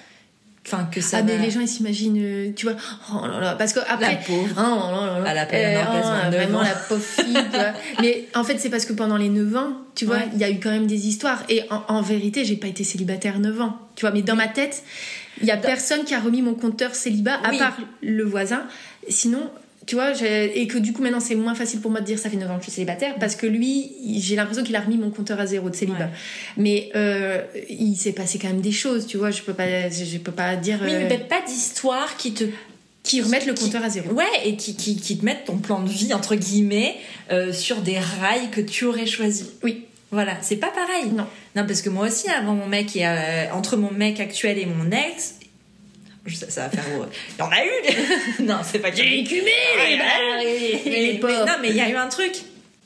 enfin, 0.67 0.85
que 0.93 1.01
ça. 1.01 1.19
ah, 1.19 1.23
mais 1.23 1.39
les 1.39 1.51
gens 1.51 1.61
ils 1.61 1.69
s'imaginent, 1.69 2.19
euh, 2.21 2.51
tu 2.55 2.67
vois, 2.67 2.77
oh 3.12 3.27
là 3.27 3.41
là, 3.41 3.55
parce 3.55 3.73
que 3.73 3.81
La 3.81 3.93
après. 3.93 4.21
pauvre. 4.27 4.55
Oh 4.57 4.61
là 4.61 5.07
là 5.07 5.21
là. 5.21 5.31
Elle 5.31 5.39
a 5.39 5.47
périmorgasme 5.47 6.12
oh, 6.23 6.27
à 6.27 6.31
vraiment 6.31 6.59
ans. 6.59 6.62
la 6.62 6.75
pauvre 6.75 7.03
fille. 7.03 7.37
Mais 8.01 8.29
en 8.35 8.45
fait, 8.45 8.59
c'est 8.59 8.71
parce 8.71 8.85
que 8.87 8.93
pendant 8.93 9.17
les 9.17 9.29
9 9.29 9.57
ans, 9.57 9.73
tu 9.95 10.05
vois, 10.05 10.17
Ouais. 10.17 10.29
il 10.35 10.39
y 10.39 10.45
a 10.45 10.51
eu 10.51 10.59
quand 10.61 10.71
même 10.71 10.87
des 10.87 11.07
histoires. 11.09 11.43
Et 11.49 11.62
en, 11.71 11.83
en 11.89 12.03
vérité, 12.03 12.45
j'ai 12.45 12.57
pas 12.57 12.67
été 12.69 12.85
célibataire 12.85 13.39
9 13.39 13.61
ans. 13.61 13.79
Tu 13.95 14.03
vois, 14.03 14.11
mais 14.11 14.23
dans 14.23 14.37
ma 14.37 14.49
tête, 14.49 14.83
il 15.41 15.47
y 15.47 15.51
a 15.51 15.57
personne 15.57 16.05
qui 16.05 16.14
a 16.14 16.21
remis 16.21 16.43
mon 16.43 16.55
compteur 16.55 16.95
célibat, 16.95 17.35
à 17.45 17.51
Oui. 17.51 17.59
part 17.59 17.77
le 18.03 18.25
voisin. 18.25 18.62
Sinon, 19.09 19.51
tu 19.87 19.95
vois, 19.95 20.12
et 20.20 20.66
que 20.66 20.78
du 20.78 20.93
coup, 20.93 21.01
maintenant, 21.01 21.20
c'est 21.20 21.37
moins 21.37 21.55
facile 21.55 21.80
pour 21.80 21.93
moi 21.93 22.01
de 22.01 22.07
dire 22.07 22.18
ça 22.18 22.28
fait 22.28 22.37
9 22.37 22.51
ans 22.51 22.55
que 22.55 22.61
je 22.61 22.64
suis 22.64 22.72
célibataire, 22.72 23.14
parce 23.20 23.37
que 23.37 23.47
lui, 23.47 23.93
j'ai 24.18 24.34
l'impression 24.34 24.64
qu'il 24.64 24.74
a 24.74 24.80
remis 24.80 24.99
mon 24.99 25.11
compteur 25.11 25.39
à 25.39 25.47
zéro 25.47 25.70
de 25.70 25.76
célibat. 25.76 25.99
Ouais. 26.07 26.11
Mais 26.57 26.91
euh, 26.97 27.43
il 27.70 27.95
s'est 27.95 28.12
passé 28.12 28.39
quand 28.39 28.49
même 28.49 28.61
des 28.61 28.72
choses, 28.72 29.07
tu 29.07 29.16
vois, 29.16 29.30
je 29.30 29.43
peux 29.43 29.55
pas, 29.55 29.89
je, 29.89 30.18
peux 30.18 30.32
pas 30.32 30.57
dire. 30.57 30.80
Oui, 30.82 30.91
euh, 30.93 31.07
mais 31.09 31.18
pas 31.18 31.41
d'histoire 31.47 32.16
qui 32.16 32.34
te 32.34 32.45
qui 33.07 33.22
remettent 33.22 33.47
le 33.47 33.55
compteur 33.55 33.84
à 33.84 33.89
zéro. 33.89 34.12
Ouais, 34.12 34.24
et 34.45 34.57
qui, 34.57 34.74
qui, 34.74 34.97
qui 34.97 35.16
te 35.16 35.24
mettent 35.24 35.45
ton 35.45 35.59
plan 35.59 35.80
de 35.80 35.89
vie, 35.89 36.12
entre 36.12 36.34
guillemets, 36.34 36.97
euh, 37.30 37.53
sur 37.53 37.76
des 37.76 38.01
rails 38.01 38.51
que 38.51 38.61
tu 38.61 38.84
aurais 38.84 39.07
choisis. 39.07 39.47
Oui. 39.62 39.84
Voilà, 40.11 40.37
c'est 40.41 40.57
pas 40.57 40.70
pareil. 40.70 41.11
Non. 41.12 41.26
Non, 41.55 41.66
parce 41.66 41.82
que 41.82 41.89
moi 41.89 42.07
aussi, 42.07 42.28
avant 42.28 42.55
mon 42.55 42.66
mec, 42.66 42.97
et, 42.97 43.07
euh, 43.07 43.53
entre 43.53 43.76
mon 43.76 43.91
mec 43.91 44.20
actuel 44.20 44.59
et 44.59 44.66
mon 44.66 44.91
ex, 44.91 45.37
je- 46.27 46.37
ça, 46.37 46.51
ça 46.51 46.62
va 46.62 46.70
faire. 46.70 46.85
Il 46.89 47.39
y 47.39 47.43
en 47.43 47.51
a 47.51 47.64
eu 47.64 48.43
Non, 48.45 48.59
c'est 48.64 48.79
pas 48.81 48.91
qu'il 48.91 49.05
y 49.05 49.09
en 49.09 49.11
a 49.11 49.14
eu. 49.14 49.18
écumé 49.20 49.51
les 50.85 51.18
mais- 51.22 51.29
Non, 51.29 51.53
mais 51.62 51.68
il 51.70 51.77
y 51.77 51.81
a 51.81 51.89
eu 51.91 51.95
un 51.97 52.09
truc. 52.09 52.33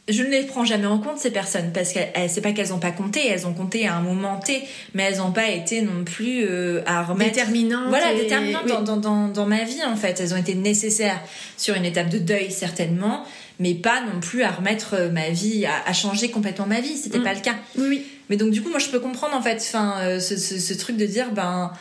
Je 0.09 0.25
ne 0.25 0.29
les 0.31 0.43
prends 0.43 0.65
jamais 0.65 0.87
en 0.87 0.99
compte 0.99 1.19
ces 1.19 1.31
personnes 1.31 1.71
parce 1.73 1.93
que 1.93 2.01
c'est 2.29 2.41
pas 2.41 2.51
qu'elles 2.51 2.73
ont 2.73 2.81
pas 2.81 2.91
compté, 2.91 3.29
elles 3.29 3.47
ont 3.47 3.53
compté 3.53 3.87
à 3.87 3.95
un 3.95 4.01
moment 4.01 4.41
T, 4.41 4.61
mais 4.95 5.05
elles 5.05 5.21
ont 5.23 5.31
pas 5.31 5.49
été 5.51 5.83
non 5.83 6.03
plus 6.05 6.45
euh, 6.49 6.83
à 6.85 7.05
remettre 7.05 7.31
Déterminante. 7.35 7.89
voilà, 7.91 8.13
et- 8.13 8.17
déterminantes 8.17 8.63
oui. 8.65 8.73
dans, 8.73 8.83
dans, 8.83 8.97
dans, 8.97 9.29
dans 9.29 9.47
ma 9.47 9.63
vie 9.63 9.85
en 9.87 9.95
fait. 9.95 10.19
Elles 10.21 10.35
ont 10.35 10.39
été 10.39 10.57
nécessaires 10.57 11.21
sur 11.57 11.77
une 11.77 11.85
étape 11.85 12.09
de 12.09 12.19
deuil 12.19 12.51
certainement, 12.51 13.25
mais 13.61 13.75
pas 13.75 14.01
non 14.01 14.19
plus 14.21 14.43
à 14.43 14.51
remettre 14.51 14.95
euh, 14.95 15.11
ma 15.11 15.29
vie, 15.29 15.65
à, 15.67 15.89
à 15.89 15.93
changer 15.93 16.29
complètement 16.31 16.67
ma 16.67 16.81
vie. 16.81 16.97
C'était 16.97 17.19
Mm. 17.19 17.25
pas 17.25 17.35
le 17.35 17.41
cas. 17.41 17.55
Oui, 17.79 17.87
oui. 17.89 18.07
Mais 18.31 18.37
donc 18.37 18.51
du 18.51 18.63
coup, 18.63 18.71
moi 18.71 18.81
je 18.81 18.89
peux 18.89 19.01
comprendre 19.01 19.37
en 19.37 19.43
fait, 19.43 19.57
enfin, 19.61 19.95
euh, 20.01 20.19
ce, 20.19 20.37
ce, 20.37 20.59
ce 20.59 20.75
truc 20.75 20.97
de 20.97 21.07
dire 21.07 21.31
ben 21.31 21.73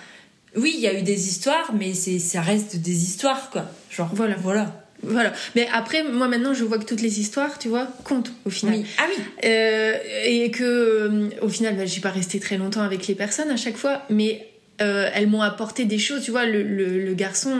oui, 0.56 0.74
il 0.76 0.82
y 0.82 0.88
a 0.88 0.97
eu 0.97 1.02
des 1.04 1.28
histoires, 1.28 1.74
mais 1.78 1.93
c'est 1.93 2.20
ça 2.20 2.41
reste 2.41 2.78
des 2.78 3.04
histoires 3.04 3.50
quoi. 3.50 3.66
Genre 3.89 4.10
Voilà. 4.14 4.36
voilà. 4.41 4.86
Voilà. 5.02 5.32
Mais 5.56 5.66
après, 5.72 6.04
moi 6.04 6.28
maintenant, 6.28 6.54
je 6.54 6.66
vois 6.66 6.78
que 6.78 6.84
toutes 6.84 7.02
les 7.02 7.22
histoires, 7.22 7.58
tu 7.58 7.70
vois, 7.70 7.88
comptent 8.04 8.34
au 8.43 8.50
final. 8.50 8.76
Oui. 8.80 8.86
Ah 8.97 9.06
oui. 9.08 9.24
Euh, 9.45 9.93
et 10.26 10.52
que, 10.52 10.64
euh, 10.64 11.30
au 11.41 11.47
final, 11.47 11.78
bah, 11.78 11.86
j'ai 11.86 12.02
pas 12.02 12.10
resté 12.12 12.38
très 12.41 12.58
longtemps 12.58 12.82
avec 12.82 13.08
les 13.08 13.16
personnes 13.16 13.50
à 13.50 13.56
chaque 13.56 13.78
fois, 13.78 14.02
mais 14.10 14.45
euh, 14.82 15.10
elles 15.14 15.28
m'ont 15.30 15.41
apporté 15.41 15.86
des 15.86 16.00
choses. 16.00 16.24
Tu 16.26 16.32
vois, 16.32 16.45
le, 16.45 16.64
le, 16.64 17.02
le 17.06 17.14
garçon, 17.14 17.58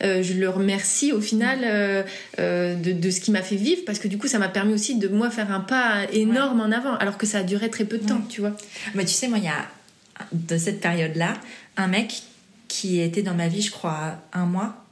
je 0.00 0.32
le 0.34 0.48
remercie 0.48 1.12
au 1.12 1.20
final 1.20 2.04
de, 2.38 2.92
de 2.92 3.10
ce 3.10 3.20
qui 3.20 3.32
m'a 3.32 3.42
fait 3.42 3.56
vivre, 3.56 3.82
parce 3.84 3.98
que 3.98 4.06
du 4.06 4.16
coup, 4.16 4.28
ça 4.28 4.38
m'a 4.38 4.48
permis 4.48 4.74
aussi 4.74 4.94
de 4.98 5.08
moi 5.08 5.30
faire 5.30 5.50
un 5.52 5.60
pas 5.60 6.04
énorme 6.12 6.60
en 6.60 6.70
avant, 6.70 6.94
alors 6.94 7.18
que 7.18 7.26
ça 7.26 7.38
a 7.38 7.42
duré 7.42 7.70
très 7.70 7.86
peu 7.86 7.98
de 7.98 8.06
temps, 8.06 8.16
Ouais. 8.16 8.22
tu 8.28 8.40
vois. 8.40 8.56
Mais 8.94 9.04
tu 9.04 9.14
sais, 9.14 9.26
moi, 9.26 9.38
il 9.38 9.44
y 9.44 9.48
a 9.48 9.66
de 10.32 10.58
cette 10.58 10.80
période-là, 10.80 11.34
un 11.78 11.88
mec 11.88 12.22
qui 12.68 13.00
était 13.00 13.22
dans 13.22 13.34
ma 13.34 13.48
vie, 13.48 13.62
je 13.62 13.70
crois, 13.70 14.16
un 14.34 14.44
mois. 14.44 14.84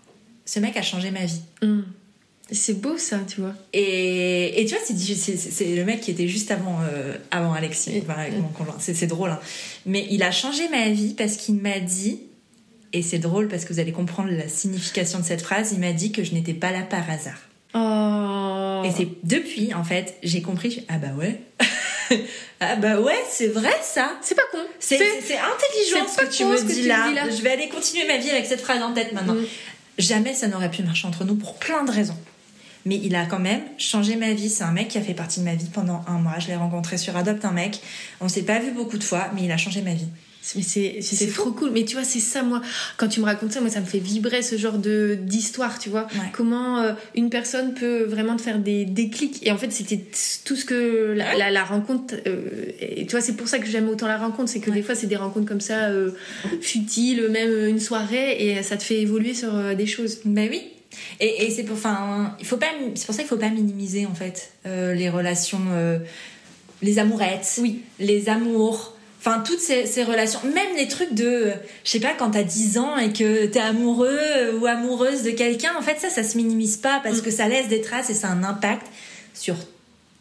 Ce 0.47 0.59
mec 0.61 0.77
a 0.79 0.83
changé 0.83 1.11
ma 1.11 1.27
vie. 1.27 1.41
Mm. 1.63 1.81
C'est 2.53 2.81
beau 2.81 2.97
ça, 2.97 3.19
tu 3.27 3.41
vois. 3.41 3.55
Et, 3.73 4.63
et 4.63 4.65
tu 4.67 4.75
vois, 4.75 4.83
c'est, 4.87 4.97
c'est, 4.97 5.37
c'est- 5.37 5.51
c'est 5.51 5.75
le 5.75 5.85
mec 5.85 6.01
qui 6.01 6.13
était 6.13 6.29
juste 6.29 6.51
avant, 6.53 6.79
euh, 6.83 7.17
avant 7.33 7.53
Alexis, 7.53 8.01
enfin, 8.09 8.15
c'est 8.79 9.07
drôle. 9.09 9.31
hein. 9.31 9.41
Mais 9.85 10.07
il 10.11 10.23
a 10.23 10.31
changé 10.31 10.69
ma 10.69 10.89
vie 10.91 11.13
parce 11.15 11.37
qu'il 11.37 11.57
m'a 11.57 11.81
dit, 11.81 12.21
et 12.93 13.03
c'est 13.03 13.19
drôle 13.19 13.49
parce 13.49 13.65
que 13.65 13.73
vous 13.73 13.81
allez 13.81 13.91
comprendre 13.93 14.31
la 14.31 14.49
signification 14.49 15.19
de 15.19 15.25
cette 15.25 15.43
phrase, 15.43 15.73
il 15.73 15.81
m'a 15.81 15.93
dit 15.93 16.13
que 16.13 16.23
je 16.23 16.33
n'étais 16.35 16.55
pas 16.55 16.71
là 16.71 16.83
par 16.83 17.11
hasard. 17.11 17.41
Oh. 17.75 18.83
Et 18.85 18.91
c'est 18.97 19.09
depuis, 19.25 19.75
en 19.75 19.85
fait, 19.85 20.17
j'ai 20.23 20.43
compris, 20.43 20.71
je- 20.71 20.81
ah 20.89 20.99
bah 20.99 21.09
ouais. 21.19 21.41
ah 22.61 22.77
bah 22.77 23.01
ouais, 23.01 23.19
c'est 23.31 23.49
vrai 23.49 23.75
ça. 23.83 24.13
C'est 24.23 24.35
pas 24.35 24.43
con. 24.53 24.59
C'est, 24.79 24.97
intelligent 24.97 26.07
ce 26.09 26.25
que 26.25 26.31
tu 26.33 26.45
me 26.45 26.57
ce 26.57 26.63
que 26.63 26.69
dis 26.69 26.83
tu 26.83 26.89
là. 26.89 27.09
dis 27.09 27.15
là. 27.15 27.29
Je 27.29 27.43
vais 27.43 27.51
aller 27.51 27.69
continuer 27.69 28.07
ma 28.07 28.17
vie 28.19 28.31
avec 28.31 28.47
cette 28.47 28.61
phrase 28.61 28.83
en 28.83 28.93
tête 28.93 29.13
maintenant. 29.13 29.35
Mm. 29.35 29.47
Jamais 29.99 30.35
ça 30.35 30.47
n'aurait 30.49 30.71
pu 30.71 30.83
marcher 30.83 31.07
entre 31.07 31.25
nous 31.25 31.35
pour 31.37 31.55
plein 31.59 31.85
de 31.85 31.91
raisons. 31.91 32.17
Mais 32.85 33.01
il 33.03 33.17
a 33.17 33.27
quand 33.27 33.41
même 33.41 33.63
changé 33.79 34.15
ma 34.15 34.33
vie. 34.33 34.49
C'est 34.49 34.63
un 34.63 34.71
mec 34.71 34.89
qui 34.89 34.99
a 34.99 35.01
fait 35.03 35.15
partie 35.15 35.41
de 35.41 35.45
ma 35.45 35.55
vie 35.55 35.69
pendant 35.73 36.05
un 36.07 36.19
mois. 36.19 36.39
Je 36.39 36.47
l'ai 36.47 36.57
rencontré 36.57 36.99
sur 36.99 37.17
Adopt 37.17 37.45
un 37.45 37.51
mec. 37.51 37.81
On 38.21 38.29
s'est 38.29 38.43
pas 38.45 38.61
vu 38.61 38.71
beaucoup 38.71 38.97
de 38.99 39.03
fois, 39.05 39.29
mais 39.35 39.43
il 39.43 39.51
a 39.51 39.57
changé 39.57 39.83
ma 39.83 39.93
vie. 39.95 40.07
Mais 40.55 40.63
c'est 40.63 40.99
c'est 41.03 41.27
trop 41.33 41.51
cool. 41.51 41.71
Mais 41.73 41.85
tu 41.85 41.97
vois, 41.97 42.05
c'est 42.05 42.21
ça, 42.21 42.43
moi, 42.43 42.63
quand 42.99 43.09
tu 43.09 43.19
me 43.21 43.25
racontes 43.25 43.53
ça, 43.53 43.61
moi, 43.61 43.69
ça 43.71 43.81
me 43.81 43.87
fait 43.87 43.99
vibrer 43.99 44.43
ce 44.43 44.57
genre 44.57 44.79
de 44.79 45.19
d'histoire, 45.21 45.79
tu 45.79 45.89
vois. 45.89 46.03
Ouais. 46.15 46.31
Comment 46.33 46.81
euh, 46.83 46.93
une 47.17 47.31
personne 47.31 47.75
peut 47.75 48.05
vraiment 48.05 48.37
te 48.37 48.43
faire 48.43 48.59
des 48.61 48.85
déclics. 48.85 49.45
Et 49.47 49.51
en 49.51 49.59
fait, 49.59 49.73
c'était 49.73 50.01
tout 50.45 50.55
ce 50.57 50.65
que 50.65 51.13
la, 51.17 51.31
Ouais. 51.33 51.39
la, 51.39 51.51
la 51.51 51.65
rencontre. 51.65 52.15
euh, 52.27 52.45
et 52.81 53.07
tu 53.07 53.13
vois, 53.13 53.21
c'est 53.21 53.35
pour 53.35 53.49
ça 53.49 53.59
que 53.59 53.67
j'aime 53.67 53.89
autant 53.89 54.07
la 54.07 54.19
rencontre. 54.19 54.49
C'est 54.51 54.61
que 54.61 54.71
Ouais. 54.71 54.77
des 54.77 54.83
fois, 54.83 54.95
c'est 54.95 55.09
des 55.09 55.17
rencontres 55.17 55.47
comme 55.47 55.61
ça, 55.61 55.87
euh, 55.89 56.11
futiles, 56.61 57.29
même 57.31 57.69
une 57.69 57.81
soirée, 57.81 58.37
et 58.47 58.63
ça 58.63 58.77
te 58.77 58.83
fait 58.83 59.01
évoluer 59.01 59.35
sur 59.35 59.55
euh, 59.55 59.75
des 59.75 59.87
choses. 59.87 60.19
Ben 60.25 60.49
oui. 60.51 60.63
Et, 61.21 61.45
et 61.47 61.51
c'est 61.51 61.65
pour, 61.65 61.77
enfin, 61.77 62.35
il 62.41 62.47
faut 62.47 62.57
pas, 62.57 62.71
c'est 62.95 63.05
pour 63.07 63.15
ça 63.15 63.23
qu'il 63.23 63.29
faut 63.29 63.37
pas 63.37 63.51
minimiser 63.51 64.07
en 64.07 64.15
fait 64.15 64.53
euh, 64.67 64.95
les 64.95 65.11
relations, 65.11 65.61
euh, 65.73 65.99
les 66.83 66.99
amourettes, 66.99 67.57
Oui. 67.61 67.83
les 67.99 68.29
amours. 68.29 68.96
Enfin, 69.27 69.41
toutes 69.41 69.59
ces, 69.59 69.87
ces 69.87 70.05
relations, 70.05 70.39
même 70.45 70.77
les 70.77 70.87
trucs 70.87 71.13
de, 71.13 71.27
euh, 71.27 71.51
je 71.85 71.91
sais 71.91 71.99
pas, 72.01 72.13
quand 72.17 72.31
t'as 72.31 72.45
10 72.45 72.79
ans 72.79 72.97
et 72.97 73.13
que 73.13 73.47
t'es 73.47 73.59
amoureux 73.59 74.17
euh, 74.21 74.57
ou 74.59 74.67
amoureuse 74.67 75.25
de 75.25 75.31
quelqu'un, 75.33 75.73
en 75.77 75.83
fait, 75.83 75.99
ça, 75.99 76.11
ça 76.11 76.23
se 76.23 76.37
minimise 76.37 76.77
pas 76.77 77.01
parce 77.03 77.19
Mm. 77.19 77.23
que 77.23 77.31
ça 77.33 77.49
laisse 77.49 77.67
des 77.67 77.81
traces 77.81 78.09
et 78.09 78.15
ça 78.15 78.29
a 78.29 78.31
un 78.31 78.45
impact 78.45 78.87
sur 79.35 79.57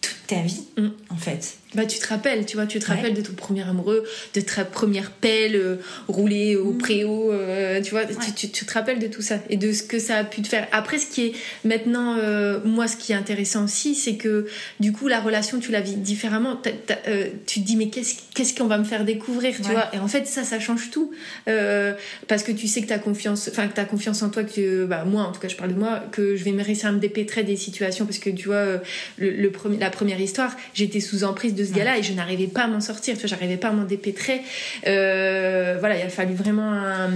toute 0.01 0.18
ta 0.26 0.38
vie, 0.41 0.64
Mm. 0.78 0.88
en 1.12 1.18
fait. 1.18 1.58
Bah, 1.76 1.86
tu 1.86 1.99
te 1.99 2.07
rappelles, 2.07 2.45
tu 2.45 2.55
vois, 2.55 2.65
tu 2.65 2.80
te 2.80 2.89
Ouais. 2.89 2.95
rappelles 2.95 3.13
de 3.13 3.21
ton 3.21 3.34
premier 3.34 3.63
amoureux, 3.67 4.03
de 4.34 4.41
ta 4.41 4.63
première 4.65 5.11
pelle 5.11 5.55
euh, 5.55 5.76
roulée 6.07 6.55
au 6.55 6.71
Mhm. 6.71 6.78
préau, 6.78 7.32
euh, 7.32 7.82
tu 7.82 7.91
vois, 7.91 8.05
tu, 8.05 8.32
tu- 8.34 8.49
tu 8.49 8.65
te 8.65 8.73
rappelles 8.73 8.99
de 8.99 9.07
tout 9.07 9.21
ça 9.21 9.39
et 9.49 9.57
de 9.57 9.71
ce 9.73 9.84
que 9.84 9.99
ça 9.99 10.17
a 10.17 10.23
pu 10.23 10.41
te 10.41 10.47
faire. 10.47 10.67
Après, 10.71 10.97
ce 10.97 11.07
qui 11.07 11.28
est 11.28 11.34
maintenant, 11.65 12.17
euh, 12.17 12.59
moi, 12.63 12.88
ce 12.88 12.95
qui 12.97 13.11
est 13.11 13.15
intéressant 13.15 13.65
aussi, 13.65 13.93
c'est 13.95 14.15
que 14.15 14.47
du 14.80 14.91
coup, 14.93 15.07
la 15.07 15.19
relation, 15.19 15.59
tu 15.59 15.71
la 15.71 15.82
vis 15.82 15.95
différemment. 15.95 16.61
Tu 17.45 17.59
te 17.61 17.65
dis, 17.65 17.76
mais 17.76 17.89
qu'est-ce 17.89 18.55
qu'on 18.55 18.67
va 18.67 18.78
me 18.78 18.84
faire 18.86 19.03
découvrir, 19.05 19.55
tu 19.55 19.63
Ouais. 19.63 19.71
vois? 19.73 19.89
Et 19.93 19.99
en 19.99 20.07
fait, 20.07 20.26
ça, 20.28 20.43
ça 20.43 20.59
change 20.59 20.89
tout. 20.91 21.11
Parce 22.28 22.43
que 22.43 22.51
tu 22.51 22.67
sais 22.67 22.82
que 22.82 22.88
tu 22.88 22.93
as 22.93 22.99
confiance, 22.99 23.49
enfin, 23.51 23.67
que 23.67 23.80
tu 23.80 23.86
confiance 23.88 24.21
en 24.23 24.30
toi, 24.30 24.43
que, 24.43 24.86
bah, 24.86 25.03
moi, 25.05 25.23
en 25.23 25.32
tout 25.32 25.39
cas, 25.39 25.47
je 25.47 25.55
parle 25.55 25.73
de 25.73 25.80
moi, 25.80 26.01
que 26.11 26.36
je 26.36 26.43
vais 26.43 26.51
me 26.51 26.63
réussir 26.63 26.89
à 26.89 26.91
me 26.91 26.99
dépêtrer 26.99 27.43
des 27.43 27.55
situations 27.57 28.05
parce 28.05 28.19
que 28.19 28.30
tu 28.30 28.47
vois, 28.47 28.65
le, 29.17 29.30
le 29.32 29.51
premier, 29.51 29.78
la 29.78 29.89
première 29.89 30.19
histoire, 30.19 30.55
j'étais 30.73 30.99
sous 30.99 31.23
emprise 31.23 31.53
de 31.53 31.64
ce 31.66 31.74
gars-là 31.74 31.97
et 31.97 32.03
je 32.03 32.13
n'arrivais 32.13 32.47
pas 32.47 32.63
à 32.63 32.68
m'en 32.68 32.80
sortir, 32.82 33.16
tu 33.16 33.22
vois, 33.22 33.30
j'arrivais 33.30 33.57
pas 33.57 33.70
à 33.70 33.72
m'en 33.74 33.84
dépêtrer. 33.86 34.41
Euh, 34.88 35.78
voilà, 35.80 35.97
il 35.97 36.01
a 36.03 36.09
fallu 36.09 36.34
vraiment 36.34 36.72
un, 36.72 37.09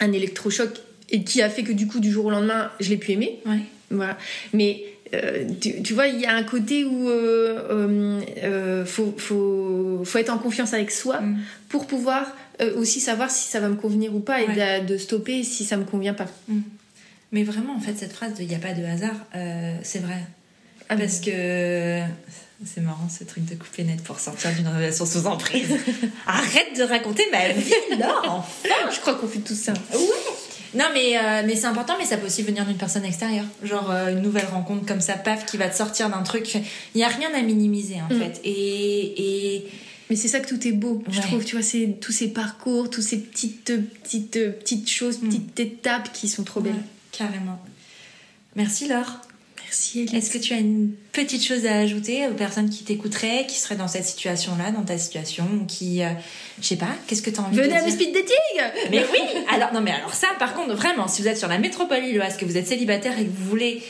un 0.00 0.12
électrochoc 0.12 0.70
et 1.10 1.24
qui 1.24 1.42
a 1.42 1.48
fait 1.50 1.62
que 1.62 1.72
du 1.72 1.86
coup, 1.86 2.00
du 2.00 2.10
jour 2.10 2.26
au 2.26 2.30
lendemain, 2.30 2.70
je 2.80 2.90
l'ai 2.90 2.96
pu 2.96 3.12
aimer. 3.12 3.40
Ouais. 3.46 3.58
Voilà. 3.90 4.16
Mais 4.52 4.84
euh, 5.14 5.44
tu, 5.60 5.82
tu 5.82 5.92
vois, 5.94 6.06
il 6.06 6.20
y 6.20 6.26
a 6.26 6.34
un 6.34 6.44
côté 6.44 6.84
où 6.84 7.08
euh, 7.08 8.20
euh, 8.44 8.84
faut, 8.84 9.12
faut, 9.18 10.02
faut 10.04 10.18
être 10.18 10.30
en 10.30 10.38
confiance 10.38 10.72
avec 10.74 10.90
soi 10.92 11.20
Mm. 11.20 11.38
pour 11.68 11.86
pouvoir 11.86 12.36
aussi 12.76 13.00
savoir 13.00 13.30
si 13.30 13.48
ça 13.48 13.58
va 13.58 13.70
me 13.70 13.74
convenir 13.74 14.14
ou 14.14 14.20
pas 14.20 14.42
et 14.42 14.46
Ouais. 14.46 14.80
de, 14.82 14.86
de 14.92 14.98
stopper 14.98 15.42
si 15.44 15.64
ça 15.64 15.78
me 15.78 15.84
convient 15.84 16.12
pas. 16.12 16.26
Mais 17.32 17.42
vraiment, 17.42 17.74
en 17.74 17.80
fait, 17.80 17.94
cette 17.96 18.12
phrase 18.12 18.34
de 18.34 18.42
il 18.42 18.48
n'y 18.48 18.54
a 18.54 18.58
pas 18.58 18.74
de 18.74 18.84
hasard, 18.84 19.16
c'est 19.82 20.00
vrai. 20.00 20.18
Ah, 20.90 20.96
Parce 20.96 21.20
que 21.20 22.00
c'est 22.64 22.80
marrant 22.82 23.08
ce 23.08 23.24
truc 23.24 23.44
de 23.46 23.54
couper 23.54 23.84
net 23.84 24.02
pour 24.02 24.18
sortir 24.20 24.52
d'une 24.54 24.68
relation 24.68 25.06
sous 25.06 25.26
emprise. 25.26 25.68
Arrête 26.26 26.76
de 26.76 26.82
raconter 26.82 27.24
ma 27.32 27.48
vie 27.48 27.72
là, 27.98 28.14
enfin. 28.24 28.44
Je 28.92 29.00
crois 29.00 29.14
qu'on 29.14 29.26
fait 29.28 29.38
tout 29.40 29.54
ça. 29.54 29.72
Ouais, 29.72 29.98
Non, 30.74 30.84
mais, 30.92 31.16
euh, 31.16 31.42
mais 31.46 31.56
c'est 31.56 31.66
important, 31.66 31.94
mais 31.98 32.04
ça 32.04 32.16
peut 32.18 32.26
aussi 32.26 32.42
venir 32.42 32.64
d'une 32.66 32.76
personne 32.76 33.04
extérieure. 33.04 33.46
Genre 33.62 33.90
euh, 33.90 34.10
une 34.12 34.20
nouvelle 34.20 34.46
rencontre 34.46 34.84
comme 34.86 35.00
ça, 35.00 35.14
paf, 35.14 35.46
qui 35.46 35.56
va 35.56 35.68
te 35.68 35.76
sortir 35.76 36.10
d'un 36.10 36.22
truc. 36.22 36.54
Il 36.54 36.98
n'y 36.98 37.02
a 37.04 37.08
rien 37.08 37.30
à 37.34 37.40
minimiser, 37.42 37.96
en 38.00 38.12
Mm. 38.14 38.18
fait. 38.20 38.40
Et. 38.44 39.56
et... 39.56 39.68
Mais 40.10 40.16
c'est 40.16 40.26
ça 40.28 40.40
que 40.40 40.48
tout 40.48 40.66
est 40.66 40.72
beau, 40.72 41.02
je 41.08 41.20
trouve. 41.20 41.44
Tu 41.44 41.54
vois, 41.56 41.62
c'est 41.64 41.96
tous 42.00 42.10
ces 42.12 42.28
parcours, 42.28 42.90
toutes 42.90 43.04
ces 43.04 43.18
petites, 43.20 43.72
petites, 44.02 44.32
petites 44.58 44.90
choses, 44.90 45.18
Mm. 45.22 45.28
petites 45.28 45.60
étapes 45.60 46.12
qui 46.12 46.28
sont 46.28 46.42
trop 46.44 46.60
belles. 46.60 46.72
Ouais, 46.74 46.78
carrément. 47.12 47.60
Merci, 48.56 48.88
Laure. 48.88 49.20
Merci, 49.70 50.00
Elise. 50.00 50.14
Est-ce 50.14 50.30
que 50.36 50.38
tu 50.38 50.52
as 50.52 50.56
une 50.56 50.90
petite 51.12 51.44
chose 51.46 51.64
à 51.64 51.76
ajouter 51.78 52.26
aux 52.26 52.34
personnes 52.34 52.70
qui 52.70 52.82
t'écouteraient, 52.82 53.46
qui 53.46 53.56
seraient 53.56 53.76
dans 53.76 53.86
cette 53.86 54.04
situation-là, 54.04 54.72
dans 54.72 54.82
ta 54.82 54.98
situation, 54.98 55.46
ou 55.62 55.64
qui. 55.64 56.02
euh, 56.02 56.08
je 56.60 56.66
sais 56.66 56.76
pas, 56.76 56.88
qu'est-ce 57.06 57.22
que 57.22 57.30
tu 57.30 57.38
as 57.38 57.44
envie 57.44 57.56
Venez 57.56 57.68
de 57.68 57.74
à 57.74 57.82
dire 57.82 57.92
speed 57.92 58.12
dating 58.12 58.90
Mais 58.90 59.04
oui 59.12 59.20
Alors, 59.48 59.72
non, 59.72 59.80
mais 59.80 59.92
alors 59.92 60.12
ça, 60.12 60.26
par 60.40 60.54
contre, 60.54 60.74
vraiment, 60.74 61.06
si 61.06 61.22
vous 61.22 61.28
êtes 61.28 61.38
sur 61.38 61.46
la 61.46 61.58
métropole 61.58 62.02
lilloise, 62.02 62.36
que 62.36 62.44
vous 62.44 62.56
êtes 62.56 62.66
célibataire 62.66 63.16
et 63.16 63.24
que 63.24 63.30
vous 63.30 63.48
voulez 63.48 63.80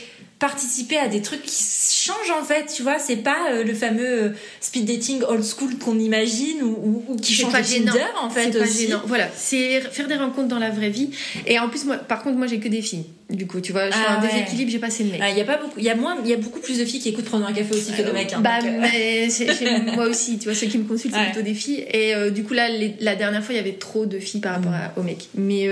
participer 0.40 0.96
à 0.96 1.06
des 1.08 1.22
trucs 1.22 1.42
qui 1.42 1.62
changent 1.92 2.30
en 2.40 2.42
fait, 2.44 2.66
tu 2.74 2.82
vois, 2.82 2.98
c'est 2.98 3.16
pas 3.16 3.50
euh, 3.52 3.62
le 3.62 3.74
fameux 3.74 4.22
euh, 4.24 4.28
speed 4.60 4.86
dating 4.86 5.22
old 5.28 5.44
school 5.44 5.76
qu'on 5.78 5.98
imagine 5.98 6.62
ou, 6.62 6.70
ou- 6.82 7.04
ou 7.12 7.16
qui 7.16 7.34
change 7.34 7.52
pas 7.52 7.62
gênant. 7.62 7.92
Tinder 7.92 8.04
en 8.20 8.30
fait 8.30 8.50
C'est 8.52 8.58
pas 8.58 8.64
aussi. 8.64 8.86
gênant. 8.88 9.02
Voilà, 9.06 9.28
c'est 9.36 9.80
faire 9.82 10.08
des 10.08 10.16
rencontres 10.16 10.48
dans 10.48 10.58
la 10.58 10.70
vraie 10.70 10.88
vie. 10.90 11.10
Et 11.46 11.58
en 11.58 11.68
plus, 11.68 11.84
moi, 11.84 11.96
par 11.98 12.22
contre, 12.22 12.38
moi, 12.38 12.46
j'ai 12.46 12.58
que 12.58 12.68
des 12.68 12.82
filles. 12.82 13.04
Du 13.28 13.46
coup, 13.46 13.60
tu 13.60 13.70
vois, 13.70 13.86
je 13.90 13.94
suis 13.94 14.04
Ah 14.08 14.18
un 14.18 14.22
ouais. 14.22 14.28
déséquilibre, 14.32 14.70
j'ai 14.72 14.78
pas 14.80 14.88
assez 14.88 15.04
de 15.04 15.12
mecs. 15.12 15.20
Ah, 15.22 15.30
Il 15.30 15.38
y 15.38 15.40
a 15.40 15.44
pas 15.44 15.58
beaucoup, 15.58 15.78
il 15.78 15.84
y 15.84 15.90
a 15.90 15.94
moins, 15.94 16.16
il 16.24 16.28
y 16.30 16.32
a 16.32 16.36
beaucoup 16.36 16.58
plus 16.58 16.78
de 16.78 16.84
filles 16.84 16.98
qui 17.00 17.10
écoutent 17.10 17.26
prendre 17.26 17.46
un 17.46 17.52
café 17.52 17.72
aussi 17.74 17.92
que 17.92 18.02
de 18.02 18.10
mecs. 18.10 18.32
hein, 18.32 18.40
bah, 18.40 18.60
donc, 18.60 18.70
euh, 18.70 18.78
mais 18.80 19.30
c'est- 19.30 19.54
chez 19.54 19.78
moi 19.94 20.06
aussi, 20.06 20.38
tu 20.38 20.46
vois, 20.46 20.54
ceux 20.54 20.66
qui 20.66 20.78
me 20.78 20.84
consultent, 20.84 21.14
c'est 21.14 21.20
Ouais. 21.20 21.26
plutôt 21.26 21.42
des 21.42 21.54
filles. 21.54 21.84
Et 21.92 22.14
euh, 22.14 22.30
du 22.30 22.42
coup, 22.42 22.54
là, 22.54 22.68
les- 22.70 22.96
la 23.00 23.14
dernière 23.14 23.44
fois, 23.44 23.54
il 23.54 23.58
y 23.58 23.60
avait 23.60 23.74
trop 23.74 24.04
de 24.06 24.18
filles 24.18 24.40
par 24.40 24.54
rapport 24.56 24.72
Mm. 24.72 24.74
à- 24.96 24.98
aux 24.98 25.02
mecs. 25.04 25.28
Mais, 25.36 25.68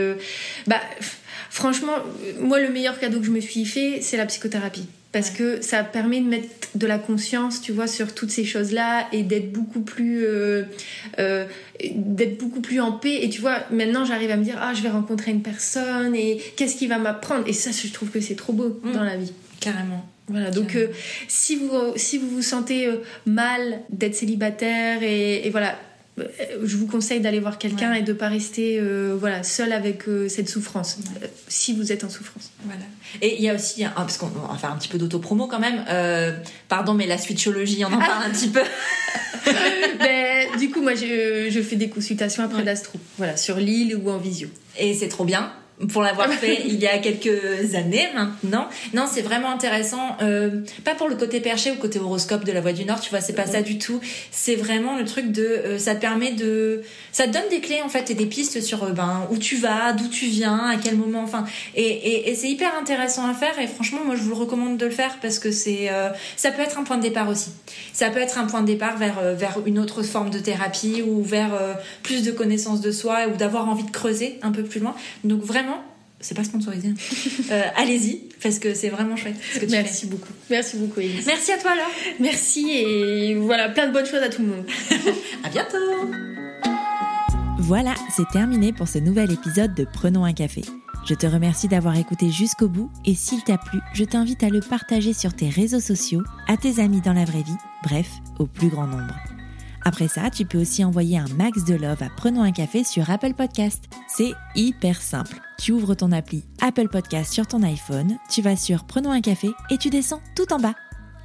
bah, 0.68 0.80
franchement, 1.50 1.94
moi, 2.40 2.60
le 2.60 2.68
meilleur 2.70 2.98
cadeau 2.98 3.20
que 3.20 3.26
je 3.26 3.30
me 3.30 3.40
suis 3.40 3.64
fait, 3.64 4.00
c'est 4.02 4.16
la 4.16 4.26
psychothérapie. 4.26 4.86
Parce 5.10 5.30
que 5.30 5.62
ça 5.62 5.84
permet 5.84 6.20
de 6.20 6.26
mettre 6.28 6.48
de 6.74 6.86
la 6.86 6.98
conscience, 6.98 7.62
tu 7.62 7.72
vois, 7.72 7.86
sur 7.86 8.14
toutes 8.14 8.30
ces 8.30 8.44
choses-là 8.44 9.08
et 9.12 9.22
d'être 9.22 9.50
beaucoup 9.52 9.80
plus, 9.80 10.22
euh, 10.26 10.64
euh, 11.18 11.46
d'être 11.94 12.36
beaucoup 12.36 12.60
plus 12.60 12.78
en 12.80 12.92
paix. 12.92 13.20
Et 13.22 13.30
tu 13.30 13.40
vois, 13.40 13.60
maintenant, 13.70 14.04
j'arrive 14.04 14.30
à 14.30 14.36
me 14.36 14.44
dire, 14.44 14.56
ah, 14.60 14.74
je 14.74 14.82
vais 14.82 14.90
rencontrer 14.90 15.30
une 15.30 15.40
personne 15.42 16.14
et 16.14 16.38
qu'est-ce 16.56 16.76
qui 16.76 16.86
va 16.88 16.98
m'apprendre? 16.98 17.44
Et 17.48 17.54
ça, 17.54 17.70
je 17.72 17.90
trouve 17.90 18.10
que 18.10 18.20
c'est 18.20 18.34
trop 18.36 18.52
beau 18.52 18.78
Mm. 18.84 18.92
dans 18.92 19.02
la 19.04 19.16
vie. 19.16 19.32
carrément. 19.60 20.06
Voilà, 20.30 20.50
donc 20.50 20.76
euh, 20.76 20.88
si, 21.26 21.56
vous, 21.56 21.70
si 21.96 22.18
vous 22.18 22.28
vous 22.28 22.42
sentez 22.42 22.86
euh, 22.86 22.96
mal 23.24 23.80
d'être 23.88 24.14
célibataire 24.14 25.02
et, 25.02 25.46
et 25.46 25.50
voilà, 25.50 25.74
je 26.62 26.76
vous 26.76 26.86
conseille 26.86 27.20
d'aller 27.20 27.40
voir 27.40 27.58
quelqu'un 27.58 27.92
Ouais. 27.92 28.00
et 28.00 28.02
de 28.02 28.12
pas 28.12 28.28
rester 28.28 28.78
euh, 28.80 29.16
voilà, 29.18 29.42
seul 29.42 29.72
avec 29.72 30.08
euh, 30.08 30.28
cette 30.28 30.48
souffrance, 30.48 30.98
Ouais. 30.98 31.24
euh, 31.24 31.26
si 31.48 31.72
vous 31.74 31.92
êtes 31.92 32.04
en 32.04 32.10
souffrance. 32.10 32.50
Voilà. 32.64 32.80
Et 33.22 33.36
il 33.36 33.42
y 33.42 33.48
a 33.48 33.54
aussi, 33.54 33.84
un, 33.84 33.90
parce 33.90 34.16
qu'on 34.18 34.26
va 34.26 34.56
faire 34.58 34.72
un 34.72 34.76
petit 34.76 34.88
peu 34.88 34.98
d'autopromo 34.98 35.46
quand 35.46 35.60
même. 35.60 35.84
euh, 35.88 36.32
pardon, 36.68 36.94
mais 36.94 37.06
la 37.06 37.18
switchologie, 37.18 37.84
on 37.84 37.92
en 37.92 37.98
parle 37.98 38.24
un 38.26 38.30
petit 38.30 38.48
peu. 38.48 38.62
Ben, 39.98 40.58
du 40.58 40.70
coup, 40.70 40.82
moi, 40.82 40.94
je, 40.94 41.48
je 41.50 41.60
fais 41.62 41.76
des 41.76 41.88
consultations 41.88 42.42
après 42.44 42.58
Ouais. 42.58 42.64
l'astro, 42.64 42.98
voilà, 43.16 43.36
sur 43.36 43.56
l'île 43.56 43.96
ou 43.96 44.10
en 44.10 44.18
visio. 44.18 44.48
Et 44.78 44.94
c'est 44.94 45.08
trop 45.08 45.24
bien 45.24 45.52
pour 45.92 46.02
l'avoir 46.02 46.28
fait 46.28 46.62
il 46.66 46.78
y 46.78 46.86
a 46.86 46.98
quelques 46.98 47.74
années 47.74 48.08
maintenant. 48.14 48.68
Non, 48.94 49.06
c'est 49.10 49.22
vraiment 49.22 49.50
intéressant. 49.50 50.16
euh, 50.22 50.60
pas 50.84 50.94
pour 50.94 51.08
le 51.08 51.16
côté 51.16 51.40
perché 51.40 51.70
ou 51.70 51.76
côté 51.76 51.98
horoscope 51.98 52.44
de 52.44 52.52
la 52.52 52.60
Voix 52.60 52.72
du 52.72 52.84
Nord, 52.84 53.00
tu 53.00 53.10
vois, 53.10 53.20
c'est 53.20 53.32
pas 53.32 53.46
ça 53.46 53.62
du 53.62 53.78
tout. 53.78 54.00
C'est 54.30 54.56
vraiment 54.56 54.96
le 54.96 55.04
truc 55.04 55.30
de, 55.30 55.42
euh, 55.42 55.78
ça 55.78 55.94
te 55.94 56.00
permet 56.00 56.32
de, 56.32 56.82
ça 57.12 57.26
te 57.26 57.32
donne 57.32 57.48
des 57.50 57.60
clés 57.60 57.80
en 57.82 57.88
fait 57.88 58.10
et 58.10 58.14
des 58.14 58.26
pistes 58.26 58.60
sur 58.60 58.82
euh, 58.82 58.90
ben 58.90 59.26
où 59.30 59.36
tu 59.38 59.56
vas, 59.56 59.92
d'où 59.92 60.08
tu 60.08 60.26
viens, 60.26 60.68
à 60.68 60.76
quel 60.76 60.96
moment, 60.96 61.22
enfin. 61.22 61.44
Et, 61.74 61.82
et, 61.82 62.30
et 62.30 62.34
c'est 62.34 62.48
hyper 62.48 62.76
intéressant 62.80 63.28
à 63.28 63.34
faire. 63.34 63.58
Et 63.60 63.66
franchement, 63.66 64.00
moi, 64.04 64.16
je 64.16 64.22
vous 64.22 64.34
recommande 64.34 64.78
de 64.78 64.86
le 64.86 64.90
faire 64.90 65.18
parce 65.20 65.38
que 65.38 65.50
c'est, 65.52 65.90
ça 66.36 66.50
peut 66.50 66.62
être 66.62 66.78
un 66.78 66.84
point 66.84 66.96
de 66.96 67.02
départ 67.02 67.28
aussi. 67.28 67.50
Ça 67.92 68.10
peut 68.10 68.20
être 68.20 68.38
un 68.38 68.46
point 68.46 68.62
de 68.62 68.66
départ 68.66 68.96
vers 68.96 69.20
vers 69.34 69.58
une 69.66 69.78
autre 69.78 70.02
forme 70.02 70.30
de 70.30 70.38
thérapie 70.38 71.02
ou 71.06 71.22
vers 71.22 71.50
plus 72.02 72.22
de 72.22 72.30
connaissance 72.30 72.80
de 72.80 72.90
soi 72.90 73.26
ou 73.32 73.36
d'avoir 73.36 73.68
envie 73.68 73.84
de 73.84 73.90
creuser 73.90 74.38
un 74.42 74.50
peu 74.52 74.62
plus 74.62 74.80
loin. 74.80 74.94
Donc 75.24 75.42
vraiment, 75.42 75.67
c'est 76.20 76.34
pas 76.36 76.44
sponsorisé. 76.44 76.88
hein. 76.88 76.94
Euh, 77.50 77.62
Allez-y 77.76 78.22
parce 78.42 78.58
que 78.58 78.74
c'est 78.74 78.88
vraiment 78.90 79.16
chouette 79.16 79.36
ce 79.54 79.58
que 79.60 79.64
tu 79.66 79.70
Merci 79.72 80.06
beaucoup. 80.06 80.32
Merci 80.50 80.76
beaucoup, 80.76 81.00
Elise. 81.00 81.26
Merci 81.26 81.52
à 81.52 81.58
toi 81.58 81.70
alors. 81.72 81.90
Merci 82.20 82.70
et 82.70 83.34
voilà, 83.36 83.68
plein 83.70 83.86
de 83.86 83.92
bonnes 83.92 84.04
choses 84.06 84.22
à 84.22 84.28
tout 84.28 84.42
le 84.42 84.48
monde. 84.48 84.66
À 85.44 85.48
bientôt. 85.48 85.76
Voilà, 87.60 87.94
c'est 88.14 88.28
terminé 88.32 88.72
pour 88.72 88.88
ce 88.88 88.98
nouvel 88.98 89.30
épisode 89.32 89.74
de 89.74 89.84
Prenons 89.84 90.24
un 90.24 90.32
café. 90.32 90.62
Je 91.06 91.14
te 91.14 91.26
remercie 91.26 91.68
d'avoir 91.68 91.96
écouté 91.96 92.30
jusqu'au 92.30 92.68
bout 92.68 92.90
et 93.06 93.14
s'il 93.14 93.42
t'a 93.44 93.56
plu, 93.56 93.78
je 93.94 94.04
t'invite 94.04 94.42
à 94.42 94.48
le 94.50 94.60
partager 94.60 95.12
sur 95.12 95.32
tes 95.34 95.48
réseaux 95.48 95.80
sociaux, 95.80 96.22
à 96.48 96.56
tes 96.56 96.80
amis 96.80 97.00
dans 97.00 97.12
la 97.14 97.24
vraie 97.24 97.42
vie, 97.42 97.56
bref, 97.82 98.08
au 98.38 98.46
plus 98.46 98.68
grand 98.68 98.86
nombre. 98.86 99.14
Après 99.84 100.08
ça, 100.08 100.28
tu 100.30 100.44
peux 100.44 100.58
aussi 100.58 100.84
envoyer 100.84 101.18
un 101.18 101.28
max 101.36 101.64
de 101.64 101.74
love 101.74 102.02
à 102.02 102.08
Prenons 102.14 102.42
un 102.42 102.52
café 102.52 102.84
sur 102.84 103.08
Apple 103.10 103.32
Podcast. 103.34 103.84
C'est 104.08 104.32
hyper 104.54 105.00
simple. 105.00 105.40
Tu 105.58 105.72
ouvres 105.72 105.94
ton 105.94 106.12
appli 106.12 106.44
Apple 106.60 106.88
Podcast 106.88 107.32
sur 107.32 107.48
ton 107.48 107.64
iPhone, 107.64 108.16
tu 108.30 108.42
vas 108.42 108.54
sur 108.54 108.84
Prenons 108.84 109.10
un 109.10 109.20
café 109.20 109.50
et 109.70 109.76
tu 109.76 109.90
descends 109.90 110.22
tout 110.36 110.52
en 110.52 110.60
bas. 110.60 110.76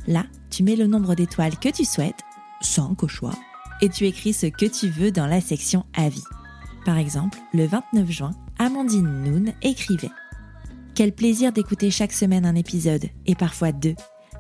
Là, 0.07 0.25
tu 0.49 0.63
mets 0.63 0.75
le 0.75 0.87
nombre 0.87 1.13
d'étoiles 1.13 1.57
que 1.59 1.69
tu 1.69 1.85
souhaites, 1.85 2.19
5 2.61 3.03
au 3.03 3.07
choix, 3.07 3.35
et 3.81 3.89
tu 3.89 4.07
écris 4.07 4.33
ce 4.33 4.47
que 4.47 4.65
tu 4.65 4.89
veux 4.89 5.11
dans 5.11 5.27
la 5.27 5.39
section 5.39 5.85
Avis. 5.93 6.23
Par 6.83 6.97
exemple, 6.97 7.37
le 7.53 7.67
29 7.67 8.09
juin, 8.09 8.31
Amandine 8.57 9.23
Noon 9.23 9.53
écrivait 9.61 10.09
Quel 10.95 11.13
plaisir 11.13 11.53
d'écouter 11.53 11.91
chaque 11.91 12.11
semaine 12.11 12.47
un 12.47 12.55
épisode, 12.55 13.05
et 13.27 13.35
parfois 13.35 13.71
deux. 13.71 13.95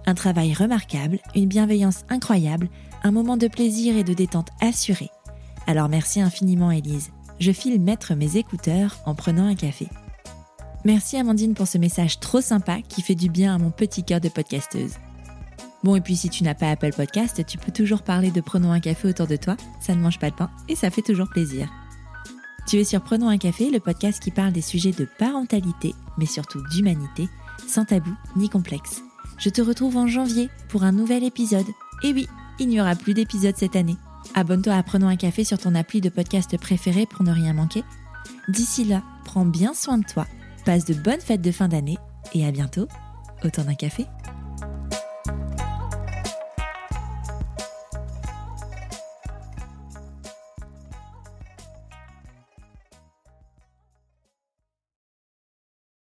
Un 0.07 0.15
travail 0.15 0.53
remarquable, 0.53 1.19
une 1.35 1.47
bienveillance 1.47 2.03
incroyable, 2.09 2.67
un 3.03 3.11
moment 3.11 3.37
de 3.37 3.47
plaisir 3.47 3.95
et 3.95 4.03
de 4.03 4.13
détente 4.15 4.49
assuré. 4.59 5.11
Alors 5.67 5.87
merci 5.87 6.19
infiniment 6.19 6.71
Élise. 6.71 7.11
Je 7.43 7.51
file 7.51 7.81
mettre 7.81 8.15
mes 8.15 8.37
écouteurs 8.37 8.95
en 9.05 9.15
prenant 9.15 9.45
un 9.45 9.55
café. 9.55 9.89
Merci 10.85 11.17
Amandine 11.17 11.55
pour 11.55 11.67
ce 11.67 11.77
message 11.77 12.21
trop 12.21 12.39
sympa 12.39 12.77
qui 12.87 13.01
fait 13.01 13.15
du 13.15 13.29
bien 13.29 13.53
à 13.53 13.57
mon 13.57 13.69
petit 13.69 14.05
cœur 14.05 14.21
de 14.21 14.29
podcasteuse. 14.29 14.93
Bon, 15.83 15.97
et 15.97 15.99
puis 15.99 16.15
si 16.15 16.29
tu 16.29 16.45
n'as 16.45 16.53
pas 16.53 16.69
Apple 16.69 16.93
Podcast, 16.95 17.45
tu 17.45 17.57
peux 17.57 17.73
toujours 17.73 18.03
parler 18.03 18.31
de 18.31 18.39
Prenons 18.39 18.71
un 18.71 18.79
café 18.79 19.09
autour 19.09 19.27
de 19.27 19.35
toi, 19.35 19.57
ça 19.81 19.93
ne 19.93 19.99
mange 19.99 20.19
pas 20.19 20.29
de 20.29 20.35
pain 20.35 20.49
et 20.69 20.77
ça 20.77 20.89
fait 20.89 21.01
toujours 21.01 21.27
plaisir. 21.27 21.67
Tu 22.65 22.77
es 22.77 22.85
sur 22.85 23.01
Prenons 23.01 23.27
un 23.27 23.37
café, 23.37 23.69
le 23.69 23.81
podcast 23.81 24.23
qui 24.23 24.31
parle 24.31 24.53
des 24.53 24.61
sujets 24.61 24.93
de 24.93 25.05
parentalité, 25.19 25.93
mais 26.17 26.25
surtout 26.25 26.63
d'humanité, 26.69 27.27
sans 27.67 27.83
tabou 27.83 28.15
ni 28.37 28.47
complexe. 28.47 29.01
Je 29.37 29.49
te 29.49 29.61
retrouve 29.61 29.97
en 29.97 30.07
janvier 30.07 30.49
pour 30.69 30.83
un 30.83 30.93
nouvel 30.93 31.25
épisode. 31.25 31.67
Et 32.03 32.13
oui, 32.13 32.25
il 32.61 32.69
n'y 32.69 32.79
aura 32.79 32.95
plus 32.95 33.13
d'épisodes 33.13 33.57
cette 33.57 33.75
année. 33.75 33.97
Abonne-toi 34.35 34.73
à 34.73 34.83
Prenons 34.83 35.07
un 35.07 35.15
café 35.15 35.43
sur 35.43 35.57
ton 35.57 35.75
appli 35.75 36.01
de 36.01 36.09
podcast 36.09 36.57
préféré 36.57 37.05
pour 37.05 37.23
ne 37.23 37.31
rien 37.31 37.53
manquer. 37.53 37.83
D'ici 38.47 38.83
là, 38.83 39.03
prends 39.25 39.45
bien 39.45 39.73
soin 39.73 39.99
de 39.99 40.05
toi, 40.05 40.25
passe 40.65 40.85
de 40.85 40.93
bonnes 40.93 41.21
fêtes 41.21 41.41
de 41.41 41.51
fin 41.51 41.67
d'année 41.67 41.97
et 42.33 42.45
à 42.45 42.51
bientôt 42.51 42.87
autour 43.43 43.63
d'un 43.63 43.75
café. 43.75 44.05